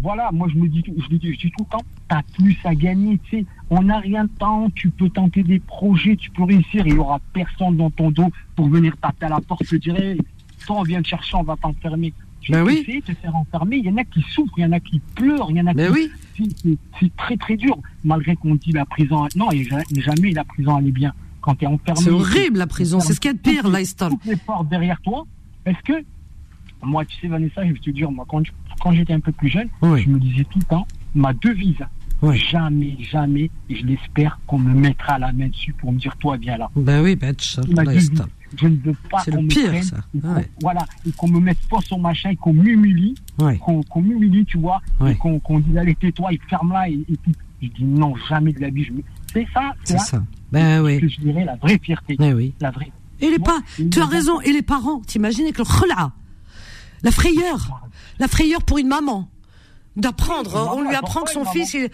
Voilà, 0.00 0.30
moi 0.32 0.48
je 0.52 0.58
me 0.58 0.68
dis, 0.68 0.82
je, 0.86 1.16
dis 1.16 1.50
tout 1.56 1.64
le 1.64 1.70
temps, 1.70 1.84
t'as 2.08 2.22
plus 2.36 2.56
à 2.64 2.74
gagner, 2.74 3.18
tu 3.24 3.38
sais, 3.38 3.46
on 3.70 3.82
n'a 3.82 3.98
rien 3.98 4.24
de 4.24 4.30
temps, 4.38 4.68
tu 4.74 4.90
peux 4.90 5.08
tenter 5.08 5.42
des 5.42 5.58
projets, 5.60 6.16
tu 6.16 6.30
peux 6.30 6.44
réussir, 6.44 6.86
il 6.86 6.94
y 6.94 6.98
aura 6.98 7.18
personne 7.32 7.76
dans 7.76 7.90
ton 7.90 8.10
dos 8.10 8.30
pour 8.56 8.68
venir 8.68 8.94
taper 8.98 9.26
à 9.26 9.30
la 9.30 9.40
porte, 9.40 9.64
te 9.66 9.76
dire, 9.76 9.96
hey, 9.98 10.20
toi 10.66 10.76
on 10.80 10.82
vient 10.82 11.00
te 11.02 11.08
chercher, 11.08 11.36
on 11.36 11.42
va 11.42 11.56
t'enfermer. 11.56 12.12
Tu 12.40 12.52
Ben 12.52 12.58
vas 12.58 12.64
oui. 12.66 12.80
essayer 12.82 13.00
de 13.00 13.06
te 13.06 13.14
faire 13.14 13.34
enfermer, 13.34 13.76
il 13.78 13.86
y 13.86 13.90
en 13.90 13.96
a 13.96 14.04
qui 14.04 14.20
souffrent, 14.20 14.52
il 14.58 14.62
y 14.62 14.64
en 14.66 14.72
a 14.72 14.80
qui 14.80 15.00
pleurent, 15.14 15.46
il 15.50 15.56
y 15.56 15.60
en 15.62 15.66
a 15.66 15.72
Mais 15.72 15.86
qui... 16.34 16.52
oui. 16.62 16.78
c'est- 17.00 17.16
très 17.16 17.36
très 17.38 17.56
dur, 17.56 17.78
malgré 18.04 18.36
qu'on 18.36 18.54
dit 18.54 18.72
la 18.72 18.84
prison, 18.84 19.26
non, 19.34 19.50
et 19.50 19.64
jamais 19.64 20.32
la 20.32 20.44
prison 20.44 20.78
elle 20.78 20.88
est 20.88 20.92
bien. 20.92 21.14
Quand 21.40 21.54
tu 21.54 21.64
es 21.64 21.68
enfermé... 21.68 22.00
C'est 22.02 22.10
horrible 22.10 22.58
la 22.58 22.66
prison. 22.66 23.00
C'est 23.00 23.12
ce 23.14 23.20
qu'il 23.20 23.30
y 23.30 23.34
a 23.34 23.34
de 23.34 23.38
pire, 23.38 23.68
l'Aistal. 23.68 24.10
Toutes 24.10 24.24
les 24.26 24.36
portes 24.36 24.68
derrière 24.68 25.00
toi, 25.02 25.26
est-ce 25.66 25.78
que... 25.84 26.04
Moi, 26.82 27.04
tu 27.06 27.16
sais, 27.18 27.28
Vanessa, 27.28 27.66
je 27.66 27.72
vais 27.72 27.78
te 27.78 27.90
dire, 27.90 28.10
moi, 28.10 28.26
quand, 28.28 28.44
je- 28.44 28.52
quand 28.80 28.92
j'étais 28.92 29.14
un 29.14 29.20
peu 29.20 29.32
plus 29.32 29.48
jeune, 29.48 29.68
Oui. 29.80 30.02
je 30.02 30.08
me 30.10 30.18
disais 30.18 30.44
tout 30.44 30.58
le 30.58 30.64
temps, 30.64 30.86
ma 31.14 31.32
devise, 31.32 31.76
Oui. 32.22 32.38
jamais, 32.50 32.96
jamais, 33.00 33.50
et 33.68 33.76
je 33.76 33.84
l'espère 33.86 34.38
qu'on 34.46 34.58
me 34.58 34.72
mettra 34.74 35.18
la 35.18 35.32
main 35.32 35.48
dessus 35.48 35.72
pour 35.74 35.92
me 35.92 35.98
dire, 35.98 36.16
toi, 36.16 36.36
viens 36.36 36.56
là. 36.56 36.70
Ben 36.76 37.02
oui, 37.02 37.16
l'Aistal. 37.20 38.26
je 38.56 38.66
ne 38.68 38.76
veux 38.76 38.94
pas 39.10 39.22
qu'on 39.24 39.42
me 39.42 39.48
pire, 39.48 39.68
prenne, 39.68 39.82
ça. 39.82 39.96
et 40.14 40.26
Ouais. 40.26 40.50
voilà, 40.60 40.84
et 41.06 41.12
qu'on 41.12 41.28
me 41.28 41.40
mette 41.40 41.58
pas 41.68 41.78
son 41.86 41.98
machin, 41.98 42.30
et 42.30 42.36
qu'on 42.36 42.52
m'humilie, 42.54 43.14
Ouais. 43.38 43.58
qu'on 43.58 43.82
m'humilie, 44.02 44.44
tu 44.44 44.58
vois, 44.58 44.80
Ouais. 45.00 45.12
et 45.12 45.16
qu'on 45.16 45.38
qu'on 45.40 45.60
dise, 45.60 45.76
allez, 45.76 45.94
tais-toi, 45.96 46.32
et 46.32 46.40
ferme-la, 46.48 46.88
et, 46.88 47.04
et 47.08 47.16
tout. 47.16 47.32
Je 47.62 47.68
dis, 47.68 47.84
non, 47.84 48.14
jamais 48.28 48.52
de 48.52 48.60
la 48.60 48.68
vie. 48.70 48.90
me- 48.90 49.02
C'est 49.32 49.46
ça, 49.54 49.72
c'est 49.84 49.98
ça. 49.98 50.22
Ben 50.52 50.80
que 50.82 50.86
oui. 50.86 51.08
je 51.08 51.20
dirais 51.20 51.44
la 51.44 51.56
vraie 51.56 51.78
fierté. 51.82 52.14
Ben 52.18 52.34
oui. 52.34 52.52
La 52.60 52.70
vraie. 52.70 52.92
Et 53.20 53.30
les 53.30 53.38
pas, 53.38 53.58
tu 53.90 54.00
as 54.00 54.06
raison. 54.06 54.40
Et 54.42 54.52
les 54.52 54.60
parents, 54.62 55.00
t'imagines 55.00 55.44
avec 55.44 55.58
le 55.58 55.64
khla, 55.64 56.12
la 57.02 57.10
frayeur, 57.10 57.80
la 58.18 58.28
frayeur 58.28 58.62
pour 58.62 58.78
une 58.78 58.88
maman, 58.88 59.28
d'apprendre. 59.96 60.74
On 60.76 60.82
lui 60.82 60.90
elle 60.90 60.96
apprend 60.96 61.22
que 61.22 61.30
son 61.30 61.44
fils, 61.44 61.74
il... 61.74 61.90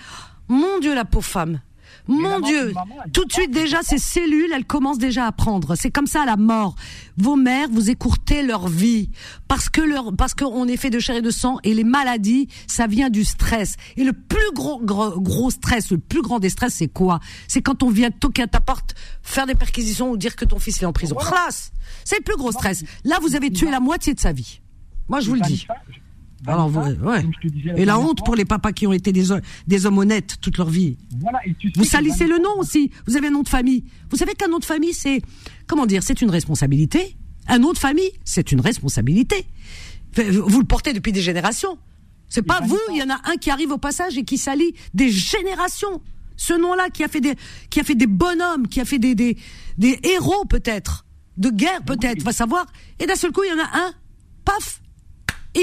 mon 0.49 0.79
Dieu, 0.79 0.95
la 0.95 1.05
pauvre 1.05 1.27
femme. 1.27 1.61
Mon 2.09 2.41
Dieu, 2.41 2.73
maman, 2.73 2.97
tout 3.13 3.25
de 3.25 3.33
suite 3.33 3.51
déjà, 3.51 3.83
ces 3.83 3.99
cellules, 3.99 4.51
elles 4.53 4.65
commencent 4.65 4.99
déjà 4.99 5.27
à 5.27 5.33
prendre. 5.33 5.77
C'est 5.77 5.91
comme 5.91 6.07
ça 6.07 6.25
la 6.25 6.37
mort. 6.37 6.75
Vos 7.17 7.37
mères, 7.37 7.69
vous 7.71 7.91
écourtez 7.91 8.43
leur 8.43 8.69
vie 8.69 9.11
parce 9.49 9.69
que 9.69 9.81
leur, 9.81 10.15
parce 10.17 10.35
qu'on 10.35 10.67
est 10.67 10.77
fait 10.77 10.91
de 10.91 10.99
chair 10.99 11.17
et 11.17 11.23
de 11.23 11.31
sang 11.31 11.59
et 11.63 11.75
les 11.75 11.85
maladies, 11.85 12.49
ça 12.67 12.87
vient 12.87 13.11
du 13.11 13.25
stress. 13.25 13.77
Et 13.97 14.05
le 14.05 14.13
plus 14.13 14.53
gros, 14.55 14.81
gros, 14.81 15.21
gros 15.21 15.51
stress, 15.51 15.91
le 15.91 15.99
plus 15.99 16.23
grand 16.23 16.41
des 16.41 16.49
stress, 16.49 16.75
c'est 16.75 16.89
quoi? 16.89 17.21
C'est 17.47 17.63
quand 17.63 17.83
on 17.83 17.91
vient 17.91 18.11
toquer 18.11 18.43
à 18.43 18.47
ta 18.49 18.61
porte, 18.61 18.95
faire 19.23 19.47
des 19.47 19.55
perquisitions 19.55 20.11
ou 20.11 20.17
dire 20.17 20.37
que 20.37 20.45
ton 20.45 20.59
fils 20.59 20.79
il 20.79 20.85
est 20.85 20.87
en 20.87 20.93
prison. 20.93 21.17
Voilà. 21.21 21.49
C'est 22.05 22.17
le 22.17 22.25
plus 22.25 22.37
gros 22.37 22.51
stress. 22.53 22.83
Là, 23.05 23.19
vous 23.21 23.37
avez 23.37 23.51
tué 23.51 23.71
la 23.71 23.81
moitié 23.81 24.15
de 24.15 24.21
sa 24.21 24.33
vie. 24.33 24.61
Moi, 25.09 25.21
je 25.21 25.29
vous 25.29 25.35
le 25.35 25.43
dis. 25.43 25.67
Alors, 26.47 26.69
vous- 26.69 26.81
ouais. 26.81 27.23
comme 27.23 27.33
je 27.43 27.49
te 27.49 27.53
disais 27.55 27.73
Et 27.77 27.85
la 27.85 27.99
honte 27.99 28.19
fois, 28.21 28.25
pour 28.27 28.35
les 28.37 28.45
papas 28.45 28.73
qui 28.73 28.87
ont 28.87 28.93
été 28.93 29.13
des, 29.13 29.27
des 29.67 29.87
hommes 29.87 29.99
honnêtes 29.99 30.37
toute 30.41 30.57
leur 30.59 30.69
vie. 30.71 30.97
Voilà, 31.21 31.39
et 31.47 31.55
tu 31.55 31.69
sais 31.69 31.75
Vous 31.79 31.85
salissez 31.85 32.27
le 32.27 32.39
nom 32.39 32.59
aussi. 32.59 32.91
Vous 33.07 33.17
avez 33.17 33.27
un 33.29 33.33
nom 33.33 33.43
de 33.43 33.49
famille. 33.49 33.85
Vous 34.11 34.17
savez 34.17 34.35
qu'un 34.35 34.49
nom 34.49 34.59
de 34.59 34.65
famille, 34.65 34.95
c'est, 34.95 35.21
comment 35.67 35.87
dire, 35.87 36.03
c'est 36.03 36.23
une 36.23 36.31
responsabilité. 36.31 37.17
Un 37.47 37.59
nom 37.59 37.73
de 37.73 37.79
famille, 37.79 38.11
c'est 38.25 38.53
une 38.53 38.61
responsabilité. 38.61 39.45
Vous 40.17 40.59
le 40.61 40.67
portez 40.67 40.93
depuis 40.93 41.13
des 41.13 41.21
générations. 41.23 41.79
C'est 42.29 42.43
pas 42.43 42.61
vous, 42.65 42.79
il 42.93 42.97
y 42.99 43.03
en 43.03 43.11
a 43.11 43.21
un 43.31 43.37
qui 43.37 43.51
arrive 43.51 43.73
au 43.73 43.79
passage 43.79 44.17
et 44.17 44.25
qui 44.25 44.39
salit 44.39 44.75
des 44.95 45.11
générations. 45.11 46.01
Ce 46.37 46.55
nom-là 46.55 46.89
qui 46.91 47.03
a 47.05 47.09
fait 47.09 47.21
des, 47.21 47.35
qui 47.71 47.81
a 47.81 47.85
fait 47.85 47.95
des 47.97 48.07
bonhommes, 48.07 48.67
qui 48.69 48.81
a 48.81 48.85
fait 48.85 48.99
des, 48.99 49.15
des, 49.15 49.37
des 49.79 49.99
héros 50.05 50.45
peut-être, 50.49 51.05
de 51.37 51.51
guerre 51.51 51.83
peut-être, 51.85 52.23
va 52.23 52.33
savoir. 52.33 52.67
Et 52.99 53.07
d'un 53.07 53.17
seul 53.17 53.33
coup, 53.33 53.43
il 53.45 53.51
y 53.51 53.53
en 53.53 53.63
a 53.63 53.69
un, 53.87 53.93
paf, 54.45 54.80
et 55.55 55.61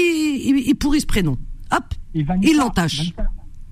il, 0.48 0.58
il 0.68 0.74
pourrit 0.74 1.00
ce 1.00 1.06
prénom. 1.06 1.36
Hop, 1.72 1.84
Et 2.14 2.22
Vanessa, 2.22 2.50
il 2.50 2.56
l'entache. 2.56 2.96
Vanessa, 3.16 3.30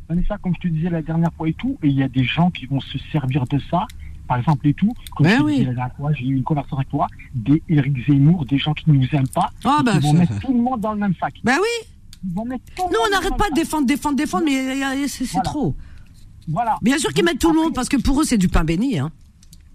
Vanessa, 0.08 0.38
comme 0.38 0.54
je 0.56 0.68
te 0.68 0.72
disais 0.72 0.90
la 0.90 1.02
dernière 1.02 1.32
fois 1.34 1.48
et 1.48 1.54
tout, 1.54 1.76
et 1.82 1.88
il 1.88 1.94
y 1.94 2.02
a 2.02 2.08
des 2.08 2.24
gens 2.24 2.50
qui 2.50 2.66
vont 2.66 2.80
se 2.80 2.98
servir 3.12 3.44
de 3.46 3.58
ça, 3.70 3.86
par 4.28 4.38
exemple 4.38 4.66
et 4.68 4.74
tout, 4.74 4.92
comme 5.16 5.26
Ben 5.26 5.40
oui. 5.42 5.54
disais 5.58 5.64
la 5.66 5.74
dernière 5.74 5.96
fois, 5.96 6.12
j'ai 6.12 6.26
eu 6.26 6.36
une 6.36 6.42
conversation 6.42 6.76
avec 6.76 6.88
toi, 6.88 7.06
des 7.34 7.62
Eric 7.68 7.94
Zemmour, 8.06 8.44
des 8.46 8.58
gens 8.58 8.74
qui 8.74 8.90
ne 8.90 8.96
nous 8.96 9.08
aiment 9.12 9.28
pas, 9.28 9.50
Ah 9.64 9.80
ben, 9.84 9.92
qui 9.98 10.06
vont 10.06 10.12
ça- 10.12 10.18
mettre 10.18 10.40
tout 10.40 10.52
le 10.52 10.60
monde 10.62 10.80
dans 10.80 10.92
le 10.92 10.98
même 10.98 11.14
sac. 11.20 11.34
Ben 11.44 11.56
oui, 11.60 11.88
Ils 12.24 12.34
vont 12.34 12.44
mettre 12.44 12.64
tout 12.76 12.82
le 12.84 12.92
nous 12.92 12.98
monde 12.98 13.06
on 13.06 13.10
n'arrête 13.10 13.36
pas 13.36 13.50
de 13.50 13.54
défendre, 13.54 13.86
défendre, 13.86 14.16
défendre, 14.16 14.44
mais 14.44 14.82
euh, 14.82 15.06
c'est 15.08 15.24
Voilà. 15.26 15.42
trop. 15.44 15.74
Voilà. 16.48 16.78
Bien 16.82 16.98
sûr 16.98 17.12
qu'ils 17.12 17.24
mettent 17.24 17.38
tout 17.40 17.50
le 17.52 17.56
monde 17.60 17.74
parce 17.74 17.88
que 17.88 17.96
pour 17.96 18.20
eux 18.20 18.24
c'est 18.24 18.38
du 18.38 18.48
pain 18.48 18.62
béni. 18.64 18.98
Hein. 18.98 19.10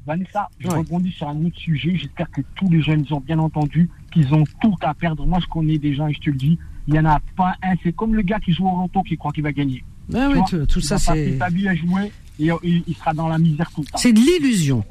Vanessa, 0.06 0.49
je 0.60 0.68
Ouais. 0.68 0.78
rebondis 0.80 1.12
sur 1.12 1.28
un 1.30 1.45
autre 1.45 1.58
sujet. 1.58 1.95
J'espère 1.95 2.30
que 2.32 2.41
tous 2.56 2.70
les 2.70 2.82
jeunes 2.82 3.06
ont 3.12 3.20
bien 3.20 3.39
entendu 3.39 3.89
qu'ils 4.12 4.34
ont 4.34 4.43
tout 4.62 4.76
à 4.82 4.93
perdre. 4.93 5.26
Moi, 5.26 5.39
je 5.41 5.47
connais 5.47 5.78
des 5.78 5.93
gens 5.93 6.08
et 6.08 6.14
je 6.14 6.20
te 6.20 6.30
le 6.30 6.36
dis, 6.38 6.58
il 6.88 6.95
y 6.95 6.99
en 6.99 7.06
a 7.06 7.20
pas 7.36 7.56
un. 7.64 7.74
C'est 7.84 7.93
comme 7.95 8.16
le 8.16 8.22
gars 8.24 8.39
qui 8.39 8.52
joue 8.54 8.68
au 8.68 8.82
loto 8.82 9.04
qui 9.04 9.16
croit 9.18 9.32
qu'il 9.32 9.43
va 9.43 9.52
gagner. 9.52 9.84
Ah 10.14 10.26
Tu 10.26 10.28
oui, 10.28 10.34
vois, 10.39 10.45
tout, 10.47 10.66
tout 10.66 10.80
il 10.80 10.86
ça, 10.86 10.97
c'est, 10.97 11.38
vie 11.52 11.68
à 11.68 11.76
jouer 11.76 12.12
et 12.39 12.49
il, 12.64 12.84
il 12.88 12.95
sera 12.95 13.14
dans 13.14 13.28
la 13.28 13.38
misère 13.38 13.70
tout 13.72 13.82
le 13.82 13.88
temps. 13.88 13.97
c'est 13.97 14.12
de 14.14 14.20
l'illusion. 14.20 14.84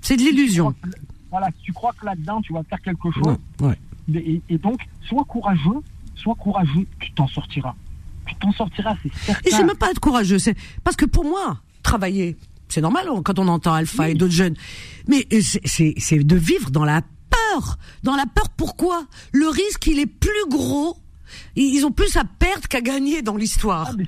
C'est 0.00 0.16
de 0.16 0.22
l'illusion. 0.22 0.74
Voilà, 1.30 1.48
si 1.58 1.62
tu 1.64 1.72
crois 1.72 1.92
que 1.98 2.04
là-dedans, 2.06 2.40
tu 2.42 2.52
vas 2.52 2.62
faire 2.62 2.80
quelque 2.80 3.10
chose, 3.10 3.36
Ouais, 3.60 3.66
ouais. 3.68 4.20
et, 4.20 4.42
et 4.48 4.58
donc, 4.58 4.80
sois 5.08 5.24
courageux, 5.24 5.80
sois 6.14 6.34
courageux, 6.36 6.86
tu 7.00 7.10
t'en 7.12 7.26
sortiras. 7.26 7.74
Tu 8.26 8.34
t'en 8.36 8.52
sortiras, 8.52 8.94
c'est 9.02 9.12
certain. 9.14 9.48
Et 9.48 9.50
c'est 9.50 9.64
même 9.64 9.76
pas 9.76 9.90
être 9.90 9.98
courageux, 10.00 10.38
c'est 10.38 10.54
parce 10.84 10.94
que 10.96 11.06
pour 11.06 11.24
moi, 11.24 11.58
travailler, 11.82 12.36
c'est 12.72 12.80
normal 12.80 13.06
quand 13.24 13.38
on 13.38 13.48
entend 13.48 13.72
Alpha 13.74 14.08
et 14.10 14.14
d'autres 14.14 14.32
jeunes, 14.32 14.54
mais 15.08 15.26
euh, 15.32 15.40
c'est- 15.64 16.18
de 16.24 16.36
vivre 16.36 16.70
dans 16.70 16.84
la 16.84 17.02
peur. 17.30 17.78
Dans 18.02 18.16
la 18.16 18.24
peur, 18.26 18.48
pourquoi? 18.56 19.06
Le 19.32 19.48
risque, 19.48 19.86
il 19.86 19.98
est 19.98 20.06
plus 20.06 20.48
gros. 20.48 20.96
Ils 21.56 21.84
ont 21.86 21.90
plus 21.92 22.16
à 22.16 22.24
perdre 22.24 22.68
qu'à 22.68 22.80
gagner 22.80 23.22
dans 23.22 23.36
l'histoire. 23.36 23.92
Ah, 23.94 24.02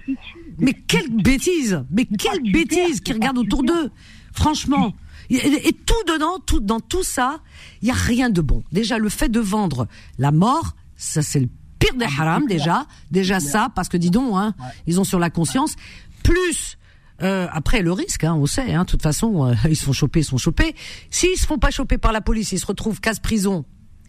mais 0.59 0.73
quelle 0.75 1.09
bêtise 1.11 1.83
Mais 1.91 2.05
quelle 2.07 2.43
bêtise 2.53 3.01
qu'ils 3.01 3.15
regardent 3.15 3.39
autour 3.39 3.62
d'eux 3.62 3.91
Franchement. 4.33 4.93
Et, 5.31 5.37
et 5.69 5.73
tout 5.73 6.12
dedans, 6.12 6.39
tout 6.45 6.61
dans 6.61 6.81
tout 6.81 7.03
ça, 7.03 7.41
il 7.81 7.89
y 7.89 7.91
a 7.91 7.95
rien 7.95 8.29
de 8.29 8.43
bon. 8.43 8.62
Déjà, 8.73 8.99
le 8.99 9.09
fait 9.09 9.31
de 9.31 9.41
vendre 9.41 9.89
la 10.19 10.33
mort, 10.33 10.75
ça 10.97 11.23
c'est 11.23 11.41
le 11.41 11.49
pire 11.79 11.95
des 11.95 12.05
haram 12.05 12.47
déjà. 12.47 12.87
Déjà 13.11 13.41
ça, 13.41 13.69
parce 13.75 13.89
que 13.89 13.97
dis 13.97 14.11
donc, 14.11 14.35
hein, 14.37 14.55
ils 14.87 15.01
ont 15.01 15.05
sur 15.05 15.19
la 15.19 15.31
conscience. 15.31 15.77
Plus 16.23 16.77
euh, 17.23 17.47
après 17.53 17.83
le 17.83 17.93
risque, 17.93 18.25
hein, 18.25 18.35
on 18.35 18.47
sait. 18.47 18.73
Hein, 18.73 18.85
de 18.85 18.89
toute 18.89 19.03
façon, 19.03 19.47
euh, 19.47 19.55
ils 19.69 19.77
se 19.77 19.85
font 19.85 19.93
choper, 19.93 20.21
ils 20.21 20.25
se 20.25 20.31
font 20.31 20.39
choper. 20.39 20.75
S'ils 21.11 21.37
se 21.37 21.47
font 21.47 21.59
pas 21.59 21.71
choper 21.71 21.99
par 21.99 22.12
la 22.12 22.21
police, 22.21 22.53
ils 22.53 22.59
se 22.59 22.67
retrouvent 22.67 23.01
casse 23.01 23.21
prison. 23.21 23.65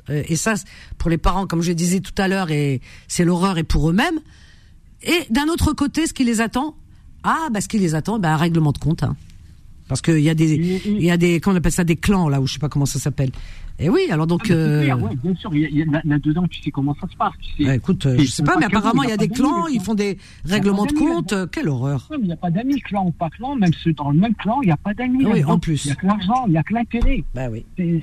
Euh, 0.09 0.23
et 0.27 0.35
ça, 0.35 0.55
pour 0.97 1.09
les 1.09 1.17
parents, 1.17 1.47
comme 1.47 1.61
je 1.61 1.71
disais 1.71 1.99
tout 1.99 2.13
à 2.17 2.27
l'heure, 2.27 2.51
et 2.51 2.81
c'est 3.07 3.25
l'horreur 3.25 3.57
et 3.57 3.63
pour 3.63 3.89
eux-mêmes. 3.89 4.19
Et 5.03 5.25
d'un 5.29 5.47
autre 5.47 5.73
côté, 5.73 6.07
ce 6.07 6.13
qui 6.13 6.23
les 6.23 6.41
attend, 6.41 6.75
ah, 7.23 7.47
bah, 7.51 7.61
ce 7.61 7.67
qui 7.67 7.79
les 7.79 7.95
attend, 7.95 8.19
bah, 8.19 8.33
un 8.33 8.37
règlement 8.37 8.71
de 8.71 8.77
compte. 8.77 9.03
Hein. 9.03 9.15
Parce 9.87 10.01
qu'il 10.01 10.19
y 10.19 10.29
a 10.29 10.33
des, 10.33 10.81
il 10.85 11.03
y 11.03 11.11
a 11.11 11.17
des, 11.17 11.39
comment 11.39 11.55
on 11.55 11.57
appelle 11.57 11.71
ça, 11.71 11.83
des 11.83 11.95
clans 11.95 12.27
là, 12.27 12.41
où 12.41 12.47
je 12.47 12.53
sais 12.53 12.59
pas 12.59 12.69
comment 12.69 12.87
ça 12.87 12.97
s'appelle. 12.97 13.31
Et 13.77 13.89
oui, 13.89 14.01
alors 14.09 14.25
donc, 14.25 14.43
Ah, 14.49 14.53
euh, 14.53 14.83
clair, 14.83 15.03
ouais, 15.03 15.15
bien 15.21 15.35
sûr, 15.35 15.51
là- 15.53 16.01
là-dedans, 16.05 16.47
tu 16.47 16.61
sais 16.61 16.71
comment 16.71 16.95
ça 17.01 17.07
se 17.11 17.15
passe. 17.17 17.33
Tu 17.57 17.65
sais. 17.65 17.75
écoute, 17.75 18.05
euh, 18.05 18.15
je 18.19 18.25
sais 18.25 18.41
pas, 18.43 18.53
pas 18.53 18.59
mais 18.59 18.65
apparemment 18.67 19.03
il 19.03 19.09
y 19.09 19.11
a 19.11 19.15
il 19.15 19.21
y 19.21 19.23
a 19.23 19.27
des 19.27 19.29
clans, 19.29 19.67
ils 19.67 19.81
font 19.81 19.95
des 19.95 20.17
règlements 20.45 20.85
de 20.85 20.93
compte. 20.93 21.33
euh, 21.33 21.45
Quelle 21.45 21.67
horreur. 21.67 22.09
Il 22.17 22.25
n'y 22.27 22.31
a 22.31 22.37
pas 22.37 22.49
d'amis, 22.51 22.79
clan 22.79 23.07
ou 23.07 23.11
pas 23.11 23.29
clan, 23.29 23.55
même 23.57 23.73
ceux 23.83 23.91
dans 23.93 24.11
le 24.11 24.17
même 24.19 24.33
clan, 24.35 24.59
il 24.61 24.67
n'y 24.67 24.71
a 24.71 24.77
pas 24.77 24.93
d'amis. 24.93 25.25
Oui, 25.25 25.31
là-dedans. 25.39 25.49
en 25.53 25.59
plus. 25.59 25.83
Il 25.83 25.87
n'y 25.87 25.91
a 25.91 25.95
que 25.95 26.05
l'argent, 26.05 26.43
il 26.47 26.51
n'y 26.51 26.57
a 26.57 26.63
que 26.63 26.73
l'intérêt. 26.73 27.23
Bah 27.33 27.47
oui, 27.51 27.65
S'il 27.77 28.01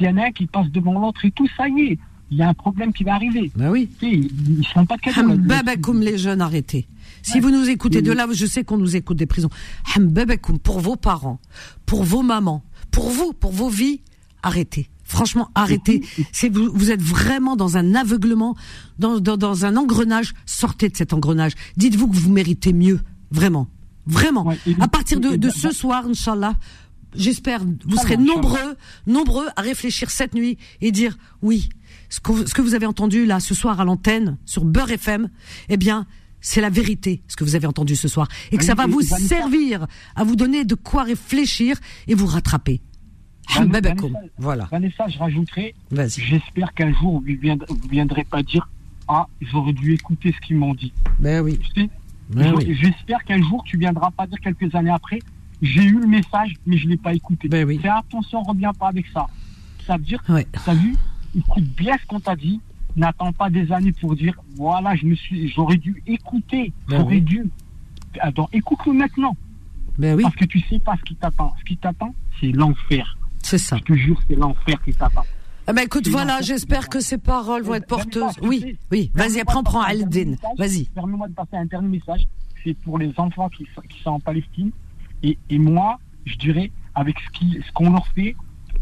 y 0.00 0.08
en 0.08 0.16
a 0.18 0.24
un 0.26 0.30
qui 0.32 0.46
passe 0.46 0.70
devant 0.70 0.98
l'autre 1.00 1.24
et 1.24 1.30
tout, 1.30 1.48
ça 1.56 1.66
y 1.68 1.80
est, 1.92 1.98
il 2.30 2.36
y 2.36 2.42
a 2.42 2.48
un 2.50 2.54
problème 2.54 2.92
qui 2.92 3.02
va 3.04 3.14
arriver. 3.14 3.50
bah 3.56 3.70
oui. 3.70 3.88
Ils 4.02 4.58
ne 4.58 4.62
font 4.64 4.84
pas 4.84 4.96
de 4.96 5.00
cadeaux. 5.00 5.30
Hambabakoum 5.30 6.02
les 6.02 6.18
jeunes, 6.18 6.42
arrêtez. 6.42 6.86
Si 7.22 7.40
vous 7.40 7.50
nous 7.50 7.68
écoutez 7.70 8.02
de 8.02 8.12
là, 8.12 8.26
je 8.30 8.44
sais 8.44 8.62
qu'on 8.62 8.76
nous 8.76 8.94
écoute 8.94 9.16
des 9.16 9.24
prisons. 9.26 9.48
Hambabakoum 9.96 10.58
pour 10.58 10.80
vos 10.80 10.96
parents, 10.96 11.40
pour 11.86 12.04
vos 12.04 12.22
mamans, 12.22 12.62
pour 12.90 13.08
vous, 13.08 13.32
pour 13.32 13.52
vos 13.52 13.70
vies, 13.70 14.02
arrêtez. 14.42 14.88
Franchement, 15.10 15.48
arrêtez. 15.54 16.02
C'est 16.32 16.50
vous, 16.50 16.70
vous 16.72 16.90
êtes 16.90 17.00
vraiment 17.02 17.56
dans 17.56 17.76
un 17.78 17.94
aveuglement, 17.94 18.54
dans, 18.98 19.18
dans, 19.18 19.36
dans 19.38 19.64
un 19.64 19.76
engrenage. 19.76 20.34
Sortez 20.46 20.90
de 20.90 20.96
cet 20.96 21.12
engrenage. 21.14 21.52
Dites-vous 21.78 22.08
que 22.08 22.16
vous 22.16 22.30
méritez 22.30 22.72
mieux, 22.74 23.00
vraiment, 23.30 23.68
vraiment. 24.06 24.46
Ouais, 24.46 24.58
et- 24.66 24.76
à 24.78 24.86
partir 24.86 25.18
de, 25.18 25.30
et- 25.46 25.50
ce 25.50 25.70
soir, 25.72 26.04
Inch'Allah, 26.06 26.54
j'espère, 27.16 27.62
vous 27.86 27.96
serez 27.96 28.18
nombreux, 28.18 28.76
nombreux 29.06 29.46
à 29.56 29.62
réfléchir 29.62 30.10
cette 30.10 30.34
nuit 30.34 30.58
et 30.82 30.92
dire 30.92 31.16
oui, 31.40 31.70
ce 32.10 32.20
que, 32.20 32.46
ce 32.46 32.52
que 32.52 32.60
vous 32.60 32.74
avez 32.74 32.86
entendu 32.86 33.24
là 33.24 33.40
ce 33.40 33.54
soir 33.54 33.80
à 33.80 33.84
l'antenne 33.86 34.36
sur 34.44 34.64
Beurre 34.66 34.90
FM, 34.92 35.30
eh 35.70 35.76
bien, 35.78 36.06
c'est 36.42 36.60
la 36.60 36.68
vérité, 36.70 37.22
ce 37.28 37.34
que 37.36 37.44
vous 37.44 37.54
avez 37.56 37.66
entendu 37.66 37.96
ce 37.96 38.08
soir, 38.08 38.28
et 38.52 38.58
que 38.58 38.64
ça 38.64 38.74
va 38.74 38.86
vous 38.86 39.00
Vanessa- 39.00 39.26
servir 39.26 39.86
à 40.14 40.22
vous 40.24 40.36
donner 40.36 40.64
de 40.66 40.74
quoi 40.74 41.02
réfléchir 41.04 41.78
et 42.06 42.14
vous 42.14 42.26
rattraper. 42.26 42.82
Vanessa- 43.48 43.62
Hambabakoum. 43.64 44.16
Voilà. 44.38 44.64
Vanessa, 44.70 45.08
je 45.08 45.18
rajouterai, 45.18 45.74
j'espère 46.16 46.72
qu'un 46.74 46.92
jour, 46.94 47.20
vous 47.20 47.26
ne 47.28 47.88
viendrez 47.90 48.24
pas 48.24 48.42
dire 48.42 48.68
Ah, 49.08 49.26
j'aurais 49.40 49.72
dû 49.72 49.92
écouter 49.94 50.32
ce 50.32 50.46
qu'ils 50.46 50.56
m'ont 50.56 50.74
dit. 50.74 50.92
Ben 51.18 51.42
oui. 51.42 51.58
Tu 51.58 51.80
sais 51.82 51.90
Ben 52.30 52.54
oui. 52.54 52.76
J'espère 52.80 53.24
qu'un 53.24 53.42
jour, 53.42 53.62
tu 53.64 53.78
viendras 53.78 54.10
pas 54.10 54.26
dire 54.26 54.38
quelques 54.40 54.74
années 54.74 54.90
après 54.90 55.18
J'ai 55.62 55.82
eu 55.84 55.98
le 55.98 56.06
message, 56.06 56.54
mais 56.66 56.76
je 56.76 56.84
ne 56.86 56.90
l'ai 56.90 56.96
pas 56.98 57.14
écouté. 57.14 57.48
Ben 57.48 57.66
oui. 57.66 57.78
Fais 57.78 57.88
attention, 57.88 58.42
reviens 58.42 58.72
pas 58.74 58.88
avec 58.88 59.06
ça. 59.14 59.26
Ça 59.86 59.96
veut 59.96 60.04
dire 60.04 60.22
Ouais. 60.28 60.46
T'as 60.64 60.74
vu 60.74 60.94
Écoute 61.36 61.64
bien 61.76 61.96
ce 62.00 62.06
qu'on 62.06 62.20
t'a 62.20 62.36
dit. 62.36 62.60
N'attends 62.96 63.32
pas 63.32 63.48
des 63.50 63.70
années 63.72 63.92
pour 63.92 64.16
dire 64.16 64.34
voilà, 64.56 64.94
je 64.96 65.06
me 65.06 65.14
suis, 65.14 65.48
j'aurais 65.50 65.76
dû 65.76 66.02
écouter, 66.06 66.72
Ben 66.88 66.98
j'aurais 67.00 67.16
oui. 67.16 67.20
dû. 67.22 67.44
Attends, 68.20 68.48
écoute-le 68.52 68.92
maintenant, 68.92 69.36
Ben 69.98 70.16
oui, 70.16 70.22
parce 70.22 70.34
que 70.36 70.46
tu 70.46 70.60
sais 70.60 70.78
pas 70.80 70.96
ce 70.96 71.02
qui 71.02 71.14
t'attend. 71.14 71.54
Ce 71.60 71.64
qui 71.64 71.76
t'attend, 71.76 72.14
c'est 72.40 72.50
l'enfer. 72.52 73.16
C'est 73.42 73.58
ça. 73.58 73.76
Je 73.78 73.82
te 73.82 73.92
jure, 73.94 74.20
c'est 74.28 74.34
l'enfer 74.36 74.76
qui 74.84 74.92
t'attend. 74.92 75.24
Ah 75.66 75.72
ben 75.74 75.82
écoute, 75.82 76.08
voilà, 76.08 76.40
j'espère 76.40 76.88
que 76.88 76.98
ces 77.00 77.18
paroles 77.18 77.62
vont 77.62 77.74
être 77.74 77.86
porteuses. 77.86 78.22
Vanessa, 78.22 78.40
tu 78.40 78.48
Oui, 78.48 78.78
oui. 78.90 79.10
Vas-y, 79.14 79.42
permets-moi 79.42 79.42
après 79.42 79.56
on 79.56 79.60
de 79.60 79.64
prend 79.64 79.80
passer 79.82 79.92
un 79.92 80.06
dernier 80.06 80.28
Aldin. 80.38 80.52
Vas-y. 80.56 80.84
Permets-moi 80.86 81.28
de 81.28 81.34
passer 81.34 81.56
un 81.56 81.66
dernier 81.66 81.88
message. 81.88 82.26
C'est 82.64 82.74
pour 82.78 82.98
les 82.98 83.12
enfants 83.18 83.48
qui, 83.50 83.66
sont- 83.74 83.82
qui 83.82 84.00
sont 84.02 84.10
en 84.10 84.20
Palestine. 84.20 84.70
Et, 85.22 85.36
et 85.50 85.58
moi, 85.58 85.98
je 86.24 86.36
dirais, 86.36 86.70
avec 86.94 87.16
ce 87.34 87.72
qu'on 87.72 87.90
leur 87.92 88.06
fait, 88.08 88.34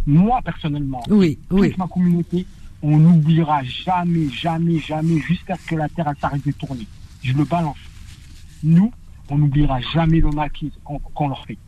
moi 0.07 0.41
personnellement, 0.45 1.03
Oui, 1.09 1.39
oui. 1.51 1.69
toute 1.71 1.79
ma 1.79 1.89
communauté, 1.89 2.47
on 2.83 2.99
n'oubliera 2.99 3.65
jamais, 3.65 4.29
jamais, 4.29 4.79
jamais, 4.79 5.19
jusqu'à 5.21 5.57
ce 5.57 5.67
que 5.67 5.75
la 5.75 5.89
Terre 5.89 6.13
s'arrête 6.21 6.47
de 6.47 6.53
tourner. 6.53 6.87
Je 7.23 7.33
le 7.33 7.45
balance. 7.45 7.77
Nous, 8.63 8.93
on 9.29 9.39
n'oubliera 9.39 9.81
jamais 9.81 10.21
le 10.21 10.31
mal 10.31 10.51
qu'on 10.85 11.29
leur 11.29 11.45
fait. 11.47 11.59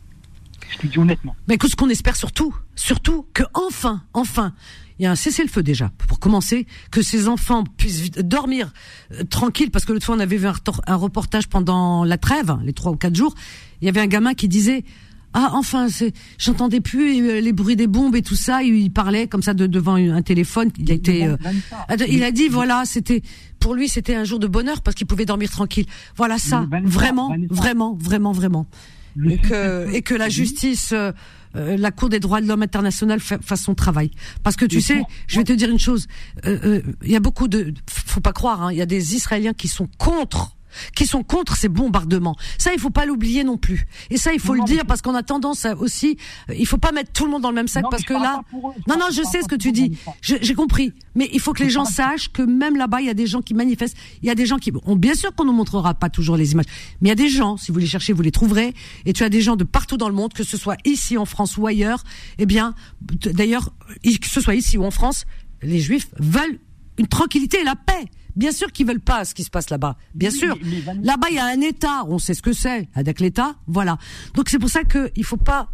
Je 0.69 0.77
te 0.77 0.87
dis 0.87 0.99
honnêtement. 0.99 1.35
Mais 1.47 1.55
écoute, 1.55 1.71
ce 1.71 1.75
qu'on 1.75 1.89
espère 1.89 2.15
surtout, 2.15 2.55
surtout 2.75 3.25
que 3.33 3.43
enfin, 3.53 4.03
enfin, 4.13 4.53
il 4.99 5.03
y 5.03 5.05
a 5.05 5.11
un 5.11 5.15
cessez-le-feu 5.15 5.63
déjà, 5.63 5.91
pour 6.07 6.19
commencer, 6.19 6.67
que 6.91 7.01
ces 7.01 7.27
enfants 7.27 7.63
puissent 7.63 8.11
dormir 8.11 8.71
euh, 9.13 9.23
tranquilles, 9.23 9.71
parce 9.71 9.85
que 9.85 9.93
l'autre 9.93 10.05
fois 10.05 10.15
on 10.15 10.19
avait 10.19 10.37
vu 10.37 10.47
un, 10.47 10.95
reportage 10.95 11.47
pendant 11.47 12.03
la 12.03 12.17
trêve, 12.17 12.57
les 12.63 12.73
trois 12.73 12.91
ou 12.91 12.95
quatre 12.95 13.15
jours, 13.15 13.33
il 13.81 13.85
y 13.85 13.89
avait 13.89 14.01
un 14.01 14.07
gamin 14.07 14.33
qui 14.33 14.47
disait 14.47 14.83
ah 15.33 15.51
enfin 15.53 15.85
j'entendais 16.39 16.81
plus 16.81 17.21
euh, 17.21 17.39
les 17.39 17.53
bruits 17.53 17.75
des 17.75 17.85
bombes 17.85 18.15
et 18.15 18.23
tout 18.23 18.35
ça 18.35 18.63
il, 18.63 18.73
il 18.73 18.89
parlait 18.89 19.27
comme 19.27 19.43
ça 19.43 19.53
de, 19.53 19.67
devant 19.67 19.93
un 19.93 20.23
téléphone 20.23 20.71
il 20.79 20.89
a 20.89 20.95
été 20.95 21.23
euh, 21.27 21.37
Attends, 21.87 22.05
il 22.09 22.23
a 22.23 22.31
dit 22.31 22.47
voilà, 22.47 22.81
c'était 22.85 23.21
pour 23.59 23.75
lui 23.75 23.87
c'était 23.89 24.15
un 24.15 24.23
jour 24.23 24.39
de 24.39 24.47
bonheur 24.47 24.81
parce 24.81 24.95
qu'il 24.95 25.05
pouvait 25.05 25.25
dormir 25.25 25.51
tranquille. 25.51 25.85
Voilà 26.15 26.39
ça, 26.39 26.67
vraiment, 26.83 27.35
vraiment, 27.51 27.93
vraiment, 27.93 28.31
vraiment. 28.31 28.67
Et 29.27 29.37
que 29.37 29.93
et 29.93 30.01
que 30.01 30.13
la 30.15 30.29
justice, 30.29 30.91
euh, 30.93 31.11
euh, 31.55 31.75
la 31.77 31.91
Cour 31.91 32.09
des 32.09 32.19
droits 32.19 32.41
de 32.41 32.47
l'homme 32.47 32.61
internationale 32.61 33.19
fa- 33.19 33.39
fasse 33.41 33.63
son 33.63 33.73
travail. 33.75 34.11
Parce 34.43 34.55
que 34.55 34.65
tu 34.65 34.81
sais, 34.81 35.01
je 35.27 35.37
vais 35.37 35.43
te 35.43 35.53
dire 35.53 35.69
une 35.69 35.79
chose. 35.79 36.07
euh, 36.45 36.59
euh, 36.63 36.81
Il 37.03 37.11
y 37.11 37.15
a 37.15 37.19
beaucoup 37.19 37.47
de, 37.47 37.73
faut 37.89 38.21
pas 38.21 38.33
croire, 38.33 38.61
hein, 38.63 38.71
il 38.71 38.77
y 38.77 38.81
a 38.81 38.85
des 38.85 39.15
Israéliens 39.15 39.53
qui 39.53 39.67
sont 39.67 39.87
contre 39.97 40.55
qui 40.95 41.05
sont 41.05 41.23
contre 41.23 41.55
ces 41.55 41.69
bombardements. 41.69 42.35
Ça, 42.57 42.73
il 42.73 42.79
faut 42.79 42.89
pas 42.89 43.05
l'oublier 43.05 43.43
non 43.43 43.57
plus. 43.57 43.87
Et 44.09 44.17
ça, 44.17 44.33
il 44.33 44.39
faut 44.39 44.55
Non, 44.55 44.63
le 44.63 44.67
dire 44.67 44.85
parce 44.85 45.01
qu'on 45.01 45.15
a 45.15 45.23
tendance 45.23 45.65
à 45.65 45.75
aussi, 45.77 46.17
il 46.55 46.65
faut 46.67 46.77
pas 46.77 46.91
mettre 46.91 47.11
tout 47.11 47.25
le 47.25 47.31
monde 47.31 47.41
dans 47.41 47.49
le 47.49 47.55
même 47.55 47.67
sac 47.67 47.83
Non, 47.83 47.89
parce 47.89 48.03
que 48.03 48.13
là, 48.13 48.41
non, 48.87 48.97
non, 48.97 49.07
je 49.11 49.23
sais 49.23 49.41
ce 49.41 49.47
que 49.47 49.55
tu 49.55 49.71
dis. 49.71 49.97
J'ai 50.21 50.53
compris. 50.53 50.93
Mais 51.15 51.29
il 51.33 51.39
faut 51.39 51.53
que 51.53 51.63
les 51.63 51.69
gens 51.69 51.85
sachent 51.85 52.31
que 52.31 52.41
même 52.41 52.75
là-bas, 52.75 53.01
il 53.01 53.07
y 53.07 53.09
a 53.09 53.13
des 53.13 53.27
gens 53.27 53.41
qui 53.41 53.53
manifestent. 53.53 53.97
Il 54.21 54.27
y 54.27 54.31
a 54.31 54.35
des 54.35 54.45
gens 54.45 54.57
qui, 54.57 54.71
on, 54.85 54.95
bien 54.95 55.15
sûr 55.15 55.33
qu'on 55.35 55.45
ne 55.45 55.51
montrera 55.51 55.93
pas 55.93 56.09
toujours 56.09 56.37
les 56.37 56.53
images, 56.53 56.65
mais 57.01 57.07
il 57.07 57.09
y 57.09 57.13
a 57.13 57.15
des 57.15 57.29
gens, 57.29 57.57
si 57.57 57.71
vous 57.71 57.79
les 57.79 57.87
cherchez, 57.87 58.13
vous 58.13 58.21
les 58.21 58.31
trouverez. 58.31 58.73
Et 59.05 59.13
tu 59.13 59.23
as 59.23 59.29
des 59.29 59.41
gens 59.41 59.55
de 59.55 59.63
partout 59.63 59.97
dans 59.97 60.09
le 60.09 60.15
monde, 60.15 60.33
que 60.33 60.43
ce 60.43 60.57
soit 60.57 60.77
ici 60.85 61.17
en 61.17 61.25
France 61.25 61.57
ou 61.57 61.67
ailleurs. 61.67 62.03
Eh 62.37 62.45
bien, 62.45 62.73
d'ailleurs, 63.33 63.73
que 64.03 64.27
ce 64.27 64.41
soit 64.41 64.55
ici 64.55 64.77
ou 64.77 64.83
en 64.83 64.91
France, 64.91 65.25
les 65.61 65.79
Juifs 65.79 66.09
veulent 66.19 66.59
une 66.97 67.07
tranquillité 67.07 67.61
et 67.61 67.63
la 67.63 67.75
paix. 67.75 68.05
Bien 68.39 68.53
sûr 68.53 68.71
qu'ils 68.71 68.87
veulent 68.87 69.01
pas 69.01 69.25
ce 69.25 69.33
qui 69.33 69.43
se 69.43 69.49
passe 69.49 69.69
là-bas. 69.69 69.97
Bien 70.15 70.29
Oui, 70.31 70.37
sûr. 70.37 70.57
Là-bas, 71.03 71.27
il 71.29 71.35
y 71.35 71.39
a 71.39 71.45
un 71.45 71.59
État. 71.59 72.05
On 72.07 72.19
sait 72.19 72.33
ce 72.33 72.41
que 72.41 72.53
c'est. 72.53 72.87
Avec 72.95 73.19
l'État, 73.19 73.55
voilà. 73.67 73.97
Donc 74.33 74.47
c'est 74.49 74.59
pour 74.59 74.69
ça 74.69 74.83
qu'il 74.85 75.25
faut 75.25 75.35
pas 75.35 75.69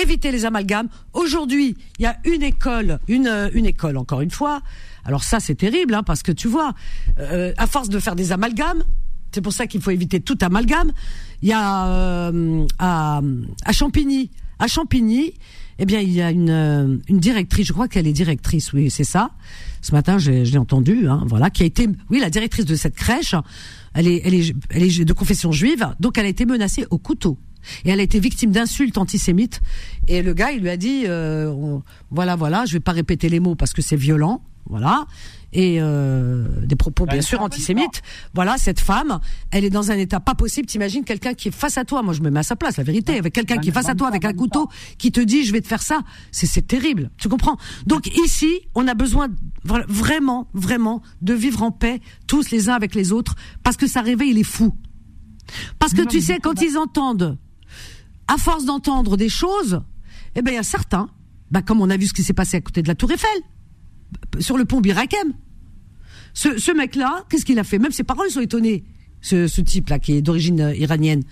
éviter 0.00 0.30
les 0.30 0.44
amalgames. 0.44 0.88
Aujourd'hui, 1.14 1.74
il 1.98 2.02
y 2.02 2.06
a 2.06 2.18
une 2.26 2.42
école, 2.42 2.98
une, 3.08 3.26
euh, 3.26 3.48
une 3.54 3.64
école, 3.64 3.96
encore 3.96 4.20
une 4.20 4.30
fois. 4.30 4.60
Alors 5.06 5.24
ça, 5.24 5.40
c'est 5.40 5.54
terrible, 5.54 5.94
hein, 5.94 6.02
parce 6.02 6.22
que 6.22 6.32
tu 6.32 6.48
vois, 6.48 6.74
euh, 7.18 7.54
à 7.56 7.66
force 7.66 7.88
de 7.88 7.98
faire 7.98 8.14
des 8.14 8.30
amalgames, 8.30 8.84
c'est 9.32 9.40
pour 9.40 9.54
ça 9.54 9.66
qu'il 9.66 9.80
faut 9.80 9.90
éviter 9.90 10.20
tout 10.20 10.36
amalgame. 10.42 10.92
Il 11.40 11.48
y 11.48 11.52
a 11.54 11.86
euh, 11.86 12.66
à, 12.78 13.22
à 13.64 13.72
Champigny, 13.72 14.30
à 14.58 14.66
Champigny, 14.66 15.32
eh 15.78 15.86
bien, 15.86 16.00
il 16.00 16.12
y 16.12 16.22
a 16.22 16.30
une, 16.30 16.50
euh, 16.50 16.96
une 17.08 17.18
directrice, 17.18 17.66
je 17.66 17.72
crois 17.72 17.88
qu'elle 17.88 18.06
est 18.06 18.12
directrice, 18.12 18.72
oui, 18.72 18.90
c'est 18.90 19.04
ça. 19.04 19.30
Ce 19.82 19.92
matin, 19.92 20.18
je 20.18 20.30
l'ai 20.30 20.58
entendu, 20.58 21.08
hein, 21.08 21.24
voilà, 21.26 21.50
qui 21.50 21.62
a 21.62 21.66
été, 21.66 21.88
oui, 22.10 22.18
la 22.18 22.30
directrice 22.30 22.64
de 22.64 22.74
cette 22.74 22.94
crèche. 22.94 23.34
Elle 23.94 24.08
est, 24.08 24.22
elle 24.24 24.34
est, 24.34 24.54
elle 24.70 24.82
est 24.82 25.04
de 25.04 25.12
confession 25.12 25.52
juive, 25.52 25.86
donc 26.00 26.18
elle 26.18 26.26
a 26.26 26.28
été 26.28 26.46
menacée 26.46 26.86
au 26.90 26.98
couteau. 26.98 27.38
Et 27.84 27.90
elle 27.90 28.00
a 28.00 28.02
été 28.02 28.20
victime 28.20 28.52
d'insultes 28.52 28.98
antisémites. 28.98 29.60
Et 30.08 30.22
le 30.22 30.34
gars, 30.34 30.52
il 30.52 30.62
lui 30.62 30.70
a 30.70 30.76
dit, 30.76 31.04
euh, 31.06 31.78
voilà, 32.10 32.36
voilà, 32.36 32.64
je 32.64 32.74
vais 32.74 32.80
pas 32.80 32.92
répéter 32.92 33.28
les 33.28 33.40
mots 33.40 33.54
parce 33.54 33.72
que 33.72 33.82
c'est 33.82 33.96
violent. 33.96 34.42
voilà, 34.68 35.06
et 35.52 35.78
euh, 35.80 36.46
des 36.66 36.76
propos 36.76 37.06
bien 37.06 37.16
elle 37.16 37.22
sûr 37.22 37.40
antisémites. 37.40 38.02
Voilà, 38.34 38.58
cette 38.58 38.80
femme, 38.80 39.20
elle 39.50 39.64
est 39.64 39.70
dans 39.70 39.90
un 39.90 39.96
état 39.96 40.20
pas 40.20 40.34
possible. 40.34 40.66
T'imagines 40.66 41.04
quelqu'un 41.04 41.34
qui 41.34 41.48
est 41.48 41.52
face 41.52 41.78
à 41.78 41.84
toi. 41.84 42.02
Moi, 42.02 42.12
je 42.14 42.20
me 42.20 42.30
mets 42.30 42.40
à 42.40 42.42
sa 42.42 42.56
place, 42.56 42.76
la 42.76 42.84
vérité, 42.84 43.18
avec 43.18 43.32
quelqu'un 43.32 43.58
qui 43.58 43.68
est 43.70 43.72
face 43.72 43.88
à 43.88 43.94
toi 43.94 44.08
avec 44.08 44.24
un 44.24 44.32
couteau, 44.32 44.68
qui 44.98 45.12
te 45.12 45.20
dit 45.20 45.44
je 45.44 45.52
vais 45.52 45.60
te 45.60 45.68
faire 45.68 45.82
ça. 45.82 46.00
C'est 46.32 46.46
c'est 46.46 46.66
terrible. 46.66 47.10
Tu 47.18 47.28
comprends? 47.28 47.56
Donc 47.86 48.06
ici, 48.18 48.60
on 48.74 48.86
a 48.88 48.94
besoin 48.94 49.28
vra- 49.66 49.84
vraiment, 49.88 50.48
vraiment 50.52 51.02
de 51.22 51.32
vivre 51.34 51.62
en 51.62 51.70
paix 51.70 52.00
tous 52.26 52.50
les 52.50 52.68
uns 52.68 52.74
avec 52.74 52.94
les 52.94 53.12
autres, 53.12 53.34
parce 53.62 53.76
que 53.76 53.86
ça 53.86 54.00
réveille 54.02 54.32
les 54.32 54.44
fous. 54.44 54.74
Parce 55.78 55.92
que 55.92 56.02
tu 56.02 56.20
sais, 56.20 56.38
quand 56.42 56.60
ils 56.60 56.76
entendent, 56.76 57.38
à 58.28 58.36
force 58.36 58.64
d'entendre 58.64 59.16
des 59.16 59.28
choses, 59.28 59.80
eh 60.34 60.42
ben 60.42 60.50
il 60.50 60.54
y 60.56 60.58
a 60.58 60.64
certains, 60.64 61.08
bah, 61.52 61.62
comme 61.62 61.80
on 61.80 61.88
a 61.88 61.96
vu 61.96 62.06
ce 62.06 62.12
qui 62.12 62.24
s'est 62.24 62.32
passé 62.34 62.56
à 62.56 62.60
côté 62.60 62.82
de 62.82 62.88
la 62.88 62.96
Tour 62.96 63.12
Eiffel, 63.12 63.30
sur 64.38 64.56
le 64.56 64.64
pont 64.64 64.80
Birakem. 64.80 65.32
Ce, 66.34 66.58
ce 66.58 66.70
mec-là, 66.70 67.24
qu'est-ce 67.28 67.44
qu'il 67.44 67.58
a 67.58 67.64
fait? 67.64 67.78
Même 67.78 67.92
ses 67.92 68.04
parents, 68.04 68.24
ils 68.24 68.32
sont 68.32 68.40
étonnés. 68.40 68.84
Ce, 69.22 69.48
ce 69.48 69.60
type-là, 69.60 69.98
qui 69.98 70.12
est 70.12 70.22
d'origine 70.22 70.60
euh, 70.60 70.74
iranienne. 70.74 71.22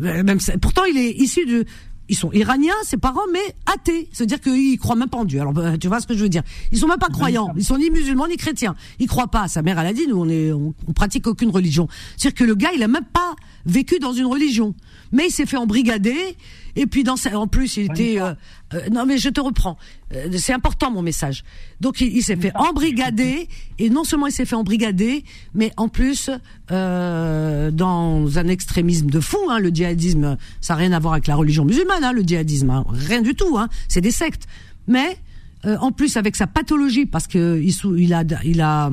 Euh, 0.00 0.22
Même, 0.22 0.38
pourtant, 0.62 0.84
il 0.84 0.96
est 0.96 1.10
issu 1.12 1.44
de. 1.44 1.64
Ils 2.08 2.16
sont 2.16 2.32
iraniens, 2.32 2.74
ses 2.82 2.96
parents, 2.96 3.26
mais 3.32 3.54
athées. 3.72 4.08
C'est-à-dire 4.12 4.40
qu'ils 4.40 4.78
croient 4.78 4.96
même 4.96 5.08
pas 5.08 5.18
en 5.18 5.24
Dieu. 5.24 5.40
Alors, 5.40 5.52
bah, 5.52 5.78
tu 5.78 5.86
vois 5.86 6.00
ce 6.00 6.06
que 6.08 6.16
je 6.16 6.22
veux 6.22 6.28
dire? 6.28 6.42
Ils 6.72 6.78
sont 6.78 6.88
même 6.88 6.98
pas 6.98 7.08
croyants. 7.08 7.52
Ils 7.56 7.64
sont 7.64 7.78
ni 7.78 7.88
musulmans 7.90 8.26
ni 8.26 8.36
chrétiens. 8.36 8.74
Ils 8.98 9.06
croient 9.06 9.30
pas. 9.30 9.46
Sa 9.46 9.62
mère, 9.62 9.78
elle 9.78 9.86
a 9.86 9.92
dit, 9.92 10.08
nous, 10.08 10.16
on 10.16 10.28
est, 10.28 10.52
on, 10.52 10.74
on 10.88 10.92
pratique 10.92 11.28
aucune 11.28 11.50
religion. 11.50 11.86
C'est-à-dire 12.16 12.38
que 12.38 12.44
le 12.44 12.56
gars, 12.56 12.70
il 12.74 12.82
a 12.82 12.88
même 12.88 13.04
pas 13.12 13.36
vécu 13.66 13.98
dans 13.98 14.12
une 14.12 14.26
religion, 14.26 14.74
mais 15.12 15.26
il 15.28 15.30
s'est 15.30 15.46
fait 15.46 15.56
embrigader. 15.56 16.36
Et 16.76 16.86
puis, 16.86 17.02
dans 17.02 17.16
sa, 17.16 17.36
en 17.36 17.48
plus, 17.48 17.76
il 17.78 17.90
était. 17.90 18.20
euh, 18.20 18.32
euh, 18.74 18.88
non, 18.92 19.04
mais 19.04 19.18
je 19.18 19.28
te 19.28 19.40
reprends. 19.40 19.76
Euh, 20.14 20.28
c'est 20.38 20.52
important 20.52 20.90
mon 20.90 21.02
message. 21.02 21.42
Donc, 21.80 22.00
il, 22.00 22.16
il 22.16 22.22
s'est 22.22 22.36
fait 22.36 22.52
embrigader, 22.54 23.48
et 23.80 23.90
non 23.90 24.04
seulement 24.04 24.28
il 24.28 24.32
s'est 24.32 24.44
fait 24.44 24.54
embrigader, 24.54 25.24
mais 25.52 25.72
en 25.76 25.88
plus 25.88 26.30
dans 26.68 28.38
un 28.38 28.48
extrémisme 28.48 29.10
de 29.10 29.18
fou. 29.20 29.38
Hein, 29.50 29.58
le 29.58 29.70
djihadisme, 29.70 30.36
ça 30.60 30.74
n'a 30.74 30.78
rien 30.78 30.92
à 30.92 31.00
voir 31.00 31.14
avec 31.14 31.26
la 31.26 31.34
religion 31.34 31.64
musulmane. 31.64 32.04
Hein, 32.04 32.12
le 32.12 32.22
djihadisme, 32.22 32.70
hein, 32.70 32.84
rien 32.92 33.20
du 33.22 33.34
tout. 33.34 33.58
Hein, 33.58 33.68
c'est 33.88 34.00
des 34.00 34.12
sectes. 34.12 34.46
Mais 34.86 35.18
en 35.64 35.90
plus 35.92 36.16
avec 36.16 36.36
sa 36.36 36.46
pathologie, 36.46 37.04
parce 37.04 37.26
que 37.26 37.60
il, 37.60 37.74
il 37.98 38.14
a, 38.14 38.22
il 38.44 38.60
a, 38.60 38.90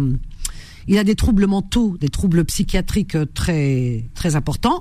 il 0.87 0.97
a 0.97 1.03
des 1.03 1.15
troubles 1.15 1.47
mentaux, 1.47 1.97
des 1.99 2.09
troubles 2.09 2.45
psychiatriques 2.45 3.15
euh, 3.15 3.25
très, 3.25 4.05
très 4.15 4.35
importants. 4.35 4.79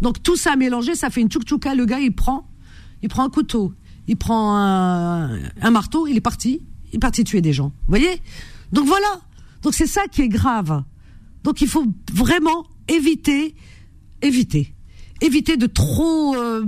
Donc 0.00 0.22
tout 0.22 0.36
ça 0.36 0.56
mélangé, 0.56 0.94
ça 0.94 1.10
fait 1.10 1.20
une 1.20 1.28
tchouk-tchouka. 1.28 1.74
Le 1.74 1.84
gars, 1.84 2.00
il 2.00 2.12
prend, 2.12 2.48
il 3.02 3.08
prend 3.08 3.24
un 3.24 3.30
couteau, 3.30 3.72
il 4.08 4.16
prend 4.16 4.56
un, 4.56 5.70
marteau, 5.70 6.06
il 6.06 6.16
est 6.16 6.22
parti, 6.22 6.62
il 6.90 6.96
est 6.96 6.98
parti 6.98 7.22
tuer 7.24 7.40
des 7.40 7.52
gens. 7.52 7.68
Vous 7.86 7.90
voyez? 7.90 8.20
Donc 8.72 8.86
voilà. 8.86 9.20
Donc 9.62 9.74
c'est 9.74 9.86
ça 9.86 10.02
qui 10.10 10.22
est 10.22 10.28
grave. 10.28 10.82
Donc 11.44 11.60
il 11.60 11.68
faut 11.68 11.84
vraiment 12.12 12.66
éviter, 12.88 13.54
éviter, 14.22 14.74
éviter 15.20 15.56
de 15.56 15.66
trop 15.66 16.34
euh, 16.34 16.64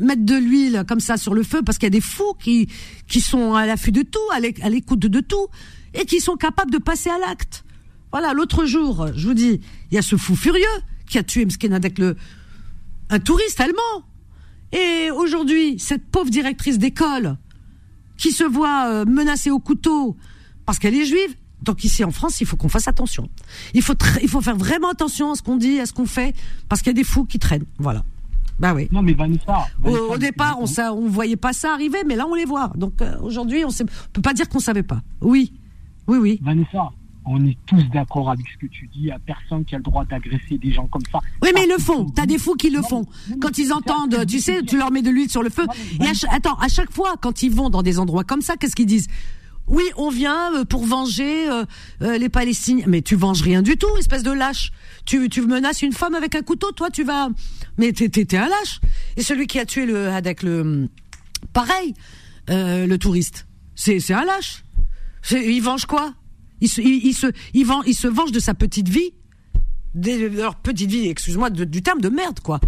mettre 0.00 0.24
de 0.24 0.36
l'huile 0.36 0.84
comme 0.88 1.00
ça 1.00 1.16
sur 1.16 1.34
le 1.34 1.42
feu, 1.42 1.62
parce 1.64 1.78
qu'il 1.78 1.86
y 1.86 1.88
a 1.88 1.90
des 1.90 2.00
fous 2.00 2.34
qui 2.42 2.68
qui 3.06 3.20
sont 3.20 3.54
à 3.54 3.66
l'affût 3.66 3.92
de 3.92 4.02
tout, 4.02 4.18
à 4.32 4.40
l'écoute 4.70 5.00
de 5.00 5.20
tout, 5.20 5.46
et 5.94 6.04
qui 6.04 6.20
sont 6.20 6.36
capables 6.36 6.70
de 6.70 6.78
passer 6.78 7.10
à 7.10 7.18
l'acte. 7.18 7.64
Voilà, 8.12 8.32
l'autre 8.34 8.66
jour, 8.66 9.08
je 9.16 9.26
vous 9.26 9.34
dis, 9.34 9.60
il 9.90 9.94
y 9.94 9.98
a 9.98 10.02
ce 10.02 10.16
fou 10.16 10.36
furieux 10.36 10.64
qui 11.08 11.18
a 11.18 11.22
tué 11.22 11.44
Msken 11.44 11.72
avec 11.72 11.98
le 11.98 12.16
un 13.10 13.18
touriste 13.18 13.60
allemand. 13.60 14.04
Et 14.72 15.10
aujourd'hui, 15.10 15.78
cette 15.78 16.06
pauvre 16.10 16.30
directrice 16.30 16.78
d'école 16.78 17.36
qui 18.16 18.30
se 18.32 18.44
voit 18.44 18.86
euh, 18.88 19.04
menacée 19.04 19.50
au 19.50 19.58
couteau 19.58 20.16
parce 20.64 20.78
qu'elle 20.78 20.94
est 20.94 21.04
juive. 21.04 21.34
Donc 21.62 21.84
ici 21.84 22.02
en 22.04 22.10
France, 22.10 22.40
il 22.40 22.46
faut 22.46 22.56
qu'on 22.56 22.68
fasse 22.68 22.88
attention. 22.88 23.28
Il 23.74 23.82
faut 23.82 23.94
il 24.22 24.28
faut 24.28 24.40
faire 24.40 24.56
vraiment 24.56 24.88
attention 24.90 25.32
à 25.32 25.34
ce 25.36 25.42
qu'on 25.42 25.56
dit, 25.56 25.78
à 25.78 25.86
ce 25.86 25.92
qu'on 25.92 26.06
fait, 26.06 26.34
parce 26.68 26.80
qu'il 26.82 26.88
y 26.90 26.94
a 26.94 26.94
des 26.94 27.04
fous 27.04 27.24
qui 27.24 27.38
traînent. 27.38 27.66
Voilà. 27.78 28.02
Bah 28.58 28.74
oui. 28.74 28.88
Non, 28.92 29.00
mais 29.02 29.12
Vanessa. 29.14 29.66
Au, 29.84 29.90
Vanessa, 29.90 30.02
au 30.04 30.18
départ, 30.18 30.56
on 30.60 30.66
sa- 30.66 30.92
on 30.92 31.08
voyait 31.08 31.36
pas 31.36 31.52
ça 31.52 31.72
arriver, 31.72 31.98
mais 32.06 32.16
là 32.16 32.26
on 32.26 32.34
les 32.34 32.44
voit. 32.46 32.72
Donc 32.76 33.00
euh, 33.00 33.16
aujourd'hui, 33.20 33.64
on 33.64 33.68
on 33.68 33.84
peut 34.12 34.22
pas 34.22 34.34
dire 34.34 34.48
qu'on 34.48 34.58
savait 34.58 34.82
pas. 34.82 35.02
Oui, 35.20 35.52
oui, 36.08 36.18
oui. 36.18 36.40
Vanessa, 36.42 36.90
on 37.24 37.44
est 37.46 37.56
tous 37.66 37.82
d'accord 37.92 38.30
avec 38.30 38.46
ce 38.52 38.58
que 38.58 38.70
tu 38.70 38.86
dis. 38.88 38.98
Il 39.00 39.04
n'y 39.04 39.10
a 39.12 39.18
personne 39.18 39.64
qui 39.64 39.74
a 39.74 39.78
le 39.78 39.84
droit 39.84 40.04
d'agresser 40.04 40.58
des 40.58 40.72
gens 40.72 40.86
comme 40.88 41.02
ça. 41.10 41.20
Oui, 41.42 41.50
mais 41.54 41.64
ils 41.64 41.68
le 41.70 41.78
font. 41.78 42.06
T'as 42.06 42.26
des 42.26 42.38
fous 42.38 42.54
qui 42.54 42.70
le 42.70 42.82
font. 42.82 43.06
Quand 43.40 43.58
ils 43.58 43.72
entendent, 43.72 44.26
tu 44.26 44.40
sais, 44.40 44.62
tu 44.62 44.76
leur 44.76 44.90
mets 44.90 45.02
de 45.02 45.10
l'huile 45.10 45.30
sur 45.30 45.42
le 45.42 45.50
feu. 45.50 45.66
Et 46.00 46.06
à 46.06 46.34
attends, 46.34 46.54
à 46.58 46.68
chaque 46.68 46.92
fois, 46.92 47.14
quand 47.20 47.42
ils 47.42 47.50
vont 47.50 47.70
dans 47.70 47.82
des 47.82 47.98
endroits 47.98 48.24
comme 48.24 48.42
ça, 48.42 48.56
qu'est-ce 48.56 48.74
qu'ils 48.76 48.86
disent? 48.86 49.08
Oui, 49.68 49.84
on 49.96 50.10
vient 50.10 50.52
euh, 50.56 50.64
pour 50.64 50.84
venger 50.84 51.48
euh, 51.48 51.64
euh, 52.02 52.18
les 52.18 52.28
Palestiniens. 52.28 52.84
Mais 52.88 53.00
tu 53.00 53.14
venges 53.14 53.42
rien 53.42 53.62
du 53.62 53.76
tout, 53.76 53.86
espèce 53.96 54.24
de 54.24 54.32
lâche. 54.32 54.72
Tu, 55.06 55.28
tu 55.28 55.40
menaces 55.42 55.82
une 55.82 55.92
femme 55.92 56.14
avec 56.16 56.34
un 56.34 56.42
couteau, 56.42 56.72
toi, 56.72 56.90
tu 56.90 57.04
vas. 57.04 57.28
Mais 57.78 57.92
t'es, 57.92 58.08
t'es, 58.08 58.24
t'es 58.24 58.36
un 58.36 58.48
lâche. 58.48 58.80
Et 59.16 59.22
celui 59.22 59.46
qui 59.46 59.60
a 59.60 59.64
tué 59.64 59.86
le 59.86 60.08
avec 60.08 60.42
le 60.42 60.88
pareil, 61.52 61.94
euh, 62.50 62.86
le 62.88 62.98
touriste, 62.98 63.46
c'est, 63.76 64.00
c'est 64.00 64.14
un 64.14 64.24
lâche. 64.24 64.64
C'est- 65.22 65.46
il 65.54 65.60
venge 65.60 65.86
quoi? 65.86 66.12
Il 66.62 66.68
se, 66.68 66.80
il, 66.80 67.12
se, 67.12 67.26
il, 67.52 67.66
vend, 67.66 67.82
il 67.82 67.94
se 67.94 68.08
venge 68.08 68.32
de 68.32 68.40
sa 68.40 68.54
petite 68.54 68.88
vie 68.88 69.12
de 69.94 70.26
leur 70.28 70.56
petite 70.56 70.90
vie, 70.90 71.08
excuse-moi 71.08 71.50
du 71.50 71.82
terme 71.82 72.00
de 72.00 72.08
merde, 72.08 72.40
quoi. 72.40 72.60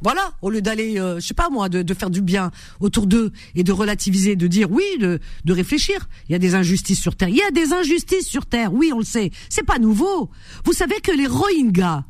Voilà, 0.00 0.32
au 0.42 0.50
lieu 0.50 0.60
d'aller, 0.60 0.98
euh, 0.98 1.20
je 1.20 1.26
sais 1.28 1.34
pas 1.34 1.48
moi, 1.48 1.68
de, 1.68 1.82
de 1.82 1.94
faire 1.94 2.10
du 2.10 2.22
bien 2.22 2.50
autour 2.80 3.06
d'eux 3.06 3.30
et 3.54 3.62
de 3.62 3.70
relativiser, 3.70 4.34
de 4.34 4.48
dire 4.48 4.68
oui, 4.68 4.82
de, 4.98 5.20
de 5.44 5.52
réfléchir. 5.52 6.08
Il 6.28 6.32
y 6.32 6.34
a 6.34 6.40
des 6.40 6.56
injustices 6.56 7.00
sur 7.00 7.14
Terre. 7.14 7.28
Il 7.28 7.36
y 7.36 7.42
a 7.42 7.52
des 7.52 7.72
injustices 7.72 8.26
sur 8.26 8.46
Terre, 8.46 8.74
oui, 8.74 8.90
on 8.92 8.98
le 8.98 9.04
sait. 9.04 9.30
C'est 9.48 9.62
pas 9.64 9.78
nouveau. 9.78 10.28
Vous 10.64 10.72
savez 10.72 11.00
que 11.00 11.12
les 11.12 11.28
Rohingyas, 11.28 12.04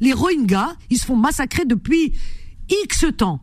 les 0.00 0.12
Rohingyas, 0.12 0.76
ils 0.90 0.98
se 0.98 1.06
font 1.06 1.16
massacrer 1.16 1.64
depuis 1.64 2.12
X 2.68 3.06
temps. 3.16 3.40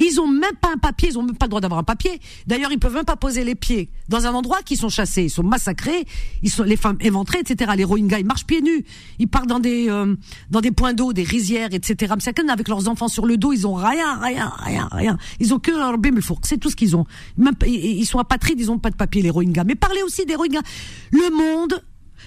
Ils 0.00 0.20
ont 0.20 0.28
même 0.28 0.56
pas 0.60 0.72
un 0.72 0.78
papier, 0.78 1.08
ils 1.10 1.18
ont 1.18 1.22
même 1.22 1.36
pas 1.36 1.46
le 1.46 1.50
droit 1.50 1.60
d'avoir 1.60 1.80
un 1.80 1.84
papier. 1.84 2.20
D'ailleurs, 2.46 2.72
ils 2.72 2.78
peuvent 2.78 2.94
même 2.94 3.04
pas 3.04 3.16
poser 3.16 3.44
les 3.44 3.54
pieds 3.54 3.90
dans 4.08 4.26
un 4.26 4.34
endroit 4.34 4.62
qui 4.62 4.76
sont 4.76 4.88
chassés, 4.88 5.24
ils 5.24 5.30
sont 5.30 5.42
massacrés, 5.42 6.04
ils 6.42 6.50
sont 6.50 6.62
les 6.62 6.76
femmes 6.76 6.98
éventrées, 7.00 7.40
etc. 7.40 7.72
Les 7.76 7.84
Rohingyas, 7.84 8.20
ils 8.20 8.26
marchent 8.26 8.46
pieds 8.46 8.62
nus, 8.62 8.84
ils 9.18 9.28
partent 9.28 9.48
dans 9.48 9.60
des 9.60 9.88
euh, 9.88 10.14
dans 10.50 10.60
des 10.60 10.70
points 10.70 10.94
d'eau, 10.94 11.12
des 11.12 11.24
rizières, 11.24 11.72
etc. 11.72 12.14
Avec 12.48 12.68
leurs 12.68 12.88
enfants 12.88 13.08
sur 13.08 13.26
le 13.26 13.36
dos, 13.36 13.52
ils 13.52 13.66
ont 13.66 13.74
rien, 13.74 14.18
rien, 14.20 14.52
rien, 14.58 14.88
rien. 14.92 15.18
Ils 15.40 15.54
ont 15.54 15.58
que 15.58 15.70
leur 15.70 15.98
bémelfour, 15.98 16.40
c'est 16.42 16.58
tout 16.58 16.70
ce 16.70 16.76
qu'ils 16.76 16.96
ont. 16.96 17.06
Ils 17.66 18.06
sont 18.06 18.18
apatrides, 18.18 18.60
ils 18.60 18.70
ont 18.70 18.78
pas 18.78 18.90
de 18.90 18.96
papier 18.96 19.22
les 19.22 19.30
Rohingyas. 19.30 19.64
Mais 19.64 19.74
parlez 19.74 20.02
aussi 20.02 20.24
des 20.24 20.34
Rohingyas. 20.34 20.62
Le 21.12 21.30
monde 21.30 21.82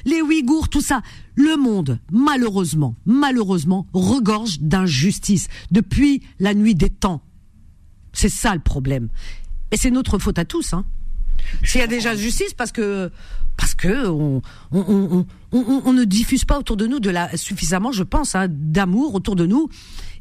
les 0.06 0.22
Ouïghours, 0.22 0.70
tout 0.70 0.82
ça. 0.82 1.02
Le 1.36 1.58
monde, 1.58 2.00
malheureusement, 2.12 2.96
malheureusement, 3.06 3.86
regorge 3.94 4.60
d'injustice 4.60 5.48
depuis 5.72 6.22
la 6.40 6.54
nuit 6.54 6.76
des 6.76 6.90
temps. 6.90 7.22
C'est 8.14 8.30
ça 8.30 8.54
le 8.54 8.62
problème. 8.62 9.10
Et 9.72 9.78
c'est 9.78 9.92
notre 9.92 10.18
faute 10.20 10.40
à 10.40 10.46
tous. 10.46 10.74
Hein. 10.74 10.86
S'il 11.64 11.82
y 11.82 11.84
a 11.84 11.88
déjà 11.88 12.16
justice, 12.16 12.54
parce 12.54 12.72
que 12.72 13.12
parce 13.58 13.76
que 13.76 14.08
on, 14.08 14.42
on, 14.72 15.26
on, 15.52 15.82
on, 15.86 15.94
ne 15.94 16.06
diffuse 16.06 16.46
pas 16.46 16.58
autour 16.58 16.78
de 16.78 16.88
nous 16.88 17.02
de 17.02 17.10
la 17.10 17.36
suffisamment, 17.36 17.92
je 17.92 18.04
pense, 18.04 18.34
hein, 18.34 18.48
d'amour 18.50 19.16
autour 19.16 19.36
de 19.36 19.46
nous. 19.46 19.70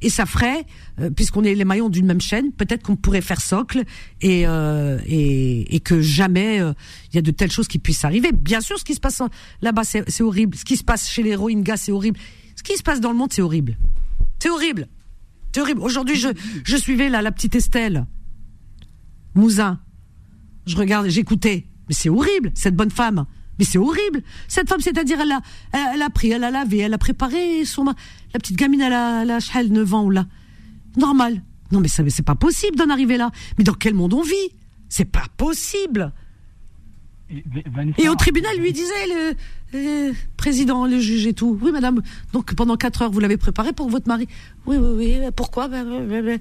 Et 0.03 0.11
ça 0.11 0.27
ferait, 0.27 0.65
euh, 1.01 1.11
puisqu'on 1.11 1.45
est 1.45 1.55
les 1.55 1.65
maillons 1.65 1.89
d'une 1.89 2.07
même 2.07 2.21
chaîne, 2.21 2.51
peut-être 2.53 2.83
qu'on 2.83 2.97
pourrait 2.97 3.21
faire 3.21 3.41
socle 3.41 3.85
et 4.21 4.47
euh, 4.47 4.99
et, 5.07 5.75
et 5.75 5.81
que 5.81 6.01
jamais 6.01 6.61
euh, 6.61 6.73
il 7.13 7.17
y 7.17 7.19
a 7.19 7.23
de 7.23 7.31
telles 7.31 7.53
choses 7.53 7.69
qui 7.69 7.79
puissent 7.79 8.05
arriver. 8.05 8.33
Bien 8.33 8.61
sûr, 8.61 8.79
ce 8.79 8.85
qui 8.85 8.95
se 8.95 9.01
passe 9.01 9.23
là-bas, 9.63 9.85
c'est 9.85 10.23
horrible. 10.23 10.57
Ce 10.57 10.65
qui 10.65 10.77
se 10.77 10.85
passe 10.85 11.09
chez 11.09 11.23
les 11.23 11.37
Rohingyas, 11.37 11.77
c'est 11.77 11.93
horrible. 11.93 12.19
Ce 12.57 12.63
qui 12.65 12.77
se 12.77 12.83
passe 12.83 13.01
dans 13.01 13.11
le 13.11 13.17
monde, 13.17 13.33
c'est 13.33 13.43
horrible. 13.43 13.77
C'est 14.41 14.51
horrible. 14.51 14.89
Horrible. 15.61 15.81
Aujourd'hui, 15.81 16.17
je, 16.17 16.29
je 16.65 16.77
suivais 16.77 17.09
la 17.09 17.33
petite 17.33 17.55
Estelle 17.55 18.07
Mouzin. 19.35 19.79
Je 20.67 20.77
regardais, 20.77 21.11
j'écoutais. 21.11 21.67
Mais 21.89 21.95
c'est 21.95 22.09
horrible, 22.09 22.51
cette 22.55 22.77
bonne 22.77 22.91
femme. 22.91 23.27
Mais 23.59 23.65
c'est 23.65 23.79
horrible. 23.79 24.23
Cette 24.47 24.69
femme, 24.69 24.81
c'est-à-dire, 24.81 25.21
elle 25.21 25.33
a, 25.33 25.41
elle, 25.95 26.03
a 26.03 26.11
pris, 26.11 26.31
elle 26.31 26.45
a 26.45 26.51
lavé, 26.51 26.79
elle 26.79 26.95
a 26.95 26.99
préparé 26.99 27.65
son, 27.65 27.85
la 27.85 27.95
petite 28.35 28.57
gamine, 28.57 28.81
elle 28.81 28.93
a, 28.93 29.23
elle 29.23 29.31
a, 29.31 29.39
elle, 29.57 29.73
9 29.73 29.95
ans 29.95 30.05
ou 30.05 30.11
là. 30.11 30.27
Normal. 30.97 31.43
Non, 31.73 31.81
mais 31.81 31.89
mais 32.03 32.11
c'est 32.11 32.23
pas 32.23 32.35
possible 32.35 32.77
d'en 32.77 32.89
arriver 32.89 33.17
là. 33.17 33.31
Mais 33.57 33.65
dans 33.65 33.75
quel 33.75 33.95
monde 33.95 34.15
on 34.15 34.23
vit? 34.23 34.57
C'est 34.89 35.05
pas 35.05 35.27
possible. 35.37 36.13
Et, 37.99 38.09
au 38.09 38.15
tribunal, 38.15 38.57
lui 38.59 38.73
disait 38.73 39.07
le, 39.09 39.35
le 39.73 40.13
président, 40.37 40.87
le 40.87 40.99
juge 40.99 41.27
et 41.27 41.35
tout. 41.35 41.59
Oui, 41.61 41.73
madame. 41.73 42.01
Donc 42.33 42.55
pendant 42.55 42.77
quatre 42.77 43.03
heures, 43.03 43.11
vous 43.11 43.21
l'avez 43.21 43.37
préparé 43.37 43.73
pour 43.73 43.89
votre 43.91 44.09
mari. 44.09 44.27
Oui, 44.67 44.77
oui, 44.79 45.19
oui. 45.21 45.31
Pourquoi 45.37 45.69
Ben, 45.69 45.85
ben, 45.85 46.25
ben. 46.25 46.39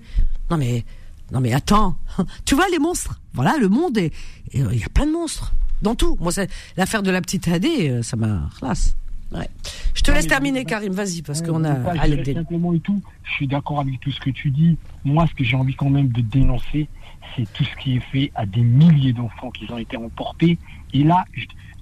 Non 0.50 0.58
mais, 0.58 0.86
non 1.32 1.42
mais 1.42 1.54
attends. 1.54 1.98
Tu 2.46 2.56
vois 2.56 2.68
les 2.72 2.80
monstres. 2.80 3.20
Voilà, 3.34 3.58
le 3.60 3.68
monde 3.68 3.98
est. 3.98 4.14
euh, 4.56 4.70
Il 4.72 4.80
y 4.80 4.84
a 4.84 4.90
plein 4.90 5.06
de 5.06 5.12
monstres 5.12 5.54
dans 5.82 5.94
tout. 5.96 6.18
Moi, 6.22 6.32
l'affaire 6.78 7.04
de 7.04 7.12
la 7.12 7.22
petite 7.22 7.48
Hadé, 7.48 7.90
euh, 7.90 8.02
ça 8.02 8.16
m'a 8.16 8.50
classe. 8.58 8.96
Ouais. 9.34 9.50
Je 9.94 10.04
te 10.04 10.10
Non, 10.12 10.16
laisse 10.16 10.28
terminer, 10.28 10.64
Karim. 10.64 10.94
Vas-y, 10.94 11.22
parce 11.22 11.42
Ouais, 11.42 11.48
qu'on 11.48 11.66
a. 11.66 11.74
Vanessa, 11.74 12.24
je 12.24 12.34
simplement 12.34 12.74
et 12.74 12.80
tout. 12.80 13.02
Je 13.26 13.32
suis 13.34 13.48
d'accord 13.48 13.82
avec 13.82 14.00
tout 14.00 14.12
ce 14.12 14.22
que 14.22 14.30
tu 14.30 14.52
dis. 14.52 14.78
Moi, 15.04 15.28
ce 15.28 15.34
que 15.36 15.44
j'ai 15.44 15.58
envie 15.58 15.76
quand 15.76 15.90
même 15.90 16.08
de 16.08 16.22
dénoncer, 16.22 16.88
c'est 17.36 17.52
tout 17.52 17.66
ce 17.66 17.76
qui 17.84 17.98
est 17.98 18.04
fait 18.12 18.32
à 18.36 18.46
des 18.46 18.62
milliers 18.62 19.12
d'enfants 19.12 19.52
qui 19.52 19.70
ont 19.70 19.78
été 19.78 19.98
emportés. 19.98 20.58
Et 20.94 21.04
là, 21.04 21.26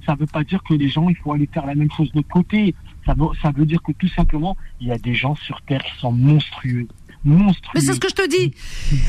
ça 0.05 0.15
veut 0.15 0.25
pas 0.27 0.43
dire 0.43 0.61
que 0.63 0.73
les 0.73 0.89
gens, 0.89 1.09
il 1.09 1.15
faut 1.15 1.33
aller 1.33 1.49
faire 1.53 1.65
la 1.65 1.75
même 1.75 1.91
chose 1.91 2.11
de 2.11 2.21
côté. 2.21 2.75
Ça 3.05 3.13
veut, 3.13 3.27
ça 3.41 3.51
veut 3.51 3.65
dire 3.65 3.81
que 3.83 3.91
tout 3.93 4.07
simplement, 4.09 4.55
il 4.81 4.87
y 4.87 4.91
a 4.91 4.97
des 4.97 5.13
gens 5.13 5.35
sur 5.35 5.61
Terre 5.61 5.83
qui 5.83 5.99
sont 5.99 6.11
monstrueux. 6.11 6.87
Monstrueux. 7.23 7.71
Mais 7.73 7.81
c'est 7.81 7.93
ce 7.93 7.99
que 7.99 8.07
je 8.09 8.13
te 8.13 8.29
dis. 8.29 8.53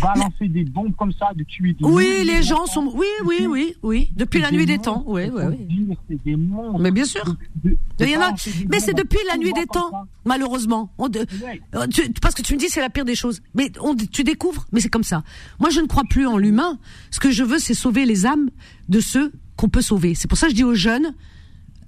Balancer 0.01 0.49
des 0.49 0.65
bombes 0.65 0.95
comme 0.97 1.13
ça, 1.13 1.33
de 1.37 1.43
tuer 1.45 1.75
des 1.75 1.85
Oui, 1.85 2.25
les 2.25 2.43
gens 2.43 2.65
sont. 2.65 2.91
Oui, 2.95 3.05
oui, 3.27 3.47
oui, 3.47 3.75
oui. 3.83 4.11
Depuis 4.17 4.41
la 4.41 4.51
nuit 4.51 4.65
des 4.65 4.79
des 4.79 4.83
temps. 4.83 5.03
Oui, 5.07 5.25
oui, 5.31 5.43
oui. 5.51 5.57
dire, 5.67 5.97
C'est 6.09 6.25
des 6.25 6.35
monstres. 6.37 6.81
Mais 6.81 6.91
bien 6.93 7.05
sûr. 7.05 7.25
De- 7.63 7.71
de 7.71 7.77
Il 8.01 8.09
y 8.09 8.17
en 8.17 8.21
a- 8.21 8.25
balancer 8.27 8.53
des 8.53 8.67
Mais 8.71 8.81
c'est 8.81 8.95
depuis 8.95 9.19
la 9.31 9.37
nuit 9.37 9.53
des 9.53 9.67
temps, 9.67 9.91
ça. 9.91 10.05
malheureusement. 10.25 10.91
On 10.97 11.11
de- 11.11 11.27
Ouais. 11.45 11.61
Euh, 11.75 11.87
tu- 11.89 12.11
parce 12.23 12.35
que 12.35 12.41
tu 12.41 12.55
me 12.55 12.59
dis 12.59 12.69
c'est 12.71 12.81
la 12.81 12.89
pire 12.89 13.05
des 13.05 13.15
choses. 13.17 13.43
Mais 13.55 13.71
on, 13.83 13.95
tu 13.95 14.25
découvres, 14.25 14.65
mais 14.73 14.81
c'est 14.81 14.89
comme 14.89 15.05
ça. 15.05 15.23
Moi, 15.61 15.69
je 15.69 15.81
ne 15.81 15.87
crois 15.87 16.05
plus 16.09 16.27
en 16.27 16.39
l'humain. 16.39 16.79
Ce 17.11 17.21
que 17.21 17.31
je 17.31 17.45
veux, 17.45 17.59
c'est 17.59 17.75
sauver 17.75 18.07
les 18.07 18.25
âmes 18.25 18.49
de 18.89 19.01
ceux 19.01 19.31
qu'on 19.57 19.69
peut 19.69 19.83
sauver. 19.83 20.15
C'est 20.15 20.29
pour 20.29 20.39
ça 20.39 20.47
que 20.47 20.51
je 20.53 20.57
dis 20.57 20.65
aux 20.65 20.75
jeunes, 20.75 21.15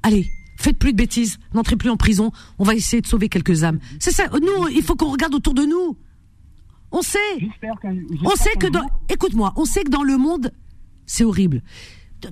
allez, 0.02 0.26
faites 0.58 0.78
plus 0.78 0.92
de 0.92 0.96
bêtises, 0.96 1.38
n'entrez 1.54 1.76
plus 1.76 1.90
en 1.90 1.96
prison. 1.96 2.32
On 2.58 2.64
va 2.64 2.74
essayer 2.74 3.00
de 3.02 3.06
sauver 3.06 3.28
quelques 3.28 3.64
âmes. 3.64 3.78
C'est 4.00 4.10
ça. 4.12 4.24
Nous, 4.32 4.68
il 4.74 4.82
faut 4.82 4.96
qu'on 4.96 5.10
regarde 5.10 5.34
autour 5.34 5.54
de 5.54 5.62
nous. 5.62 5.96
On 6.90 7.02
sait. 7.02 7.18
Qu'un- 7.82 7.94
On 8.24 8.30
sait 8.36 8.54
que 8.54 8.66
qu'un 8.66 8.70
dans, 8.70 8.86
écoute-moi, 9.10 9.52
on 9.56 9.64
sait 9.66 9.84
que 9.84 9.90
dans 9.90 10.02
le 10.02 10.16
monde, 10.16 10.52
c'est 11.06 11.24
horrible. 11.24 11.62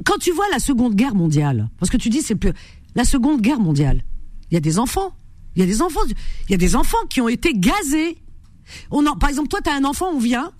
Quand 0.05 0.18
tu 0.18 0.32
vois 0.32 0.47
la 0.51 0.59
Seconde 0.59 0.95
Guerre 0.95 1.14
mondiale, 1.14 1.68
parce 1.78 1.91
que 1.91 1.97
tu 1.99 2.09
dis 2.09 2.22
c'est 2.22 2.34
plus 2.34 2.53
la 2.95 3.05
Seconde 3.05 3.41
Guerre 3.43 3.61
mondiale, 3.61 4.03
il 4.51 4.55
y 4.55 4.57
a 4.57 4.61
des 4.61 4.78
enfants, 4.78 5.14
il 5.55 5.61
y 5.61 5.62
a 5.62 5.66
des 5.66 5.82
enfants, 5.82 6.01
il 6.49 6.51
y 6.53 6.55
a 6.55 6.59
des 6.59 6.74
enfants 6.74 6.97
qui 7.11 7.20
ont 7.20 7.28
été 7.28 7.53
gazés. 7.53 8.16
On 8.91 9.07
en, 9.07 9.16
par 9.16 9.28
exemple, 9.28 9.49
toi, 9.49 9.61
t'as 9.62 9.76
un 9.76 9.84
enfant, 9.84 10.07
on 10.12 10.18
vient, 10.18 10.51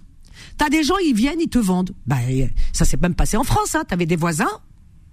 t'as 0.59 0.68
des 0.68 0.83
gens, 0.85 0.97
ils 0.99 1.14
viennent, 1.14 1.41
ils 1.41 1.49
te 1.49 1.59
vendent. 1.59 1.93
Bah, 2.07 2.18
ça 2.72 2.85
s'est 2.85 2.99
même 2.99 3.14
passé 3.14 3.37
en 3.37 3.43
France. 3.45 3.74
Hein. 3.74 3.83
T'avais 3.89 4.07
des 4.07 4.16
voisins, 4.16 4.61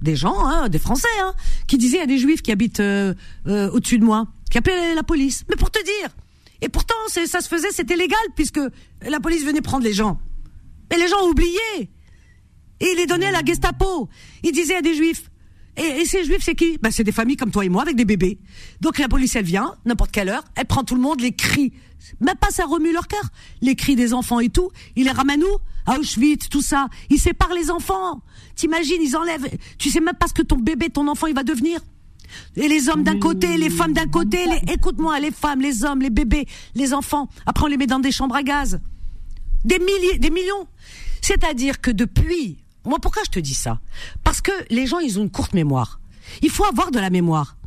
des 0.03 0.15
gens, 0.15 0.45
hein, 0.45 0.69
des 0.69 0.79
Français, 0.79 1.07
hein, 1.21 1.33
qui 1.67 1.77
disaient 1.77 2.01
à 2.01 2.05
des 2.05 2.17
Juifs 2.19 2.41
qui 2.41 2.51
habitent 2.51 2.81
euh, 2.81 3.13
euh, 3.47 3.71
au-dessus 3.71 3.97
de 3.97 4.03
moi, 4.03 4.27
qui 4.51 4.57
appelaient 4.57 4.93
la 4.93 5.03
police. 5.03 5.45
Mais 5.49 5.55
pour 5.55 5.71
te 5.71 5.83
dire. 5.83 6.09
Et 6.61 6.69
pourtant, 6.69 6.95
ça 7.07 7.41
se 7.41 7.47
faisait, 7.47 7.71
c'était 7.71 7.97
légal 7.97 8.19
puisque 8.35 8.59
la 9.01 9.19
police 9.19 9.43
venait 9.43 9.61
prendre 9.61 9.83
les 9.83 9.93
gens. 9.93 10.19
Mais 10.89 10.97
les 10.97 11.07
gens 11.07 11.27
oublié. 11.27 11.59
Et 12.79 12.85
il 12.91 12.97
les 12.97 13.05
donnait 13.05 13.27
à 13.27 13.31
la 13.31 13.43
Gestapo. 13.43 14.07
Il 14.43 14.51
disait 14.51 14.75
à 14.75 14.81
des 14.81 14.93
juifs. 14.93 15.29
Et, 15.75 16.05
ces 16.05 16.23
juifs, 16.23 16.43
c'est 16.43 16.55
qui? 16.55 16.77
Ben, 16.81 16.91
C'est 16.91 17.03
des 17.03 17.11
familles 17.11 17.37
comme 17.37 17.51
toi 17.51 17.65
et 17.65 17.69
moi 17.69 17.81
avec 17.81 17.95
des 17.95 18.05
bébés. 18.05 18.37
Donc 18.81 18.99
la 18.99 19.07
police, 19.07 19.35
elle 19.35 19.45
vient, 19.45 19.75
n'importe 19.85 20.11
quelle 20.11 20.29
heure, 20.29 20.43
elle 20.55 20.65
prend 20.65 20.83
tout 20.83 20.95
le 20.95 21.01
monde, 21.01 21.21
les 21.21 21.33
cris. 21.33 21.73
Même 22.19 22.35
pas 22.35 22.49
ça 22.51 22.65
remue 22.65 22.91
leur 22.91 23.07
cœur. 23.07 23.23
Les 23.61 23.75
cris 23.75 23.95
des 23.95 24.13
enfants 24.13 24.39
et 24.39 24.49
tout. 24.49 24.69
Il 24.95 25.05
les 25.05 25.11
ramène 25.11 25.43
où? 25.43 25.57
À 25.85 25.97
Auschwitz, 25.99 26.49
tout 26.49 26.61
ça. 26.61 26.87
Ils 27.09 27.19
séparent 27.19 27.53
les 27.53 27.71
enfants. 27.71 28.21
T'imagines, 28.55 29.01
ils 29.01 29.15
enlèvent. 29.15 29.49
Tu 29.77 29.89
sais 29.89 29.99
même 29.99 30.15
pas 30.15 30.27
ce 30.27 30.33
que 30.33 30.41
ton 30.41 30.57
bébé, 30.57 30.89
ton 30.89 31.07
enfant, 31.07 31.27
il 31.27 31.35
va 31.35 31.43
devenir. 31.43 31.79
Et 32.55 32.67
les 32.67 32.89
hommes 32.89 33.03
d'un 33.03 33.19
côté, 33.19 33.57
les 33.57 33.69
femmes 33.69 33.93
d'un 33.93 34.07
côté, 34.07 34.45
les, 34.45 34.73
écoute-moi, 34.73 35.19
les 35.19 35.31
femmes, 35.31 35.61
les 35.61 35.83
hommes, 35.83 36.01
les 36.01 36.09
bébés, 36.09 36.47
les 36.75 36.93
enfants. 36.93 37.29
Après, 37.45 37.65
on 37.65 37.67
les 37.67 37.77
met 37.77 37.87
dans 37.87 37.99
des 37.99 38.11
chambres 38.11 38.35
à 38.35 38.43
gaz. 38.43 38.79
Des 39.65 39.79
milliers, 39.79 40.19
des 40.19 40.29
millions. 40.29 40.67
C'est-à-dire 41.21 41.79
que 41.79 41.91
depuis, 41.91 42.62
moi, 42.85 42.99
pourquoi 43.01 43.23
je 43.25 43.31
te 43.31 43.39
dis 43.39 43.53
ça? 43.53 43.79
Parce 44.23 44.41
que 44.41 44.51
les 44.69 44.85
gens, 44.87 44.99
ils 44.99 45.19
ont 45.19 45.23
une 45.23 45.31
courte 45.31 45.53
mémoire. 45.53 45.99
Il 46.41 46.49
faut 46.49 46.65
avoir 46.65 46.91
de 46.91 46.99
la 46.99 47.09
mémoire. 47.09 47.57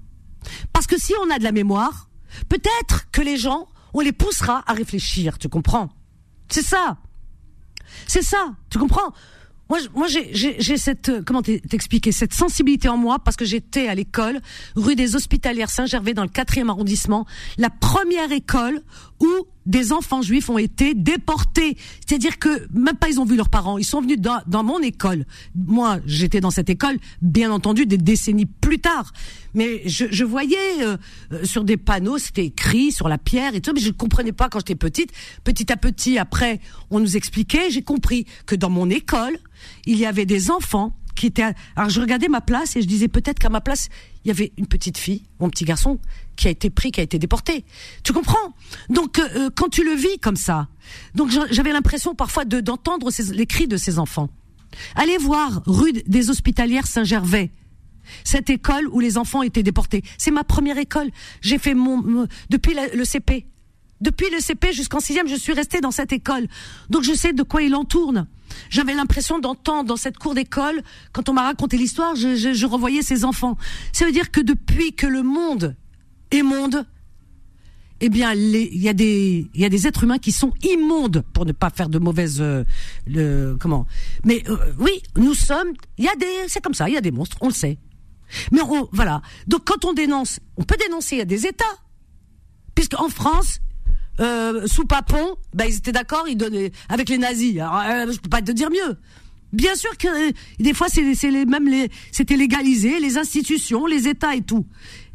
Parce 0.73 0.87
que 0.87 0.99
si 0.99 1.13
on 1.25 1.31
a 1.31 1.39
de 1.39 1.45
la 1.45 1.53
mémoire, 1.53 2.09
peut-être 2.49 3.11
que 3.11 3.23
les 3.23 3.37
gens, 3.37 3.69
on 3.95 4.01
les 4.01 4.13
poussera 4.13 4.63
à 4.67 4.73
réfléchir, 4.75 5.39
tu 5.39 5.49
comprends? 5.49 5.89
C'est 6.49 6.63
ça. 6.63 6.99
C'est 8.07 8.23
ça, 8.23 8.55
tu 8.71 8.79
comprends? 8.79 9.13
Moi, 9.69 9.79
moi, 9.95 10.07
j'ai- 10.07 10.77
cette, 10.77 11.09
euh, 11.09 11.23
comment 11.27 11.43
t'e- 11.43 11.61
t'expliquer, 11.61 12.13
cette 12.13 12.33
sensibilité 12.35 12.89
en 12.89 12.97
moi 12.97 13.19
parce 13.19 13.37
que 13.37 13.45
j'étais 13.45 13.89
à 13.89 13.95
l'école, 13.97 14.41
rue 14.77 14.95
des 14.95 15.17
Hospitalières 15.17 15.71
Saint-Gervais 15.71 16.15
dans 16.15 16.23
le 16.23 16.29
quatrième 16.29 16.71
arrondissement, 16.71 17.27
la 17.59 17.69
première 17.71 18.31
école 18.31 18.81
où 19.19 19.27
des 19.67 19.93
enfants 19.93 20.23
juifs 20.23 20.49
ont 20.49 20.59
été 20.59 20.95
déportés. 20.95 21.77
C'est-à-dire 22.07 22.39
que 22.39 22.67
même 22.73 22.97
pas 22.97 23.09
ils 23.09 23.21
ont 23.21 23.25
vu 23.25 23.37
leurs 23.37 23.49
parents, 23.49 23.79
ils 23.79 23.85
sont 23.85 24.01
venus 24.01 24.19
dans, 24.19 24.41
dans 24.47 24.65
mon 24.65 24.81
école. 24.81 25.27
Moi, 25.55 25.99
j'étais 26.07 26.41
dans 26.41 26.51
cette 26.51 26.71
école, 26.71 26.97
bien 27.21 27.51
entendu, 27.51 27.87
des 27.87 27.99
décennies 27.99 28.47
plus 28.47 28.79
tard. 28.79 29.13
Mais 29.55 29.83
je, 29.87 30.07
je 30.11 30.25
voyais 30.25 30.57
euh, 30.81 30.97
euh, 31.33 31.45
sur 31.45 31.65
des 31.65 31.77
panneaux, 31.77 32.19
c'était 32.19 32.47
écrit 32.47 32.93
sur 32.93 33.09
la 33.09 33.19
pierre 33.19 33.55
et 33.55 33.61
tout, 33.61 33.73
mais 33.75 33.81
je 33.81 33.89
ne 33.89 33.93
comprenais 33.93 34.33
pas 34.33 34.49
quand 34.49 34.61
j'étais 34.61 34.75
petite. 34.75 35.11
Petit 35.45 35.73
à 35.73 35.77
petit, 35.77 36.19
après, 36.19 36.61
on 36.91 37.01
nous 37.01 37.17
expliquait, 37.17 37.71
j'ai 37.71 37.83
compris 37.83 38.27
que 38.47 38.55
dans 38.55 38.71
mon 38.71 38.91
école, 38.91 39.39
il 39.87 39.99
y 39.99 40.07
avait 40.07 40.27
des 40.27 40.51
enfants 40.51 40.95
Alors 41.77 41.91
je 41.91 42.01
regardais 42.01 42.29
ma 42.29 42.41
place 42.41 42.77
et 42.77 42.83
je 42.83 42.87
disais 42.87 43.09
peut-être 43.09 43.39
qu'à 43.39 43.49
ma 43.49 43.61
place, 43.61 43.89
il 44.25 44.29
y 44.29 44.31
avait 44.31 44.53
une 44.57 44.67
petite 44.67 44.99
fille, 44.99 45.23
mon 45.41 45.51
petit 45.51 45.65
garçon, 45.65 45.99
qui 46.37 46.49
a 46.49 46.51
été 46.51 46.71
pris, 46.71 46.93
qui 46.93 47.01
a 47.01 47.03
été 47.03 47.19
déporté. 47.19 47.65
Tu 48.03 48.13
comprends? 48.13 48.55
Donc 48.89 49.19
euh, 49.19 49.29
euh, 49.37 49.51
quand 49.55 49.69
tu 49.69 49.85
le 49.85 49.95
vis 49.95 50.19
comme 50.21 50.37
ça, 50.37 50.69
j'avais 51.51 51.73
l'impression 51.73 52.15
parfois 52.15 52.45
de 52.45 52.61
d'entendre 52.61 53.11
les 53.33 53.47
cris 53.47 53.69
de 53.69 53.77
ces 53.77 53.99
enfants. 53.99 54.29
Allez 54.95 55.17
voir 55.17 55.63
rue 55.67 55.93
des 55.93 56.31
Hospitalières 56.31 56.87
Saint-Gervais. 56.87 57.51
Cette 58.25 58.51
école 58.51 58.87
où 58.89 59.01
les 59.01 59.19
enfants 59.19 59.43
étaient 59.43 59.65
déportés. 59.65 60.03
C'est 60.19 60.31
ma 60.31 60.45
première 60.45 60.79
école. 60.79 61.11
J'ai 61.41 61.59
fait 61.59 61.75
mon, 61.75 62.27
depuis 62.51 62.77
le 62.95 63.05
CP. 63.05 63.47
Depuis 64.01 64.31
le 64.31 64.41
CP 64.41 64.73
jusqu'en 64.73 65.01
sixième, 65.01 65.29
je 65.29 65.37
suis 65.37 65.53
restée 65.53 65.81
dans 65.81 65.91
cette 65.91 66.13
école. 66.13 66.47
Donc 66.91 67.03
je 67.03 67.15
sais 67.15 67.33
de 67.33 67.43
quoi 67.43 67.63
il 67.63 67.75
en 67.75 67.85
tourne. 67.85 68.27
J'avais 68.71 68.95
l'impression 68.95 69.39
d'entendre 69.39 69.89
dans 69.89 69.97
cette 69.97 70.19
cour 70.19 70.35
d'école, 70.35 70.83
quand 71.13 71.29
on 71.29 71.33
m'a 71.33 71.43
raconté 71.43 71.77
l'histoire, 71.77 72.15
je, 72.15 72.37
je, 72.37 72.53
je 72.53 72.67
revoyais 72.67 73.03
ces 73.03 73.25
enfants. 73.25 73.57
Ça 73.93 74.05
veut 74.05 74.13
dire 74.13 74.31
que 74.31 74.41
depuis 74.41 74.93
que 74.93 75.07
le 75.07 75.23
monde 75.23 75.77
est 76.31 76.43
monde, 76.43 76.87
eh 78.01 78.09
bien, 78.09 78.35
il 78.35 78.77
y 78.77 78.89
a 78.89 78.93
des, 78.93 79.49
y 79.55 79.65
a 79.65 79.69
des 79.69 79.87
êtres 79.87 80.05
humains 80.05 80.19
qui 80.19 80.33
sont 80.33 80.53
immondes 80.63 81.25
pour 81.33 81.47
ne 81.47 81.53
pas 81.53 81.71
faire 81.71 81.89
de 81.89 81.99
mauvaises, 81.99 82.41
euh, 82.41 82.65
le, 83.07 83.57
comment. 83.59 83.87
Mais 84.25 84.43
euh, 84.49 84.57
oui, 84.79 85.03
nous 85.17 85.35
sommes, 85.35 85.73
il 85.97 86.05
y 86.05 86.09
a 86.09 86.15
des, 86.17 86.27
c'est 86.49 86.63
comme 86.63 86.75
ça, 86.75 86.89
il 86.89 86.95
y 86.95 86.99
a 86.99 87.01
des 87.01 87.11
monstres, 87.11 87.39
on 87.41 87.49
le 87.49 87.55
sait. 87.55 87.79
Mais 88.53 88.61
on, 88.61 88.89
voilà. 88.93 89.23
Donc 89.47 89.65
quand 89.65 89.85
on 89.87 89.95
dénonce, 89.95 90.41
on 90.59 90.65
peut 90.65 90.77
dénoncer 90.79 91.21
à 91.21 91.25
des 91.25 91.47
États, 91.47 91.65
puisqu'en 92.75 93.09
France, 93.09 93.61
euh, 94.21 94.67
sous 94.67 94.85
Papon, 94.85 95.37
ben 95.55 95.67
ils 95.67 95.77
étaient 95.77 95.93
d'accord, 95.93 96.27
ils 96.29 96.37
donnaient 96.37 96.73
avec 96.89 97.09
les 97.09 97.19
nazis. 97.19 97.59
Alors, 97.59 97.83
euh, 97.87 98.13
je 98.13 98.19
peux 98.19 98.31
pas 98.31 98.43
te 98.43 98.53
dire 98.53 98.71
mieux. 98.71 98.97
Bien 99.53 99.75
sûr 99.75 99.97
que 99.97 100.09
euh, 100.09 100.33
des 100.59 100.75
fois 100.75 100.89
c'est 100.89 101.03
les 101.03 101.47
même 101.47 101.69
les 101.69 101.91
c'était 102.13 102.37
légalisé, 102.37 102.99
les 102.99 103.19
institutions, 103.19 103.87
les 103.87 104.09
États 104.09 104.35
et 104.35 104.43
tout. 104.43 104.67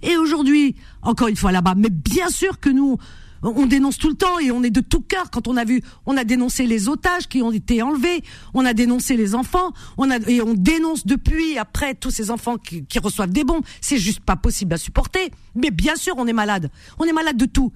Et 0.03 0.17
aujourd'hui, 0.17 0.75
encore 1.01 1.27
une 1.27 1.35
fois 1.35 1.51
là-bas, 1.51 1.75
mais 1.75 1.89
bien 1.89 2.29
sûr 2.29 2.59
que 2.59 2.69
nous 2.69 2.97
on 3.43 3.65
dénonce 3.65 3.97
tout 3.97 4.09
le 4.09 4.15
temps 4.15 4.39
et 4.39 4.51
on 4.51 4.61
est 4.63 4.69
de 4.69 4.81
tout 4.81 5.01
cœur 5.01 5.31
quand 5.31 5.47
on 5.47 5.57
a 5.57 5.65
vu, 5.65 5.81
on 6.05 6.15
a 6.15 6.23
dénoncé 6.23 6.67
les 6.67 6.87
otages 6.87 7.27
qui 7.27 7.41
ont 7.41 7.51
été 7.51 7.81
enlevés, 7.81 8.23
on 8.53 8.65
a 8.65 8.73
dénoncé 8.73 9.17
les 9.17 9.33
enfants, 9.33 9.73
on 9.97 10.11
a 10.11 10.17
et 10.29 10.41
on 10.41 10.53
dénonce 10.53 11.05
depuis 11.07 11.57
après 11.57 11.95
tous 11.95 12.11
ces 12.11 12.29
enfants 12.29 12.57
qui, 12.57 12.85
qui 12.85 12.99
reçoivent 12.99 13.31
des 13.31 13.43
bombes. 13.43 13.65
C'est 13.81 13.97
juste 13.97 14.19
pas 14.19 14.35
possible 14.35 14.73
à 14.73 14.77
supporter. 14.77 15.31
Mais 15.55 15.71
bien 15.71 15.95
sûr, 15.95 16.13
on 16.17 16.27
est 16.27 16.33
malade, 16.33 16.69
on 16.99 17.05
est 17.05 17.13
malade 17.13 17.37
de 17.37 17.45
tout. 17.45 17.71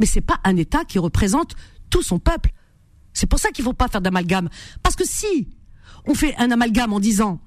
Mais 0.00 0.06
c'est 0.06 0.20
pas 0.20 0.38
un 0.44 0.56
État 0.56 0.84
qui 0.84 0.98
représente 0.98 1.54
tout 1.90 2.02
son 2.02 2.18
peuple. 2.18 2.50
C'est 3.12 3.26
pour 3.26 3.38
ça 3.38 3.50
qu'il 3.50 3.64
faut 3.64 3.72
pas 3.72 3.88
faire 3.88 4.00
d'amalgame. 4.00 4.48
Parce 4.82 4.96
que 4.96 5.04
si 5.06 5.48
on 6.06 6.14
fait 6.14 6.34
un 6.36 6.50
amalgame 6.50 6.92
en 6.92 7.00
disant 7.00 7.40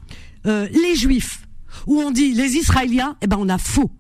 euh, 0.46 0.68
les 0.70 0.96
Juifs 0.96 1.48
ou 1.88 2.02
on 2.02 2.12
dit 2.12 2.34
les 2.34 2.56
Israéliens, 2.58 3.16
eh 3.22 3.28
ben 3.28 3.38
on 3.40 3.50
a 3.50 3.58
faux. 3.58 3.92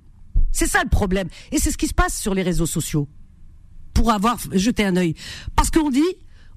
C'est 0.51 0.67
ça 0.67 0.83
le 0.83 0.89
problème. 0.89 1.29
Et 1.51 1.59
c'est 1.59 1.71
ce 1.71 1.77
qui 1.77 1.87
se 1.87 1.93
passe 1.93 2.19
sur 2.19 2.33
les 2.33 2.41
réseaux 2.41 2.65
sociaux. 2.65 3.07
Pour 3.93 4.11
avoir 4.11 4.37
jeté 4.51 4.83
un 4.83 4.95
œil. 4.95 5.15
Parce 5.55 5.69
qu'on 5.69 5.89
dit, 5.89 6.01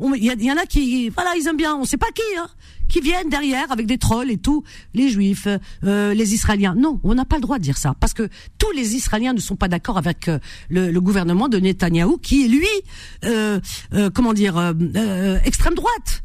il 0.01 0.42
y 0.42 0.53
en 0.53 0.57
a 0.57 0.66
qui, 0.66 1.09
voilà, 1.11 1.34
ils 1.36 1.47
aiment 1.47 1.57
bien, 1.57 1.76
on 1.76 1.84
sait 1.84 1.97
pas 1.97 2.11
qui, 2.14 2.22
hein, 2.38 2.49
qui 2.89 3.01
viennent 3.01 3.28
derrière 3.28 3.70
avec 3.72 3.87
des 3.87 3.99
trolls 3.99 4.30
et 4.30 4.39
tout, 4.39 4.62
les 4.95 5.09
Juifs, 5.09 5.49
euh, 5.85 6.14
les 6.14 6.35
Israéliens. 6.35 6.74
Non, 6.76 7.01
on 7.05 7.14
n'a 7.14 7.24
pas 7.24 7.37
le 7.37 7.43
droit 7.43 7.59
de 7.59 7.62
dire 7.62 7.76
ça, 7.78 7.95
parce 7.99 8.14
que 8.14 8.28
tous 8.59 8.70
les 8.72 8.95
Israéliens 8.95 9.32
ne 9.32 9.41
sont 9.41 9.57
pas 9.57 9.68
d'accord 9.68 9.99
avec 9.99 10.28
euh, 10.28 10.39
le, 10.68 10.91
le 10.91 11.01
gouvernement 11.01 11.49
de 11.49 11.59
Netanyahou, 11.59 12.18
qui 12.18 12.45
est 12.45 12.49
lui, 12.49 12.66
euh, 13.24 13.61
euh, 13.93 14.11
comment 14.11 14.32
dire, 14.32 14.57
euh, 14.57 15.39
extrême 15.45 15.74
droite. 15.74 16.22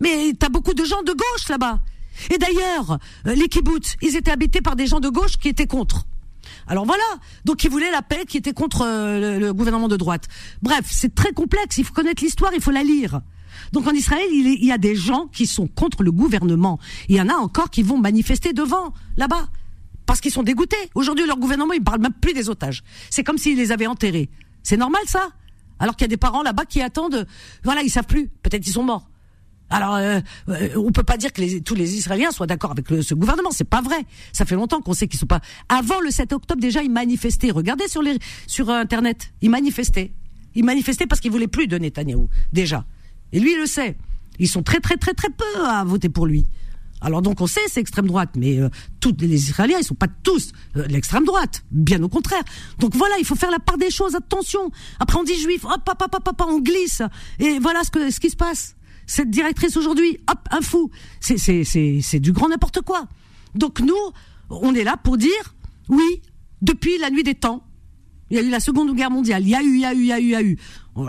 Mais 0.00 0.32
t'as 0.38 0.48
beaucoup 0.48 0.74
de 0.74 0.84
gens 0.84 1.02
de 1.02 1.12
gauche 1.12 1.48
là-bas. 1.48 1.80
Et 2.30 2.38
d'ailleurs, 2.38 2.98
les 3.24 3.48
kibbutz, 3.48 3.96
ils 4.02 4.16
étaient 4.16 4.30
habités 4.30 4.60
par 4.60 4.76
des 4.76 4.86
gens 4.86 5.00
de 5.00 5.08
gauche 5.08 5.38
qui 5.38 5.48
étaient 5.48 5.66
contre. 5.66 6.06
Alors 6.66 6.84
voilà, 6.84 7.04
donc 7.44 7.64
ils 7.64 7.70
voulaient 7.70 7.90
la 7.90 8.02
paix 8.02 8.24
qui 8.26 8.36
était 8.36 8.52
contre 8.52 8.84
le, 8.84 9.38
le 9.38 9.52
gouvernement 9.52 9.88
de 9.88 9.96
droite. 9.96 10.26
Bref, 10.62 10.86
c'est 10.90 11.14
très 11.14 11.32
complexe, 11.32 11.78
il 11.78 11.84
faut 11.84 11.94
connaître 11.94 12.22
l'histoire, 12.22 12.52
il 12.54 12.60
faut 12.60 12.70
la 12.70 12.82
lire. 12.82 13.20
Donc 13.72 13.86
en 13.86 13.92
Israël, 13.92 14.26
il, 14.30 14.64
y 14.64 14.72
a 14.72 14.78
des 14.78 14.94
gens 14.94 15.26
qui 15.26 15.46
sont 15.46 15.66
contre 15.66 16.02
le 16.02 16.12
gouvernement. 16.12 16.78
Il 17.08 17.16
y 17.16 17.20
en 17.20 17.28
a 17.28 17.34
encore 17.34 17.70
qui 17.70 17.82
vont 17.82 17.98
manifester 17.98 18.52
devant, 18.52 18.92
là-bas, 19.16 19.48
parce 20.06 20.20
qu'ils 20.20 20.32
sont 20.32 20.42
dégoûtés. 20.42 20.90
Aujourd'hui, 20.94 21.26
leur 21.26 21.38
gouvernement, 21.38 21.72
il 21.72 21.82
parle 21.82 22.00
même 22.00 22.12
plus 22.12 22.32
des 22.32 22.48
otages. 22.48 22.82
C'est 23.10 23.24
comme 23.24 23.38
s'ils 23.38 23.56
les 23.56 23.72
avaient 23.72 23.86
enterrés. 23.86 24.28
C'est 24.62 24.76
normal 24.76 25.02
ça? 25.06 25.28
Alors 25.78 25.96
qu'il 25.96 26.04
y 26.04 26.08
a 26.08 26.08
des 26.08 26.16
parents 26.16 26.42
là-bas 26.42 26.66
qui 26.66 26.82
attendent, 26.82 27.26
voilà, 27.64 27.82
ils 27.82 27.90
savent 27.90 28.06
plus, 28.06 28.28
peut-être 28.42 28.66
ils 28.66 28.72
sont 28.72 28.82
morts. 28.82 29.08
Alors, 29.70 29.94
euh, 29.94 30.20
euh, 30.48 30.68
on 30.76 30.90
peut 30.90 31.04
pas 31.04 31.16
dire 31.16 31.32
que 31.32 31.60
tous 31.60 31.76
les 31.76 31.94
Israéliens 31.94 32.32
soient 32.32 32.48
d'accord 32.48 32.72
avec 32.72 32.88
ce 32.88 33.14
gouvernement. 33.14 33.52
C'est 33.52 33.64
pas 33.64 33.80
vrai. 33.80 34.04
Ça 34.32 34.44
fait 34.44 34.56
longtemps 34.56 34.80
qu'on 34.80 34.94
sait 34.94 35.06
qu'ils 35.06 35.20
sont 35.20 35.26
pas. 35.26 35.40
Avant 35.68 36.00
le 36.00 36.10
7 36.10 36.32
octobre, 36.32 36.60
déjà, 36.60 36.82
ils 36.82 36.90
manifestaient. 36.90 37.52
Regardez 37.52 37.84
sur 37.88 38.68
internet, 38.68 39.32
ils 39.40 39.50
manifestaient. 39.50 40.12
Ils 40.56 40.64
manifestaient 40.64 41.06
parce 41.06 41.20
qu'ils 41.20 41.30
voulaient 41.30 41.46
plus 41.46 41.68
de 41.68 41.78
Netanyahou. 41.78 42.28
Déjà. 42.52 42.84
Et 43.32 43.40
lui, 43.40 43.52
il 43.52 43.58
le 43.58 43.66
sait. 43.66 43.96
Ils 44.38 44.48
sont 44.48 44.62
très 44.62 44.80
très 44.80 44.96
très 44.96 45.12
très 45.12 45.28
peu 45.28 45.64
à 45.66 45.84
voter 45.84 46.08
pour 46.08 46.26
lui. 46.26 46.44
Alors 47.02 47.22
donc 47.22 47.40
on 47.40 47.46
sait 47.46 47.60
c'est 47.68 47.80
extrême 47.80 48.06
droite, 48.06 48.30
mais 48.36 48.58
euh, 48.58 48.68
tous 49.00 49.14
les 49.20 49.48
Israéliens 49.48 49.78
ils 49.78 49.84
sont 49.84 49.94
pas 49.94 50.08
tous 50.22 50.52
euh, 50.76 50.86
l'extrême 50.86 51.24
droite, 51.24 51.62
bien 51.70 52.02
au 52.02 52.08
contraire. 52.08 52.42
Donc 52.78 52.94
voilà, 52.94 53.14
il 53.18 53.24
faut 53.24 53.36
faire 53.36 53.50
la 53.50 53.58
part 53.58 53.78
des 53.78 53.90
choses. 53.90 54.14
Attention. 54.14 54.70
Après 54.98 55.18
on 55.18 55.24
dit 55.24 55.38
juif, 55.38 55.64
hop 55.64 55.80
hop 55.88 56.02
hop 56.02 56.14
hop, 56.14 56.28
hop, 56.28 56.42
on 56.46 56.60
glisse. 56.60 57.02
Et 57.38 57.58
voilà 57.58 57.84
ce 57.84 57.90
que 57.90 58.10
ce 58.10 58.20
qui 58.20 58.30
se 58.30 58.36
passe. 58.36 58.76
Cette 59.06 59.30
directrice 59.30 59.76
aujourd'hui, 59.76 60.18
hop 60.30 60.38
un 60.50 60.60
fou. 60.60 60.90
C'est 61.20 61.38
c'est 61.38 61.64
c'est 61.64 62.00
c'est 62.02 62.20
du 62.20 62.32
grand 62.32 62.48
n'importe 62.48 62.82
quoi. 62.82 63.06
Donc 63.54 63.80
nous 63.80 63.94
on 64.50 64.74
est 64.74 64.84
là 64.84 64.96
pour 64.96 65.16
dire 65.16 65.54
oui 65.88 66.22
depuis 66.60 66.98
la 66.98 67.10
nuit 67.10 67.22
des 67.22 67.34
temps. 67.34 67.64
Il 68.30 68.36
y 68.36 68.40
a 68.40 68.42
eu 68.42 68.50
la 68.50 68.60
Seconde 68.60 68.94
Guerre 68.94 69.10
mondiale. 69.10 69.42
Il 69.42 69.48
y 69.48 69.54
a 69.54 69.62
eu, 69.62 69.74
il 69.74 69.80
y 69.80 69.84
a 69.84 69.92
eu, 69.92 69.98
il 69.98 70.06
y 70.06 70.12
a 70.12 70.20
eu, 70.20 70.22
il 70.22 70.30
y 70.30 70.34
a 70.34 70.42
eu. 70.42 70.56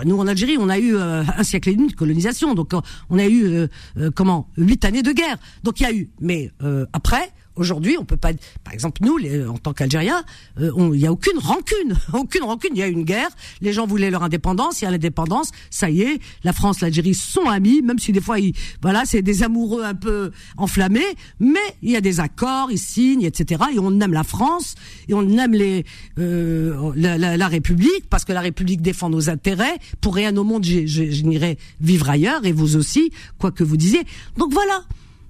Nous, 0.06 0.18
en 0.18 0.28
Algérie, 0.28 0.58
on 0.58 0.70
a 0.70 0.80
eu 0.80 0.96
euh, 0.96 1.24
un 1.38 1.44
siècle 1.44 1.70
et 1.70 1.76
demi 1.76 1.90
de 1.90 1.96
colonisation. 1.96 2.54
Donc, 2.56 2.74
euh, 2.74 2.82
on 3.10 3.20
a 3.20 3.26
eu, 3.26 3.46
euh, 3.46 3.68
comment, 4.16 4.50
huit 4.58 4.84
années 4.86 5.04
de 5.04 5.12
guerre. 5.12 5.38
Donc, 5.64 5.80
il 5.80 5.84
y 5.84 5.86
a 5.86 5.94
eu. 5.94 6.10
Mais 6.20 6.52
après, 6.94 7.32
aujourd'hui, 7.56 7.98
on 8.00 8.06
peut 8.06 8.18
pas. 8.18 8.32
Par 8.64 8.74
exemple, 8.74 9.02
nous, 9.04 9.18
les, 9.18 9.46
en 9.46 9.58
tant 9.58 9.74
qu'Algériens, 9.74 10.24
euh, 10.60 10.72
il 10.94 11.00
y 11.00 11.08
a 11.08 11.12
aucune 11.12 11.38
rancune, 11.38 11.98
aucune 12.14 12.44
rancune. 12.44 12.72
Il 12.74 12.80
y 12.80 12.84
a 12.84 12.88
une 12.88 13.04
guerre. 13.04 13.30
Les 13.62 13.74
gens 13.74 13.86
voulaient 13.88 14.12
leur 14.12 14.24
indépendance. 14.24 14.82
Il 14.82 14.86
y 14.86 14.88
a 14.88 14.92
l'indépendance. 14.92 15.52
Ça 15.70 15.90
y 15.90 16.02
est, 16.02 16.20
la 16.44 16.54
France, 16.54 16.82
l'Algérie 16.82 17.14
sont 17.14 17.46
amis, 17.46 17.82
même 17.82 18.00
si 18.00 18.12
des 18.12 18.22
fois, 18.22 18.40
ils, 18.40 18.54
voilà, 18.82 19.04
c'est 19.06 19.22
des 19.22 19.44
amoureux 19.44 19.84
un 19.84 19.96
peu 19.96 20.32
enflammés. 20.58 21.02
Mais 21.40 21.60
il 21.82 21.92
y 21.92 21.96
a 21.96 22.02
des 22.02 22.20
accords, 22.20 22.72
ils 22.72 22.78
signent, 22.80 23.24
etc. 23.24 23.64
Et 23.74 23.80
on 23.80 24.00
aime 24.00 24.14
la 24.14 24.24
France 24.24 24.76
et 25.08 25.14
on 25.14 25.28
aime 25.38 25.54
les 25.54 25.86
euh, 26.20 26.92
la, 26.96 27.18
la- 27.18 27.38
la 27.38 27.48
République 27.48 28.10
parce 28.10 28.26
que 28.26 28.34
la 28.34 28.42
République 28.42 28.82
défend 28.82 29.10
nos 29.10 29.30
intérêts. 29.30 29.78
Pour 30.02 30.16
rien 30.16 30.36
au 30.38 30.44
monde, 30.44 30.64
je 30.64 31.24
n'irai 31.24 31.58
vivre 31.80 32.10
ailleurs 32.10 32.46
et 32.46 32.52
vous 32.52 32.76
aussi, 32.76 33.12
quoi 33.38 33.52
que 33.52 33.64
vous 33.64 33.78
disiez. 33.78 34.02
Donc 34.38 34.52
voilà. 34.54 34.84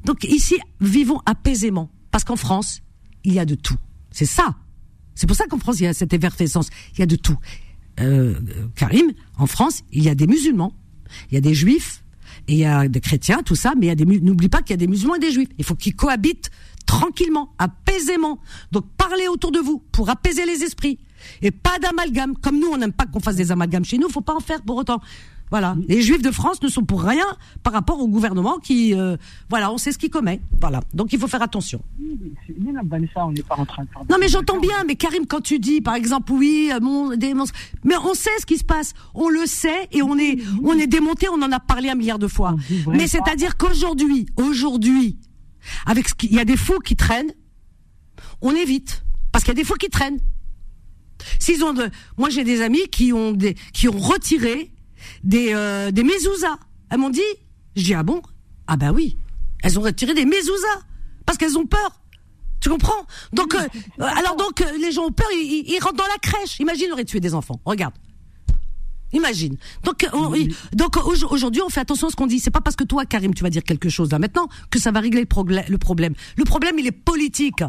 Donc 0.06 0.24
ici, 0.24 0.58
vivons 0.80 1.20
apaisément 1.26 1.90
parce 2.12 2.24
qu'en 2.24 2.36
France, 2.36 2.82
il 3.24 3.34
y 3.34 3.40
a 3.40 3.46
de 3.46 3.56
tout. 3.56 3.78
C'est 4.12 4.26
ça. 4.26 4.56
C'est 5.16 5.28
pour 5.28 5.36
ça 5.36 5.46
qu'en 5.46 5.60
France, 5.60 5.80
il 5.80 5.84
y 5.84 5.88
a 5.88 5.94
cette 5.94 6.14
effervescence. 6.14 6.70
Il 6.94 7.00
y 7.00 7.04
a 7.04 7.06
de 7.06 7.16
tout. 7.16 7.38
Euh, 8.00 8.40
Karim, 8.76 9.12
en 9.38 9.48
France, 9.48 9.84
il 9.92 10.04
y 10.04 10.10
a 10.10 10.16
des 10.16 10.28
musulmans, 10.28 10.74
il 11.30 11.36
y 11.36 11.38
a 11.38 11.42
des 11.42 11.54
juifs, 11.54 12.04
il 12.48 12.56
y 12.56 12.66
a 12.66 12.88
des 12.88 13.02
chrétiens, 13.02 13.44
tout 13.44 13.56
ça, 13.56 13.74
mais 13.78 13.88
il 13.88 14.02
y 14.02 14.22
n'oublie 14.22 14.50
pas 14.50 14.62
qu'il 14.62 14.72
y 14.72 14.74
a 14.74 14.78
des 14.78 14.88
musulmans 14.88 15.16
et 15.16 15.20
des 15.20 15.32
juifs. 15.32 15.50
Il 15.58 15.66
faut 15.66 15.76
qu'ils 15.76 15.96
cohabitent 15.96 16.50
tranquillement, 16.86 17.54
apaisément. 17.58 18.40
Donc 18.72 18.86
parlez 18.98 19.28
autour 19.28 19.52
de 19.52 19.60
vous 19.60 19.84
pour 19.92 20.10
apaiser 20.10 20.46
les 20.46 20.64
esprits. 20.64 21.00
Et 21.42 21.52
pas 21.52 21.78
d'amalgame. 21.80 22.36
Comme 22.38 22.60
nous, 22.60 22.68
on 22.68 22.78
n'aime 22.78 22.94
pas 22.94 23.06
qu'on 23.06 23.20
fasse 23.20 23.36
des 23.36 23.52
amalgames 23.52 23.86
chez 23.86 23.98
nous, 23.98 24.10
faut 24.10 24.22
pas 24.22 24.36
en 24.36 24.40
faire 24.40 24.62
pour 24.62 24.78
autant. 24.78 25.02
Voilà. 25.52 25.76
Les 25.90 26.02
juifs 26.02 26.22
de 26.22 26.32
France 26.32 26.62
ne 26.64 26.70
sont 26.70 26.84
pour 26.86 27.04
rien 27.04 27.26
par 27.62 27.74
rapport 27.74 28.00
au 28.00 28.08
gouvernement 28.08 28.58
qui, 28.58 28.96
euh, 28.96 29.18
voilà, 29.50 29.72
on 29.72 29.78
sait 29.78 29.92
ce 29.92 29.98
qu'il 29.98 30.10
commet. 30.10 30.42
Voilà. 30.62 30.80
Donc 30.94 31.12
il 31.14 31.20
faut 31.20 31.28
faire 31.28 31.42
attention. 31.42 31.82
C'est- 32.48 32.56
mais 32.58 32.72
là, 32.72 32.80
Vanessa, 32.86 33.26
on 33.28 33.32
n'est 33.34 33.44
pas 33.44 33.56
en 33.58 33.66
train 33.66 33.84
de 33.84 33.90
faire. 33.90 34.02
Non 34.10 34.16
mais 34.20 34.30
j'entends 34.30 34.60
bien, 34.60 34.84
mais 34.88 34.96
Karim, 34.96 35.28
quand 35.28 35.42
tu 35.42 35.60
dis, 35.60 35.82
par 35.82 35.96
exemple, 35.96 36.32
oui, 36.32 36.72
euh, 36.74 36.80
mon, 36.80 37.16
des 37.18 37.34
mais 37.84 37.96
on 37.98 38.14
sait 38.14 38.30
ce 38.40 38.46
qui 38.46 38.58
se 38.58 38.64
passe, 38.64 38.94
on 39.14 39.28
le 39.30 39.46
sait 39.46 39.88
et 39.92 40.02
on 40.02 40.18
est, 40.18 40.38
on 40.64 40.74
est 40.78 40.88
démonté, 40.88 41.28
on 41.30 41.42
en 41.42 41.52
a 41.52 41.60
parlé 41.60 41.90
un 41.90 41.96
milliard 41.96 42.20
de 42.20 42.28
fois. 42.28 42.56
Mais 42.88 43.08
c'est-à-dire 43.08 43.58
qu'aujourd'hui, 43.58 44.26
aujourd'hui, 44.38 45.18
avec 45.86 46.08
ce 46.08 46.14
qu'il 46.16 46.34
y 46.34 46.40
a 46.40 46.46
des 46.46 46.58
fous 46.58 46.80
qui 46.80 46.96
traînent, 46.96 47.32
on 48.42 48.56
évite 48.56 49.04
parce 49.34 49.44
qu'il 49.44 49.52
y 49.54 49.58
a 49.58 49.62
des 49.62 49.66
fous 49.66 49.76
qui 49.76 49.90
traînent. 49.90 50.20
S'ils 51.40 51.64
ont 51.64 51.74
de, 51.74 51.90
moi 52.18 52.30
j'ai 52.30 52.44
des 52.44 52.62
amis 52.62 52.88
qui 52.92 53.14
ont 53.14 53.32
des, 53.32 53.56
qui 53.74 53.88
ont 53.88 53.98
retiré 53.98 54.72
des, 55.24 55.54
euh, 55.54 55.92
des. 55.92 56.04
Elles 56.90 56.98
m'ont 56.98 57.10
dit, 57.10 57.22
je 57.76 57.84
dis 57.84 57.94
ah 57.94 58.04
bon, 58.04 58.22
ah 58.68 58.78
bah 58.78 58.92
oui, 58.92 59.18
elles 59.64 59.78
ont 59.80 59.82
retiré 59.82 60.14
des 60.14 60.26
mezuzahs 60.26 60.82
parce 61.26 61.38
qu'elles 61.38 61.58
ont 61.58 61.66
peur. 61.66 62.02
Tu 62.60 62.70
comprends? 62.70 63.06
Donc, 63.34 63.56
euh, 63.56 63.60
alors 64.00 64.36
donc, 64.36 64.62
euh, 64.62 64.78
les 64.80 64.92
gens 64.92 65.06
ont 65.06 65.12
peur, 65.12 65.28
ils, 65.34 65.80
rentrent 65.82 65.96
dans 65.96 66.04
la 66.06 66.18
crèche. 66.22 66.60
Imagine, 66.60 66.86
ils 66.90 66.94
auraient 66.94 67.06
tué 67.06 67.20
des 67.20 67.34
enfants. 67.34 67.60
Regarde. 67.66 67.94
Imagine. 69.14 69.58
Donc, 69.84 70.04
euh, 70.04 70.08
on- 70.14 70.32
donc 70.74 70.96
au- 70.98 71.34
aujourd'hui, 71.34 71.62
on 71.62 71.70
fait 71.70 71.82
attention 71.82 72.08
à 72.08 72.12
ce 72.12 72.16
qu'on 72.16 72.28
dit. 72.28 72.40
C'est 72.40 72.52
pas 72.52 72.62
parce 72.62 72.76
que 72.78 72.84
toi, 72.86 73.06
Karim, 73.06 73.34
tu 73.34 73.44
vas 73.44 73.50
dire 73.50 73.64
quelque 73.64 73.90
chose 73.90 74.10
là 74.12 74.20
maintenant 74.20 74.48
que 74.70 74.80
ça 74.80 74.92
va 74.92 75.00
régler 75.02 75.22
le 75.22 75.26
problème. 75.78 76.14
Le 76.38 76.46
problème, 76.46 76.80
il 76.80 76.88
est 76.88 76.92
politique. 76.92 77.62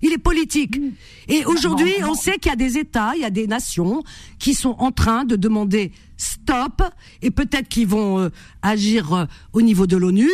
Il 0.00 0.12
est 0.12 0.18
politique. 0.18 0.80
Et 1.26 1.44
aujourd'hui, 1.44 1.92
on 2.08 2.14
sait 2.14 2.38
qu'il 2.38 2.50
y 2.50 2.52
a 2.52 2.56
des 2.56 2.78
États, 2.78 3.12
il 3.16 3.22
y 3.22 3.24
a 3.24 3.30
des 3.30 3.46
nations 3.46 4.02
qui 4.38 4.54
sont 4.54 4.76
en 4.78 4.92
train 4.92 5.24
de 5.24 5.36
demander 5.36 5.92
stop, 6.16 6.82
et 7.22 7.30
peut-être 7.30 7.68
qu'ils 7.68 7.86
vont 7.86 8.18
euh, 8.18 8.30
agir 8.62 9.12
euh, 9.12 9.24
au 9.52 9.62
niveau 9.62 9.86
de 9.86 9.96
l'ONU. 9.96 10.30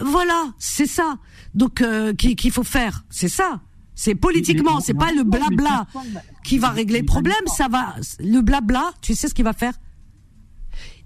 Voilà, 0.00 0.52
c'est 0.58 0.86
ça. 0.86 1.18
Donc, 1.54 1.80
euh, 1.80 2.12
qu'il 2.14 2.50
faut 2.50 2.62
faire, 2.62 3.04
c'est 3.10 3.28
ça. 3.28 3.60
C'est 3.94 4.14
politiquement, 4.14 4.80
c'est 4.80 4.94
pas 4.94 5.12
le 5.12 5.22
blabla 5.22 5.86
qui 6.44 6.58
va 6.58 6.70
régler 6.70 7.00
le 7.00 7.06
problème. 7.06 7.34
Ça 7.46 7.68
va, 7.68 7.94
le 8.18 8.40
blabla, 8.40 8.92
tu 9.02 9.14
sais 9.14 9.28
ce 9.28 9.34
qu'il 9.34 9.44
va 9.44 9.52
faire? 9.52 9.74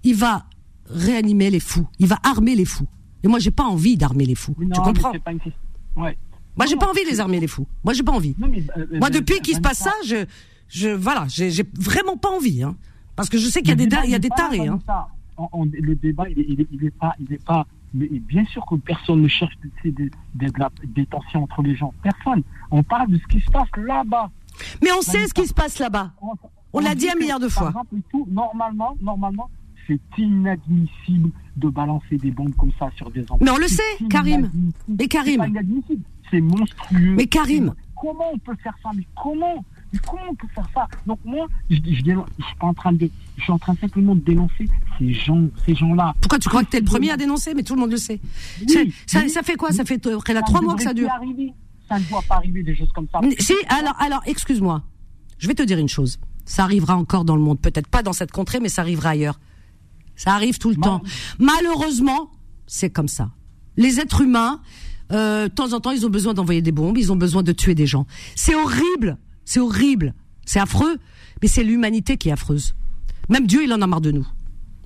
Il 0.03 0.15
va 0.15 0.45
réanimer 0.89 1.49
les 1.49 1.59
fous. 1.59 1.87
Il 1.99 2.07
va 2.07 2.17
armer 2.23 2.55
les 2.55 2.65
fous. 2.65 2.87
Et 3.23 3.27
moi, 3.27 3.39
j'ai 3.39 3.51
pas 3.51 3.65
envie 3.65 3.97
d'armer 3.97 4.25
les 4.25 4.35
fous. 4.35 4.55
Non, 4.57 4.69
tu 4.73 4.81
comprends? 4.81 5.11
c'est 5.11 5.23
pas 5.23 5.31
une 5.31 5.39
question. 5.39 5.61
Ouais. 5.97 6.17
Moi, 6.57 6.65
j'ai 6.65 6.75
pas 6.75 6.89
envie 6.89 7.03
les 7.05 7.19
armer 7.19 7.39
les 7.39 7.47
fous. 7.47 7.67
Moi, 7.83 7.93
j'ai 7.93 8.03
pas 8.03 8.11
envie. 8.11 8.35
Non, 8.37 8.47
mais, 8.49 8.63
euh, 8.77 8.85
Moi, 8.99 9.07
euh, 9.07 9.11
depuis 9.11 9.39
qu'il 9.41 9.55
se 9.55 9.61
passe 9.61 9.77
ça, 9.79 9.93
je, 10.05 10.25
je, 10.69 10.89
voilà, 10.89 11.25
j'ai 11.27 11.63
vraiment 11.75 12.17
pas 12.17 12.29
envie, 12.29 12.63
hein. 12.63 12.75
Parce 13.15 13.29
que 13.29 13.37
je 13.37 13.47
sais 13.47 13.61
qu'il 13.61 13.69
y 13.69 13.71
a 13.71 13.75
des, 13.75 13.87
il 14.05 14.11
y 14.11 14.15
a 14.15 14.19
des 14.19 14.29
tarés, 14.29 14.67
hein. 14.67 14.79
ça. 14.85 15.07
On- 15.37 15.49
on- 15.53 15.65
le 15.65 15.95
débat, 15.95 16.29
il 16.29 16.39
est, 16.39 16.45
il 16.49 16.61
est, 16.61 16.67
il 16.71 16.85
est 16.85 16.91
pas, 16.91 17.15
il 17.19 17.31
est 17.33 17.43
pas. 17.43 17.65
Mais 17.93 18.07
bien 18.07 18.43
sûr 18.45 18.65
que 18.69 18.75
personne 18.75 19.21
ne 19.21 19.27
cherche 19.27 19.53
des, 19.83 19.91
des, 19.91 20.11
des, 20.35 21.05
tensions 21.05 21.43
entre 21.43 21.61
les 21.61 21.75
gens. 21.75 21.93
Personne. 22.03 22.43
On 22.69 22.83
parle 22.83 23.11
de 23.11 23.17
ce 23.17 23.27
qui 23.27 23.39
se 23.39 23.49
passe 23.49 23.69
là-bas. 23.77 24.29
Mais 24.83 24.91
on 24.91 25.01
sait 25.01 25.25
ce 25.27 25.33
qui 25.33 25.47
se 25.47 25.53
passe 25.53 25.79
là-bas. 25.79 26.11
On 26.73 26.79
l'a 26.79 26.95
dit 26.95 27.09
un 27.09 27.15
milliard 27.15 27.39
de 27.39 27.47
fois. 27.47 27.71
Par 27.71 27.83
exemple, 27.83 27.95
tout, 28.11 28.27
normalement, 28.29 28.95
normalement, 29.01 29.49
c'est 29.87 29.99
inadmissible 30.17 31.31
de 31.55 31.69
balancer 31.69 32.17
des 32.17 32.31
bombes 32.31 32.53
comme 32.55 32.71
ça 32.77 32.89
sur 32.97 33.09
des 33.09 33.23
enfants. 33.23 33.37
Mais 33.41 33.51
on 33.51 33.57
le 33.57 33.67
sait, 33.67 33.81
Karim. 34.09 34.51
C'est 34.99 35.07
Karim. 35.07 35.41
C'est 36.31 36.41
monstrueux. 36.41 37.15
Mais 37.15 37.27
Karim. 37.27 37.73
Comment 37.99 38.31
on 38.33 38.37
peut 38.37 38.55
faire 38.61 38.75
ça 38.83 38.89
Mais 38.95 39.07
comment 39.15 39.63
Mais 39.91 39.99
comment 40.07 40.21
on 40.29 40.35
peut 40.35 40.47
faire 40.53 40.67
ça 40.73 40.87
Donc 41.07 41.19
moi, 41.25 41.47
je, 41.69 41.77
je, 41.77 41.95
je, 41.95 42.01
dénonce- 42.03 42.27
je 42.37 42.45
suis 42.45 42.55
pas 42.57 42.67
en 42.67 42.73
train 42.75 42.93
de, 42.93 43.09
je 43.37 43.43
suis 43.43 43.51
en 43.51 43.57
train 43.57 43.75
simplement 43.75 44.13
de 44.15 44.19
dénoncer 44.21 44.67
ces 44.99 45.13
gens, 45.13 45.41
ces 45.65 45.73
gens-là. 45.73 46.13
Pourquoi 46.21 46.37
tu 46.37 46.47
crois 46.47 46.63
que 46.63 46.69
t'es 46.69 46.79
le 46.79 46.85
premier 46.85 47.09
à 47.11 47.17
dénoncer 47.17 47.53
Mais 47.55 47.63
tout 47.63 47.73
le 47.73 47.81
monde 47.81 47.91
le 47.91 47.97
sait. 47.97 48.19
Oui, 48.67 48.93
ça, 49.07 49.19
oui. 49.21 49.29
ça 49.31 49.41
fait 49.41 49.55
quoi 49.55 49.71
Ça 49.71 49.83
fait 49.83 50.03
là 50.05 50.11
Ça 50.23 50.41
trois 50.43 50.61
mois 50.61 50.75
que 50.75 50.83
ça 50.83 50.93
dure. 50.93 51.09
arriver. 51.09 51.53
Ça 51.89 51.97
ne 51.97 52.03
doit 52.03 52.21
pas 52.21 52.35
arriver 52.35 52.61
des 52.63 52.75
choses 52.75 52.91
comme 52.93 53.07
ça. 53.11 53.19
Si, 53.39 53.53
alors, 53.69 53.95
alors, 53.99 54.21
excuse-moi. 54.25 54.83
Je 55.39 55.47
vais 55.47 55.55
te 55.55 55.63
dire 55.63 55.79
une 55.79 55.87
chose. 55.89 56.19
Ça 56.45 56.63
arrivera 56.63 56.95
encore 56.97 57.25
dans 57.25 57.35
le 57.35 57.41
monde. 57.41 57.59
Peut-être 57.59 57.87
pas 57.87 58.03
dans 58.03 58.13
cette 58.13 58.31
contrée, 58.31 58.59
mais 58.59 58.69
ça 58.69 58.81
arrivera 58.81 59.09
ailleurs. 59.11 59.39
Ça 60.15 60.33
arrive 60.33 60.59
tout 60.59 60.69
le 60.69 60.75
Mal- 60.75 60.83
temps. 60.83 61.01
Malheureusement, 61.39 62.29
c'est 62.67 62.89
comme 62.89 63.07
ça. 63.07 63.31
Les 63.77 63.99
êtres 63.99 64.21
humains, 64.21 64.61
euh, 65.11 65.47
de 65.47 65.53
temps 65.53 65.73
en 65.73 65.79
temps, 65.79 65.91
ils 65.91 66.05
ont 66.05 66.09
besoin 66.09 66.33
d'envoyer 66.33 66.61
des 66.61 66.71
bombes, 66.71 66.97
ils 66.97 67.11
ont 67.11 67.15
besoin 67.15 67.43
de 67.43 67.51
tuer 67.51 67.75
des 67.75 67.85
gens. 67.85 68.05
C'est 68.35 68.55
horrible. 68.55 69.17
C'est 69.45 69.59
horrible. 69.59 70.13
C'est 70.45 70.59
affreux. 70.59 70.97
Mais 71.41 71.47
c'est 71.47 71.63
l'humanité 71.63 72.17
qui 72.17 72.29
est 72.29 72.31
affreuse. 72.31 72.75
Même 73.29 73.47
Dieu, 73.47 73.63
il 73.63 73.73
en 73.73 73.81
a 73.81 73.87
marre 73.87 74.01
de 74.01 74.11
nous. 74.11 74.27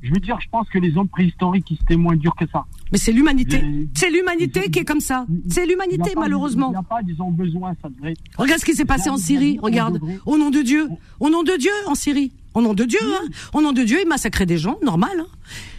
Je 0.02 0.10
veux 0.10 0.20
dire, 0.20 0.40
je 0.42 0.48
pense 0.50 0.68
que 0.70 0.80
les 0.80 0.98
hommes 0.98 1.08
préhistoriques, 1.08 1.70
ils 1.70 1.78
étaient 1.80 1.96
moins 1.96 2.16
durs 2.16 2.36
que 2.36 2.46
ça. 2.52 2.66
Mais 2.92 2.98
c'est 2.98 3.12
l'humanité. 3.12 3.64
C'est 3.94 4.10
l'humanité 4.10 4.72
qui 4.72 4.80
est 4.80 4.86
comme 4.86 5.00
ça. 5.00 5.28
C'est 5.48 5.68
l'humanité, 5.68 6.14
malheureusement. 6.16 6.70
Il 6.70 6.72
n'y 6.72 6.78
a 6.78 6.84
pas, 6.84 7.00
ils 7.08 7.22
ont 7.22 7.30
besoin, 7.30 7.76
ça 7.82 7.90
devrait. 7.90 8.16
Regarde 8.36 8.60
ce 8.60 8.66
qui 8.66 8.74
s'est 8.74 8.86
passé 8.86 9.12
en 9.12 9.18
Syrie. 9.18 9.60
Regarde. 9.62 10.02
Au 10.26 10.38
nom 10.38 10.50
de 10.50 10.62
Dieu. 10.62 10.90
Au 11.20 11.30
nom 11.30 11.44
de 11.44 11.56
Dieu, 11.56 11.72
en 11.88 11.94
Syrie. 11.94 12.32
Au 12.56 12.62
nom 12.62 12.74
de 12.74 12.84
Dieu, 12.84 13.00
hein. 13.02 13.28
Au 13.54 13.62
nom 13.62 13.72
de 13.74 13.84
Dieu, 13.84 14.00
ils 14.02 14.08
massacraient 14.08 14.48
des 14.48 14.58
gens, 14.58 14.78
normal. 14.84 15.12
Hein. 15.20 15.28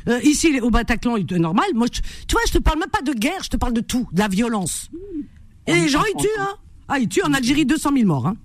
Euh, 0.09 0.21
ici, 0.25 0.61
au 0.61 0.71
Bataclan, 0.71 1.17
il 1.17 1.23
était 1.25 1.39
normal. 1.39 1.67
Moi, 1.75 1.87
je- 1.93 2.01
tu 2.01 2.33
vois, 2.33 2.43
je 2.47 2.53
te 2.53 2.59
parle 2.59 2.79
même 2.79 2.89
pas 2.91 3.03
de 3.03 3.13
guerre, 3.19 3.43
je 3.43 3.49
te 3.49 3.57
parle 3.57 3.73
de 3.73 3.81
tout, 3.81 4.09
de 4.13 4.19
la 4.19 4.29
violence. 4.29 4.91
Et 5.67 5.73
les 5.75 5.89
gens, 5.89 6.03
ils 6.13 6.21
tuent, 6.21 6.29
hein. 6.41 6.49
Ah, 6.89 6.99
ils 6.99 7.09
tuent 7.09 7.23
en 7.25 7.33
Algérie 7.33 7.65
200 7.67 7.91
000 7.95 8.07
morts, 8.07 8.27
hein. 8.27 8.37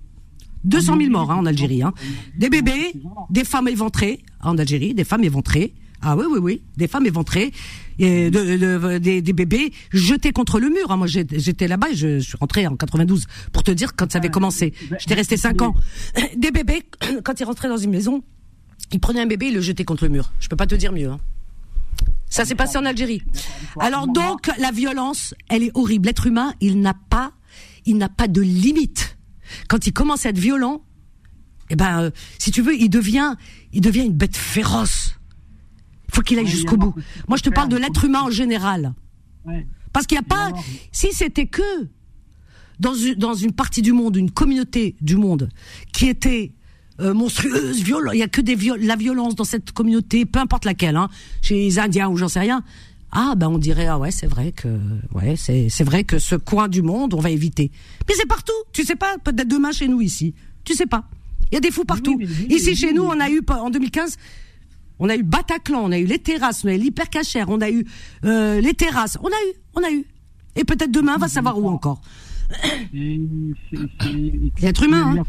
200 0.64 0.96
000 0.98 1.10
morts, 1.10 1.30
hein, 1.30 1.36
en 1.36 1.46
Algérie, 1.46 1.82
hein. 1.82 1.92
Des 2.36 2.50
bébés, 2.50 2.92
des 3.30 3.44
femmes 3.44 3.68
éventrées, 3.68 4.20
en 4.42 4.56
Algérie, 4.58 4.94
des 4.94 5.04
femmes 5.04 5.24
éventrées. 5.24 5.74
Ah 6.00 6.16
oui, 6.16 6.26
oui, 6.30 6.38
oui, 6.40 6.62
des 6.76 6.86
femmes 6.86 7.06
éventrées, 7.06 7.52
et 7.98 8.30
de, 8.30 8.56
de- 8.56 8.98
des, 8.98 9.20
des 9.20 9.32
bébés 9.32 9.72
jetés 9.92 10.30
contre 10.30 10.60
le 10.60 10.68
mur. 10.68 10.92
hein. 10.92 10.96
Moi, 10.96 11.08
j'étais 11.08 11.66
là-bas, 11.66 11.88
et 11.90 11.96
je, 11.96 12.20
je 12.20 12.24
suis 12.28 12.36
rentré 12.38 12.66
en 12.68 12.76
92 12.76 13.26
pour 13.52 13.64
te 13.64 13.72
dire 13.72 13.96
quand 13.96 14.12
ça 14.12 14.18
avait 14.18 14.28
commencé. 14.28 14.72
J'étais 15.00 15.14
resté 15.14 15.36
5 15.36 15.60
ans. 15.62 15.74
Des 16.36 16.52
bébés, 16.52 16.84
quand 17.24 17.40
ils 17.40 17.44
rentraient 17.44 17.68
dans 17.68 17.76
une 17.78 17.90
maison, 17.90 18.22
ils 18.92 19.00
prenaient 19.00 19.20
un 19.22 19.26
bébé, 19.26 19.46
ils 19.48 19.54
le 19.54 19.60
jetaient 19.60 19.84
contre 19.84 20.04
le 20.04 20.10
mur. 20.10 20.30
Je 20.38 20.46
peux 20.48 20.54
pas 20.56 20.66
te 20.68 20.76
dire 20.76 20.92
mieux. 20.92 21.08
Hein. 21.10 21.18
Ça 22.28 22.44
s'est 22.44 22.54
passé 22.54 22.78
en 22.78 22.84
Algérie. 22.84 23.22
Alors 23.80 24.06
donc, 24.06 24.50
la 24.58 24.70
violence, 24.70 25.34
elle 25.48 25.62
est 25.62 25.70
horrible. 25.74 26.06
L'être 26.06 26.26
humain, 26.26 26.54
il 26.60 26.80
n'a 26.80 26.94
pas, 26.94 27.32
il 27.86 27.96
n'a 27.96 28.08
pas 28.08 28.28
de 28.28 28.42
limite. 28.42 29.16
Quand 29.68 29.86
il 29.86 29.92
commence 29.92 30.26
à 30.26 30.30
être 30.30 30.38
violent, 30.38 30.82
eh 31.70 31.76
ben, 31.76 32.02
euh, 32.02 32.10
si 32.38 32.50
tu 32.50 32.62
veux, 32.62 32.74
il 32.74 32.88
devient, 32.88 33.34
il 33.72 33.80
devient 33.80 34.04
une 34.04 34.12
bête 34.12 34.36
féroce. 34.36 35.14
Il 36.08 36.14
faut 36.14 36.22
qu'il 36.22 36.38
aille 36.38 36.46
jusqu'au 36.46 36.76
bout. 36.76 36.94
Moi, 37.28 37.36
je 37.36 37.42
te 37.42 37.50
parle 37.50 37.68
de 37.68 37.76
l'être 37.76 38.04
humain 38.04 38.22
en 38.22 38.30
général. 38.30 38.94
Parce 39.92 40.06
qu'il 40.06 40.16
n'y 40.16 40.24
a 40.24 40.28
pas, 40.28 40.52
si 40.92 41.12
c'était 41.12 41.46
que 41.46 41.62
dans 42.78 42.94
une, 42.94 43.14
dans 43.14 43.34
une 43.34 43.52
partie 43.52 43.82
du 43.82 43.92
monde, 43.92 44.16
une 44.16 44.30
communauté 44.30 44.96
du 45.00 45.16
monde 45.16 45.48
qui 45.92 46.08
était 46.08 46.52
euh, 47.00 47.14
monstrueuse, 47.14 47.82
violente, 47.82 48.14
il 48.14 48.18
y 48.18 48.22
a 48.22 48.28
que 48.28 48.40
des 48.40 48.54
viol 48.54 48.80
la 48.80 48.96
violence 48.96 49.34
dans 49.34 49.44
cette 49.44 49.72
communauté, 49.72 50.24
peu 50.24 50.38
importe 50.40 50.64
laquelle, 50.64 50.96
hein, 50.96 51.08
chez 51.42 51.54
les 51.54 51.78
Indiens 51.78 52.08
ou 52.08 52.16
j'en 52.16 52.28
sais 52.28 52.40
rien. 52.40 52.62
Ah 53.10 53.34
ben 53.36 53.48
on 53.48 53.56
dirait 53.56 53.86
ah 53.86 53.98
ouais 53.98 54.10
c'est 54.10 54.26
vrai 54.26 54.52
que 54.52 54.68
ouais 55.14 55.34
c'est 55.36 55.70
c'est 55.70 55.84
vrai 55.84 56.04
que 56.04 56.18
ce 56.18 56.34
coin 56.34 56.68
du 56.68 56.82
monde 56.82 57.14
on 57.14 57.20
va 57.20 57.30
éviter. 57.30 57.70
Mais 58.06 58.14
c'est 58.14 58.26
partout, 58.26 58.52
tu 58.72 58.84
sais 58.84 58.96
pas 58.96 59.16
peut-être 59.24 59.48
demain 59.48 59.72
chez 59.72 59.88
nous 59.88 60.00
ici, 60.00 60.34
tu 60.64 60.74
sais 60.74 60.86
pas. 60.86 61.04
Il 61.50 61.54
y 61.54 61.56
a 61.56 61.60
des 61.60 61.70
fous 61.70 61.86
partout. 61.86 62.16
oui, 62.18 62.28
ici 62.50 62.76
chez 62.76 62.92
nous 62.92 63.04
on 63.04 63.18
a 63.18 63.30
eu 63.30 63.40
en 63.48 63.70
2015 63.70 64.16
on 64.98 65.08
a 65.08 65.16
eu 65.16 65.22
Bataclan, 65.22 65.84
on 65.84 65.92
a 65.92 65.98
eu 65.98 66.04
les 66.04 66.18
terrasses, 66.18 66.64
on 66.64 66.68
a 66.68 66.74
eu 66.74 66.78
l'hypercachère, 66.78 67.48
on 67.48 67.60
a 67.60 67.70
eu 67.70 67.86
euh, 68.24 68.60
les 68.60 68.74
terrasses, 68.74 69.16
on 69.22 69.28
a 69.28 69.30
eu, 69.30 69.54
on 69.74 69.82
a 69.84 69.90
eu. 69.90 70.04
Et 70.56 70.64
peut-être 70.64 70.90
demain, 70.90 71.14
on 71.16 71.18
va 71.18 71.28
savoir 71.28 71.58
où 71.58 71.68
encore. 71.68 72.00
C'est- 72.50 74.62
L'être 74.62 74.82
humain, 74.84 75.14
hein. 75.18 75.22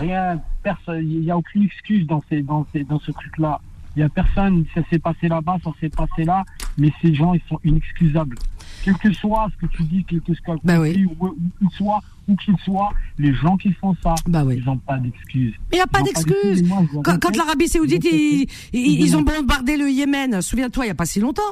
rien, 0.00 0.40
personne, 0.62 1.10
il 1.10 1.20
n'y 1.20 1.30
a 1.30 1.36
aucune 1.36 1.64
excuse 1.64 2.06
dans, 2.06 2.22
ces, 2.28 2.42
dans, 2.42 2.66
ces, 2.72 2.84
dans 2.84 3.00
ce 3.00 3.10
truc-là. 3.12 3.60
Il 3.94 4.00
n'y 4.00 4.04
a 4.04 4.08
personne, 4.10 4.64
ça 4.74 4.82
s'est 4.90 4.98
passé 4.98 5.28
là-bas, 5.28 5.56
ça 5.64 5.70
s'est 5.80 5.88
passé 5.88 6.24
là, 6.24 6.44
mais 6.76 6.92
ces 7.00 7.14
gens, 7.14 7.32
ils 7.32 7.40
sont 7.48 7.58
inexcusables. 7.64 8.36
Quel 8.84 8.94
que 8.98 9.10
soit 9.12 9.48
ce 9.52 9.66
que 9.66 9.72
tu 9.72 9.82
dis, 9.84 10.04
quel 10.06 10.20
que 10.20 10.34
soit 10.34 10.56
Bah 10.62 10.76
conflit, 10.76 11.06
où, 11.06 11.26
où 11.28 11.34
qu'il 11.58 11.70
soit, 11.70 12.00
où 12.28 12.36
qu'il 12.36 12.56
soit, 12.58 12.90
les 13.18 13.32
gens 13.34 13.56
qui 13.56 13.72
font 13.72 13.96
ça, 14.02 14.14
Bah 14.28 14.44
oui. 14.44 14.56
ils 14.58 14.64
n'ont 14.64 14.76
pas 14.78 14.98
d'excuses. 14.98 15.54
Il 15.72 15.76
n'y 15.76 15.80
a 15.80 15.86
pas 15.86 16.00
Ils 16.00 16.02
ont 16.02 16.04
d'excuse. 16.04 16.62
Moi, 16.68 16.84
je 16.92 16.96
le 16.98 17.02
Quand, 17.18 17.36
l'Arabie 17.36 17.68
Saoudite, 17.68 18.04
ils, 18.04 18.46
ils 18.74 19.16
ont 19.16 19.22
bombardé 19.22 19.76
le 19.78 19.90
Yémen, 19.90 20.42
souviens-toi, 20.42 20.84
il 20.84 20.88
n'y 20.88 20.92
a 20.92 20.96
pas 20.96 21.06
si 21.06 21.20
longtemps. 21.20 21.42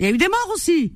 Il 0.00 0.06
y 0.06 0.08
a 0.08 0.12
eu 0.12 0.18
des 0.18 0.26
morts 0.28 0.50
aussi. 0.54 0.92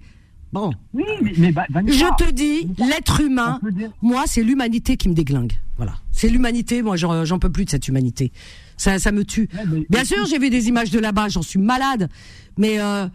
Bon, 0.54 0.72
Oui, 0.94 1.02
mais, 1.36 1.50
bah, 1.52 1.66
je 1.86 2.24
te 2.24 2.30
dis, 2.30 2.68
l'être 2.78 3.20
humain, 3.20 3.60
moi, 4.00 4.22
c'est 4.26 4.42
l'humanité 4.44 4.96
qui 4.96 5.08
me 5.08 5.14
déglingue. 5.14 5.52
Voilà. 5.76 5.94
C'est 6.12 6.28
l'humanité, 6.28 6.80
moi, 6.82 6.96
j'en 6.96 7.38
peux 7.40 7.50
plus 7.50 7.64
de 7.64 7.70
cette 7.70 7.88
humanité. 7.88 8.30
Ça, 8.76 8.98
ça 9.00 9.10
me 9.12 9.24
tue. 9.24 9.48
Ouais, 9.52 9.64
mais- 9.66 9.86
Bien 9.90 10.04
sûr, 10.04 10.24
j'ai 10.26 10.38
vu 10.38 10.50
des 10.50 10.68
images 10.68 10.90
de 10.92 11.00
là-bas, 11.00 11.28
j'en 11.28 11.42
suis 11.42 11.58
malade. 11.58 12.08
Mais 12.56 12.80
euh, 12.80 13.08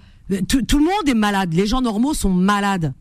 tout, 0.49 0.61
tout 0.63 0.77
le 0.79 0.83
monde 0.83 1.07
est 1.07 1.13
malade. 1.13 1.53
Les 1.53 1.65
gens 1.65 1.79
normaux 1.81 2.13
sont 2.13 2.29
malades. 2.29 2.93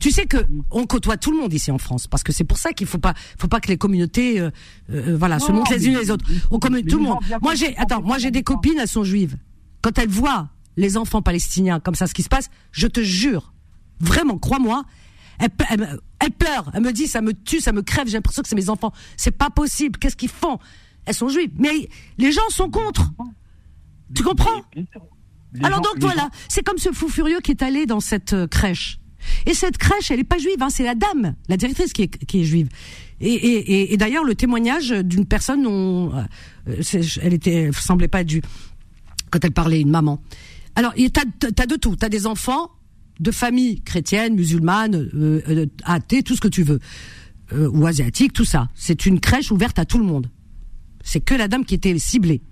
Tu 0.00 0.10
sais 0.10 0.24
que 0.26 0.38
on 0.70 0.84
côtoie 0.86 1.16
tout 1.18 1.30
le 1.30 1.38
monde 1.38 1.52
ici 1.52 1.70
en 1.70 1.76
France, 1.78 2.06
parce 2.06 2.22
que 2.22 2.32
c'est 2.32 2.44
pour 2.44 2.56
ça 2.58 2.72
qu'il 2.72 2.86
faut 2.86 2.96
pas, 2.98 3.12
faut 3.38 3.48
pas 3.48 3.60
que 3.60 3.68
les 3.68 3.76
communautés, 3.76 4.40
euh, 4.40 4.50
euh, 4.90 5.14
voilà, 5.18 5.38
se 5.38 5.52
montrent 5.52 5.72
les 5.72 5.86
unes 5.86 5.98
les 5.98 6.10
autres. 6.10 6.24
On 6.50 6.58
commun- 6.58 6.80
tout 6.82 6.96
le 6.98 7.02
monde. 7.04 7.18
Moi 7.42 7.54
j'ai, 7.54 7.76
attends, 7.76 8.00
moi 8.02 8.16
j'ai 8.18 8.30
des 8.30 8.42
copines, 8.42 8.78
elles 8.80 8.88
sont 8.88 9.04
juives. 9.04 9.36
Quand 9.82 9.98
elles 9.98 10.08
voient 10.08 10.48
les 10.76 10.96
enfants 10.96 11.22
palestiniens 11.22 11.80
comme 11.80 11.94
ça, 11.94 12.06
ce 12.06 12.14
qui 12.14 12.22
se 12.22 12.28
passe, 12.28 12.50
je 12.72 12.86
te 12.86 13.00
jure, 13.00 13.52
vraiment, 14.00 14.38
crois-moi, 14.38 14.84
elles 15.38 15.50
me- 15.80 16.00
elles 16.20 16.30
pleurent. 16.30 16.70
Elles 16.74 16.82
me 16.82 16.92
disent, 16.92 17.10
ça 17.10 17.20
me 17.20 17.32
tue, 17.32 17.60
ça 17.60 17.72
me 17.72 17.82
crève. 17.82 18.06
J'ai 18.06 18.14
l'impression 18.14 18.42
que 18.42 18.48
c'est 18.48 18.54
mes 18.56 18.70
enfants. 18.70 18.92
C'est 19.16 19.36
pas 19.36 19.50
possible. 19.50 19.98
Qu'est-ce 19.98 20.16
qu'ils 20.16 20.28
font? 20.30 20.58
Elles 21.06 21.14
sont 21.14 21.28
juives, 21.28 21.50
mais 21.58 21.88
les 22.18 22.32
gens 22.32 22.48
sont 22.50 22.70
contre. 22.70 23.10
Tu 24.14 24.22
comprends? 24.22 24.62
alors 25.62 25.80
donc 25.80 25.94
voilà, 26.00 26.30
c'est 26.48 26.62
comme 26.64 26.78
ce 26.78 26.90
fou 26.92 27.08
furieux 27.08 27.40
qui 27.40 27.50
est 27.52 27.62
allé 27.62 27.86
dans 27.86 28.00
cette 28.00 28.32
euh, 28.32 28.46
crèche. 28.46 28.98
Et 29.46 29.54
cette 29.54 29.78
crèche, 29.78 30.10
elle 30.10 30.20
est 30.20 30.24
pas 30.24 30.38
juive, 30.38 30.60
hein, 30.60 30.68
c'est 30.70 30.82
la 30.84 30.94
dame, 30.94 31.34
la 31.48 31.56
directrice 31.56 31.92
qui 31.92 32.02
est, 32.02 32.08
qui 32.26 32.40
est 32.40 32.44
juive. 32.44 32.68
Et, 33.20 33.32
et, 33.32 33.72
et, 33.72 33.92
et 33.94 33.96
d'ailleurs, 33.96 34.24
le 34.24 34.34
témoignage 34.34 34.90
d'une 34.90 35.26
personne, 35.26 35.62
dont, 35.62 36.12
euh, 36.14 36.82
elle 37.22 37.34
était, 37.34 37.54
elle 37.64 37.74
semblait 37.74 38.08
pas 38.08 38.20
être 38.22 38.28
juive 38.30 38.42
quand 39.30 39.44
elle 39.44 39.52
parlait, 39.52 39.80
une 39.80 39.90
maman. 39.90 40.20
Alors, 40.76 40.94
t'as 41.12 41.62
as 41.62 41.66
de 41.66 41.76
tout. 41.76 41.96
T'as 41.96 42.08
des 42.08 42.26
enfants 42.26 42.70
de 43.20 43.30
familles 43.30 43.80
chrétiennes, 43.82 44.34
musulmanes, 44.34 44.96
euh, 45.14 45.40
euh, 45.48 45.66
athées, 45.84 46.22
tout 46.22 46.34
ce 46.34 46.40
que 46.40 46.48
tu 46.48 46.62
veux, 46.62 46.80
euh, 47.52 47.68
ou 47.70 47.86
asiatiques, 47.86 48.32
tout 48.32 48.44
ça. 48.44 48.68
C'est 48.74 49.06
une 49.06 49.20
crèche 49.20 49.52
ouverte 49.52 49.78
à 49.78 49.84
tout 49.84 49.98
le 49.98 50.04
monde. 50.04 50.28
C'est 51.02 51.20
que 51.20 51.34
la 51.34 51.48
dame 51.48 51.64
qui 51.64 51.74
était 51.74 51.96
ciblée. 51.98 52.42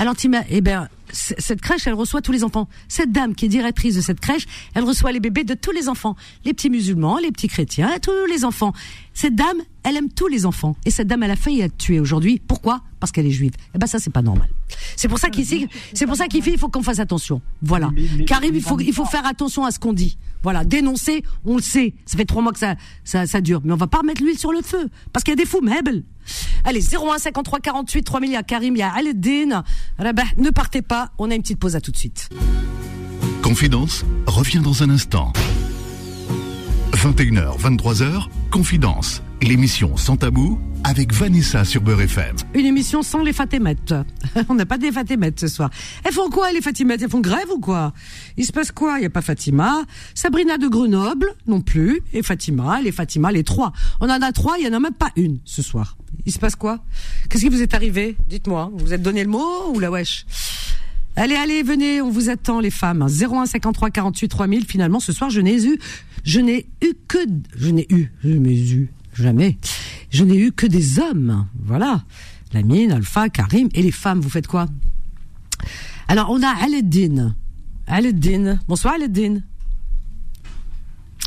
Alors, 0.00 0.16
t'ima- 0.16 0.44
eh 0.48 0.62
ben, 0.62 0.88
cette 1.12 1.60
crèche, 1.60 1.86
elle 1.86 1.92
reçoit 1.94 2.22
tous 2.22 2.32
les 2.32 2.42
enfants. 2.42 2.68
Cette 2.88 3.12
dame 3.12 3.34
qui 3.34 3.44
est 3.44 3.48
directrice 3.48 3.96
de 3.96 4.00
cette 4.00 4.18
crèche, 4.18 4.46
elle 4.74 4.84
reçoit 4.84 5.12
les 5.12 5.20
bébés 5.20 5.44
de 5.44 5.52
tous 5.52 5.72
les 5.72 5.90
enfants. 5.90 6.16
Les 6.46 6.54
petits 6.54 6.70
musulmans, 6.70 7.18
les 7.18 7.30
petits 7.30 7.48
chrétiens, 7.48 7.90
tous 8.00 8.10
les 8.30 8.46
enfants. 8.46 8.72
Cette 9.12 9.34
dame, 9.34 9.58
elle 9.82 9.96
aime 9.98 10.08
tous 10.08 10.26
les 10.28 10.46
enfants. 10.46 10.74
Et 10.86 10.90
cette 10.90 11.06
dame, 11.06 11.22
elle 11.22 11.30
a 11.32 11.36
failli 11.36 11.60
être 11.60 11.76
tuée 11.76 12.00
aujourd'hui. 12.00 12.40
Pourquoi? 12.48 12.80
Parce 12.98 13.12
qu'elle 13.12 13.26
est 13.26 13.30
juive. 13.30 13.52
Eh 13.74 13.78
ben, 13.78 13.86
ça, 13.86 13.98
c'est 13.98 14.12
pas 14.12 14.22
normal. 14.22 14.48
C'est 14.96 15.08
pour 15.08 15.18
ça 15.18 15.28
qu'ici, 15.28 15.68
c'est 15.92 16.06
pour 16.06 16.16
ça 16.16 16.28
qu'ici, 16.28 16.50
il 16.52 16.58
faut 16.58 16.68
qu'on 16.70 16.82
fasse 16.82 16.98
attention. 17.00 17.42
Voilà. 17.60 17.90
Karim, 18.26 18.54
il 18.54 18.62
faut, 18.62 18.80
il 18.80 18.94
faut 18.94 19.04
faire 19.04 19.26
attention 19.26 19.64
à 19.66 19.70
ce 19.70 19.78
qu'on 19.78 19.92
dit. 19.92 20.16
Voilà. 20.42 20.64
Dénoncer, 20.64 21.24
on 21.44 21.56
le 21.56 21.62
sait. 21.62 21.92
Ça 22.06 22.16
fait 22.16 22.24
trois 22.24 22.40
mois 22.40 22.52
que 22.52 22.58
ça, 22.58 22.76
ça, 23.04 23.26
ça 23.26 23.42
dure. 23.42 23.60
Mais 23.64 23.72
on 23.74 23.76
va 23.76 23.86
pas 23.86 23.98
remettre 23.98 24.22
l'huile 24.22 24.38
sur 24.38 24.52
le 24.52 24.62
feu. 24.62 24.88
Parce 25.12 25.24
qu'il 25.24 25.32
y 25.32 25.36
a 25.38 25.42
des 25.42 25.44
fous, 25.46 25.60
mebel. 25.60 26.04
Allez, 26.64 26.80
01 26.80 27.18
53 27.18 27.60
48 27.60 28.02
3000, 28.02 28.30
il 28.30 28.32
y 28.32 28.36
a 28.36 28.42
Karim, 28.42 28.76
il 28.76 28.80
y 28.80 28.82
a 28.82 28.92
ne 30.36 30.50
partez 30.50 30.82
pas. 30.82 31.10
On 31.18 31.30
a 31.30 31.34
une 31.34 31.42
petite 31.42 31.58
pause 31.58 31.76
à 31.76 31.80
tout 31.80 31.90
de 31.90 31.96
suite. 31.96 32.28
Confidence 33.42 34.04
revient 34.26 34.60
dans 34.60 34.82
un 34.82 34.90
instant. 34.90 35.32
21h, 36.92 37.58
23h, 37.58 38.26
Confidence, 38.50 39.22
l'émission 39.42 39.96
sans 39.96 40.16
tabou 40.16 40.58
avec 40.84 41.12
Vanessa 41.12 41.64
sur 41.64 41.82
Beurre 41.82 42.02
FM. 42.02 42.36
Une 42.54 42.66
émission 42.66 43.02
sans 43.02 43.22
les 43.22 43.32
Fatimettes. 43.32 43.94
On 44.48 44.54
n'a 44.54 44.66
pas 44.66 44.78
des 44.78 44.92
Fatimettes 44.92 45.40
ce 45.40 45.48
soir. 45.48 45.70
Elles 46.04 46.12
font 46.12 46.30
quoi 46.30 46.52
les 46.52 46.60
Fatimettes? 46.60 47.02
Elles 47.02 47.10
font 47.10 47.20
grève 47.20 47.50
ou 47.50 47.58
quoi? 47.58 47.92
Il 48.36 48.44
se 48.44 48.52
passe 48.52 48.72
quoi? 48.72 48.96
Il 48.98 49.00
n'y 49.00 49.06
a 49.06 49.10
pas 49.10 49.22
Fatima. 49.22 49.82
Sabrina 50.14 50.58
de 50.58 50.68
Grenoble 50.68 51.34
non 51.46 51.60
plus. 51.60 52.00
Et 52.12 52.22
Fatima, 52.22 52.80
les 52.82 52.92
Fatima, 52.92 53.32
les 53.32 53.44
trois. 53.44 53.72
On 54.00 54.08
en 54.08 54.22
a 54.22 54.32
trois, 54.32 54.56
il 54.58 54.62
n'y 54.62 54.70
en 54.70 54.76
a 54.76 54.80
même 54.80 54.94
pas 54.94 55.10
une 55.16 55.38
ce 55.44 55.62
soir. 55.62 55.96
Il 56.26 56.32
se 56.32 56.38
passe 56.38 56.56
quoi? 56.56 56.80
Qu'est-ce 57.28 57.42
qui 57.44 57.48
vous 57.48 57.62
est 57.62 57.74
arrivé? 57.74 58.16
Dites-moi. 58.28 58.70
Vous 58.72 58.86
vous 58.86 58.92
êtes 58.92 59.02
donné 59.02 59.22
le 59.24 59.30
mot 59.30 59.72
ou 59.74 59.78
la 59.78 59.90
wesh? 59.90 60.26
Allez, 61.16 61.34
allez, 61.34 61.62
venez, 61.62 62.00
on 62.00 62.10
vous 62.10 62.30
attend 62.30 62.60
les 62.60 62.70
femmes. 62.70 63.06
01 63.08 63.46
53 63.46 63.90
48 63.90 64.28
3000. 64.28 64.66
Finalement, 64.66 65.00
ce 65.00 65.12
soir, 65.12 65.28
je 65.28 65.40
n'ai 65.40 65.62
eu, 65.64 65.78
je 66.24 66.40
n'ai 66.40 66.66
eu 66.82 66.92
que, 67.08 67.18
je 67.56 67.70
n'ai 67.70 67.86
eu, 67.90 68.12
je 68.22 68.30
n'ai 68.30 68.56
eu, 68.56 68.90
jamais. 69.22 69.58
Je 70.10 70.24
n'ai 70.24 70.36
eu 70.36 70.52
que 70.52 70.66
des 70.66 70.98
hommes. 70.98 71.46
Voilà. 71.58 72.02
Lamine, 72.52 72.92
Alpha, 72.92 73.28
Karim 73.28 73.68
et 73.74 73.82
les 73.82 73.92
femmes. 73.92 74.20
Vous 74.20 74.30
faites 74.30 74.46
quoi? 74.46 74.66
Alors, 76.08 76.30
on 76.30 76.42
a 76.42 76.48
Aleddin. 76.64 77.34
Aleddin. 77.86 78.58
Bonsoir, 78.66 78.94
Aleddin. 78.94 79.40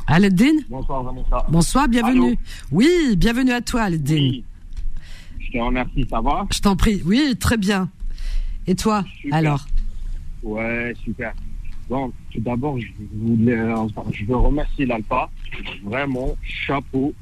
Aleddin. 0.07 0.57
Bonsoir 0.69 1.03
Vanessa. 1.03 1.45
Bonsoir, 1.49 1.87
bienvenue. 1.87 2.27
Allô? 2.27 2.35
Oui, 2.71 3.15
bienvenue 3.15 3.51
à 3.51 3.61
toi, 3.61 3.83
Aleddin. 3.83 4.15
Oui. 4.15 4.43
Je 5.39 5.51
te 5.51 5.57
remercie, 5.59 6.05
ça 6.09 6.19
va? 6.19 6.45
Je 6.51 6.59
t'en 6.59 6.75
prie. 6.75 7.01
Oui, 7.05 7.35
très 7.39 7.57
bien. 7.57 7.89
Et 8.67 8.75
toi, 8.75 9.05
Super. 9.21 9.37
alors? 9.37 9.65
Ouais, 10.41 10.93
super. 11.03 11.33
Bon, 11.89 12.11
tout 12.31 12.39
d'abord, 12.39 12.77
je 12.79 12.87
voulais, 13.13 13.61
enfin, 13.73 14.03
je 14.11 14.25
veux 14.25 14.35
remercier 14.35 14.85
l'Alpha. 14.85 15.29
Vraiment, 15.83 16.35
chapeau, 16.43 17.13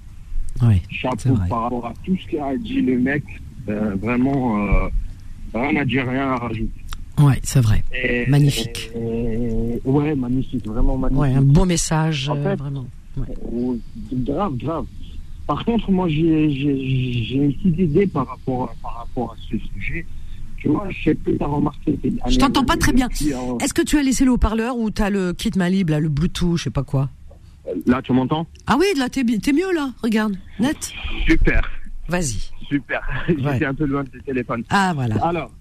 Oui, 0.61 0.81
chapeau 0.89 1.33
vrai. 1.35 1.47
par 1.49 1.63
rapport 1.63 1.87
à 1.87 1.93
tout 2.03 2.15
ce 2.17 2.27
qu'a 2.31 2.55
dit 2.57 2.81
le 2.81 2.99
mec. 2.99 3.23
Euh, 3.69 3.95
vraiment, 4.01 4.57
euh, 4.57 4.89
rien 5.53 5.75
à 5.81 5.85
dire, 5.85 6.07
rien 6.07 6.29
à 6.31 6.37
rajouter. 6.37 6.69
Ouais, 7.19 7.39
c'est 7.43 7.61
vrai. 7.61 7.83
Et- 7.93 8.25
Magnifique. 8.29 8.89
et- 8.95 9.79
ouais, 9.85 10.15
magnifique, 10.15 10.65
vraiment 10.65 10.97
magnifique. 10.97 11.21
Ouais, 11.21 11.33
un 11.33 11.41
bon 11.41 11.65
message, 11.65 12.29
En 12.29 12.35
euh, 12.37 12.43
fait, 12.43 12.55
vraiment. 12.55 12.85
Oh, 13.51 13.77
grave, 14.13 14.55
grave. 14.57 14.85
Par 15.45 15.63
contre, 15.65 15.91
moi, 15.91 16.07
j'ai 16.07 16.45
une 17.35 17.53
petite 17.53 17.79
idée 17.79 18.07
par 18.07 18.27
rapport, 18.27 18.63
à- 18.63 18.75
par 18.81 18.95
rapport 18.99 19.33
à 19.33 19.35
ce 19.49 19.57
sujet. 19.75 20.05
Tu 20.57 20.67
vois, 20.67 20.87
je 20.89 21.03
sais 21.03 21.15
pas 21.15 21.31
si 21.31 21.37
tu 21.37 21.43
as 21.43 21.47
remarqué. 21.47 21.99
Je 22.29 22.37
t'entends 22.37 22.63
pas 22.63 22.77
très 22.77 22.93
bien. 22.93 23.07
euh, 23.23 23.57
Est-ce 23.59 23.73
que 23.73 23.81
tu 23.81 23.97
as 23.97 24.03
laissé 24.03 24.25
le 24.25 24.31
haut-parleur 24.31 24.77
ou 24.77 24.89
t'as 24.91 25.09
le 25.09 25.33
kit 25.33 25.51
Malib, 25.55 25.89
là, 25.89 25.99
le 25.99 26.07
Bluetooth, 26.09 26.57
je 26.57 26.63
sais 26.65 26.69
pas 26.69 26.83
quoi? 26.83 27.09
Là, 27.85 28.01
tu 28.01 28.11
m'entends 28.13 28.47
Ah 28.67 28.75
oui, 28.79 28.85
là, 28.97 29.07
t'es 29.09 29.23
mieux, 29.23 29.73
là. 29.73 29.91
Regarde, 30.03 30.35
net. 30.59 30.91
Super, 31.27 31.61
Vas-y. 32.07 32.49
super. 32.67 33.01
Ouais. 33.29 33.35
J'étais 33.53 33.65
un 33.65 33.73
peu 33.73 33.85
loin 33.85 34.03
de 34.03 34.09
tes 34.09 34.19
téléphones. 34.19 34.63
Ah, 34.69 34.91
voilà. 34.95 35.15
Alors, 35.23 35.51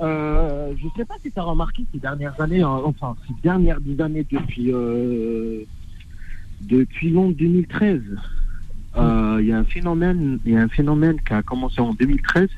euh, 0.00 0.72
je 0.80 0.86
sais 0.96 1.04
pas 1.04 1.14
si 1.22 1.30
tu 1.30 1.38
as 1.38 1.42
remarqué 1.42 1.84
ces 1.92 1.98
dernières 1.98 2.40
années, 2.40 2.62
hein, 2.62 2.80
enfin, 2.84 3.16
ces 3.28 3.34
dernières 3.42 3.80
dix 3.80 4.00
années 4.00 4.26
depuis, 4.30 4.72
euh, 4.72 5.62
depuis 6.62 7.10
l'an 7.10 7.30
2013. 7.30 8.00
euh, 8.96 9.38
Il 9.40 9.46
y 9.46 9.52
a 9.52 9.58
un 9.58 9.64
phénomène, 9.64 10.38
il 10.46 10.52
y 10.52 10.56
a 10.56 10.62
un 10.62 10.68
phénomène 10.68 11.20
qui 11.20 11.32
a 11.34 11.42
commencé 11.42 11.80
en 11.80 11.92
2013 11.92 12.48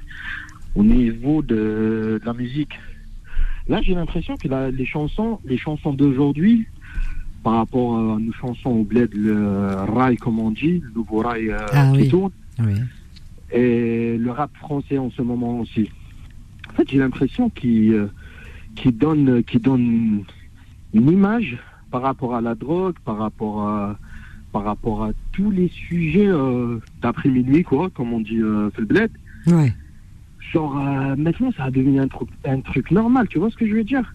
au 0.76 0.82
niveau 0.84 1.42
de, 1.42 2.18
de 2.20 2.24
la 2.24 2.32
musique. 2.32 2.78
Là, 3.68 3.80
j'ai 3.82 3.94
l'impression 3.94 4.36
que 4.36 4.48
la- 4.48 4.70
les 4.70 4.86
chansons, 4.86 5.38
les 5.44 5.58
chansons 5.58 5.92
d'aujourd'hui, 5.92 6.66
par 7.42 7.54
rapport 7.54 7.96
à 7.98 8.18
nos 8.20 8.32
chansons 8.32 8.70
au 8.70 8.84
bled, 8.84 9.10
le 9.14 9.74
rail, 9.92 10.16
comme 10.16 10.38
on 10.38 10.50
dit, 10.50 10.80
le 10.80 10.90
nouveau 10.94 11.18
rail 11.18 11.50
euh, 11.50 11.58
Ah 11.72 11.90
qui 11.92 12.02
oui. 12.02 12.08
tourne, 12.08 12.30
Oui. 12.60 12.74
et 13.52 14.16
le 14.18 14.30
rap 14.30 14.50
français 14.56 14.98
en 14.98 15.10
ce 15.10 15.22
moment 15.22 15.60
aussi. 15.60 15.90
En 16.70 16.74
fait, 16.74 16.88
j'ai 16.88 16.98
l'impression 16.98 17.50
qu'il 17.50 17.92
euh, 17.94 18.08
donne, 18.92 19.42
qu'il 19.44 19.60
donne 19.60 20.22
une 20.94 21.10
image 21.10 21.58
par 21.90 22.02
rapport 22.02 22.34
à 22.34 22.40
la 22.40 22.54
drogue, 22.54 22.94
par 23.04 23.18
rapport 23.18 23.68
à, 23.68 23.98
par 24.52 24.64
rapport 24.64 25.04
à 25.04 25.10
tous 25.32 25.50
les 25.50 25.68
sujets 25.68 26.28
euh, 26.28 26.78
d'après-minuit, 27.02 27.64
quoi, 27.64 27.90
comme 27.90 28.12
on 28.12 28.20
dit 28.20 28.38
euh, 28.40 28.70
le 28.78 28.84
bled. 28.84 29.10
Ouais. 29.48 29.72
Genre, 30.52 30.74
maintenant, 31.16 31.50
ça 31.56 31.64
a 31.64 31.70
devenu 31.70 31.98
un 32.00 32.08
truc, 32.08 32.28
un 32.44 32.60
truc 32.60 32.90
normal, 32.90 33.26
tu 33.28 33.38
vois 33.38 33.50
ce 33.50 33.56
que 33.56 33.66
je 33.66 33.74
veux 33.74 33.84
dire? 33.84 34.12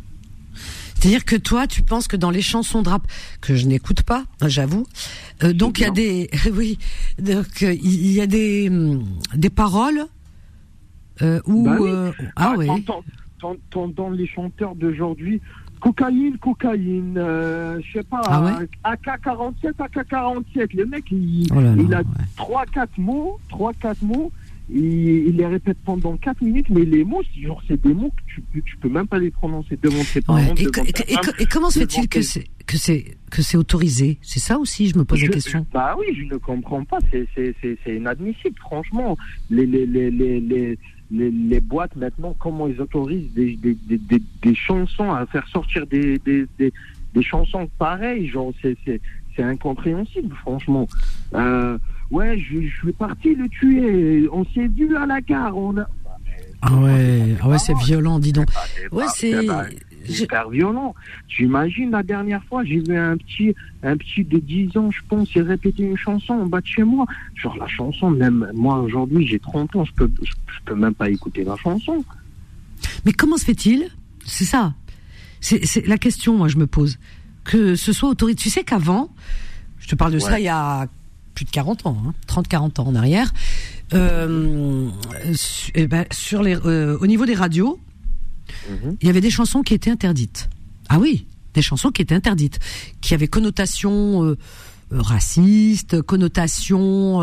C'est-à-dire 0.99 1.25
que 1.25 1.35
toi, 1.35 1.67
tu 1.67 1.83
penses 1.83 2.07
que 2.07 2.17
dans 2.17 2.31
les 2.31 2.41
chansons 2.41 2.81
de 2.81 2.89
rap 2.89 3.03
que 3.39 3.55
je 3.55 3.67
n'écoute 3.67 4.01
pas, 4.01 4.23
j'avoue, 4.45 4.85
euh, 5.43 5.53
donc 5.53 5.77
il 5.79 5.83
y 5.83 5.85
a 5.85 5.91
des, 5.91 6.29
oui, 6.53 6.79
donc 7.19 7.45
euh, 7.61 7.73
il 7.73 8.11
y 8.11 8.19
a 8.19 8.25
des 8.27 8.67
hum, 8.69 9.03
des 9.35 9.51
paroles 9.51 10.05
euh, 11.21 11.39
où 11.45 11.65
Bah 11.65 11.77
oui. 11.79 11.89
euh, 11.91 12.11
ah 12.35 12.55
oui, 12.57 12.65
t'entends- 12.67 13.03
t'en- 13.39 13.55
T'entends 13.69 14.09
les 14.09 14.25
chanteurs 14.25 14.73
d'aujourd'hui, 14.73 15.39
cocaïne, 15.79 16.37
cocaïne, 16.39 17.13
euh, 17.17 17.79
je 17.85 17.99
sais 17.99 18.03
pas, 18.03 18.21
Ah 18.27 18.41
ouais 18.43 18.67
AK-47, 18.83 19.73
AK-47. 19.79 20.75
Le 20.75 20.85
mec, 20.87 21.03
il, 21.11 21.45
Oh 21.55 21.61
là 21.61 21.75
là, 21.75 21.81
il 21.83 21.93
a 21.93 22.01
trois, 22.35 22.65
quatre 22.65 22.97
mots, 22.97 23.39
trois, 23.49 23.73
quatre 23.73 24.01
mots. 24.01 24.31
Il, 24.69 24.83
il 25.29 25.37
les 25.37 25.45
répète 25.45 25.77
pendant 25.85 26.17
4 26.17 26.41
minutes, 26.41 26.67
mais 26.69 26.83
les 26.83 27.03
mots, 27.05 27.21
c'est 27.33 27.41
genre, 27.41 27.61
c'est 27.67 27.81
des 27.81 27.93
mots 27.93 28.09
que 28.09 28.21
tu, 28.33 28.41
peux- 28.41 28.61
tu 28.61 28.75
peux 28.77 28.89
même 28.89 29.07
pas 29.07 29.17
les 29.17 29.31
prononcer 29.31 29.77
devant 29.81 30.03
tes 30.13 30.19
parents. 30.21 30.39
Ouais. 30.39 30.53
Et, 30.57 30.65
devant 30.65 30.83
et- 30.83 30.89
et- 30.89 31.13
femme. 31.13 31.33
et 31.39 31.45
comment 31.45 31.69
se 31.69 31.79
fait-il 31.79 32.09
que 32.09 32.21
c'est 32.21 32.45
que 32.65 32.75
c'est 32.77 33.15
que 33.31 33.41
c'est 33.41 33.55
autorisé? 33.55 34.17
C'est 34.21 34.39
ça 34.41 34.59
aussi, 34.59 34.89
je 34.89 34.97
me 34.97 35.05
pose 35.05 35.21
la 35.21 35.29
question. 35.29 35.65
Bah 35.73 35.95
oui, 35.97 36.07
je 36.17 36.23
ne 36.23 36.37
comprends 36.37 36.83
pas. 36.83 36.97
C'est- 37.11 37.27
C'est 37.33 37.55
c'est- 37.61 37.77
c'est 37.85 37.95
inadmissible, 37.95 38.57
franchement. 38.59 39.17
Les, 39.49 39.65
les, 39.65 39.85
les, 39.85 40.11
les, 40.11 40.41
les, 40.41 40.77
les, 41.11 41.31
les 41.31 41.59
boîtes, 41.61 41.95
maintenant, 41.95 42.35
comment 42.37 42.67
ils 42.67 42.81
autorisent 42.81 43.31
des, 43.33 43.55
des, 43.55 43.73
des, 43.87 43.97
des, 43.97 44.21
des 44.41 44.55
chansons 44.55 45.13
à 45.13 45.25
faire 45.27 45.47
sortir 45.47 45.87
des, 45.87 46.17
des, 46.19 46.45
des, 46.59 46.73
des 47.13 47.23
chansons 47.23 47.69
pareilles? 47.79 48.27
Genre, 48.27 48.51
c'est 48.61 48.75
c'est- 48.83 48.99
c'est 49.33 49.43
incompréhensible, 49.43 50.35
franchement. 50.41 50.87
Euh, 51.35 51.77
ouais, 52.11 52.39
je, 52.39 52.61
je 52.61 52.75
suis 52.77 52.93
parti 52.93 53.35
le 53.35 53.47
tuer. 53.49 54.27
On 54.31 54.45
s'est 54.45 54.67
vu 54.67 54.95
à 54.95 55.05
la 55.05 55.21
gare. 55.21 55.57
On 55.57 55.77
a... 55.77 55.87
Ah 56.61 56.73
ouais, 56.75 57.35
ah 57.41 57.49
ouais, 57.49 57.59
c'est 57.59 57.77
violent, 57.77 58.19
dis 58.19 58.33
donc. 58.33 58.47
Ouais, 58.91 59.05
c'est 59.13 59.47
hyper 60.07 60.49
violent. 60.49 60.95
J'imagine 61.27 61.91
la 61.91 62.03
dernière 62.03 62.43
fois, 62.45 62.63
j'ai 62.63 62.79
vu 62.79 62.97
un 62.97 63.17
petit, 63.17 63.53
un 63.83 63.97
petit 63.97 64.23
de 64.23 64.39
10 64.39 64.77
ans, 64.77 64.89
je 64.89 65.01
pense, 65.07 65.33
il 65.35 65.41
répétait 65.41 65.83
une 65.83 65.97
chanson 65.97 66.33
en 66.33 66.45
bas 66.45 66.61
de 66.61 66.65
chez 66.65 66.83
moi. 66.83 67.05
Genre 67.35 67.55
la 67.57 67.67
chanson, 67.67 68.09
même 68.09 68.49
moi 68.53 68.79
aujourd'hui, 68.79 69.27
j'ai 69.27 69.39
30 69.39 69.75
ans, 69.75 69.85
je 69.85 69.93
peux, 69.93 70.09
je, 70.21 70.31
je 70.31 70.59
peux 70.65 70.75
même 70.75 70.93
pas 70.93 71.09
écouter 71.09 71.43
la 71.43 71.55
chanson. 71.57 72.03
Mais 73.05 73.11
comment 73.11 73.37
se 73.37 73.45
fait-il? 73.45 73.89
C'est 74.25 74.45
ça. 74.45 74.73
C'est 75.39 75.85
la 75.87 75.97
question, 75.97 76.35
moi, 76.35 76.47
je 76.47 76.57
me 76.57 76.67
pose. 76.67 76.97
Que 77.43 77.75
ce 77.75 77.93
soit 77.93 78.09
autorisé. 78.09 78.35
Tu 78.35 78.49
sais 78.49 78.63
qu'avant, 78.63 79.09
je 79.79 79.87
te 79.87 79.95
parle 79.95 80.13
de 80.13 80.19
ça 80.19 80.39
il 80.39 80.43
y 80.43 80.49
a 80.49 80.87
plus 81.37 81.45
de 81.45 81.51
40 81.51 81.85
ans, 81.85 81.97
hein, 82.03 82.13
30-40 82.27 82.79
ans 82.79 82.87
en 82.87 82.95
arrière, 82.95 83.31
euh, 83.93 84.89
su- 85.35 85.71
eh 85.75 85.85
ben, 85.85 86.05
sur 86.11 86.41
les, 86.41 86.55
euh, 86.55 86.97
au 86.99 87.05
niveau 87.05 87.27
des 87.27 87.35
radios, 87.35 87.79
Mhm. 88.67 88.97
il 89.01 89.05
y 89.05 89.09
avait 89.09 89.21
des 89.21 89.29
chansons 89.29 89.61
qui 89.61 89.75
étaient 89.75 89.91
interdites. 89.91 90.49
Ah 90.89 90.97
oui, 90.97 91.27
des 91.53 91.61
chansons 91.61 91.91
qui 91.91 92.01
étaient 92.01 92.15
interdites, 92.15 92.57
qui 93.01 93.13
avaient 93.13 93.27
connotation 93.27 94.23
euh, 94.23 94.35
euh, 94.93 95.01
raciste, 95.01 96.01
connotation 96.01 97.21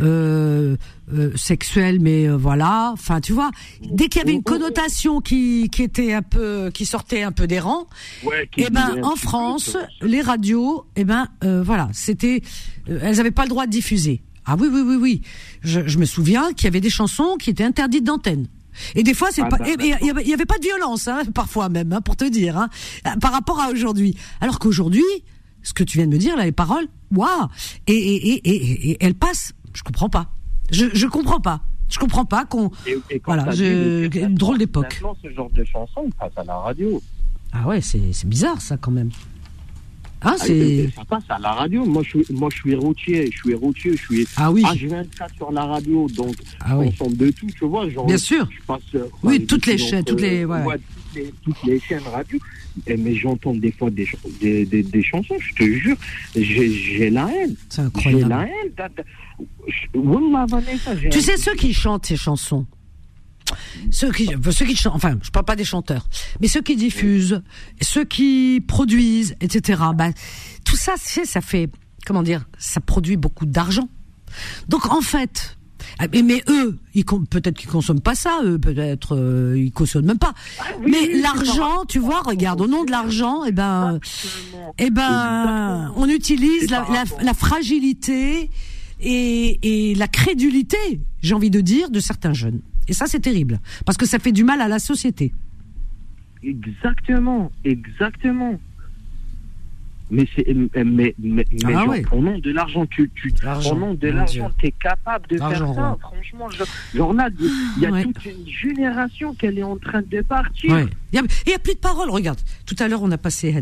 euh, 0.00 0.76
euh, 1.12 1.30
sexuelle, 1.36 1.98
mais 2.00 2.26
euh, 2.28 2.36
voilà. 2.36 2.90
Enfin, 2.92 3.20
tu 3.20 3.32
vois, 3.32 3.50
dès 3.82 4.08
qu'il 4.08 4.20
y 4.20 4.22
avait 4.22 4.32
une 4.32 4.42
connotation 4.42 5.20
qui, 5.20 5.68
qui 5.70 5.82
était 5.82 6.12
un 6.12 6.22
peu, 6.22 6.70
qui 6.72 6.86
sortait 6.86 7.22
un 7.22 7.32
peu 7.32 7.46
des 7.46 7.60
rangs, 7.60 7.86
Ouais, 8.24 8.48
eh 8.56 8.70
ben 8.70 8.96
en 9.02 9.16
France, 9.16 9.76
les 10.02 10.20
radios, 10.22 10.84
eh 10.96 11.04
ben 11.04 11.28
euh, 11.44 11.62
voilà, 11.62 11.88
c'était, 11.92 12.42
elles 12.88 13.16
n'avaient 13.16 13.30
pas 13.30 13.44
le 13.44 13.48
droit 13.50 13.66
de 13.66 13.70
diffuser. 13.70 14.22
Ah 14.46 14.56
oui, 14.58 14.68
oui, 14.72 14.80
oui, 14.84 14.96
oui. 14.96 15.22
Je, 15.62 15.86
je 15.86 15.98
me 15.98 16.04
souviens 16.06 16.52
qu'il 16.52 16.64
y 16.64 16.68
avait 16.68 16.80
des 16.80 16.90
chansons 16.90 17.36
qui 17.38 17.50
étaient 17.50 17.64
interdites 17.64 18.04
d'antenne. 18.04 18.46
Et 18.94 19.02
des 19.02 19.14
fois, 19.14 19.28
c'est 19.32 19.42
Ah 19.42 19.48
pas. 19.48 19.58
bah, 19.58 19.66
et- 19.68 19.72
et 19.90 19.94
Il 20.00 20.28
y 20.28 20.32
avait- 20.32 20.46
pas 20.46 20.58
de 20.58 20.64
violence, 20.64 21.08
hein, 21.08 21.22
parfois 21.34 21.68
même, 21.68 21.92
hein, 21.92 22.00
pour 22.00 22.16
te 22.16 22.24
dire, 22.24 22.56
hein, 22.56 22.68
par 23.20 23.32
rapport 23.32 23.60
à 23.60 23.70
aujourd'hui. 23.70 24.16
Alors 24.40 24.58
qu'aujourd'hui, 24.58 25.04
ce 25.62 25.74
que 25.74 25.84
tu 25.84 25.98
viens 25.98 26.06
de 26.06 26.12
me 26.12 26.18
dire, 26.18 26.36
là, 26.36 26.44
les 26.46 26.52
paroles, 26.52 26.86
waouh, 27.14 27.28
et, 27.86 27.92
et, 27.94 28.48
et, 28.48 28.90
et 28.92 28.96
elles 29.00 29.14
passent. 29.14 29.52
Je 29.74 29.82
comprends 29.82 30.08
pas. 30.08 30.26
Je, 30.70 30.86
je 30.92 31.06
comprends 31.06 31.40
pas. 31.40 31.60
Je 31.88 31.98
comprends 31.98 32.24
pas 32.24 32.44
qu'on. 32.44 32.70
Voilà, 33.26 33.50
je- 33.50 34.16
une 34.18 34.34
drôle 34.34 34.58
d'époque. 34.58 35.00
Ce 35.22 35.30
genre 35.32 35.50
de 35.50 35.64
chanson, 35.64 36.08
passe 36.18 36.32
à 36.36 36.44
la 36.44 36.56
radio. 36.56 37.02
Ah 37.52 37.66
ouais, 37.66 37.80
c'est 37.80 38.26
bizarre 38.26 38.60
ça 38.60 38.76
quand 38.76 38.92
même. 38.92 39.10
Hein, 40.22 40.32
Ah, 40.32 40.36
c'est. 40.38 40.90
Ça 40.94 41.04
passe 41.04 41.24
à 41.28 41.38
la 41.38 41.52
radio. 41.52 41.84
Moi, 41.84 42.02
je 42.02 42.08
suis, 42.22 42.24
moi, 42.34 42.48
je 42.52 42.56
suis 42.58 42.74
routier. 42.74 43.30
Je 43.32 43.36
suis 43.38 43.54
routier. 43.54 43.92
Je 43.96 44.02
suis. 44.02 44.26
Ah 44.36 44.50
oui. 44.52 44.62
Ah, 44.66 44.74
je 44.76 44.86
viens 44.86 45.02
de 45.02 45.08
ça 45.16 45.26
sur 45.36 45.50
la 45.50 45.64
radio, 45.64 46.06
donc 46.14 46.34
Ah 46.60 46.76
oui. 46.78 46.90
on 47.00 47.10
de 47.10 47.30
tout, 47.30 47.46
tu 47.58 47.64
vois. 47.64 47.88
Genre, 47.88 48.06
Bien 48.06 48.18
sûr. 48.18 48.46
Je 48.50 48.60
passe, 48.66 48.80
euh, 48.94 49.06
Oui, 49.22 49.44
toutes 49.46 49.66
les 49.66 49.78
chaînes, 49.78 50.04
toutes 50.04 50.20
les- 50.20 50.44
ouais. 50.44 50.62
toutes, 50.64 51.14
les, 51.14 51.34
toutes 51.42 51.62
les 51.64 51.80
chaînes 51.80 52.02
radio. 52.12 52.38
Et, 52.86 52.96
mais 52.96 53.14
j'entends 53.16 53.54
des 53.54 53.72
fois 53.72 53.90
des, 53.90 54.04
ch- 54.04 54.16
des, 54.40 54.64
des, 54.64 54.82
des 54.84 55.02
chansons, 55.02 55.34
je 55.40 55.54
te 55.54 55.64
jure, 55.64 55.96
j'ai 56.36 56.70
j'ai 56.70 57.10
la 57.10 57.28
haine. 57.34 57.56
C'est 57.68 57.80
J'ai 57.82 57.86
incroyable. 57.88 58.28
la 58.30 58.42
haine. 58.46 58.90
j'ai 61.00 61.08
Tu 61.10 61.20
sais 61.20 61.36
ceux 61.36 61.54
qui 61.54 61.72
chantent 61.74 62.06
ces 62.06 62.16
chansons, 62.16 62.66
ceux 63.90 64.12
qui, 64.12 64.28
ceux 64.50 64.66
qui 64.66 64.76
chantent, 64.76 64.94
enfin, 64.94 65.18
je 65.22 65.30
parle 65.30 65.44
pas 65.44 65.56
des 65.56 65.64
chanteurs, 65.64 66.08
mais 66.40 66.48
ceux 66.48 66.62
qui 66.62 66.76
diffusent, 66.76 67.42
ceux 67.80 68.04
qui 68.04 68.62
produisent, 68.66 69.34
etc. 69.40 69.82
Bah, 69.94 70.10
tout 70.64 70.76
ça, 70.76 70.94
ça 70.96 71.40
fait, 71.40 71.70
comment 72.06 72.22
dire, 72.22 72.46
ça 72.58 72.80
produit 72.80 73.16
beaucoup 73.16 73.46
d'argent. 73.46 73.88
Donc 74.68 74.86
en 74.92 75.00
fait, 75.00 75.56
ah, 75.98 76.06
mais, 76.12 76.22
mais 76.22 76.42
eux, 76.48 76.78
ils 76.94 77.04
peut-être 77.04 77.56
qu'ils 77.56 77.68
consomment 77.68 78.00
pas 78.00 78.14
ça, 78.14 78.40
eux, 78.44 78.58
peut-être 78.58 79.16
euh, 79.16 79.54
ils 79.58 79.72
cautionnent 79.72 80.06
même 80.06 80.18
pas. 80.18 80.34
Ah 80.58 80.64
oui, 80.80 80.90
mais 80.90 81.14
oui, 81.14 81.20
l'argent, 81.20 81.84
tu 81.88 81.98
vois, 81.98 82.20
regarde, 82.22 82.60
au 82.60 82.66
nom 82.66 82.84
de 82.84 82.90
l'argent, 82.90 83.44
eh 83.44 83.52
ben, 83.52 83.96
Absolument. 83.96 84.74
eh 84.78 84.90
ben, 84.90 85.92
on 85.96 86.08
utilise 86.08 86.70
la, 86.70 87.34
fragilité 87.34 88.50
et, 89.00 89.90
et 89.90 89.94
la 89.94 90.08
crédulité, 90.08 91.00
j'ai 91.22 91.34
envie 91.34 91.50
de 91.50 91.60
dire, 91.60 91.90
de 91.90 92.00
certains 92.00 92.32
jeunes. 92.32 92.60
Et 92.90 92.92
ça, 92.92 93.06
c'est 93.06 93.20
terrible, 93.20 93.58
parce 93.86 93.96
que 93.96 94.04
ça 94.06 94.18
fait 94.18 94.32
du 94.32 94.44
mal 94.44 94.60
à 94.60 94.68
la 94.68 94.78
société. 94.80 95.32
Exactement, 96.42 97.50
exactement. 97.64 98.58
Mais 100.12 100.26
c'est 100.34 100.44
mais 100.52 100.74
mais, 100.84 101.14
mais 101.20 101.44
Ah 101.64 101.70
genre, 101.70 101.88
ouais. 101.90 102.02
au 102.10 102.20
nom 102.20 102.36
de 102.38 102.50
l'argent, 102.50 102.84
tu 102.86 103.08
tu 103.14 103.32
au 103.70 103.74
nom 103.76 103.94
de 103.94 104.08
l'argent, 104.08 104.50
tu 104.58 104.66
es 104.66 104.72
capable 104.72 105.28
de 105.28 105.36
faire 105.36 105.56
ça. 105.56 105.64
ouais. 105.92 105.96
Franchement, 106.00 106.48
genre, 106.92 107.12
là, 107.12 107.28
il 107.38 107.82
y 107.82 107.86
a 107.86 107.90
Ouais. 107.92 108.02
toute 108.02 108.24
une 108.24 108.48
génération 108.48 109.34
qu'elle 109.34 109.56
est 109.56 109.62
en 109.62 109.76
train 109.76 110.02
de 110.02 110.20
partir. 110.22 110.88
Il 111.12 111.16
y 111.16 111.18
a, 111.18 111.54
a 111.54 111.58
plus 111.60 111.74
de 111.74 111.78
paroles. 111.78 112.10
Regarde, 112.10 112.40
tout 112.66 112.74
à 112.80 112.88
l'heure 112.88 113.02
on 113.04 113.10
a 113.12 113.18
passé, 113.18 113.54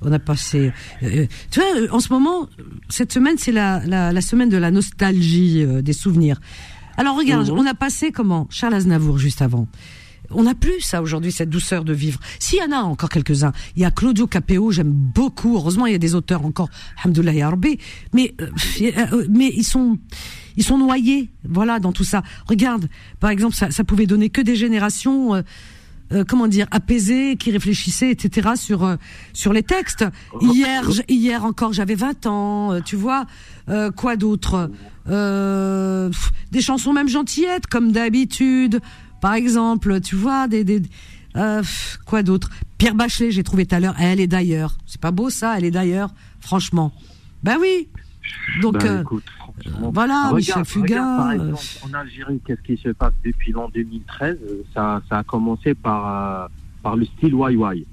on 0.00 0.12
a 0.12 0.20
passé. 0.20 0.70
euh, 1.02 1.26
tu 1.50 1.58
vois, 1.58 1.68
euh, 1.80 1.88
en 1.90 1.98
ce 1.98 2.12
moment, 2.12 2.48
cette 2.88 3.12
semaine 3.12 3.36
c'est 3.36 3.50
la, 3.52 3.84
la, 3.84 4.12
la 4.12 4.20
semaine 4.20 4.50
de 4.50 4.56
la 4.56 4.70
nostalgie 4.70 5.64
euh, 5.64 5.82
des 5.82 5.92
souvenirs. 5.94 6.40
Alors 6.98 7.16
regarde, 7.16 7.48
Mhm. 7.48 7.58
on 7.58 7.66
a 7.66 7.74
passé 7.74 8.12
comment 8.12 8.46
Charles 8.50 8.74
Aznavour 8.74 9.18
juste 9.18 9.40
avant? 9.40 9.66
On 10.30 10.42
n'a 10.42 10.54
plus 10.54 10.80
ça 10.82 11.00
aujourd'hui, 11.00 11.32
cette 11.32 11.48
douceur 11.48 11.84
de 11.84 11.94
vivre. 11.94 12.20
S'il 12.38 12.58
y 12.58 12.62
en 12.62 12.70
a 12.72 12.80
encore 12.82 13.08
quelques-uns, 13.08 13.52
il 13.76 13.82
y 13.82 13.86
a 13.86 13.90
Claudio 13.90 14.26
Capéo, 14.26 14.70
j'aime 14.72 14.90
beaucoup. 14.92 15.56
Heureusement, 15.56 15.86
il 15.86 15.92
y 15.92 15.94
a 15.94 15.98
des 15.98 16.14
auteurs 16.14 16.44
encore, 16.44 16.68
Alhamdoulilah 17.02 17.32
ya 17.32 17.48
Rabbi. 17.48 17.78
mais 18.12 18.34
euh, 18.42 18.50
euh, 18.82 19.26
mais 19.30 19.50
ils 19.56 19.64
sont 19.64 19.96
ils 20.58 20.64
sont 20.64 20.76
noyés, 20.76 21.30
voilà, 21.48 21.78
dans 21.78 21.92
tout 21.92 22.04
ça. 22.04 22.22
Regarde, 22.46 22.90
par 23.20 23.30
exemple, 23.30 23.54
ça, 23.54 23.70
ça 23.70 23.84
pouvait 23.84 24.06
donner 24.06 24.28
que 24.28 24.42
des 24.42 24.56
générations. 24.56 25.34
euh, 25.36 25.42
euh, 26.12 26.24
comment 26.26 26.48
dire 26.48 26.66
apaisées, 26.70 27.36
qui 27.36 27.50
réfléchissaient, 27.50 28.10
etc. 28.10 28.50
sur 28.56 28.84
euh, 28.84 28.96
sur 29.32 29.52
les 29.52 29.62
textes. 29.62 30.04
Hier, 30.40 30.88
hier 31.08 31.44
encore, 31.44 31.72
j'avais 31.72 31.94
20 31.94 32.26
ans, 32.26 32.72
euh, 32.72 32.80
tu 32.80 32.96
vois. 32.96 33.26
Euh, 33.68 33.90
quoi 33.90 34.16
d'autre? 34.16 34.70
Des 35.06 36.60
chansons 36.60 36.92
même 36.92 37.08
gentillettes, 37.08 37.66
comme 37.66 37.92
d'habitude, 37.92 38.80
par 39.20 39.34
exemple. 39.34 40.00
Tu 40.00 40.16
vois, 40.16 40.48
des 40.48 40.64
des 40.64 40.82
quoi 42.04 42.22
d'autre? 42.22 42.50
Pierre 42.78 42.94
Bachelet, 42.94 43.30
j'ai 43.30 43.42
trouvé 43.42 43.66
tout 43.66 43.74
à 43.74 43.80
l'heure. 43.80 43.96
Elle 43.98 44.20
est 44.20 44.26
d'ailleurs. 44.26 44.76
C'est 44.86 45.00
pas 45.00 45.10
beau 45.10 45.30
ça 45.30 45.56
Elle 45.56 45.64
est 45.64 45.70
d'ailleurs. 45.70 46.14
Franchement. 46.40 46.92
Ben 47.42 47.56
oui. 47.60 47.88
Donc 48.62 48.78
Ben, 48.78 48.86
euh, 48.86 49.00
écoute, 49.02 49.24
voilà, 49.92 50.14
Regarde, 50.30 50.36
Michel 50.36 50.64
Fugain. 50.64 50.82
regarde, 50.82 51.16
par 51.18 51.28
euh, 51.28 51.32
exemple, 51.32 51.90
en 51.90 51.98
Algérie, 51.98 52.40
qu'est-ce 52.46 52.62
qui 52.62 52.76
se 52.76 52.88
passe 52.90 53.12
depuis 53.24 53.52
l'an 53.52 53.68
2013 53.74 54.38
ça, 54.74 55.02
ça 55.08 55.18
a 55.18 55.22
commencé 55.24 55.74
par, 55.74 56.44
euh, 56.44 56.48
par 56.82 56.96
le 56.96 57.04
style 57.04 57.34
Wai. 57.34 57.84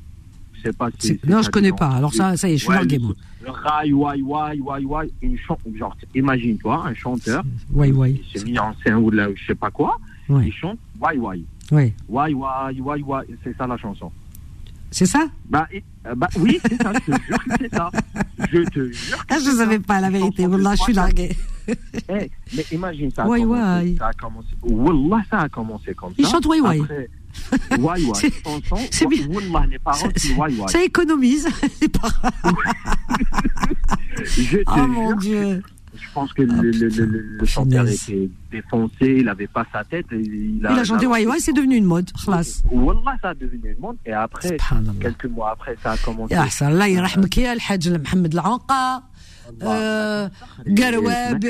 Je 0.54 0.62
sais 0.62 0.74
pas 0.74 0.90
si. 0.98 1.20
Non, 1.28 1.42
je 1.42 1.50
connais 1.50 1.72
pas. 1.72 1.90
en- 1.90 1.96
Alors 1.98 2.14
ça, 2.14 2.36
ça 2.38 2.48
y 2.50 2.54
est, 2.54 2.58
je 2.58 2.62
suis 2.64 2.70
Ouais, 2.70 2.76
largué, 2.76 2.98
le- 2.98 3.04
moi. 3.04 3.14
Le 3.44 3.52
Rai 3.52 3.94
Wai 3.94 4.22
Wai 4.24 4.60
Wai 4.60 4.86
Wai, 4.86 5.12
une 5.22 5.38
genre, 5.78 5.96
imagine-toi, 6.16 6.84
un 6.88 6.94
chanteur, 6.96 7.44
ouais. 7.74 7.90
il 7.92 8.40
s'est 8.40 8.44
mis 8.46 8.58
en 8.58 8.74
scène 8.84 8.96
ou 8.96 9.12
je 9.12 9.46
sais 9.46 9.54
pas 9.56 9.70
quoi, 9.70 10.00
Ouais. 10.30 10.48
il 10.48 10.52
chante 10.54 10.80
Wai 11.00 11.18
Wai. 11.18 11.44
Ouais. 11.72 11.94
Wai 12.10 12.34
Wai, 12.34 13.04
c'est 13.44 13.56
ça 13.56 13.68
la 13.68 13.78
chanson. 13.78 14.12
C'est 14.92 15.06
ça? 15.06 15.28
Bah, 15.50 15.68
euh, 16.08 16.16
bah 16.16 16.28
oui, 16.40 16.60
c'est 16.70 16.82
ça, 16.82 16.92
je 16.94 17.12
te 17.12 17.22
jure 17.28 17.38
que 17.44 17.52
c'est 17.60 17.76
ça. 17.76 17.90
Je 18.52 18.58
te 18.70 18.92
jure 18.92 19.26
que 19.26 19.34
Ah, 19.34 19.40
je 19.44 19.50
ne 19.50 19.56
savais 19.58 19.80
pas 19.80 20.00
la 20.00 20.10
vérité. 20.10 20.46
Wallah, 20.48 20.76
je 20.76 20.82
suis 20.84 20.94
largué. 20.94 21.36
Eh, 21.68 22.32
mais 22.56 22.66
imagine 22.72 23.10
ça. 23.12 23.24
a 23.24 23.28
Wai 23.28 23.42
commencé- 23.42 23.84
Wai. 23.84 23.96
Ça 23.98 24.08
a 24.08 24.14
commencé. 24.14 24.48
Wallah, 24.62 25.24
ça 25.30 25.40
a 25.40 25.50
commencé 25.50 25.94
comme 25.96 26.12
ça. 26.12 26.16
Il 26.20 26.28
chante 26.28 26.46
Wai 26.46 26.62
Wai. 26.62 26.80
Wai 26.80 28.06
Wai. 28.06 28.32
C'est- 28.92 29.06
bien. 29.08 29.28
Wallah, 29.28 29.66
les 29.70 29.80
paroles, 29.80 30.12
c'est 30.16 30.34
Wai 30.36 30.54
Wai. 30.56 30.68
Ça 30.70 30.84
économise. 30.84 31.48
les 31.82 31.88
paroles. 31.90 32.32
Je 34.24 34.58
te 34.58 34.64
Oh 34.68 34.88
mon 34.88 35.10
jure, 35.10 35.18
Dieu. 35.18 35.64
Je 35.68 35.75
pense 36.16 36.32
que 36.34 36.44
ah, 36.50 36.62
le, 36.62 36.72
le, 36.72 36.88
le, 36.88 37.20
le 37.40 37.46
chanteur 37.46 37.86
était 37.88 38.30
défoncé, 38.50 39.08
il 39.20 39.26
n'avait 39.26 39.52
pas 39.58 39.66
sa 39.72 39.84
tête. 39.84 40.08
Il 40.12 40.66
a, 40.66 40.72
il 40.74 40.80
a 40.80 40.84
chanté 40.84 41.06
Wai 41.06 41.28
Wai, 41.28 41.40
c'est 41.40 41.54
devenu 41.54 41.76
une 41.76 41.86
mode. 41.94 42.10
Khlas. 42.24 42.64
Wallah, 42.72 43.16
ça 43.22 43.30
a 43.30 43.34
devenu 43.34 43.68
une 43.74 43.80
mode. 43.80 43.98
Et 44.06 44.14
après, 44.14 44.58
quelques 45.02 45.26
mois 45.26 45.52
après, 45.52 45.76
ça 45.84 45.92
a 45.92 45.98
commencé. 45.98 46.34
Ya, 46.34 46.50
ça, 46.50 46.68
Allah, 46.68 46.88
il 46.90 47.00
rahmke, 47.00 47.40
Hajj, 47.70 47.90
Mohamed 47.90 48.34
Al-Anqa 48.36 49.04
euh, 49.64 50.30
Galweb 50.68 51.44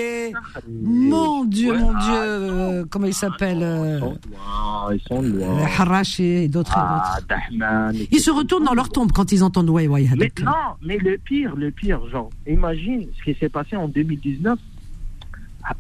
mon 0.68 1.46
Dieu, 1.46 1.78
mon 1.78 1.92
Dieu, 1.92 2.14
euh, 2.14 2.86
comment 2.90 3.08
il 3.08 3.14
s'appelle 3.14 3.60
euh, 3.62 4.00
euh, 5.12 5.66
Harashi 5.78 6.24
et 6.24 6.48
d'autres. 6.48 6.74
Ah, 6.76 7.20
ils 8.12 8.20
se 8.20 8.32
retournent 8.32 8.66
dans 8.66 8.74
leur 8.74 8.90
tombe 8.90 9.12
quand 9.12 9.32
ils 9.32 9.44
entendent 9.44 9.70
Way 9.70 9.88
Way. 9.88 10.10
Mais 10.18 10.32
non, 10.44 10.52
mais 10.82 10.98
le 10.98 11.18
pire, 11.18 11.56
le 11.56 11.72
pire, 11.72 12.08
genre, 12.10 12.30
imagine 12.48 13.08
ce 13.18 13.24
qui 13.24 13.38
s'est 13.40 13.50
passé 13.50 13.76
en 13.76 13.88
2019. 13.88 14.60
Ah, 15.64 15.74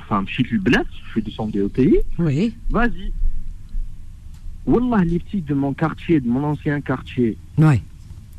enfin, 0.00 0.24
je 0.26 0.32
suis 0.32 0.44
plus 0.44 0.60
blesse, 0.60 0.86
je 1.06 1.10
suis 1.10 1.22
descendu 1.22 1.62
au 1.62 1.68
pays. 1.68 1.98
Oui. 2.18 2.54
Vas-y. 2.70 3.12
Wallah, 4.66 5.04
les 5.04 5.18
petits 5.18 5.42
de 5.42 5.54
mon 5.54 5.74
quartier, 5.74 6.20
de 6.20 6.28
mon 6.28 6.44
ancien 6.44 6.80
quartier. 6.80 7.36
Ouais 7.58 7.82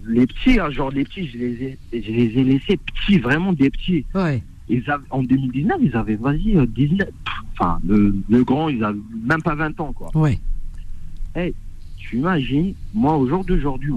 les 0.08 0.28
petits, 0.28 0.60
hein, 0.60 0.70
genre 0.70 0.92
les 0.92 1.04
petits, 1.04 1.28
je 1.28 1.38
les 1.38 1.64
ai, 1.64 1.78
je 1.94 2.12
les 2.12 2.38
ai 2.40 2.44
laissés 2.44 2.78
petits, 2.78 3.20
vraiment 3.20 3.54
des 3.54 3.70
petits. 3.70 4.06
ouais 4.14 4.42
Ils 4.70 4.90
avaient, 4.90 5.04
en 5.10 5.24
2019, 5.24 5.78
ils 5.82 5.96
avaient, 5.96 6.16
vas-y, 6.16 6.56
euh, 6.58 6.66
19. 6.66 7.10
Enfin, 7.54 7.80
le, 7.88 8.16
le 8.30 8.44
grand, 8.44 8.70
ils 8.70 8.84
avaient 8.84 9.00
même 9.24 9.42
pas 9.42 9.56
20 9.56 9.80
ans, 9.80 9.94
quoi. 9.94 10.10
ouais 10.16 10.40
Tu 11.98 12.18
imagines, 12.18 12.74
moi, 12.94 13.18
au 13.18 13.28
jour 13.28 13.44
d'aujourd'hui, 13.44 13.92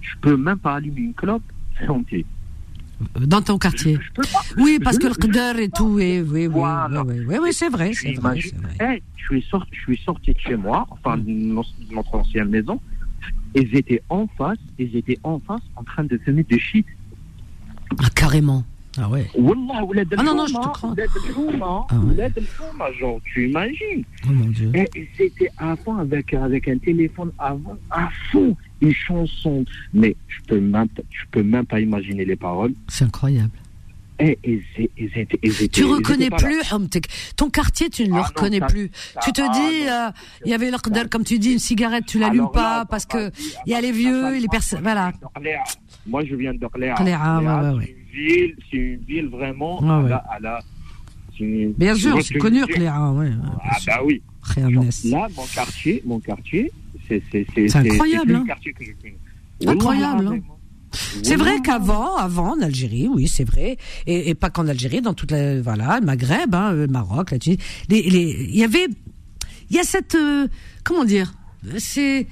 je 0.00 0.14
peux 0.20 0.36
même 0.36 0.58
pas 0.58 0.76
allumer 0.76 1.00
une 1.02 1.14
clope, 1.14 1.42
c'est 1.78 1.88
honté. 1.88 2.24
dans 3.20 3.42
ton 3.42 3.58
quartier 3.58 3.98
Je 4.00 4.12
peux 4.14 4.22
pas. 4.32 4.40
oui 4.56 4.76
je- 4.78 4.84
parce 4.84 4.96
que 4.98 5.08
le 5.08 5.14
qdar 5.14 5.58
et 5.58 5.68
tout 5.68 5.86
oui 5.98 6.20
oui 6.20 6.46
oui 6.46 6.46
Voilà. 6.46 7.02
oui 7.04 7.16
oui, 7.18 7.24
oui, 7.28 7.36
oui, 7.42 7.48
c'est 7.52 7.68
vrai 7.68 7.92
c'est 7.92 8.12
vrai 8.14 8.38
Eh, 8.80 9.02
je 9.16 9.24
suis 9.24 9.42
sorti, 9.42 9.70
je 9.72 9.80
suis 9.92 10.02
sorti 10.04 10.32
de 10.32 10.38
chez 10.38 10.56
moi, 10.56 10.86
enfin 10.90 11.18
de 11.18 11.28
nos- 11.28 11.62
de 11.62 11.94
notre 11.94 12.14
ancienne 12.14 12.48
maison. 12.48 12.80
Ils 13.54 13.76
étaient 13.76 14.02
en 14.08 14.26
face, 14.38 14.58
ils 14.78 14.96
étaient 14.96 15.18
en 15.22 15.38
face 15.40 15.62
en 15.76 15.84
train 15.84 16.04
de 16.04 16.18
fumer 16.18 16.42
des 16.44 16.58
shit. 16.58 16.86
Ah, 17.98 18.08
carrément. 18.14 18.64
Ah 18.96 19.08
ouais. 19.08 19.28
Ah 19.36 20.22
non, 20.22 20.36
non, 20.36 20.46
je 20.46 20.54
te 20.54 20.68
crois. 20.68 20.94
Ah 21.90 21.98
ouais. 21.98 22.94
genre, 22.98 23.20
tu 23.24 23.48
imagines. 23.48 24.04
Oh 24.24 24.30
mon 24.30 24.46
Dieu. 24.46 24.70
Et 24.74 25.08
c'était 25.16 25.50
avant 25.58 25.98
avec, 25.98 26.32
avec 26.32 26.68
un 26.68 26.78
téléphone 26.78 27.32
avant, 27.38 27.76
à 27.90 28.08
fond, 28.30 28.56
une 28.80 28.92
chanson. 28.92 29.64
Mais 29.92 30.14
je 30.28 30.40
peux 30.46 30.60
même, 30.60 30.88
je 31.10 31.24
peux 31.32 31.42
même 31.42 31.66
pas 31.66 31.80
imaginer 31.80 32.24
les 32.24 32.36
paroles. 32.36 32.72
C'est 32.88 33.04
incroyable. 33.04 33.50
Et 34.20 34.38
tu 35.72 35.84
reconnais 35.84 36.28
là. 36.28 36.36
plus 36.36 36.60
Hamtek. 36.72 37.06
ton 37.36 37.50
quartier 37.50 37.90
tu 37.90 38.04
ne 38.04 38.08
le 38.10 38.14
Ah 38.14 38.18
non, 38.18 38.22
reconnais 38.24 38.60
ça- 38.60 38.66
plus 38.66 38.90
ça- 39.12 39.20
tu 39.24 39.32
te 39.32 39.42
ah 39.42 39.48
dis 39.52 39.84
non, 39.86 39.90
euh, 39.92 40.10
il 40.44 40.50
y 40.52 40.54
avait 40.54 40.70
le 40.70 40.78
qdar 40.78 41.08
comme 41.10 41.24
tu 41.24 41.38
dis 41.40 41.52
une 41.52 41.58
cigarette 41.58 42.06
tu 42.06 42.18
l'allumes 42.20 42.42
là, 42.44 42.48
pas 42.52 42.78
ça 42.80 42.84
parce 42.84 43.06
que 43.06 43.32
il 43.66 43.72
y 43.72 43.74
a 43.74 43.80
les 43.80 43.90
vieux 43.92 44.38
les 44.38 44.46
personnes 44.48 44.82
voilà. 44.82 45.12
Moi, 46.06 46.22
je 46.24 46.34
viens. 46.36 46.52
Orléans, 46.62 46.94
ouais, 46.96 47.00
Orléans, 47.00 47.76
ouais, 47.78 47.96
C'est 48.12 48.20
une 48.20 48.26
ville, 48.26 48.56
c'est 48.70 48.76
une 48.76 49.04
ville 49.04 49.28
vraiment 49.28 49.80
Ouais, 49.82 50.04
à 50.04 50.08
la, 50.08 50.16
à 50.16 50.38
la- 50.40 50.60
une- 51.40 51.72
Bien 51.72 51.94
sûr, 51.94 52.22
c'est 52.22 52.34
connu, 52.38 52.64
Cléa, 52.66 53.10
ouais. 53.12 53.30
Ah 53.64 53.76
bah 53.86 54.00
oui. 54.04 54.22
Genre. 54.56 54.84
Là, 55.06 55.28
mon 55.34 55.44
quartier, 55.46 56.02
mon 56.04 56.20
quartier, 56.20 56.70
c'est 57.08 57.22
c'est 57.32 57.46
c'est 57.54 57.74
incroyable, 57.76 58.26
C'est 58.30 58.34
hein. 58.36 58.40
le 58.40 58.46
quartier 58.46 58.72
que 58.74 58.84
je 58.84 58.90
connais. 58.92 59.72
Incroyable, 59.72 60.28
hein. 60.28 60.38
C'est 61.22 61.36
vrai 61.36 61.60
qu'avant, 61.60 62.16
avant, 62.16 62.52
en 62.52 62.60
Algérie, 62.60 63.08
oui, 63.08 63.28
c'est 63.28 63.44
vrai, 63.44 63.78
et, 64.06 64.30
et 64.30 64.34
pas 64.34 64.50
qu'en 64.50 64.68
Algérie, 64.68 65.00
dans 65.00 65.14
toute 65.14 65.30
la, 65.30 65.60
voilà, 65.60 66.00
le 66.00 66.06
Maghreb, 66.06 66.54
hein, 66.54 66.72
le 66.72 66.86
Maroc, 66.86 67.30
la 67.30 67.38
Tunisie, 67.38 67.60
les, 67.88 68.02
les, 68.02 68.48
il 68.50 68.56
y 68.56 68.64
avait, 68.64 68.86
il 69.70 69.76
y 69.76 69.78
a 69.78 69.84
cette, 69.84 70.14
euh, 70.14 70.48
comment 70.82 71.04
dire, 71.04 71.34
c'est, 71.78 72.26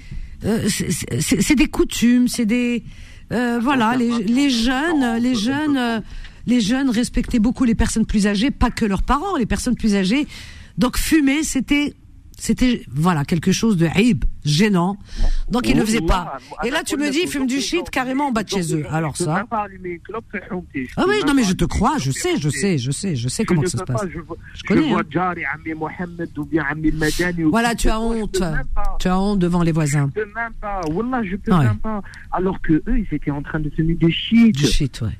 euh, 0.44 0.68
c'est 0.68 1.54
des 1.54 1.68
coutumes, 1.68 2.28
c'est 2.28 2.46
des, 2.46 2.84
euh, 3.32 3.58
voilà, 3.62 3.96
les, 3.96 4.10
les 4.24 4.50
jeunes, 4.50 5.16
les 5.20 5.34
jeunes, 5.34 5.76
euh, 5.76 6.00
les 6.46 6.60
jeunes 6.60 6.90
respectaient 6.90 7.38
beaucoup 7.38 7.64
les 7.64 7.74
personnes 7.74 8.04
plus 8.04 8.26
âgées, 8.26 8.50
pas 8.50 8.70
que 8.70 8.84
leurs 8.84 9.02
parents, 9.02 9.36
les 9.36 9.46
personnes 9.46 9.76
plus 9.76 9.94
âgées. 9.94 10.26
Donc 10.78 10.98
fumer, 10.98 11.42
c'était, 11.42 11.94
c'était, 12.44 12.82
voilà, 12.90 13.24
quelque 13.24 13.52
chose 13.52 13.76
de 13.76 13.86
haïb, 13.86 14.24
gênant. 14.44 14.96
Donc 15.48 15.68
ils 15.68 15.76
ne 15.76 15.80
le 15.80 15.86
faisaient 15.86 16.00
pas. 16.00 16.38
Et 16.64 16.70
là, 16.70 16.82
tu 16.82 16.96
me 16.96 17.08
dis, 17.08 17.20
ils 17.22 17.28
fument 17.28 17.46
du 17.46 17.60
shit 17.60 17.88
carrément 17.88 18.26
en 18.26 18.32
bas 18.32 18.42
de 18.42 18.48
chez 18.48 18.74
eux. 18.74 18.84
Alors 18.90 19.16
ça. 19.16 19.44
Ah 19.52 21.04
oui, 21.06 21.14
non 21.24 21.34
mais 21.34 21.44
je 21.44 21.52
te 21.52 21.64
crois, 21.64 21.98
je 21.98 22.10
sais, 22.10 22.36
je 22.38 22.48
sais, 22.48 22.78
je 22.78 22.90
sais, 22.90 23.14
je 23.14 23.28
sais 23.28 23.44
comment 23.44 23.64
ça 23.64 23.78
se 23.78 23.84
passe. 23.84 24.02
pas, 24.02 24.08
je 24.54 24.62
connais, 24.64 24.92
hein. 24.92 25.02
Voilà, 27.48 27.76
tu 27.76 27.88
as 27.88 28.00
honte. 28.00 28.42
Tu 28.98 29.06
as 29.06 29.20
honte 29.20 29.38
devant 29.38 29.62
les 29.62 29.70
voisins. 29.70 30.10
Je 30.16 30.20
peux 30.22 30.32
même 30.34 30.52
pas. 30.60 30.80
Wallah, 30.90 31.22
je 31.22 31.36
peux 31.36 31.52
Ouais. 31.52 31.64
même 31.64 31.78
pas. 31.78 32.02
Alors 32.32 32.60
que 32.60 32.72
eux, 32.88 32.98
ils 32.98 33.14
étaient 33.14 33.30
en 33.30 33.42
train 33.42 33.60
de 33.60 33.70
fumer 33.70 33.94
des 33.94 34.10
shit. 34.10 34.56
Du 34.56 34.66
shit, 34.66 35.00
ouais. 35.02 35.16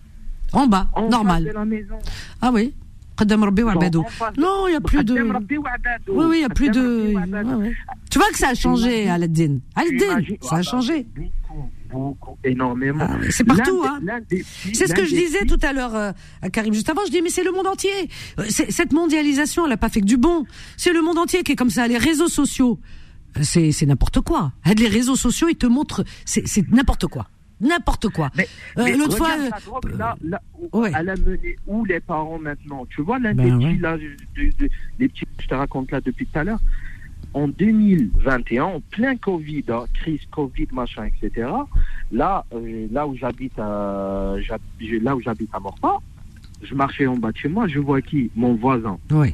En 0.52 0.66
bas, 0.66 0.88
normal. 1.08 1.54
Ah 2.40 2.50
oui. 2.52 2.74
Non, 4.38 4.66
il 4.66 4.70
n'y 4.70 4.76
a 4.76 4.80
plus 4.80 5.04
de. 5.04 5.14
Oui, 6.08 6.24
oui, 6.28 6.36
il 6.36 6.38
n'y 6.40 6.44
a 6.44 6.48
plus 6.48 6.70
de. 6.70 7.14
Ouais, 7.14 7.54
ouais. 7.54 7.72
Tu 8.10 8.18
vois 8.18 8.28
que 8.30 8.38
ça 8.38 8.48
a 8.48 8.54
changé, 8.54 9.08
Aladdin. 9.08 9.58
Aladdin, 9.74 10.24
ça 10.40 10.56
a 10.56 10.58
Ah 10.58 10.62
changé. 10.62 11.06
Beaucoup, 11.14 11.70
beaucoup, 11.90 12.38
énormément. 12.44 13.06
Ah 13.08 13.16
c'est 13.30 13.44
partout, 13.44 13.82
hein. 13.86 14.00
C'est 14.72 14.86
ce 14.86 14.94
que 14.94 15.04
je 15.04 15.14
disais 15.14 15.44
tout 15.46 15.58
à 15.62 15.72
l'heure 15.72 15.94
euh, 15.94 16.12
à 16.40 16.50
Karim 16.50 16.72
juste 16.72 16.88
avant. 16.88 17.02
Je 17.06 17.10
dis 17.10 17.20
mais 17.22 17.28
c'est 17.30 17.44
le 17.44 17.52
monde 17.52 17.66
entier. 17.66 17.90
Euh, 18.38 18.44
Cette 18.48 18.92
mondialisation, 18.92 19.64
elle 19.64 19.70
n'a 19.70 19.76
pas 19.76 19.88
fait 19.90 20.00
que 20.00 20.06
du 20.06 20.16
bon. 20.16 20.44
C'est 20.76 20.92
le 20.92 21.02
monde 21.02 21.18
entier 21.18 21.42
qui 21.42 21.52
est 21.52 21.56
comme 21.56 21.70
ça. 21.70 21.86
Les 21.86 21.98
réseaux 21.98 22.28
sociaux, 22.28 22.78
euh, 23.36 23.40
c'est 23.44 23.86
n'importe 23.86 24.20
quoi. 24.20 24.52
Les 24.76 24.88
réseaux 24.88 25.16
sociaux, 25.16 25.48
ils 25.50 25.56
te 25.56 25.66
montrent, 25.66 26.04
c'est 26.24 26.46
c'est 26.46 26.68
n'importe 26.70 27.06
quoi, 27.06 27.26
n'importe 27.62 28.08
quoi. 28.10 28.30
Mais, 28.36 28.46
Euh, 28.78 28.84
mais 28.84 28.96
l'autre 28.96 29.16
fois, 29.16 29.28
regarde 29.34 29.46
euh, 29.46 29.50
la 29.50 29.60
drogue, 29.60 29.98
là, 29.98 30.16
là, 30.22 30.42
ouais. 30.72 30.92
elle 30.98 31.08
a 31.08 31.16
mené 31.16 31.56
où 31.66 31.84
les 31.84 32.00
parents 32.00 32.38
maintenant? 32.38 32.84
Tu 32.90 33.00
vois, 33.02 33.18
l'un 33.18 33.32
Ben 33.34 33.46
des 33.46 33.52
ouais. 33.64 33.70
petits, 33.72 33.80
là, 33.80 33.96
de- 33.96 34.50
de- 34.58 34.70
les 34.98 35.08
petits 35.08 35.24
que 35.24 35.42
je 35.42 35.48
te 35.48 35.54
raconte 35.54 35.90
là 35.92 36.00
depuis 36.00 36.26
tout 36.26 36.38
à 36.38 36.44
l'heure, 36.44 36.60
en 37.34 37.48
2021, 37.48 38.64
en 38.64 38.80
plein 38.80 39.16
Covid, 39.16 39.64
hein, 39.70 39.84
crise 39.94 40.20
Covid, 40.30 40.68
machin, 40.72 41.04
etc., 41.06 41.48
là, 42.10 42.44
euh, 42.52 42.86
là 42.92 43.06
où 43.06 43.16
j'habite 43.16 43.58
à, 43.58 44.34
j'hab- 44.40 44.60
là 45.02 45.16
où 45.16 45.20
j'habite 45.22 45.50
à 45.54 45.60
Morpa, 45.60 45.96
je 46.62 46.74
marchais 46.74 47.06
en 47.06 47.16
bas 47.16 47.32
de 47.32 47.36
chez 47.38 47.48
moi, 47.48 47.66
je 47.68 47.78
vois 47.78 48.02
qui? 48.02 48.30
Mon 48.36 48.54
voisin. 48.54 48.98
Ouais. 49.10 49.32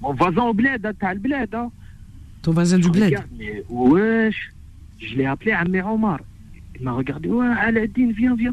Mon 0.00 0.12
voisin 0.14 0.42
au 0.42 0.54
bled, 0.54 0.84
hein, 0.86 0.92
t'as 0.98 1.14
le 1.14 1.20
bled, 1.20 1.54
hein. 1.54 1.70
Ton 2.42 2.52
voisin 2.52 2.78
du 2.78 2.90
bled. 2.90 3.04
regarde, 3.04 3.26
mais 3.38 3.62
wesh, 3.70 4.52
je 5.00 5.14
l'ai 5.16 5.26
appelé 5.26 5.52
Amir 5.52 5.86
Omar. 5.86 6.18
Il 6.78 6.84
m'a 6.84 6.92
regardé, 6.92 7.28
ouais, 7.28 7.46
Aladdin, 7.46 8.10
viens, 8.16 8.34
viens. 8.34 8.52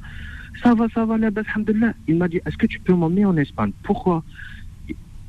Ça 0.61 0.73
va, 0.76 0.88
ça 0.93 1.06
va, 1.06 1.18
là, 1.18 1.31
bas, 1.31 1.41
alhamdoulilah. 1.48 1.93
Il 2.07 2.18
m'a 2.18 2.27
dit, 2.27 2.39
est-ce 2.45 2.57
que 2.57 2.68
tu 2.68 2.80
peux 2.80 2.93
m'emmener 2.93 3.26
en 3.26 3.35
Espagne? 3.38 3.72
Pourquoi? 3.84 4.23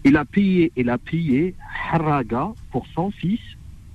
Il 0.05 0.16
a 0.16 0.24
payé, 0.24 0.73
il 0.77 0.90
a 0.90 0.98
payé 0.98 1.55
Haraga 1.93 2.52
pour 2.73 2.86
son 2.94 3.10
fils. 3.12 3.40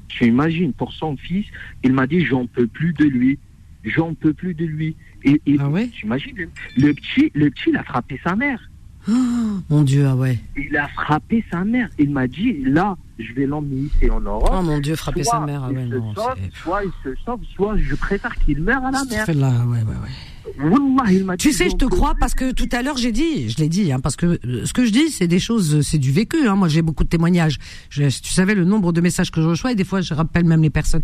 Tu 0.07 0.26
imagines, 0.26 0.72
pour 0.74 0.94
son 0.94 1.18
fils, 1.18 1.45
il 1.84 1.91
m'a 1.94 2.07
dit, 2.07 2.22
j'en 2.26 2.45
peux 2.48 2.65
plus 2.68 2.94
de 2.94 3.06
lui. 3.06 3.38
J'en 3.84 4.14
peux 4.14 4.34
plus 4.34 4.53
de 4.53 4.65
lui. 4.65 4.95
Et, 5.24 5.41
et 5.45 5.57
Ah 5.60 5.69
ouais? 5.69 5.90
tu 5.90 6.06
imagines, 6.06 6.36
le, 6.36 6.49
le 6.78 6.94
petit, 6.94 7.32
le 7.36 7.49
petit, 7.49 7.69
il 7.69 7.78
a 7.78 7.84
frappé 7.84 8.19
sa 8.24 8.36
mère. 8.36 8.69
Oh, 9.10 9.11
mon 9.69 9.84
Dieu, 9.84 10.06
ah 10.07 10.15
ouais. 10.15 10.40
Il 10.57 10.76
a 10.78 10.88
frappé 10.88 11.44
sa 11.52 11.64
mère. 11.65 11.90
Il 11.99 12.10
m'a 12.10 12.28
dit, 12.28 12.53
là, 12.64 12.98
je 13.19 13.34
vais 13.34 13.45
l'emmener 13.45 13.81
ici 13.94 14.10
en 14.10 14.19
Europe. 14.22 14.49
Oh 14.52 14.61
mon 14.61 14.80
Dieu, 14.80 14.95
frapper 14.95 15.23
Soit 15.23 15.39
sa 15.39 15.45
mère, 15.45 15.64
ah 15.64 15.69
il 15.72 15.89
se 15.89 15.95
sauve, 16.15 16.35
soit 16.64 16.81
il 16.85 16.91
se 17.03 17.10
sauve, 17.26 17.39
soit 17.56 17.77
je 17.77 17.95
préfère 17.95 18.35
qu'il 18.45 18.61
meure 18.61 18.84
à 18.85 18.91
la 18.91 19.03
mer. 19.06 19.26
Là, 19.35 19.65
ouais, 19.65 19.80
ouais, 19.80 19.84
ouais. 19.84 20.64
Wallah, 20.69 21.11
il 21.11 21.26
m'a 21.26 21.35
Tu 21.38 21.52
sais, 21.52 21.69
je 21.69 21.76
te 21.76 21.85
crois 21.85 22.14
parce 22.19 22.34
que 22.34 22.52
tout 22.53 22.69
à 22.72 22.81
l'heure 22.81 22.95
j'ai 22.98 23.11
dit, 23.11 23.49
je 23.49 23.57
l'ai 23.57 23.68
dit, 23.69 23.91
hein, 23.91 23.99
parce 23.99 24.15
que 24.15 24.39
euh, 24.45 24.65
ce 24.65 24.72
que 24.73 24.85
je 24.85 24.91
dis, 24.91 25.10
c'est 25.10 25.27
des 25.27 25.39
choses, 25.39 25.76
euh, 25.76 25.81
c'est 25.81 25.98
du 25.98 26.11
vécu. 26.11 26.48
Hein. 26.48 26.56
Moi, 26.56 26.68
j'ai 26.69 26.81
beaucoup 26.81 27.03
de 27.03 27.10
témoignages. 27.10 27.57
Je, 27.89 28.03
tu 28.03 28.31
savais 28.34 28.56
le 28.56 28.64
nombre 28.65 28.94
de 28.94 29.02
messages 29.02 29.30
que 29.31 29.41
je 29.41 29.48
reçois 29.48 29.72
et 29.72 29.76
des 29.76 29.84
fois, 29.84 30.02
je 30.02 30.14
rappelle 30.14 30.45
même 30.45 30.61
les 30.61 30.69
personnes 30.69 31.02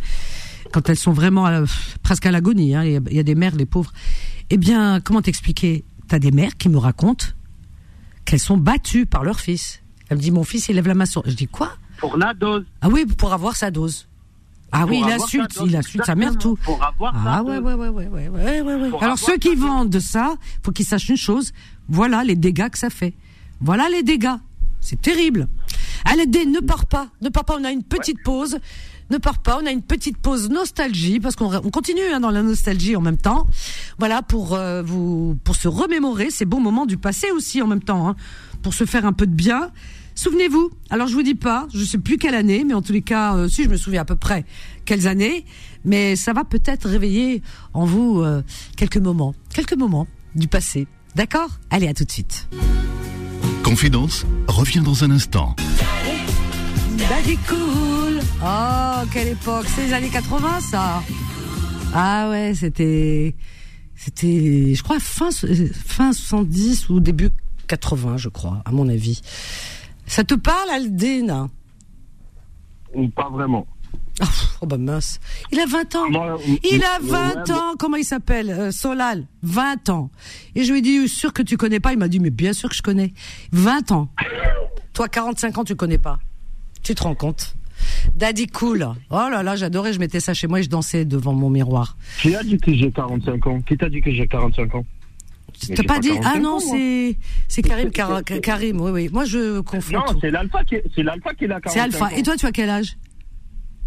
quand 0.71 0.87
elles 0.89 0.97
sont 0.97 1.11
vraiment 1.11 1.45
à- 1.45 1.63
presque 2.03 2.25
à 2.25 2.31
l'agonie. 2.31 2.73
hein. 2.73 2.83
Il 2.85 2.91
y 2.93 2.95
a- 2.97 3.01
il 3.11 3.17
y, 3.17 3.19
a 3.19 3.23
des 3.23 3.35
mères, 3.35 3.55
les 3.55 3.65
pauvres. 3.65 3.91
Eh 4.49 4.57
bien, 4.57 5.01
comment 5.01 5.21
t'expliquer? 5.21 5.83
T'as 6.07 6.19
des 6.19 6.31
mères 6.31 6.55
qui 6.57 6.69
me 6.69 6.77
racontent 6.77 7.25
qu'elles 8.25 8.39
sont 8.39 8.57
battues 8.57 9.05
par 9.05 9.23
leur 9.23 9.39
fils. 9.39 9.81
Elle 10.09 10.17
me 10.17 10.21
dit, 10.21 10.31
mon 10.31 10.43
fils, 10.43 10.69
il 10.69 10.75
lève 10.75 10.87
la 10.87 10.93
main 10.95 11.05
sur. 11.05 11.21
Je 11.29 11.35
dis 11.35 11.47
quoi? 11.47 11.73
Pour 12.03 12.17
la 12.17 12.33
dose. 12.33 12.65
Ah 12.81 12.89
oui, 12.89 13.05
pour 13.05 13.31
avoir 13.31 13.55
sa 13.55 13.71
dose. 13.71 14.07
Ah 14.73 14.85
oui, 14.85 15.01
il 15.05 15.09
insulte, 15.09 15.57
il 15.65 15.73
insulte 15.73 16.03
sa 16.03 16.15
mère 16.15 16.37
tout. 16.37 16.57
Pour 16.65 16.83
avoir 16.83 17.13
Ah 17.15 17.37
sa 17.37 17.43
ouais, 17.43 17.55
dose. 17.61 17.63
ouais, 17.65 17.73
ouais, 17.75 17.87
ouais, 17.87 18.07
ouais, 18.27 18.61
ouais, 18.61 18.75
ouais, 18.75 18.91
Alors 18.99 19.17
ceux 19.17 19.37
qui 19.37 19.55
vendent 19.55 19.89
de 19.89 19.99
ça, 19.99 20.35
faut 20.63 20.73
qu'ils 20.73 20.85
sachent 20.85 21.07
une 21.07 21.15
chose. 21.15 21.53
Voilà 21.87 22.25
les 22.25 22.35
dégâts 22.35 22.69
que 22.69 22.77
ça 22.77 22.89
fait. 22.89 23.13
Voilà 23.61 23.87
les 23.87 24.03
dégâts. 24.03 24.35
C'est 24.81 25.01
terrible. 25.01 25.47
Allez, 26.03 26.25
ne 26.25 26.59
pars 26.59 26.87
pas, 26.87 27.07
ne 27.21 27.29
pars 27.29 27.45
pas. 27.45 27.55
On 27.57 27.63
a 27.63 27.71
une 27.71 27.83
petite 27.83 28.21
pause. 28.21 28.57
Ne 29.09 29.17
pars 29.17 29.39
pas. 29.39 29.59
On 29.63 29.65
a 29.65 29.71
une 29.71 29.81
petite 29.81 30.17
pause 30.17 30.49
nostalgie 30.49 31.21
parce 31.21 31.37
qu'on 31.37 31.53
on 31.55 31.69
continue 31.69 32.01
hein, 32.13 32.19
dans 32.19 32.31
la 32.31 32.43
nostalgie 32.43 32.97
en 32.97 33.01
même 33.01 33.15
temps. 33.17 33.47
Voilà 33.97 34.21
pour 34.23 34.55
euh, 34.55 34.81
vous 34.83 35.37
pour 35.45 35.55
se 35.55 35.69
remémorer 35.69 36.31
ces 36.31 36.43
bons 36.43 36.59
moments 36.59 36.85
du 36.85 36.97
passé 36.97 37.31
aussi 37.31 37.61
en 37.61 37.67
même 37.67 37.81
temps, 37.83 38.09
hein, 38.09 38.15
pour 38.61 38.73
se 38.73 38.83
faire 38.85 39.05
un 39.05 39.13
peu 39.13 39.25
de 39.25 39.33
bien. 39.35 39.69
Souvenez-vous. 40.15 40.71
Alors 40.89 41.07
je 41.07 41.13
vous 41.13 41.23
dis 41.23 41.35
pas, 41.35 41.67
je 41.73 41.83
sais 41.83 41.97
plus 41.97 42.17
quelle 42.17 42.35
année, 42.35 42.63
mais 42.63 42.73
en 42.73 42.81
tous 42.81 42.93
les 42.93 43.01
cas, 43.01 43.35
euh, 43.35 43.47
si 43.47 43.63
je 43.63 43.69
me 43.69 43.77
souviens 43.77 44.01
à 44.01 44.05
peu 44.05 44.15
près 44.15 44.45
quelles 44.85 45.07
années, 45.07 45.45
mais 45.85 46.15
ça 46.15 46.33
va 46.33 46.43
peut-être 46.43 46.87
réveiller 46.87 47.41
en 47.73 47.85
vous 47.85 48.21
euh, 48.21 48.41
quelques 48.77 48.97
moments, 48.97 49.33
quelques 49.53 49.73
moments 49.73 50.07
du 50.35 50.47
passé. 50.47 50.87
D'accord? 51.15 51.49
Allez, 51.69 51.87
à 51.87 51.93
tout 51.93 52.05
de 52.05 52.11
suite. 52.11 52.47
Confidence 53.63 54.25
revient 54.47 54.81
dans 54.81 55.03
un 55.03 55.11
instant. 55.11 55.55
Daddy 57.09 57.37
Cool. 57.47 58.19
Oh, 58.43 59.05
quelle 59.11 59.29
époque 59.29 59.65
C'est 59.75 59.87
les 59.87 59.93
années 59.93 60.09
80, 60.09 60.59
ça. 60.59 61.03
Ah 61.93 62.29
ouais, 62.29 62.53
c'était, 62.55 63.35
c'était, 63.95 64.73
je 64.75 64.83
crois 64.83 64.99
fin 64.99 65.29
fin 65.85 66.11
70 66.11 66.89
ou 66.89 66.99
début 66.99 67.29
80, 67.67 68.17
je 68.17 68.29
crois, 68.29 68.61
à 68.65 68.71
mon 68.71 68.89
avis. 68.89 69.21
Ça 70.05 70.23
te 70.23 70.33
parle, 70.35 70.69
Aldine? 70.69 71.47
Ou 72.93 73.07
Pas 73.09 73.29
vraiment. 73.29 73.65
oh, 74.21 74.25
oh, 74.61 74.65
bah 74.67 74.77
mince. 74.77 75.19
Il 75.51 75.59
a 75.59 75.65
20 75.65 75.95
ans. 75.95 76.09
Moi, 76.11 76.37
Il 76.63 76.83
a 76.83 76.99
ouais, 77.01 77.07
20 77.09 77.35
ouais, 77.47 77.51
ans. 77.51 77.73
Comment 77.79 77.97
il 77.97 78.03
s'appelle? 78.05 78.49
Euh, 78.51 78.71
Solal. 78.71 79.25
20 79.41 79.89
ans. 79.89 80.11
Et 80.55 80.63
je 80.63 80.71
lui 80.71 80.79
ai 80.79 80.81
dit, 80.81 81.07
sûr 81.07 81.33
que 81.33 81.41
tu 81.41 81.57
connais 81.57 81.79
pas? 81.79 81.93
Il 81.93 81.99
m'a 81.99 82.07
dit, 82.07 82.19
mais 82.19 82.29
bien 82.29 82.53
sûr 82.53 82.69
que 82.69 82.75
je 82.75 82.83
connais. 82.83 83.13
20 83.51 83.91
ans. 83.91 84.09
Toi, 84.93 85.07
45 85.07 85.57
ans, 85.57 85.63
tu 85.63 85.75
connais 85.75 85.97
pas. 85.97 86.19
Tu 86.83 86.93
te 86.93 87.03
rends 87.03 87.15
compte 87.15 87.55
Daddy 88.15 88.47
Cool. 88.47 88.87
Oh 89.09 89.15
là 89.15 89.41
là, 89.41 89.55
j'adorais. 89.55 89.93
Je 89.93 89.99
mettais 89.99 90.19
ça 90.19 90.33
chez 90.33 90.47
moi 90.47 90.59
et 90.59 90.63
je 90.63 90.69
dansais 90.69 91.05
devant 91.05 91.33
mon 91.33 91.49
miroir. 91.49 91.97
Qui 92.21 92.35
a 92.35 92.43
dit 92.43 92.57
que 92.57 92.73
j'ai 92.73 92.91
45 92.91 93.47
ans? 93.47 93.61
Qui 93.61 93.75
t'a 93.77 93.89
dit 93.89 94.01
que 94.01 94.11
j'ai 94.11 94.27
45 94.27 94.75
ans? 94.75 94.85
T'as 95.75 95.83
pas 95.83 95.93
pas 95.95 95.99
dit 95.99 96.09
45 96.09 96.31
Ah 96.35 96.39
non, 96.39 96.59
c'est 96.59 97.17
c'est 97.47 97.61
Karim. 97.61 97.91
Car- 97.91 98.23
Karim, 98.23 98.81
oui, 98.81 98.91
oui. 98.91 99.09
Moi, 99.11 99.25
je 99.25 99.59
confonds 99.61 99.93
Non, 99.93 100.03
c'est 100.21 100.31
l'alpha 100.31 100.63
qui, 100.63 100.75
c'est 100.95 101.03
l'alpha 101.03 101.33
qui 101.33 101.47
l'a 101.47 101.61
45 101.61 101.71
C'est 101.73 101.79
Alpha. 101.79 102.05
ans. 102.05 102.17
Et 102.17 102.23
toi, 102.23 102.35
tu 102.35 102.45
as 102.45 102.51
quel 102.51 102.69
âge? 102.69 102.97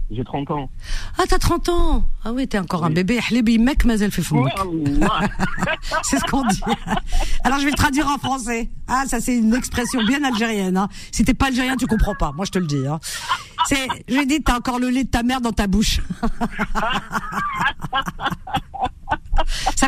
J'ai 0.08 0.22
30 0.22 0.48
ans. 0.52 0.70
Ah, 1.18 1.24
t'as 1.28 1.38
30 1.38 1.68
ans. 1.68 2.04
Ah 2.24 2.32
oui, 2.32 2.46
t'es 2.46 2.60
encore 2.60 2.84
un 2.84 2.90
bébé. 2.90 3.18
Mec, 3.58 3.84
mazel 3.84 4.12
fait. 4.12 4.22
C'est 6.02 6.18
ce 6.18 6.24
qu'on 6.30 6.46
dit. 6.46 6.60
Alors 7.42 7.58
je 7.58 7.64
vais 7.64 7.70
le 7.72 7.76
traduire 7.76 8.06
en 8.08 8.16
français. 8.18 8.70
Ah, 8.86 9.02
ça 9.08 9.18
c'est 9.20 9.36
une 9.36 9.52
expression 9.52 10.04
bien 10.04 10.22
algérienne. 10.22 10.76
Hein. 10.76 10.88
Si 11.10 11.24
t'es 11.24 11.34
pas 11.34 11.46
algérien, 11.46 11.74
tu 11.76 11.86
comprends 11.88 12.14
pas. 12.14 12.30
Moi, 12.36 12.44
je 12.44 12.52
te 12.52 12.58
le 12.60 12.66
dis. 12.66 12.86
Hein. 12.86 13.00
C'est, 13.66 13.88
je 14.08 14.22
dit, 14.24 14.40
t'as 14.44 14.58
encore 14.58 14.78
le 14.78 14.90
lait 14.90 15.02
de 15.02 15.08
ta 15.10 15.24
mère 15.24 15.40
dans 15.40 15.50
ta 15.50 15.66
bouche. 15.66 16.00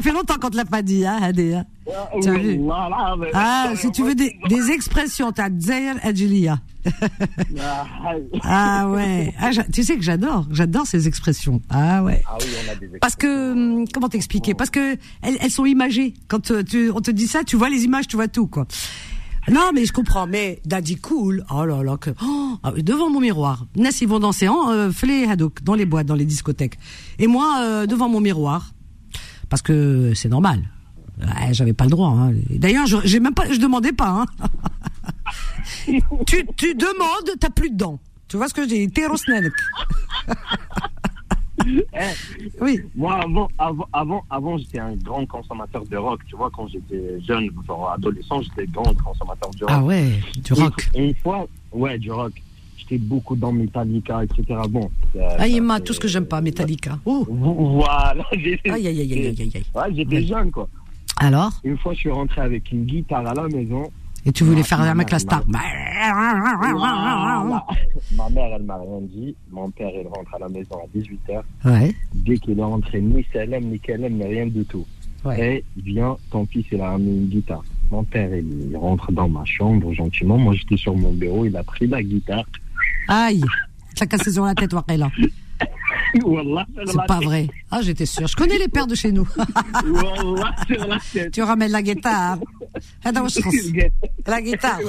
fait 0.09 0.14
longtemps 0.14 0.39
qu'on 0.40 0.51
te 0.51 0.56
l'a 0.56 0.64
pas 0.64 0.82
dit, 0.82 1.05
hein, 1.06 1.18
Hadé, 1.20 1.55
hein. 1.55 1.64
Tu 2.22 2.28
as 2.28 2.32
vu 2.35 2.60
Ah, 3.35 3.72
si 3.76 3.90
tu 3.93 4.02
veux 4.02 4.14
des, 4.14 4.36
des 4.48 4.70
expressions, 4.70 5.32
t'as 5.32 5.51
Dzayer 5.51 5.94
Adjilia. 6.02 6.60
Ah 8.43 8.89
ouais. 8.89 9.35
Ah, 9.39 9.51
j'a- 9.51 9.64
tu 9.64 9.82
sais 9.82 9.97
que 9.97 10.02
j'adore, 10.02 10.47
j'adore 10.51 10.86
ces 10.86 11.06
expressions. 11.06 11.60
Ah 11.68 12.02
ouais. 12.02 12.22
Ah 12.26 12.39
oui, 12.40 12.47
on 12.66 12.72
a 12.72 12.74
des 12.76 12.98
Parce 12.98 13.16
que 13.16 13.52
hum, 13.52 13.85
comment 13.93 14.09
t'expliquer? 14.09 14.55
Parce 14.55 14.70
que 14.70 14.97
elles, 15.22 15.36
elles 15.40 15.51
sont 15.51 15.66
imagées. 15.66 16.14
Quand 16.28 16.51
euh, 16.51 16.62
tu, 16.62 16.90
on 16.94 17.01
te 17.01 17.10
dit 17.10 17.26
ça, 17.26 17.44
tu 17.44 17.56
vois 17.56 17.68
les 17.68 17.85
images, 17.85 18.06
tu 18.09 18.16
vois 18.16 18.28
tout 18.28 18.47
quoi. 18.47 18.66
Non, 19.51 19.70
mais 19.74 19.85
je 19.85 19.93
comprends. 19.93 20.26
Mais 20.26 20.60
Daddy 20.64 20.97
Cool, 20.97 21.44
oh 21.55 21.64
là 21.64 21.82
là, 21.82 21.97
que 21.97 22.10
oh, 22.22 22.56
ah 22.62 22.72
devant 22.76 23.10
mon 23.10 23.20
miroir. 23.20 23.66
Nas, 23.76 23.90
ils 24.01 24.09
vont 24.09 24.20
danser 24.20 24.48
en 24.48 24.70
euh, 24.70 24.90
Flé 24.90 25.24
Hadouk, 25.24 25.62
dans 25.62 25.74
les 25.74 25.86
boîtes, 25.86 26.06
dans 26.06 26.14
les 26.14 26.26
discothèques. 26.26 26.78
Et 27.18 27.26
moi, 27.26 27.59
euh, 27.60 27.86
devant 27.86 28.09
mon 28.09 28.20
miroir, 28.20 28.72
parce 29.49 29.62
que 29.62 30.12
c'est 30.15 30.29
normal. 30.29 30.62
Ouais, 31.20 31.53
J'avais 31.53 31.73
pas 31.73 31.85
le 31.85 31.91
droit. 31.91 32.11
Hein. 32.11 32.33
D'ailleurs, 32.51 32.87
je- 32.87 33.05
j'ai 33.05 33.19
même 33.20 33.35
pas, 33.35 33.51
je 33.51 33.59
demandais 33.59 33.93
pas. 33.93 34.25
Hein. 34.25 34.27
tu, 36.27 36.47
tu 36.57 36.75
demandes, 36.75 37.39
t'as 37.41 37.51
plus 37.51 37.70
de 37.70 37.77
dents. 37.77 37.99
Tu 38.29 38.37
vois 38.37 38.49
ce 38.49 38.55
que 38.55 38.62
je 38.62 38.69
dis 38.69 38.89
Terosnenek. 38.91 39.53
Oui. 42.61 42.81
Moi, 42.95 43.15
avant, 43.23 43.49
avant, 43.59 43.89
avant, 43.93 44.25
avant 44.31 44.59
j'étais 44.59 44.79
un 44.79 44.95
grand 44.95 45.27
consommateur 45.27 45.85
de 45.87 45.97
rock. 45.97 46.20
Tu 46.27 46.37
vois, 46.37 46.51
quand 46.51 46.69
j'étais 46.69 47.20
jeune, 47.27 47.51
genre 47.66 47.91
adolescent, 47.91 48.41
j'étais 48.43 48.66
grand 48.66 48.95
consommateur 49.03 49.51
de 49.51 49.65
rock. 49.65 49.70
Ah 49.73 49.83
ouais, 49.83 50.20
du 50.43 50.53
rock. 50.53 50.89
Et 50.95 51.09
une 51.09 51.15
fois, 51.16 51.47
ouais, 51.73 51.99
du 51.99 52.11
rock. 52.12 52.33
J'étais 52.89 53.02
beaucoup 53.02 53.36
dans 53.36 53.52
Metallica, 53.52 54.23
etc. 54.24 54.60
Bon. 54.70 54.89
Ah, 55.39 55.47
il 55.47 55.60
m'a 55.62 55.81
tout 55.81 55.93
ce 55.93 56.01
que 56.01 56.09
j'aime 56.09 56.27
pas, 56.27 56.40
Metallica. 56.40 56.98
Oh. 57.05 57.27
Voilà. 57.28 58.24
Aïe, 58.32 58.59
aïe, 58.65 58.86
aïe, 58.86 59.01
aïe, 59.01 59.35
aïe, 59.39 59.51
aïe. 59.55 59.65
Ouais, 59.74 59.94
j'étais 59.94 60.23
jeune, 60.23 60.51
quoi. 60.51 60.69
Alors? 61.19 61.52
Une 61.65 61.77
fois, 61.78 61.93
je 61.94 61.98
suis 61.98 62.10
rentré 62.10 62.40
avec 62.40 62.70
une 62.73 62.85
guitare 62.85 63.27
à 63.27 63.35
la 63.35 63.47
maison. 63.48 63.90
Et 64.24 64.32
tu 64.32 64.44
voulais 64.44 64.62
faire 64.62 64.81
un 64.81 64.94
mec 64.94 65.10
la 65.10 65.19
star 65.19 65.43
Voilà. 65.48 66.70
Ma 68.16 68.28
mère, 68.31 68.51
elle 68.56 68.62
m'a 68.62 68.77
rien 68.77 69.01
dit. 69.02 69.35
Mon 69.51 69.70
père, 69.70 69.90
il 69.94 70.06
rentre 70.06 70.35
à 70.35 70.39
la 70.39 70.48
maison 70.48 70.77
à 70.77 70.98
18h. 70.98 71.43
Ouais, 71.65 71.94
Dès 72.15 72.39
qu'il 72.39 72.59
est 72.59 72.62
rentré, 72.62 73.01
ni 73.01 73.24
Salem, 73.32 73.65
ni 73.65 73.78
Kalem, 73.81 74.15
ni 74.15 74.24
rien 74.24 74.47
du 74.47 74.65
tout. 74.65 74.86
ouais. 75.24 75.59
Et 75.59 75.65
viens, 75.82 76.16
ton 76.31 76.47
fils, 76.47 76.66
il 76.73 76.81
a 76.81 76.93
amené 76.93 77.10
une 77.10 77.27
guitare. 77.27 77.65
Mon 77.90 78.05
père, 78.05 78.31
il 78.35 78.77
rentre 78.77 79.10
dans 79.12 79.28
ma 79.28 79.44
chambre 79.44 79.93
gentiment. 79.93 80.36
Moi, 80.36 80.55
j'étais 80.55 80.77
sur 80.77 80.94
mon 80.97 81.12
bureau. 81.12 81.47
Il 81.47 81.56
a 81.56 81.62
pris 81.62 81.86
la 81.86 82.02
guitare. 82.02 82.44
Aïe, 83.09 83.45
tu 83.95 84.07
cassé 84.07 84.33
sur 84.33 84.45
la 84.45 84.55
tête, 84.55 84.73
Waqila. 84.73 85.11
C'est 86.87 87.07
pas 87.07 87.21
vrai. 87.21 87.49
Ah, 87.71 87.83
j'étais 87.83 88.07
sûr. 88.07 88.27
Je 88.27 88.37
connais 88.37 88.59
les 88.59 88.69
pères 88.69 88.87
de 88.87 88.95
chez 88.95 89.13
nous. 89.13 89.29
tu 91.33 91.43
ramènes 91.43 91.73
la 91.73 91.83
guitare. 91.83 92.39
Hein. 93.05 93.13
La 94.27 94.41
guitare. 94.41 94.79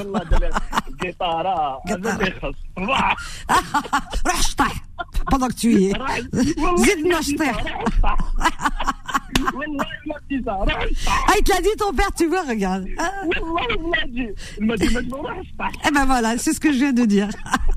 Pendant 5.30 5.48
que 5.48 5.54
tu 5.54 5.74
y 5.74 5.86
es. 5.88 5.94
Ah, 10.48 11.34
il 11.38 11.44
te 11.44 11.52
l'a 11.52 11.62
dit 11.62 11.70
ton 11.78 11.94
père, 11.94 12.10
tu 12.16 12.28
vois, 12.28 12.44
regarde. 12.44 12.86
Ah. 12.98 13.12
Eh 15.88 15.92
ben 15.92 16.06
voilà, 16.06 16.38
c'est 16.38 16.54
ce 16.54 16.60
que 16.60 16.72
je 16.72 16.78
viens 16.78 16.94
de 16.94 17.06
dire. 17.06 17.30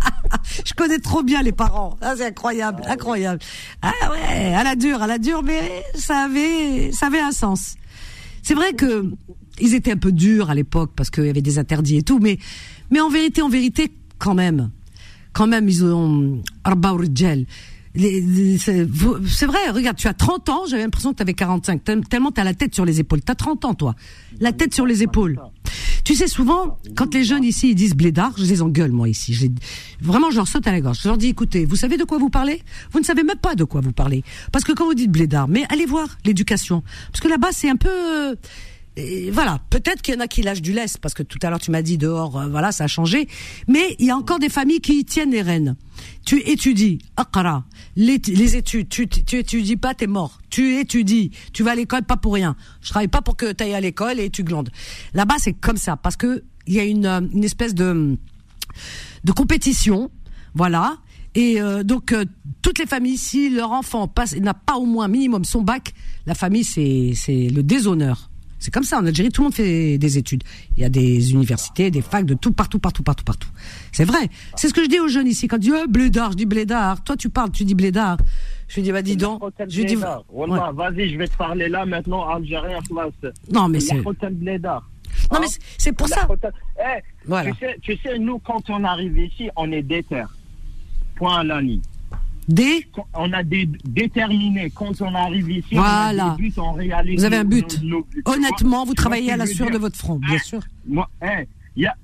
je 0.65 0.73
connais 0.75 0.99
trop 0.99 1.23
bien 1.23 1.43
les 1.43 1.53
parents. 1.53 1.97
Ah, 2.01 2.15
c'est 2.17 2.27
incroyable, 2.27 2.83
ah 2.87 2.93
incroyable. 2.93 3.41
Ah 3.81 3.93
ouais, 4.11 4.55
à 4.55 4.65
la 4.65 4.75
dure, 4.75 5.03
à 5.03 5.07
la 5.07 5.19
dure, 5.19 5.43
mais 5.43 5.85
ça 5.95 6.25
avait, 6.25 6.91
ça 6.93 7.07
avait 7.07 7.21
un 7.21 7.33
sens. 7.33 7.77
C'est 8.43 8.55
vrai 8.55 8.73
que 8.73 9.11
ils 9.61 9.75
étaient 9.75 9.93
un 9.93 9.97
peu 9.97 10.13
durs 10.13 10.51
à 10.51 10.55
l'époque 10.55 10.93
parce 10.97 11.11
qu'il 11.11 11.25
y 11.27 11.31
avait 11.31 11.43
des 11.43 11.59
interdits 11.59 11.99
et 11.99 12.03
tout, 12.03 12.19
mais, 12.19 12.39
mais 12.91 13.01
en 13.01 13.09
vérité, 13.09 13.43
en 13.43 13.49
vérité, 13.49 13.93
quand 14.19 14.35
même, 14.35 14.71
quand 15.33 15.47
même, 15.47 15.69
ils 15.69 15.85
ont, 15.85 16.43
c'est 17.95 19.47
vrai, 19.47 19.71
regarde, 19.71 19.97
tu 19.97 20.09
as 20.09 20.15
30 20.15 20.49
ans, 20.49 20.63
j'avais 20.69 20.83
l'impression 20.83 21.13
que 21.13 21.17
tu 21.17 21.23
avais 21.23 21.35
45, 21.35 21.85
tel- 21.85 22.01
tellement 22.09 22.33
tu 22.33 22.41
as 22.41 22.45
la 22.45 22.55
tête 22.55 22.75
sur 22.75 22.85
les 22.85 23.01
épaules. 23.01 23.21
Tu 23.25 23.31
as 23.31 23.35
30 23.35 23.65
ans, 23.65 23.75
toi. 23.75 23.95
La 24.41 24.53
tête 24.53 24.75
sur 24.75 24.87
les 24.87 25.03
épaules. 25.03 25.39
Tu 26.05 26.15
sais, 26.17 26.27
souvent, 26.27 26.79
quand 26.97 27.15
les 27.15 27.23
jeunes 27.23 27.45
ici, 27.45 27.71
ils 27.71 27.75
disent 27.75 27.95
blédard, 27.95 28.33
je 28.37 28.45
les 28.45 28.61
engueule, 28.63 28.91
moi, 28.91 29.09
ici. 29.09 29.35
Je 29.35 29.43
les- 29.43 29.53
Vraiment, 30.01 30.31
je 30.31 30.37
leur 30.37 30.49
saute 30.49 30.67
à 30.67 30.73
la 30.73 30.81
gorge. 30.81 30.99
Je 31.03 31.09
leur 31.09 31.17
dis, 31.19 31.29
écoutez, 31.29 31.65
vous 31.65 31.77
savez 31.77 31.97
de 31.97 32.05
quoi 32.05 32.19
vous 32.19 32.31
parlez? 32.31 32.63
Vous 32.93 32.99
ne 32.99 33.05
savez 33.05 33.23
même 33.23 33.37
pas 33.39 33.55
de 33.55 33.65
quoi 33.65 33.81
vous 33.81 33.93
parlez. 33.93 34.25
Parce 34.51 34.65
que 34.65 34.73
quand 34.73 34.85
vous 34.87 34.95
dites 34.95 35.11
blédard, 35.13 35.47
mais 35.49 35.65
allez 35.69 35.87
voir 35.87 36.09
l'éducation. 36.25 36.83
Parce 37.13 37.21
que 37.21 37.29
là-bas, 37.29 37.51
c'est 37.53 37.69
un 37.69 37.77
peu... 37.77 38.37
Et 38.95 39.31
voilà, 39.31 39.59
peut-être 39.71 40.03
qu'il 40.03 40.13
y 40.13 40.17
en 40.19 40.21
a 40.21 40.27
qui 40.27 40.43
lâchent 40.43 40.61
du 40.61 40.73
lest 40.75 40.99
parce 40.99 41.15
que 41.15 41.23
tout 41.23 41.39
à 41.41 41.49
l'heure 41.49 41.59
tu 41.61 41.71
m'as 41.71 41.81
dit 41.81 41.97
dehors, 41.97 42.39
euh, 42.39 42.49
voilà, 42.49 42.73
ça 42.73 42.85
a 42.85 42.89
changé. 42.89 43.27
Mais 43.67 43.97
il 43.99 44.05
y 44.05 44.11
a 44.11 44.17
encore 44.19 44.39
des 44.39 44.51
familles 44.51 44.81
qui 44.83 44.99
y 44.99 45.05
tiennent 45.07 45.31
les 45.31 45.41
rênes. 45.41 45.77
Tu 46.27 46.43
étudies, 46.47 46.99
akara, 47.17 47.65
les, 47.97 48.57
études. 48.57 48.89
Tu, 48.89 49.09
tu 49.09 49.39
étudies 49.39 49.77
pas, 49.77 49.95
t'es 49.95 50.07
mort. 50.07 50.41
Tu 50.51 50.79
étudies, 50.79 51.31
tu 51.53 51.63
vas 51.63 51.73
à 51.73 51.75
l'école 51.75 52.03
pas 52.03 52.17
pour 52.17 52.35
rien. 52.35 52.57
Je 52.81 52.91
travaille 52.91 53.09
pas 53.09 53.23
pour 53.23 53.37
que 53.37 53.53
tu 53.53 53.65
ailles 53.65 53.75
à 53.75 53.81
l'école 53.81 54.21
et 54.21 54.31
tu 54.31 54.45
glandes. 54.45 54.71
Là-bas 55.15 55.37
c'est 55.39 55.55
comme 55.55 55.77
ça 55.77 55.97
parce 55.97 56.17
que 56.17 56.45
il 56.67 56.75
y 56.75 56.81
a 56.81 56.85
une, 56.85 57.07
euh, 57.07 57.21
une 57.33 57.45
espèce 57.45 57.75
de 57.75 58.17
de 59.25 59.33
compétition, 59.33 60.11
voilà. 60.55 60.97
Et 61.35 61.61
euh, 61.61 61.83
donc 61.83 62.13
euh, 62.13 62.25
toutes 62.61 62.79
les 62.79 62.87
familles, 62.87 63.17
si 63.17 63.49
leur 63.51 63.73
enfant 63.73 64.09
passe, 64.09 64.37
n'a 64.37 64.55
pas 64.55 64.77
au 64.77 64.85
moins 64.85 65.09
minimum 65.09 65.45
son 65.45 65.63
bac, 65.63 65.95
la 66.27 66.35
famille 66.35 66.65
c'est 66.65 67.13
c'est 67.15 67.49
le 67.49 67.63
déshonneur. 67.63 68.31
C'est 68.63 68.71
comme 68.73 68.85
ça 68.85 68.99
en 69.01 69.07
Algérie, 69.07 69.31
tout 69.31 69.41
le 69.41 69.47
monde 69.47 69.55
fait 69.55 69.99
des 69.99 70.19
études. 70.19 70.45
Il 70.77 70.83
y 70.83 70.85
a 70.85 70.89
des 70.89 71.33
universités, 71.33 71.91
des 71.91 72.01
facs 72.01 72.25
de 72.25 72.35
tout 72.35 72.53
partout, 72.53 72.79
partout, 72.79 73.03
partout, 73.03 73.25
partout. 73.25 73.49
C'est 73.91 74.05
vrai. 74.05 74.29
C'est 74.55 74.69
ce 74.69 74.73
que 74.75 74.85
je 74.85 74.89
dis 74.89 75.01
aux 75.01 75.09
jeunes 75.09 75.27
ici 75.27 75.49
quand 75.49 75.57
ils 75.57 75.61
disent 75.71 75.75
oh, 75.85 75.89
blédard, 75.89 76.31
je 76.31 76.37
dis 76.37 76.47
blédard. 76.47 77.03
Toi 77.03 77.17
tu 77.17 77.29
parles, 77.29 77.51
tu 77.51 77.65
dis 77.65 77.75
blédard. 77.75 78.19
Je 78.69 78.77
lui 78.77 78.83
dis 78.85 78.93
bah 78.93 79.03
dis 79.03 79.17
donc. 79.17 79.43
Je 79.69 79.79
lui 79.81 79.85
dis 79.87 79.97
vas-y, 79.97 81.11
je 81.11 81.19
vais 81.19 81.27
te 81.27 81.37
parler 81.37 81.69
là 81.69 81.85
maintenant 81.85 82.25
algérien 82.29 82.79
classe. 82.83 83.33
Non 83.51 83.67
mais 83.69 83.81
c'est 83.81 83.97
non 85.33 85.41
mais 85.41 85.49
c'est- 85.49 85.61
c'est 85.79 85.93
pour 85.93 86.07
ça. 86.09 86.29
Eh, 86.79 87.01
Voilà. 87.27 87.51
tu, 87.51 87.59
sais, 87.59 87.77
tu 87.83 87.97
sais, 87.99 88.19
nous, 88.19 88.39
quand 88.39 88.71
on 88.71 88.83
arrive 88.85 89.19
ici, 89.19 89.51
on 89.57 89.71
est 89.73 89.83
déter. 89.83 90.23
Point 91.17 91.41
à 91.41 91.45
la 91.45 91.61
ligne. 91.61 91.81
Des 92.53 92.87
On 93.15 93.33
a 93.33 93.43
des 93.43 93.67
déterminés. 93.85 94.71
Quand 94.75 95.01
on 95.01 95.15
arrive 95.15 95.51
ici, 95.51 95.75
Voilà. 95.75 96.27
on 96.27 96.33
a 96.35 96.37
des 96.37 96.43
buts, 96.43 96.53
on 96.59 96.73
réalise 96.73 97.19
Vous 97.21 97.25
avez 97.25 97.37
un 97.37 97.45
but. 97.45 97.81
nos- 97.83 97.89
nos 97.89 98.05
buts. 98.05 98.23
Honnêtement, 98.27 98.85
vous 98.85 98.93
travaillez 98.95 99.33
à 99.33 99.37
la 99.39 99.47
sueur 99.47 99.71
de 99.71 99.79
votre 99.79 99.97
front, 99.97 100.17
bien 100.17 100.39
sûr. 100.39 100.61
Moi, 100.87 101.09
eh, 101.23 101.47
y 101.77 101.87
a, 101.87 101.95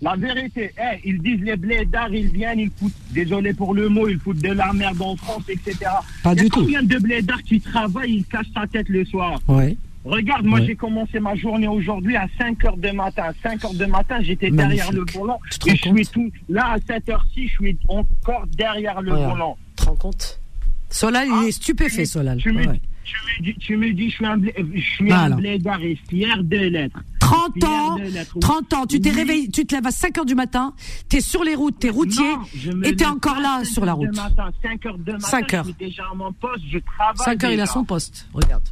la 0.00 0.14
vérité, 0.14 0.70
eh, 0.78 1.00
ils 1.04 1.20
disent 1.20 1.40
les 1.40 1.56
blédards, 1.56 2.14
ils 2.14 2.28
viennent, 2.28 2.60
ils 2.60 2.70
foutent, 2.70 2.92
désolé 3.10 3.52
pour 3.54 3.74
le 3.74 3.88
mot, 3.88 4.06
ils 4.08 4.20
foutent 4.20 4.38
de 4.40 4.52
la 4.52 4.72
merde 4.72 5.02
en 5.02 5.16
France, 5.16 5.42
etc. 5.48 5.74
Pas 6.22 6.34
du 6.36 6.48
tout. 6.48 6.60
combien 6.60 6.82
de 6.84 6.96
blédards 6.98 7.42
qui 7.42 7.60
travaillent, 7.60 8.18
ils 8.18 8.24
cachent 8.24 8.52
sa 8.54 8.66
tête 8.68 8.88
le 8.88 9.04
soir? 9.04 9.40
Regarde, 10.04 10.44
moi 10.46 10.60
Ouais. 10.60 10.66
j'ai 10.66 10.76
commencé 10.76 11.18
ma 11.18 11.34
journée 11.34 11.66
aujourd'hui 11.68 12.14
à 12.16 12.26
5 12.38 12.64
heures 12.64 12.76
de 12.76 12.90
matin. 12.92 13.24
À 13.24 13.32
5 13.42 13.64
heures 13.64 13.74
de 13.74 13.84
matin, 13.84 14.18
j'étais 14.22 14.50
derrière 14.50 14.92
le 14.92 15.04
volant. 15.12 15.40
Et 15.66 15.70
je 15.76 15.88
suis 15.88 16.06
tout. 16.06 16.30
Là, 16.48 16.74
à 16.74 16.78
7 16.86 17.08
heures 17.10 17.26
ci 17.34 17.48
je 17.48 17.52
suis 17.54 17.76
encore 17.88 18.46
derrière 18.56 19.02
le 19.02 19.10
Voilà. 19.10 19.28
volant. 19.28 19.58
Rends 19.88 19.94
compte 19.96 20.38
Solal, 20.90 21.28
il 21.42 21.48
est 21.48 21.52
stupéfait, 21.52 22.04
Solal. 22.06 22.38
Tu 22.38 22.50
me, 22.52 22.66
Ouais. 22.66 22.80
tu 23.04 23.14
me 23.40 23.42
dis, 23.44 23.54
tu 23.58 23.76
me 23.76 23.92
dis, 23.92 24.08
je 24.10 24.14
suis 24.16 24.26
un, 24.26 24.36
blé, 24.38 24.54
je 24.74 24.80
suis 24.80 25.08
Voilà. 25.08 25.34
un 25.34 25.38
blédard 25.38 25.82
et 25.82 25.98
fier 26.08 26.42
de 26.42 26.56
l'être. 26.56 26.98
30 27.20 27.52
Fier 27.60 27.68
ans, 27.68 27.96
de 27.96 28.02
l'être. 28.04 28.38
30 28.38 28.72
ans, 28.72 28.86
tu 28.86 29.00
t'es 29.00 29.10
Oui. 29.10 29.16
réveillé, 29.16 29.48
tu 29.50 29.66
te 29.66 29.74
lèves 29.74 29.86
à 29.86 29.90
5 29.90 30.16
heures 30.16 30.24
du 30.24 30.34
matin, 30.34 30.72
t'es 31.10 31.20
sur 31.20 31.44
les 31.44 31.54
routes, 31.54 31.78
t'es 31.78 31.90
routier, 31.90 32.24
Non, 32.74 32.82
et 32.84 32.96
t'es 32.96 33.04
encore 33.04 33.38
là 33.40 33.56
à 33.60 33.64
5 33.64 33.72
sur 33.74 33.84
la 33.84 33.92
heures 33.92 33.98
route. 33.98 34.16
matin, 34.16 34.50
5 34.62 34.86
heures 34.86 34.98
de 34.98 35.12
matin, 35.12 35.26
5 35.26 35.54
heures. 35.54 35.64
je 35.64 35.70
suis 35.72 35.78
déjà 35.86 36.04
à 36.10 36.14
mon 36.14 36.32
poste, 36.32 36.64
je 36.70 36.78
travaille. 36.78 37.16
5 37.18 37.44
heures, 37.44 37.50
il 37.50 37.60
a 37.60 37.64
déjà. 37.64 37.72
son 37.72 37.84
poste. 37.84 38.26
Regarde. 38.32 38.62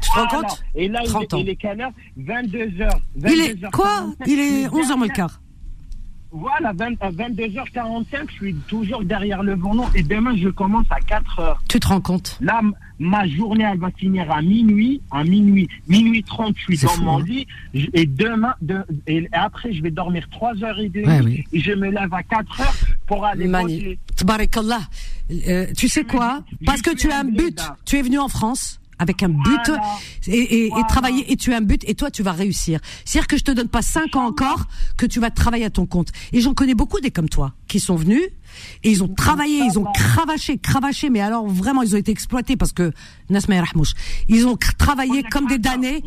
Tu 0.00 0.10
te 0.10 0.14
rends 0.18 0.26
compte? 0.26 0.64
Et 0.74 0.88
là, 0.88 1.00
il 1.04 1.08
30 1.08 1.22
est, 1.24 1.34
ans. 1.34 1.38
il 1.38 1.48
est 1.50 1.56
quelle 1.56 1.80
heure? 1.82 1.92
22 2.16 2.80
heures. 2.80 3.00
Il 3.16 3.40
est, 3.40 3.70
quoi? 3.72 4.06
Il 4.26 4.38
est 4.38 4.68
11h 4.68 4.96
moins 4.96 5.06
le 5.06 5.12
quart. 5.12 5.40
Voilà, 6.30 6.72
20 6.74 7.00
à 7.00 7.10
22h45, 7.10 8.04
je 8.28 8.32
suis 8.34 8.54
toujours 8.68 9.02
derrière 9.02 9.42
le 9.42 9.54
volant 9.54 9.88
et 9.94 10.02
demain 10.02 10.36
je 10.36 10.48
commence 10.50 10.84
à 10.90 11.00
4 11.00 11.38
heures. 11.40 11.62
Tu 11.68 11.80
te 11.80 11.88
rends 11.88 12.02
compte? 12.02 12.36
Là, 12.42 12.60
ma 12.98 13.26
journée, 13.26 13.64
elle 13.70 13.78
va 13.78 13.90
finir 13.92 14.30
à 14.30 14.42
minuit, 14.42 15.00
à 15.10 15.24
minuit, 15.24 15.68
minuit 15.88 16.22
30, 16.22 16.54
je 16.58 16.62
suis 16.64 16.78
dans 16.78 16.88
fou, 16.92 17.02
mon 17.02 17.20
hein. 17.20 17.24
lit, 17.26 17.46
et 17.94 18.04
demain, 18.04 18.54
de- 18.60 18.84
et 19.06 19.26
après, 19.32 19.72
je 19.72 19.82
vais 19.82 19.90
dormir 19.90 20.28
3 20.30 20.62
heures 20.62 20.78
et 20.78 20.90
demie, 20.90 21.06
Ouais, 21.06 21.20
oui. 21.22 21.44
et 21.52 21.60
je 21.60 21.72
me 21.72 21.90
lève 21.90 22.12
à 22.12 22.22
4 22.22 22.60
heures 22.60 22.74
pour 23.06 23.24
aller. 23.24 23.98
Tabarakallah. 24.16 24.80
Euh, 25.48 25.66
tu 25.76 25.88
sais 25.88 26.04
quoi? 26.04 26.42
Je 26.60 26.66
Parce 26.66 26.82
que 26.82 26.94
tu 26.94 27.10
as 27.10 27.20
un 27.20 27.24
but. 27.24 27.58
Tu 27.86 27.96
es 27.96 28.02
venu 28.02 28.18
en 28.18 28.28
France 28.28 28.80
avec 28.98 29.22
un 29.22 29.28
but 29.28 29.60
Voilà. 29.66 29.82
et, 30.26 30.38
et- 30.38 30.66
et 30.66 30.82
travailler 30.88 31.30
et 31.32 31.36
tu 31.36 31.52
as 31.52 31.58
un 31.58 31.60
but 31.60 31.82
et 31.88 31.94
toi 31.94 32.10
tu 32.10 32.22
vas 32.22 32.32
réussir. 32.32 32.80
C'est-à-dire 33.04 33.26
que 33.28 33.36
je 33.36 33.44
te 33.44 33.50
donne 33.50 33.68
pas 33.68 33.82
cinq 33.82 34.16
ans 34.16 34.26
encore 34.26 34.66
que 34.96 35.06
tu 35.06 35.20
vas 35.20 35.30
travailler 35.30 35.64
à 35.64 35.70
ton 35.70 35.86
compte. 35.86 36.08
Et 36.32 36.40
j'en 36.40 36.54
connais 36.54 36.74
beaucoup 36.74 37.00
des 37.00 37.10
comme 37.10 37.28
toi 37.28 37.54
qui 37.66 37.80
sont 37.80 37.96
venus 37.96 38.22
et 38.82 38.90
ils 38.90 39.02
ont 39.02 39.08
travaillé, 39.08 39.60
ils 39.64 39.78
ont 39.78 39.84
cravaché, 39.94 40.58
cravaché, 40.58 41.10
mais 41.10 41.20
alors 41.20 41.46
vraiment 41.46 41.82
ils 41.82 41.94
ont 41.94 41.98
été 41.98 42.10
exploités 42.12 42.56
parce 42.56 42.72
que 42.72 42.92
Nasma 43.30 43.56
et 43.56 43.60
Rahmouche, 43.60 43.92
ils 44.28 44.46
ont 44.46 44.56
travaillé 44.78 45.22
comme 45.24 45.46
des 45.46 45.58
damnés. 45.58 46.02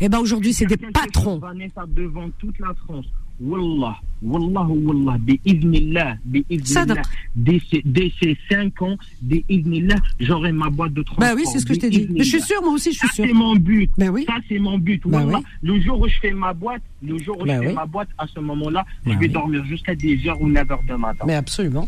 Et 0.00 0.08
ben 0.08 0.18
aujourd'hui 0.18 0.52
c'est 0.54 0.66
des 0.66 0.76
patrons. 0.78 1.38
Vanessa, 1.38 1.84
devant 1.88 2.28
toute 2.38 2.58
la 2.58 2.72
France. 2.84 3.06
Wallah, 3.42 3.96
wallah, 4.22 4.66
wallah, 4.68 5.18
bi'iznillah. 5.18 6.16
Sadaq. 6.64 7.04
Dès 7.34 7.60
ces, 7.70 7.82
dès 7.84 8.12
ces 8.22 8.36
5 8.50 8.80
ans, 8.82 8.96
bi'iznillah, 9.20 9.96
j'aurai 10.20 10.52
ma 10.52 10.70
boîte 10.70 10.92
de 10.94 11.02
transport. 11.02 11.26
Bah 11.28 11.34
oui, 11.34 11.44
c'est 11.50 11.58
ce 11.58 11.66
que 11.66 11.74
je 11.74 11.80
t'ai 11.80 11.90
dit. 11.90 12.08
Je 12.16 12.22
suis 12.22 12.40
sûr, 12.40 12.62
moi 12.62 12.72
aussi 12.72 12.92
je 12.92 12.98
suis 12.98 13.08
Ça, 13.08 13.14
sûr. 13.14 13.24
c'est 13.26 13.32
mon 13.32 13.56
but. 13.56 13.90
Ben 13.98 14.10
oui. 14.10 14.24
Ça, 14.28 14.34
c'est 14.48 14.58
mon 14.58 14.78
but. 14.78 15.04
Wallah. 15.06 15.38
oui. 15.38 15.44
Le 15.62 15.80
jour 15.80 16.00
où 16.00 16.06
je 16.08 16.18
fais 16.20 16.30
ma 16.30 16.52
boîte, 16.52 16.82
le 17.02 17.18
jour 17.18 17.36
où 17.40 17.46
je 17.46 17.50
fais 17.52 17.66
oui. 17.66 17.72
ma 17.74 17.86
boîte, 17.86 18.08
à 18.18 18.26
ce 18.26 18.38
moment-là, 18.40 18.84
Ben 19.04 19.14
je 19.14 19.18
vais 19.18 19.28
dormir 19.28 19.64
jusqu'à 19.64 19.94
10h 19.94 20.36
ou 20.40 20.48
9h 20.48 20.86
de 20.86 20.94
matin. 20.94 21.24
Mais 21.26 21.34
absolument. 21.34 21.86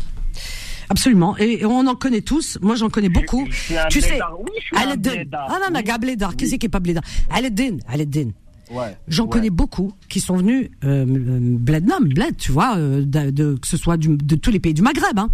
Absolument. 0.89 1.35
Et, 1.37 1.65
on 1.65 1.87
en 1.87 1.95
connaît 1.95 2.21
tous. 2.21 2.59
Moi, 2.61 2.75
j'en 2.75 2.89
connais 2.89 3.09
beaucoup. 3.09 3.47
je 3.49 3.87
tu 3.89 4.01
sais. 4.01 4.19
Oui, 4.39 4.51
Aladdin. 4.75 5.23
Ah 5.33 5.57
non, 5.71 5.75
Oui. 5.77 5.83
gars, 5.83 5.97
blédard. 5.97 6.35
Qui 6.35 6.47
c'est 6.47 6.57
qui 6.57 6.67
est 6.67 6.69
pas 6.69 6.79
blédard? 6.79 7.03
Aladdin. 7.31 7.77
Aladdin. 7.87 8.29
Ouais. 8.71 8.97
J'en 9.07 9.23
Ouais. 9.25 9.29
connais 9.29 9.49
beaucoup 9.49 9.93
qui 10.09 10.19
sont 10.19 10.37
venus 10.37 10.69
euh, 10.83 11.05
euh, 11.07 11.39
bled, 11.57 11.85
bled, 12.01 12.37
tu 12.37 12.51
vois, 12.51 12.77
euh, 12.77 13.03
de, 13.05 13.29
de- 13.29 13.55
que 13.61 13.67
ce 13.67 13.77
soit 13.77 13.97
du, 13.97 14.09
de 14.17 14.35
tous 14.35 14.51
les 14.51 14.59
pays 14.59 14.73
du 14.73 14.81
Maghreb, 14.81 15.17
hein. 15.19 15.29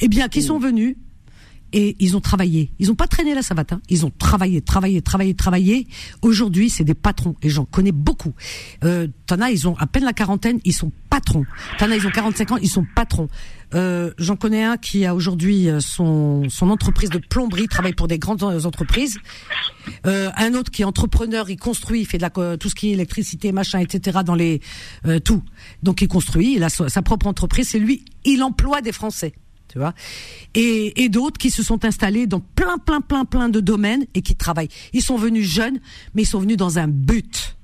Eh 0.00 0.08
bien, 0.08 0.28
qui 0.28 0.40
sont 0.42 0.58
venus 0.58 0.96
et 1.72 1.94
ils 2.00 2.16
ont 2.16 2.20
travaillé. 2.20 2.72
Ils 2.80 2.90
ont 2.90 2.94
pas 2.96 3.06
traîné 3.06 3.32
la 3.34 3.42
savate. 3.42 3.72
Hein. 3.74 3.80
Ils 3.88 4.04
ont 4.04 4.10
travaillé, 4.18 4.60
travaillé, 4.60 5.02
travaillé, 5.02 5.34
travaillé. 5.34 5.86
Aujourd'hui, 6.22 6.68
c'est 6.68 6.82
des 6.82 6.94
patrons 6.94 7.36
et 7.42 7.48
j'en 7.48 7.64
connais 7.64 7.92
beaucoup. 7.92 8.32
Euh, 8.82 9.06
T'en 9.26 9.40
as, 9.40 9.50
ils 9.52 9.68
ont 9.68 9.76
à 9.78 9.86
peine 9.86 10.02
la 10.04 10.12
quarantaine, 10.12 10.58
ils 10.64 10.72
sont 10.72 10.90
patrons. 11.10 11.44
T'en 11.78 11.88
as, 11.90 11.96
ils 11.96 12.06
ont 12.06 12.10
45 12.10 12.50
ans, 12.52 12.56
ils 12.56 12.68
sont 12.68 12.84
patrons. 12.96 13.28
Euh, 13.74 14.12
J'en 14.18 14.36
connais 14.36 14.64
un 14.64 14.76
qui 14.76 15.04
a 15.06 15.14
aujourd'hui 15.14 15.68
euh, 15.68 15.80
son, 15.80 16.48
son 16.48 16.70
entreprise 16.70 17.10
de 17.10 17.18
plomberie, 17.18 17.68
travaille 17.68 17.94
pour 17.94 18.08
des 18.08 18.18
grandes 18.18 18.42
entreprises. 18.42 19.18
Euh, 20.06 20.30
un 20.36 20.54
autre 20.54 20.70
qui 20.70 20.82
est 20.82 20.84
entrepreneur, 20.84 21.48
il 21.50 21.56
construit, 21.56 22.00
il 22.00 22.06
fait 22.06 22.18
de 22.18 22.22
la 22.22 22.56
tout 22.56 22.68
ce 22.68 22.74
qui 22.74 22.90
est 22.90 22.92
électricité, 22.92 23.52
machin, 23.52 23.78
etc. 23.80 24.20
dans 24.24 24.34
les 24.34 24.60
euh, 25.06 25.18
tout. 25.18 25.42
Donc 25.82 26.02
il 26.02 26.08
construit, 26.08 26.54
il 26.56 26.64
a 26.64 26.68
sa, 26.68 26.88
sa 26.88 27.02
propre 27.02 27.26
entreprise. 27.26 27.68
C'est 27.68 27.78
lui, 27.78 28.04
il 28.24 28.42
emploie 28.42 28.80
des 28.82 28.92
Français, 28.92 29.32
tu 29.68 29.78
vois. 29.78 29.94
Et, 30.54 31.04
et 31.04 31.08
d'autres 31.08 31.38
qui 31.38 31.50
se 31.50 31.62
sont 31.62 31.84
installés 31.84 32.26
dans 32.26 32.40
plein, 32.40 32.78
plein, 32.78 33.00
plein, 33.00 33.24
plein 33.24 33.48
de 33.48 33.60
domaines 33.60 34.06
et 34.14 34.22
qui 34.22 34.36
travaillent. 34.36 34.68
Ils 34.92 35.02
sont 35.02 35.16
venus 35.16 35.46
jeunes, 35.48 35.80
mais 36.14 36.22
ils 36.22 36.26
sont 36.26 36.40
venus 36.40 36.56
dans 36.56 36.78
un 36.78 36.88
but. 36.88 37.56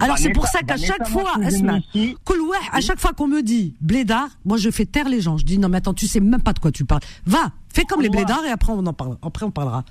Alors 0.00 0.18
c'est 0.18 0.30
pour 0.30 0.46
ça 0.46 0.60
qu'à 0.60 0.74
Vanessa, 0.74 0.94
chaque 0.98 1.08
fois, 1.08 1.32
je 1.40 2.72
à 2.72 2.80
chaque 2.80 3.00
fois 3.00 3.12
qu'on 3.12 3.28
me 3.28 3.42
dit 3.42 3.74
blédard, 3.80 4.28
moi 4.44 4.56
je 4.56 4.70
fais 4.70 4.86
taire 4.86 5.08
les 5.08 5.20
gens. 5.20 5.38
Je 5.38 5.44
dis 5.44 5.58
non 5.58 5.68
mais 5.68 5.78
attends, 5.78 5.94
tu 5.94 6.06
sais 6.06 6.20
même 6.20 6.42
pas 6.42 6.52
de 6.52 6.58
quoi 6.58 6.72
tu 6.72 6.84
parles. 6.84 7.02
Va, 7.26 7.52
fais 7.72 7.84
comme 7.84 8.02
les 8.02 8.10
blédards 8.10 8.44
et 8.44 8.50
après 8.50 8.72
on 8.72 8.86
en 8.86 8.92
parle. 8.92 9.16
Après 9.22 9.44
on 9.44 9.50
parlera. 9.50 9.84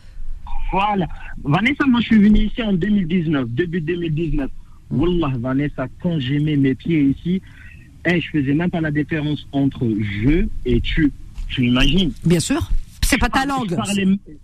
Voilà. 0.71 1.07
Vanessa, 1.43 1.85
moi, 1.85 2.01
je 2.01 2.07
suis 2.07 2.19
venu 2.19 2.39
ici 2.39 2.61
en 2.61 2.73
2019, 2.73 3.49
début 3.49 3.81
2019. 3.81 4.49
Wallah, 4.91 5.33
Vanessa, 5.39 5.87
quand 6.01 6.19
j'ai 6.19 6.39
mis 6.39 6.57
mes 6.57 6.75
pieds 6.75 7.15
ici, 7.17 7.41
eh, 8.05 8.21
je 8.21 8.29
faisais 8.29 8.53
même 8.53 8.69
pas 8.69 8.81
la 8.81 8.91
différence 8.91 9.47
entre 9.51 9.87
je 9.87 10.47
et 10.65 10.81
tu. 10.81 11.11
Tu 11.47 11.67
imagines? 11.67 12.11
Bien 12.25 12.39
sûr. 12.39 12.69
C'est 13.05 13.17
pas 13.17 13.29
ta 13.29 13.43
Je 13.43 13.47
langue. 13.47 13.73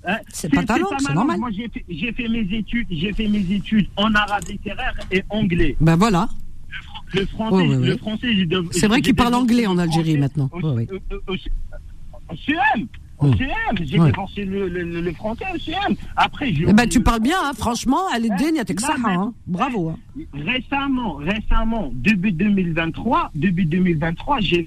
hein, 0.05 0.17
C'est 0.29 0.49
pas 0.53 0.63
ta 0.63 0.77
langue, 0.77 0.93
c'est 0.99 1.13
normal. 1.13 1.39
Moi, 1.39 1.49
j'ai 1.51 2.11
fait, 2.13 2.27
mes 2.27 2.47
études, 2.55 2.88
j'ai 2.91 3.11
fait 3.13 3.27
mes 3.27 3.39
études 3.51 3.88
en 3.97 4.13
arabe 4.13 4.43
littéraire 4.47 4.93
et 5.11 5.23
anglais. 5.29 5.75
Ben 5.81 5.95
voilà. 5.95 6.29
Le 7.13 7.25
français, 7.25 7.65
le 7.67 7.97
français, 7.97 8.27
C'est 8.71 8.88
vrai 8.88 9.01
parlent 9.15 9.31
développé 9.31 9.35
anglais 9.35 9.67
en 9.67 9.77
Algérie 9.77 10.17
maintenant. 10.17 10.49
Au- 13.22 13.26
Ouais, 13.27 13.31
ouais. 13.31 13.31
au- 13.31 13.31
au- 13.31 13.31
au- 13.31 13.31
Au 13.34 13.38
CM, 13.38 13.48
au 13.48 13.77
Hum. 13.77 13.77
CM, 13.77 13.88
j'ai 13.88 13.99
Ouais. 13.99 14.06
dépensé 14.07 14.45
le, 14.45 14.68
le, 14.68 14.84
le- 14.84 15.02
le 15.02 15.11
français 15.14 15.45
au 15.53 15.57
CM. 15.60 15.95
Après, 16.15 16.53
j'ai 16.53 16.65
Eh 16.68 16.73
ben 16.73 16.88
tu 16.88 16.98
le 16.99 17.03
parles 17.03 17.22
bien, 17.22 17.38
hein, 17.43 17.52
franchement, 17.57 18.07
à 18.14 18.19
l'Eden, 18.19 18.56
il 18.56 18.76
que 18.76 18.81
ça, 18.81 18.95
hein. 19.06 19.34
Bravo. 19.48 19.89
Hein. 19.89 19.98
Récemment, 20.34 21.15
récemment, 21.15 21.91
début 21.93 22.31
2023, 22.31 23.31
début 23.35 23.65
2023, 23.65 24.39
j'ai 24.41 24.65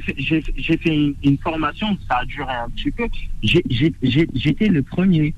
fait, 0.00 0.94
une, 0.94 1.14
une 1.22 1.38
formation, 1.38 1.96
ça 2.08 2.18
a 2.18 2.24
duré 2.24 2.52
un 2.52 2.68
petit 2.70 2.90
peu. 2.90 3.06
J'étais 3.42 4.68
le 4.68 4.82
premier. 4.82 5.34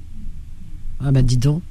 Ah 1.00 1.10
bah 1.12 1.22
dis 1.22 1.36
donc. 1.36 1.62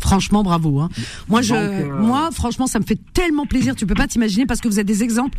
Franchement, 0.00 0.42
bravo. 0.44 0.80
Hein. 0.80 0.88
Moi, 1.28 1.42
je, 1.42 1.54
Donc, 1.54 1.62
euh, 1.62 2.00
moi, 2.00 2.30
franchement, 2.32 2.66
ça 2.66 2.78
me 2.78 2.84
fait 2.84 2.98
tellement 3.12 3.46
plaisir. 3.46 3.74
Tu 3.74 3.86
peux 3.86 3.94
pas 3.94 4.06
t'imaginer 4.06 4.46
parce 4.46 4.60
que 4.60 4.68
vous 4.68 4.78
êtes 4.78 4.86
des 4.86 5.02
exemples. 5.02 5.36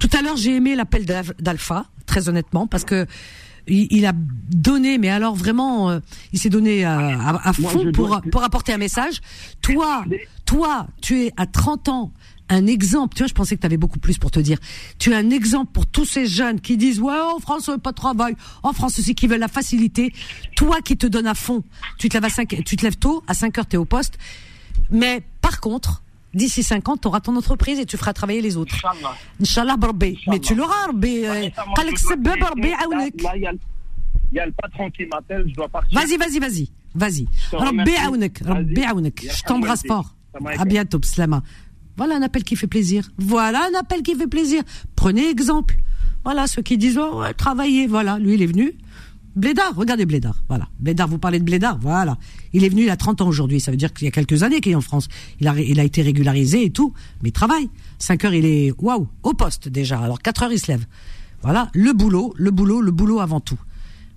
Tout 0.00 0.10
à 0.18 0.22
l'heure, 0.22 0.36
j'ai 0.36 0.56
aimé 0.56 0.74
l'appel 0.74 1.04
d'Al- 1.06 1.34
d'Alpha, 1.40 1.86
très 2.06 2.28
honnêtement, 2.28 2.66
parce 2.66 2.84
que 2.84 3.06
il, 3.70 3.86
il 3.90 4.04
a 4.06 4.12
donné, 4.14 4.98
mais 4.98 5.08
alors 5.08 5.34
vraiment, 5.34 5.90
euh, 5.90 6.00
il 6.32 6.38
s'est 6.38 6.50
donné 6.50 6.84
à, 6.84 6.96
à, 7.42 7.52
fond 7.52 7.62
pour 7.92 8.08
dois- 8.08 8.22
pour 8.30 8.42
apporter 8.42 8.72
un 8.72 8.78
message. 8.78 9.20
Toi, 9.62 10.04
toi, 10.44 10.86
tu 11.00 11.22
es 11.22 11.32
à 11.36 11.46
30 11.46 11.88
ans 11.88 12.12
un 12.52 12.66
exemple. 12.66 13.14
Tu 13.14 13.22
vois, 13.22 13.28
je 13.28 13.34
pensais 13.34 13.54
que 13.54 13.60
tu 13.60 13.66
avais 13.66 13.76
beaucoup 13.76 14.00
plus 14.00 14.18
pour 14.18 14.32
te 14.32 14.40
dire. 14.40 14.58
Tu 14.98 15.12
es 15.12 15.14
un 15.14 15.30
exemple 15.30 15.70
pour 15.72 15.86
tous 15.86 16.04
ces 16.04 16.26
jeunes 16.26 16.60
qui 16.60 16.76
disent 16.76 17.00
ouais 17.00 17.14
en 17.14 17.38
France 17.38 17.68
on 17.68 17.72
veut 17.72 17.78
pas 17.78 17.92
de 17.92 17.96
travail, 17.96 18.34
en 18.64 18.72
France 18.72 18.98
aussi 18.98 19.14
qui 19.14 19.26
veulent 19.28 19.38
la 19.40 19.46
facilité. 19.48 20.12
Toi 20.56 20.80
qui 20.82 20.96
te 20.96 21.06
donnes 21.06 21.28
à 21.28 21.34
fond, 21.34 21.62
tu 21.98 22.08
te 22.08 22.14
lèves 22.16 22.24
à 22.24 22.30
5, 22.30 22.62
tu 22.64 22.76
te 22.76 22.82
lèves 22.84 22.96
tôt, 22.98 23.22
à 23.28 23.34
5 23.34 23.56
heures 23.58 23.66
tu 23.68 23.76
es 23.76 23.78
au 23.78 23.84
poste. 23.84 24.18
Mais 24.90 25.22
par 25.40 25.60
contre, 25.60 26.02
d'ici 26.34 26.62
50, 26.62 27.02
tu 27.02 27.08
auras 27.08 27.20
ton 27.20 27.36
entreprise 27.36 27.78
et 27.78 27.86
tu 27.86 27.96
feras 27.96 28.12
travailler 28.12 28.40
les 28.40 28.56
autres. 28.56 28.74
Inch'Allah. 28.74 29.14
Inch'Allah, 29.40 29.76
Barbé. 29.76 30.18
Mais 30.28 30.38
tu 30.38 30.54
l'auras, 30.54 30.86
Barbé. 30.86 31.10
Il 31.10 31.26
euh, 31.26 31.50
y 34.32 34.38
a 34.38 34.46
le 34.46 34.52
patron 34.52 34.90
qui 34.90 35.06
m'appelle, 35.06 35.44
je 35.48 35.54
dois 35.54 35.68
partir. 35.68 35.98
Vas-y, 35.98 36.16
vas-y, 36.16 36.38
vas-y. 36.38 36.70
Vas-y. 36.94 37.26
Rabbi 37.52 37.92
Aounek. 38.04 38.40
Rabbi 38.44 38.84
Aounek. 38.84 39.26
Je 39.30 39.42
t'embrasse 39.42 39.82
fort. 39.86 40.14
À 40.58 40.64
bientôt, 40.64 41.00
Slama. 41.02 41.42
Voilà 41.96 42.16
un 42.16 42.22
appel 42.22 42.44
qui 42.44 42.56
fait 42.56 42.66
plaisir. 42.66 43.08
Voilà 43.18 43.68
un 43.70 43.78
appel 43.78 44.02
qui 44.02 44.14
fait 44.14 44.26
plaisir. 44.26 44.62
Prenez 44.96 45.28
exemple. 45.28 45.76
Voilà 46.24 46.46
ceux 46.46 46.62
qui 46.62 46.78
disent 46.78 46.98
oh, 46.98 47.20
ouais, 47.20 47.34
travaillez. 47.34 47.86
Voilà, 47.86 48.18
lui 48.18 48.34
il 48.34 48.42
est 48.42 48.46
venu. 48.46 48.74
Blédard, 49.36 49.74
regardez 49.76 50.06
Blédard. 50.06 50.42
Voilà, 50.48 50.68
Blédard. 50.80 51.08
Vous 51.08 51.18
parlez 51.18 51.38
de 51.38 51.44
Blédard. 51.44 51.78
Voilà, 51.80 52.18
il 52.52 52.64
est 52.64 52.68
venu. 52.68 52.82
Il 52.82 52.90
a 52.90 52.96
30 52.96 53.20
ans 53.20 53.28
aujourd'hui. 53.28 53.60
Ça 53.60 53.70
veut 53.70 53.76
dire 53.76 53.92
qu'il 53.92 54.06
y 54.06 54.08
a 54.08 54.10
quelques 54.10 54.42
années 54.42 54.60
qu'il 54.60 54.72
est 54.72 54.76
en 54.76 54.80
France. 54.80 55.08
Il 55.40 55.48
a, 55.48 55.84
été 55.84 56.02
régularisé 56.02 56.64
et 56.64 56.70
tout, 56.70 56.92
mais 57.22 57.28
il 57.28 57.32
travaille. 57.32 57.68
5 57.98 58.24
heures, 58.24 58.34
il 58.34 58.44
est 58.44 58.72
waouh 58.78 59.08
au 59.22 59.34
poste 59.34 59.68
déjà. 59.68 60.00
Alors 60.00 60.20
4 60.20 60.44
heures, 60.44 60.52
il 60.52 60.58
se 60.58 60.68
lève. 60.68 60.84
Voilà, 61.42 61.70
le 61.74 61.92
boulot, 61.92 62.34
le 62.36 62.50
boulot, 62.50 62.80
le 62.80 62.90
boulot 62.90 63.20
avant 63.20 63.40
tout. 63.40 63.58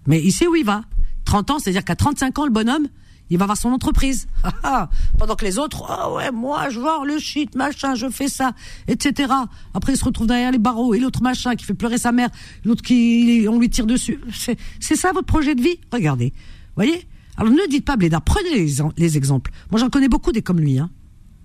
Mais 0.07 0.21
il 0.21 0.31
sait 0.31 0.47
où 0.47 0.55
il 0.55 0.65
va. 0.65 0.83
30 1.25 1.51
ans, 1.51 1.59
c'est-à-dire 1.59 1.85
qu'à 1.85 1.95
35 1.95 2.39
ans, 2.39 2.45
le 2.45 2.51
bonhomme, 2.51 2.87
il 3.29 3.37
va 3.37 3.43
avoir 3.43 3.57
son 3.57 3.69
entreprise. 3.69 4.27
Ah, 4.43 4.51
ah. 4.63 4.89
Pendant 5.17 5.35
que 5.35 5.45
les 5.45 5.57
autres, 5.57 5.85
ah 5.89 6.11
ouais, 6.11 6.31
moi, 6.31 6.69
je 6.69 6.79
vois 6.79 7.05
le 7.05 7.17
shit, 7.17 7.55
machin, 7.55 7.95
je 7.95 8.09
fais 8.09 8.27
ça, 8.27 8.53
etc. 8.87 9.31
Après, 9.73 9.93
il 9.93 9.97
se 9.97 10.05
retrouve 10.05 10.27
derrière 10.27 10.51
les 10.51 10.57
barreaux 10.57 10.93
et 10.93 10.99
l'autre 10.99 11.21
machin 11.21 11.55
qui 11.55 11.65
fait 11.65 11.73
pleurer 11.73 11.97
sa 11.97 12.11
mère, 12.11 12.29
l'autre 12.65 12.81
qui, 12.81 13.45
on 13.49 13.59
lui 13.59 13.69
tire 13.69 13.85
dessus. 13.85 14.19
C'est, 14.33 14.57
ça 14.95 15.11
votre 15.11 15.27
projet 15.27 15.55
de 15.55 15.61
vie? 15.61 15.79
Regardez. 15.91 16.33
Voyez? 16.75 17.07
Alors 17.37 17.51
ne 17.51 17.69
dites 17.69 17.85
pas 17.85 17.95
Blédard, 17.95 18.21
prenez 18.21 18.53
les, 18.53 18.75
les 18.97 19.17
exemples. 19.17 19.51
Moi, 19.71 19.79
j'en 19.79 19.89
connais 19.89 20.09
beaucoup 20.09 20.31
des 20.31 20.41
comme 20.41 20.59
lui. 20.59 20.77
Hein. 20.77 20.89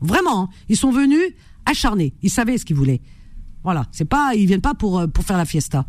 Vraiment, 0.00 0.44
hein. 0.44 0.48
ils 0.68 0.76
sont 0.76 0.90
venus 0.90 1.22
acharnés. 1.66 2.14
Ils 2.22 2.30
savaient 2.30 2.58
ce 2.58 2.64
qu'ils 2.64 2.76
voulaient. 2.76 3.00
Voilà, 3.64 3.86
c'est 3.92 4.04
pas, 4.04 4.34
ils 4.34 4.46
viennent 4.46 4.60
pas 4.60 4.74
pour 4.74 4.98
euh, 4.98 5.06
pour 5.06 5.24
faire 5.24 5.36
la 5.36 5.44
fiesta. 5.44 5.86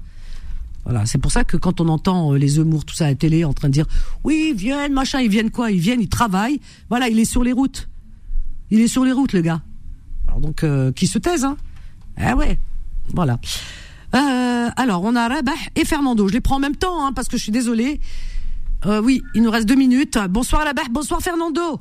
Voilà, 0.89 1.05
c'est 1.05 1.19
pour 1.19 1.31
ça 1.31 1.43
que 1.43 1.55
quand 1.55 1.81
on 1.81 1.87
entend 1.87 2.33
euh, 2.33 2.37
les 2.39 2.47
Zemmour, 2.47 2.83
tout 2.83 2.95
ça 2.95 3.05
à 3.05 3.09
la 3.09 3.15
télé, 3.15 3.45
en 3.45 3.53
train 3.53 3.67
de 3.67 3.73
dire 3.73 3.85
oui, 4.23 4.47
ils 4.49 4.57
viennent, 4.57 4.91
machin, 4.91 5.19
ils 5.19 5.29
viennent 5.29 5.51
quoi? 5.51 5.69
Ils 5.69 5.79
viennent, 5.79 6.01
ils 6.01 6.09
travaillent. 6.09 6.59
Voilà, 6.89 7.09
il 7.09 7.19
est 7.19 7.25
sur 7.25 7.43
les 7.43 7.51
routes. 7.51 7.87
Il 8.71 8.79
est 8.79 8.87
sur 8.87 9.05
les 9.05 9.11
routes, 9.11 9.33
le 9.33 9.41
gars. 9.41 9.61
Alors 10.27 10.39
donc, 10.39 10.63
euh, 10.63 10.91
qui 10.91 11.05
se 11.05 11.19
taise, 11.19 11.45
hein? 11.45 11.57
Ah 12.17 12.35
ouais, 12.35 12.57
voilà. 13.13 13.39
Euh, 14.15 14.69
alors, 14.75 15.03
on 15.03 15.15
a 15.15 15.27
Rabah 15.27 15.51
et 15.75 15.85
Fernando. 15.85 16.27
Je 16.27 16.33
les 16.33 16.41
prends 16.41 16.55
en 16.55 16.59
même 16.59 16.75
temps, 16.75 17.05
hein, 17.05 17.13
parce 17.13 17.27
que 17.27 17.37
je 17.37 17.43
suis 17.43 17.51
désolée. 17.51 17.99
Euh, 18.87 18.99
oui, 18.99 19.21
il 19.35 19.43
nous 19.43 19.51
reste 19.51 19.67
deux 19.69 19.75
minutes. 19.75 20.17
Bonsoir 20.27 20.63
Rabah, 20.63 20.89
bonsoir 20.89 21.21
Fernando. 21.21 21.79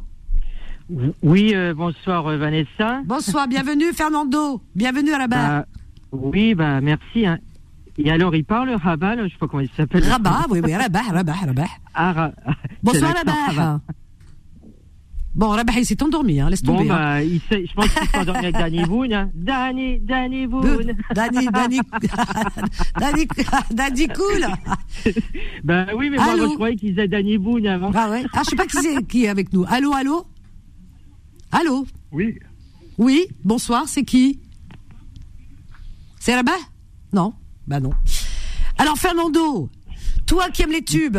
Oui, 1.23 1.55
bonsoir 1.75 2.25
Vanessa. 2.25 3.01
Bonsoir, 3.07 3.49
bienvenue 3.49 3.91
Fernando. 3.95 4.61
Bienvenue 4.75 5.13
à 5.13 5.19
Rabah. 5.19 5.49
Bah, 5.49 5.67
oui, 6.13 6.55
bah 6.55 6.83
merci. 6.83 7.25
hein. 7.25 7.39
Et 7.99 8.11
alors, 8.11 8.35
il 8.37 8.45
parle 8.45 8.71
Rabat, 8.71 9.17
là, 9.17 9.27
je 9.27 9.33
sais 9.33 9.39
pas 9.39 9.49
comment 9.49 9.61
il 9.63 9.71
s'appelle. 9.77 10.05
Rabat, 10.05 10.47
oui, 10.51 10.61
oui, 10.65 10.75
Rabah, 10.75 11.03
Rabah, 11.03 11.33
Rabah. 11.33 11.65
Ah, 11.95 12.13
Ra- 12.13 12.33
Bonsoir 12.83 13.13
Rabat. 13.15 13.33
Rabah. 13.49 13.81
Bon, 15.35 15.49
Rabah, 15.51 15.73
il 15.79 15.85
s'est 15.87 16.03
endormi, 16.03 16.41
hein, 16.41 16.49
laisse 16.51 16.63
Bon, 16.63 16.77
tomber. 16.79 16.91
hein. 16.91 16.97
bah, 16.97 17.23
il 17.23 17.41
sait, 17.49 17.65
je 17.67 17.73
pense 17.75 17.89
qu'il 17.93 18.09
s'est 18.09 18.19
endormi 18.19 18.39
avec 18.47 18.55
Danny 18.57 18.83
Boone. 18.85 19.13
hein. 19.13 19.31
Danny, 19.35 19.99
Danny 20.01 20.47
Boone. 20.47 20.95
Dani, 21.15 21.47
Dani, 21.53 21.81
Dani, 22.99 23.27
Dani 23.73 24.09
cool. 24.09 24.47
bah 25.65 25.87
oui, 25.97 26.11
mais 26.11 26.17
moi, 26.17 26.27
Allô 26.33 26.39
moi, 26.39 26.49
je 26.51 26.55
croyais 26.55 26.77
qu'il 26.77 26.89
disait 26.91 27.09
Danny 27.09 27.37
Boone 27.39 27.67
avant. 27.67 27.91
Ah 27.95 28.11
ouais. 28.11 28.25
Ah, 28.33 28.41
je 28.45 28.51
sais 28.51 28.57
pas 28.57 28.67
qui 28.67 28.79
c'est 28.79 29.07
qui 29.07 29.25
est 29.25 29.29
avec 29.29 29.53
nous. 29.53 29.65
Allô, 29.69 29.93
allô. 29.93 30.27
Allô. 31.53 31.87
Oui. 32.13 32.39
Oui. 32.97 33.27
Bonsoir. 33.45 33.85
C'est 33.87 34.03
qui? 34.05 34.41
C'est 36.21 36.35
là-bas 36.35 36.53
Non. 37.13 37.33
Bah 37.69 37.81
non. 37.81 37.91
Alors 38.79 38.97
Fernando, 38.97 39.69
toi 40.27 40.49
qui 40.51 40.63
aimes 40.63 40.73
les 40.73 40.83
tubes, 40.83 41.19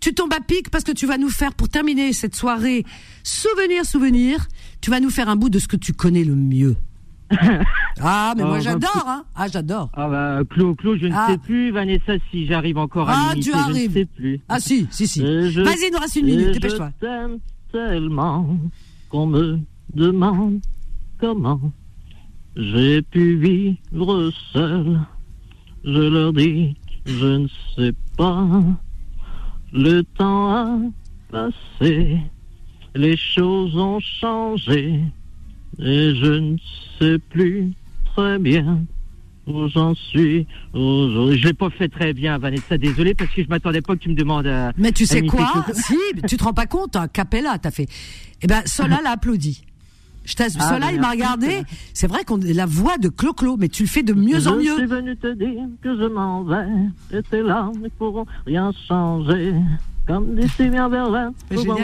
tu 0.00 0.14
tombes 0.14 0.32
à 0.32 0.40
pic 0.40 0.70
parce 0.70 0.82
que 0.82 0.92
tu 0.92 1.06
vas 1.06 1.18
nous 1.18 1.28
faire 1.28 1.52
pour 1.54 1.68
terminer 1.68 2.12
cette 2.12 2.34
soirée 2.34 2.84
souvenir 3.22 3.84
souvenir. 3.84 4.46
Tu 4.80 4.90
vas 4.90 5.00
nous 5.00 5.10
faire 5.10 5.28
un 5.28 5.36
bout 5.36 5.50
de 5.50 5.58
ce 5.58 5.68
que 5.68 5.76
tu 5.76 5.92
connais 5.92 6.24
le 6.24 6.34
mieux. 6.34 6.74
Ah, 8.00 8.34
mais 8.36 8.42
Oh, 8.42 8.46
moi 8.48 8.56
bah, 8.56 8.60
j'adore, 8.62 9.04
hein. 9.06 9.24
Ah, 9.36 9.46
j'adore. 9.48 9.88
Ah 9.94 10.08
bah, 10.08 10.40
Clo, 10.50 10.74
Clo, 10.74 10.96
je 10.98 11.06
ne 11.06 11.14
Ah. 11.14 11.28
sais 11.30 11.38
plus, 11.38 11.70
Vanessa, 11.70 12.14
si 12.30 12.44
j'arrive 12.46 12.76
encore 12.76 13.08
à 13.08 13.14
Ah, 13.30 13.34
tu 13.34 13.52
je 13.52 13.56
arrives. 13.56 13.90
ne 13.90 13.94
sais 13.94 14.04
plus. 14.04 14.40
Ah 14.48 14.58
si, 14.58 14.88
si, 14.90 15.06
si. 15.06 15.20
Je- 15.20 15.60
Vas-y, 15.62 15.86
il 15.86 15.92
nous 15.92 15.98
reste 16.00 16.16
une 16.16 16.26
minute, 16.26 16.48
et 16.48 16.52
dépêche-toi. 16.52 16.90
Je 17.00 17.06
t'aime 17.06 17.38
tellement 17.70 18.56
qu'on 19.10 19.26
me 19.26 19.58
demande 19.94 20.60
comment 21.20 21.60
j'ai 22.56 23.00
pu 23.02 23.36
vivre 23.36 24.30
seul. 24.52 25.00
Je 25.84 26.00
leur 26.00 26.32
dis, 26.32 26.76
je 27.04 27.26
ne 27.26 27.48
sais 27.76 27.92
pas. 28.16 28.48
Le 29.72 30.02
temps 30.02 30.50
a 30.50 30.78
passé, 31.30 32.16
les 32.94 33.16
choses 33.16 33.76
ont 33.76 34.00
changé, 34.00 35.00
et 35.78 36.14
je 36.14 36.32
ne 36.32 36.56
sais 36.98 37.18
plus 37.18 37.72
très 38.14 38.38
bien 38.38 38.84
où 39.46 39.68
j'en 39.68 39.94
suis 39.94 40.46
aujourd'hui. 40.72 41.38
Je 41.38 41.48
l'ai 41.48 41.52
pas 41.52 41.68
fait 41.70 41.88
très 41.88 42.14
bien, 42.14 42.38
Vanessa, 42.38 42.78
désolé, 42.78 43.14
parce 43.14 43.30
que 43.30 43.42
je 43.42 43.48
m'attendais 43.48 43.82
pas 43.82 43.94
que 43.94 44.00
tu 44.00 44.08
me 44.08 44.14
demandes 44.14 44.46
à... 44.46 44.72
Mais 44.78 44.92
tu 44.92 45.04
sais 45.04 45.22
quoi? 45.22 45.66
Si, 45.74 45.96
tu 46.26 46.36
te 46.36 46.44
rends 46.44 46.54
pas 46.54 46.66
compte, 46.66 46.96
hein, 46.96 47.08
Capella, 47.08 47.58
t'as 47.58 47.70
fait. 47.70 47.88
Eh 48.40 48.46
ben, 48.46 48.62
Sola 48.64 49.00
l'a 49.02 49.10
applaudi. 49.10 49.64
Je 50.24 50.34
Ah, 50.38 50.48
Sola, 50.68 50.86
ben 50.86 50.90
il 50.94 51.00
m'a 51.00 51.10
regardé. 51.10 51.62
C'est 51.92 52.06
vrai 52.06 52.24
qu'on 52.24 52.38
la 52.42 52.66
voix 52.66 52.96
de 52.98 53.08
Clo-Clo, 53.08 53.56
mais 53.58 53.68
tu 53.68 53.82
le 53.82 53.88
fais 53.88 54.02
de 54.02 54.14
mieux 54.14 54.46
en 54.48 54.54
Je 54.54 54.60
suis 54.60 54.80
mieux. 54.80 54.86
venu 54.86 55.16
te 55.16 55.32
dire 55.34 55.64
que 55.82 55.96
je 55.96 56.04
m'en 56.06 56.42
vais, 56.44 57.22
tes 57.30 57.42
larmes 57.42 57.78
ne 57.82 57.88
pourront 57.88 58.24
rien 58.46 58.70
changer. 58.88 59.54
Comme 60.06 60.36
si 60.56 60.68
bien 60.68 60.88
Berlin, 60.88 61.32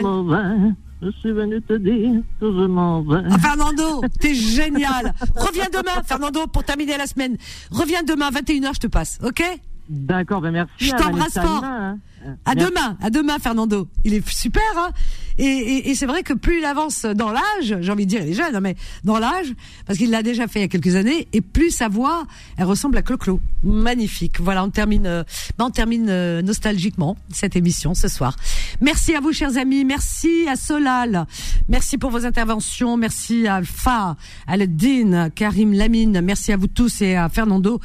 mauvais. 0.01 0.73
Je 1.03 1.09
suis 1.19 1.31
venu 1.31 1.59
te 1.63 1.73
dire 1.73 2.21
que 2.39 2.45
je 2.45 2.65
m'en 2.67 3.01
vais. 3.01 3.23
Ah, 3.31 3.39
Fernando, 3.39 4.01
t'es 4.19 4.35
génial. 4.35 5.13
Reviens 5.35 5.67
demain, 5.73 6.03
Fernando, 6.05 6.45
pour 6.47 6.63
terminer 6.63 6.97
la 6.97 7.07
semaine. 7.07 7.37
Reviens 7.71 8.03
demain, 8.03 8.29
21h, 8.29 8.75
je 8.75 8.79
te 8.81 8.87
passe, 8.87 9.19
ok? 9.23 9.43
D'accord, 9.89 10.41
ben 10.41 10.51
merci. 10.51 10.71
Je 10.77 10.91
t'embrasse 10.91 11.33
fort. 11.33 11.63
hein. 11.63 11.97
À 12.45 12.55
Merci. 12.55 12.71
demain, 12.71 12.97
à 13.01 13.09
demain, 13.09 13.39
Fernando. 13.39 13.87
Il 14.03 14.13
est 14.13 14.27
super, 14.29 14.61
hein 14.77 14.91
Et, 15.37 15.43
et, 15.45 15.89
et 15.89 15.95
c'est 15.95 16.05
vrai 16.05 16.23
que 16.23 16.33
plus 16.33 16.59
il 16.59 16.65
avance 16.65 17.05
dans 17.05 17.31
l'âge, 17.31 17.77
j'ai 17.81 17.91
envie 17.91 18.05
de 18.05 18.09
dire, 18.09 18.21
il 18.23 18.29
est 18.29 18.33
jeune, 18.33 18.55
hein, 18.55 18.59
mais 18.61 18.75
dans 19.03 19.17
l'âge, 19.19 19.53
parce 19.85 19.97
qu'il 19.97 20.11
l'a 20.11 20.21
déjà 20.23 20.47
fait 20.47 20.59
il 20.59 20.61
y 20.63 20.65
a 20.65 20.67
quelques 20.67 20.95
années, 20.95 21.27
et 21.33 21.41
plus 21.41 21.71
sa 21.71 21.87
voix, 21.87 22.25
elle 22.57 22.65
ressemble 22.65 22.97
à 22.97 23.01
Clo-Clo. 23.01 23.39
Magnifique. 23.63 24.39
Voilà, 24.39 24.63
on 24.63 24.69
termine, 24.69 25.05
euh, 25.07 25.23
ben, 25.57 25.65
on 25.65 25.69
termine 25.71 26.07
euh, 26.09 26.41
nostalgiquement 26.41 27.15
cette 27.31 27.55
émission 27.55 27.93
ce 27.93 28.07
soir. 28.07 28.35
Merci 28.81 29.15
à 29.15 29.19
vous, 29.19 29.31
chers 29.31 29.57
amis. 29.57 29.85
Merci 29.85 30.47
à 30.47 30.55
Solal. 30.55 31.25
Merci 31.69 31.97
pour 31.97 32.11
vos 32.11 32.25
interventions. 32.25 32.97
Merci 32.97 33.47
à 33.47 33.55
Alpha, 33.55 34.15
Al-Din, 34.47 35.29
Karim 35.29 35.73
Lamine. 35.73 36.21
Merci 36.21 36.51
à 36.51 36.57
vous 36.57 36.67
tous 36.67 37.01
et 37.01 37.15
à 37.15 37.29
Fernando. 37.29 37.79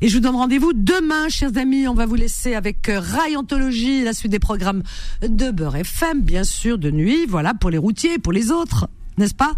Et 0.00 0.08
je 0.08 0.14
vous 0.14 0.20
donne 0.20 0.36
rendez-vous 0.36 0.72
demain, 0.74 1.28
chers 1.28 1.56
amis. 1.56 1.88
On 1.88 1.94
va 1.94 2.06
vous 2.06 2.14
laisser 2.16 2.54
avec 2.54 2.88
euh, 2.88 3.00
Rai 3.00 3.36
La 4.04 4.12
suite 4.12 4.32
des 4.32 4.38
programmes 4.38 4.82
de 5.22 5.50
Beurre 5.50 5.76
FM, 5.76 6.20
bien 6.20 6.44
sûr, 6.44 6.78
de 6.78 6.90
nuit. 6.90 7.26
Voilà, 7.26 7.54
pour 7.54 7.70
les 7.70 7.78
routiers, 7.78 8.18
pour 8.18 8.32
les 8.32 8.50
autres, 8.50 8.88
n'est-ce 9.16 9.34
pas? 9.34 9.52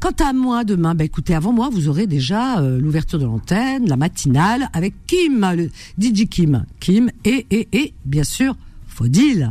Quant 0.00 0.14
à 0.20 0.32
moi, 0.32 0.64
demain, 0.64 0.94
bah 0.94 1.04
écoutez, 1.04 1.34
avant 1.34 1.52
moi, 1.52 1.70
vous 1.72 1.88
aurez 1.88 2.06
déjà 2.06 2.60
euh, 2.60 2.78
l'ouverture 2.78 3.18
de 3.18 3.24
l'antenne, 3.24 3.88
la 3.88 3.96
matinale, 3.96 4.68
avec 4.72 4.94
Kim, 5.06 5.44
le 5.56 5.70
DJ 5.98 6.28
Kim. 6.28 6.64
Kim 6.78 7.10
et, 7.24 7.46
et, 7.50 7.68
et, 7.72 7.94
bien 8.04 8.22
sûr, 8.22 8.54
Faudil. 8.86 9.50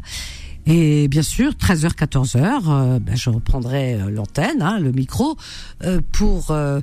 Et 0.65 1.07
bien 1.07 1.23
sûr, 1.23 1.51
13h, 1.53 1.95
14h, 1.95 2.61
euh, 2.69 2.99
bah, 2.99 3.13
je 3.15 3.29
reprendrai 3.29 3.95
euh, 3.95 4.09
l'antenne, 4.09 4.61
hein, 4.61 4.79
le 4.79 4.91
micro, 4.91 5.35
pour, 6.11 6.45
bah, 6.47 6.81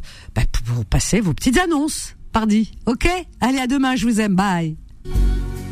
pour 0.52 0.62
pour 0.64 0.84
passer 0.84 1.20
vos 1.20 1.32
petites 1.32 1.58
annonces. 1.58 2.16
Pardi, 2.32 2.72
ok? 2.86 3.08
Allez, 3.40 3.58
à 3.58 3.66
demain, 3.66 3.94
je 3.94 4.06
vous 4.06 4.20
aime, 4.20 4.34
bye 4.34 4.76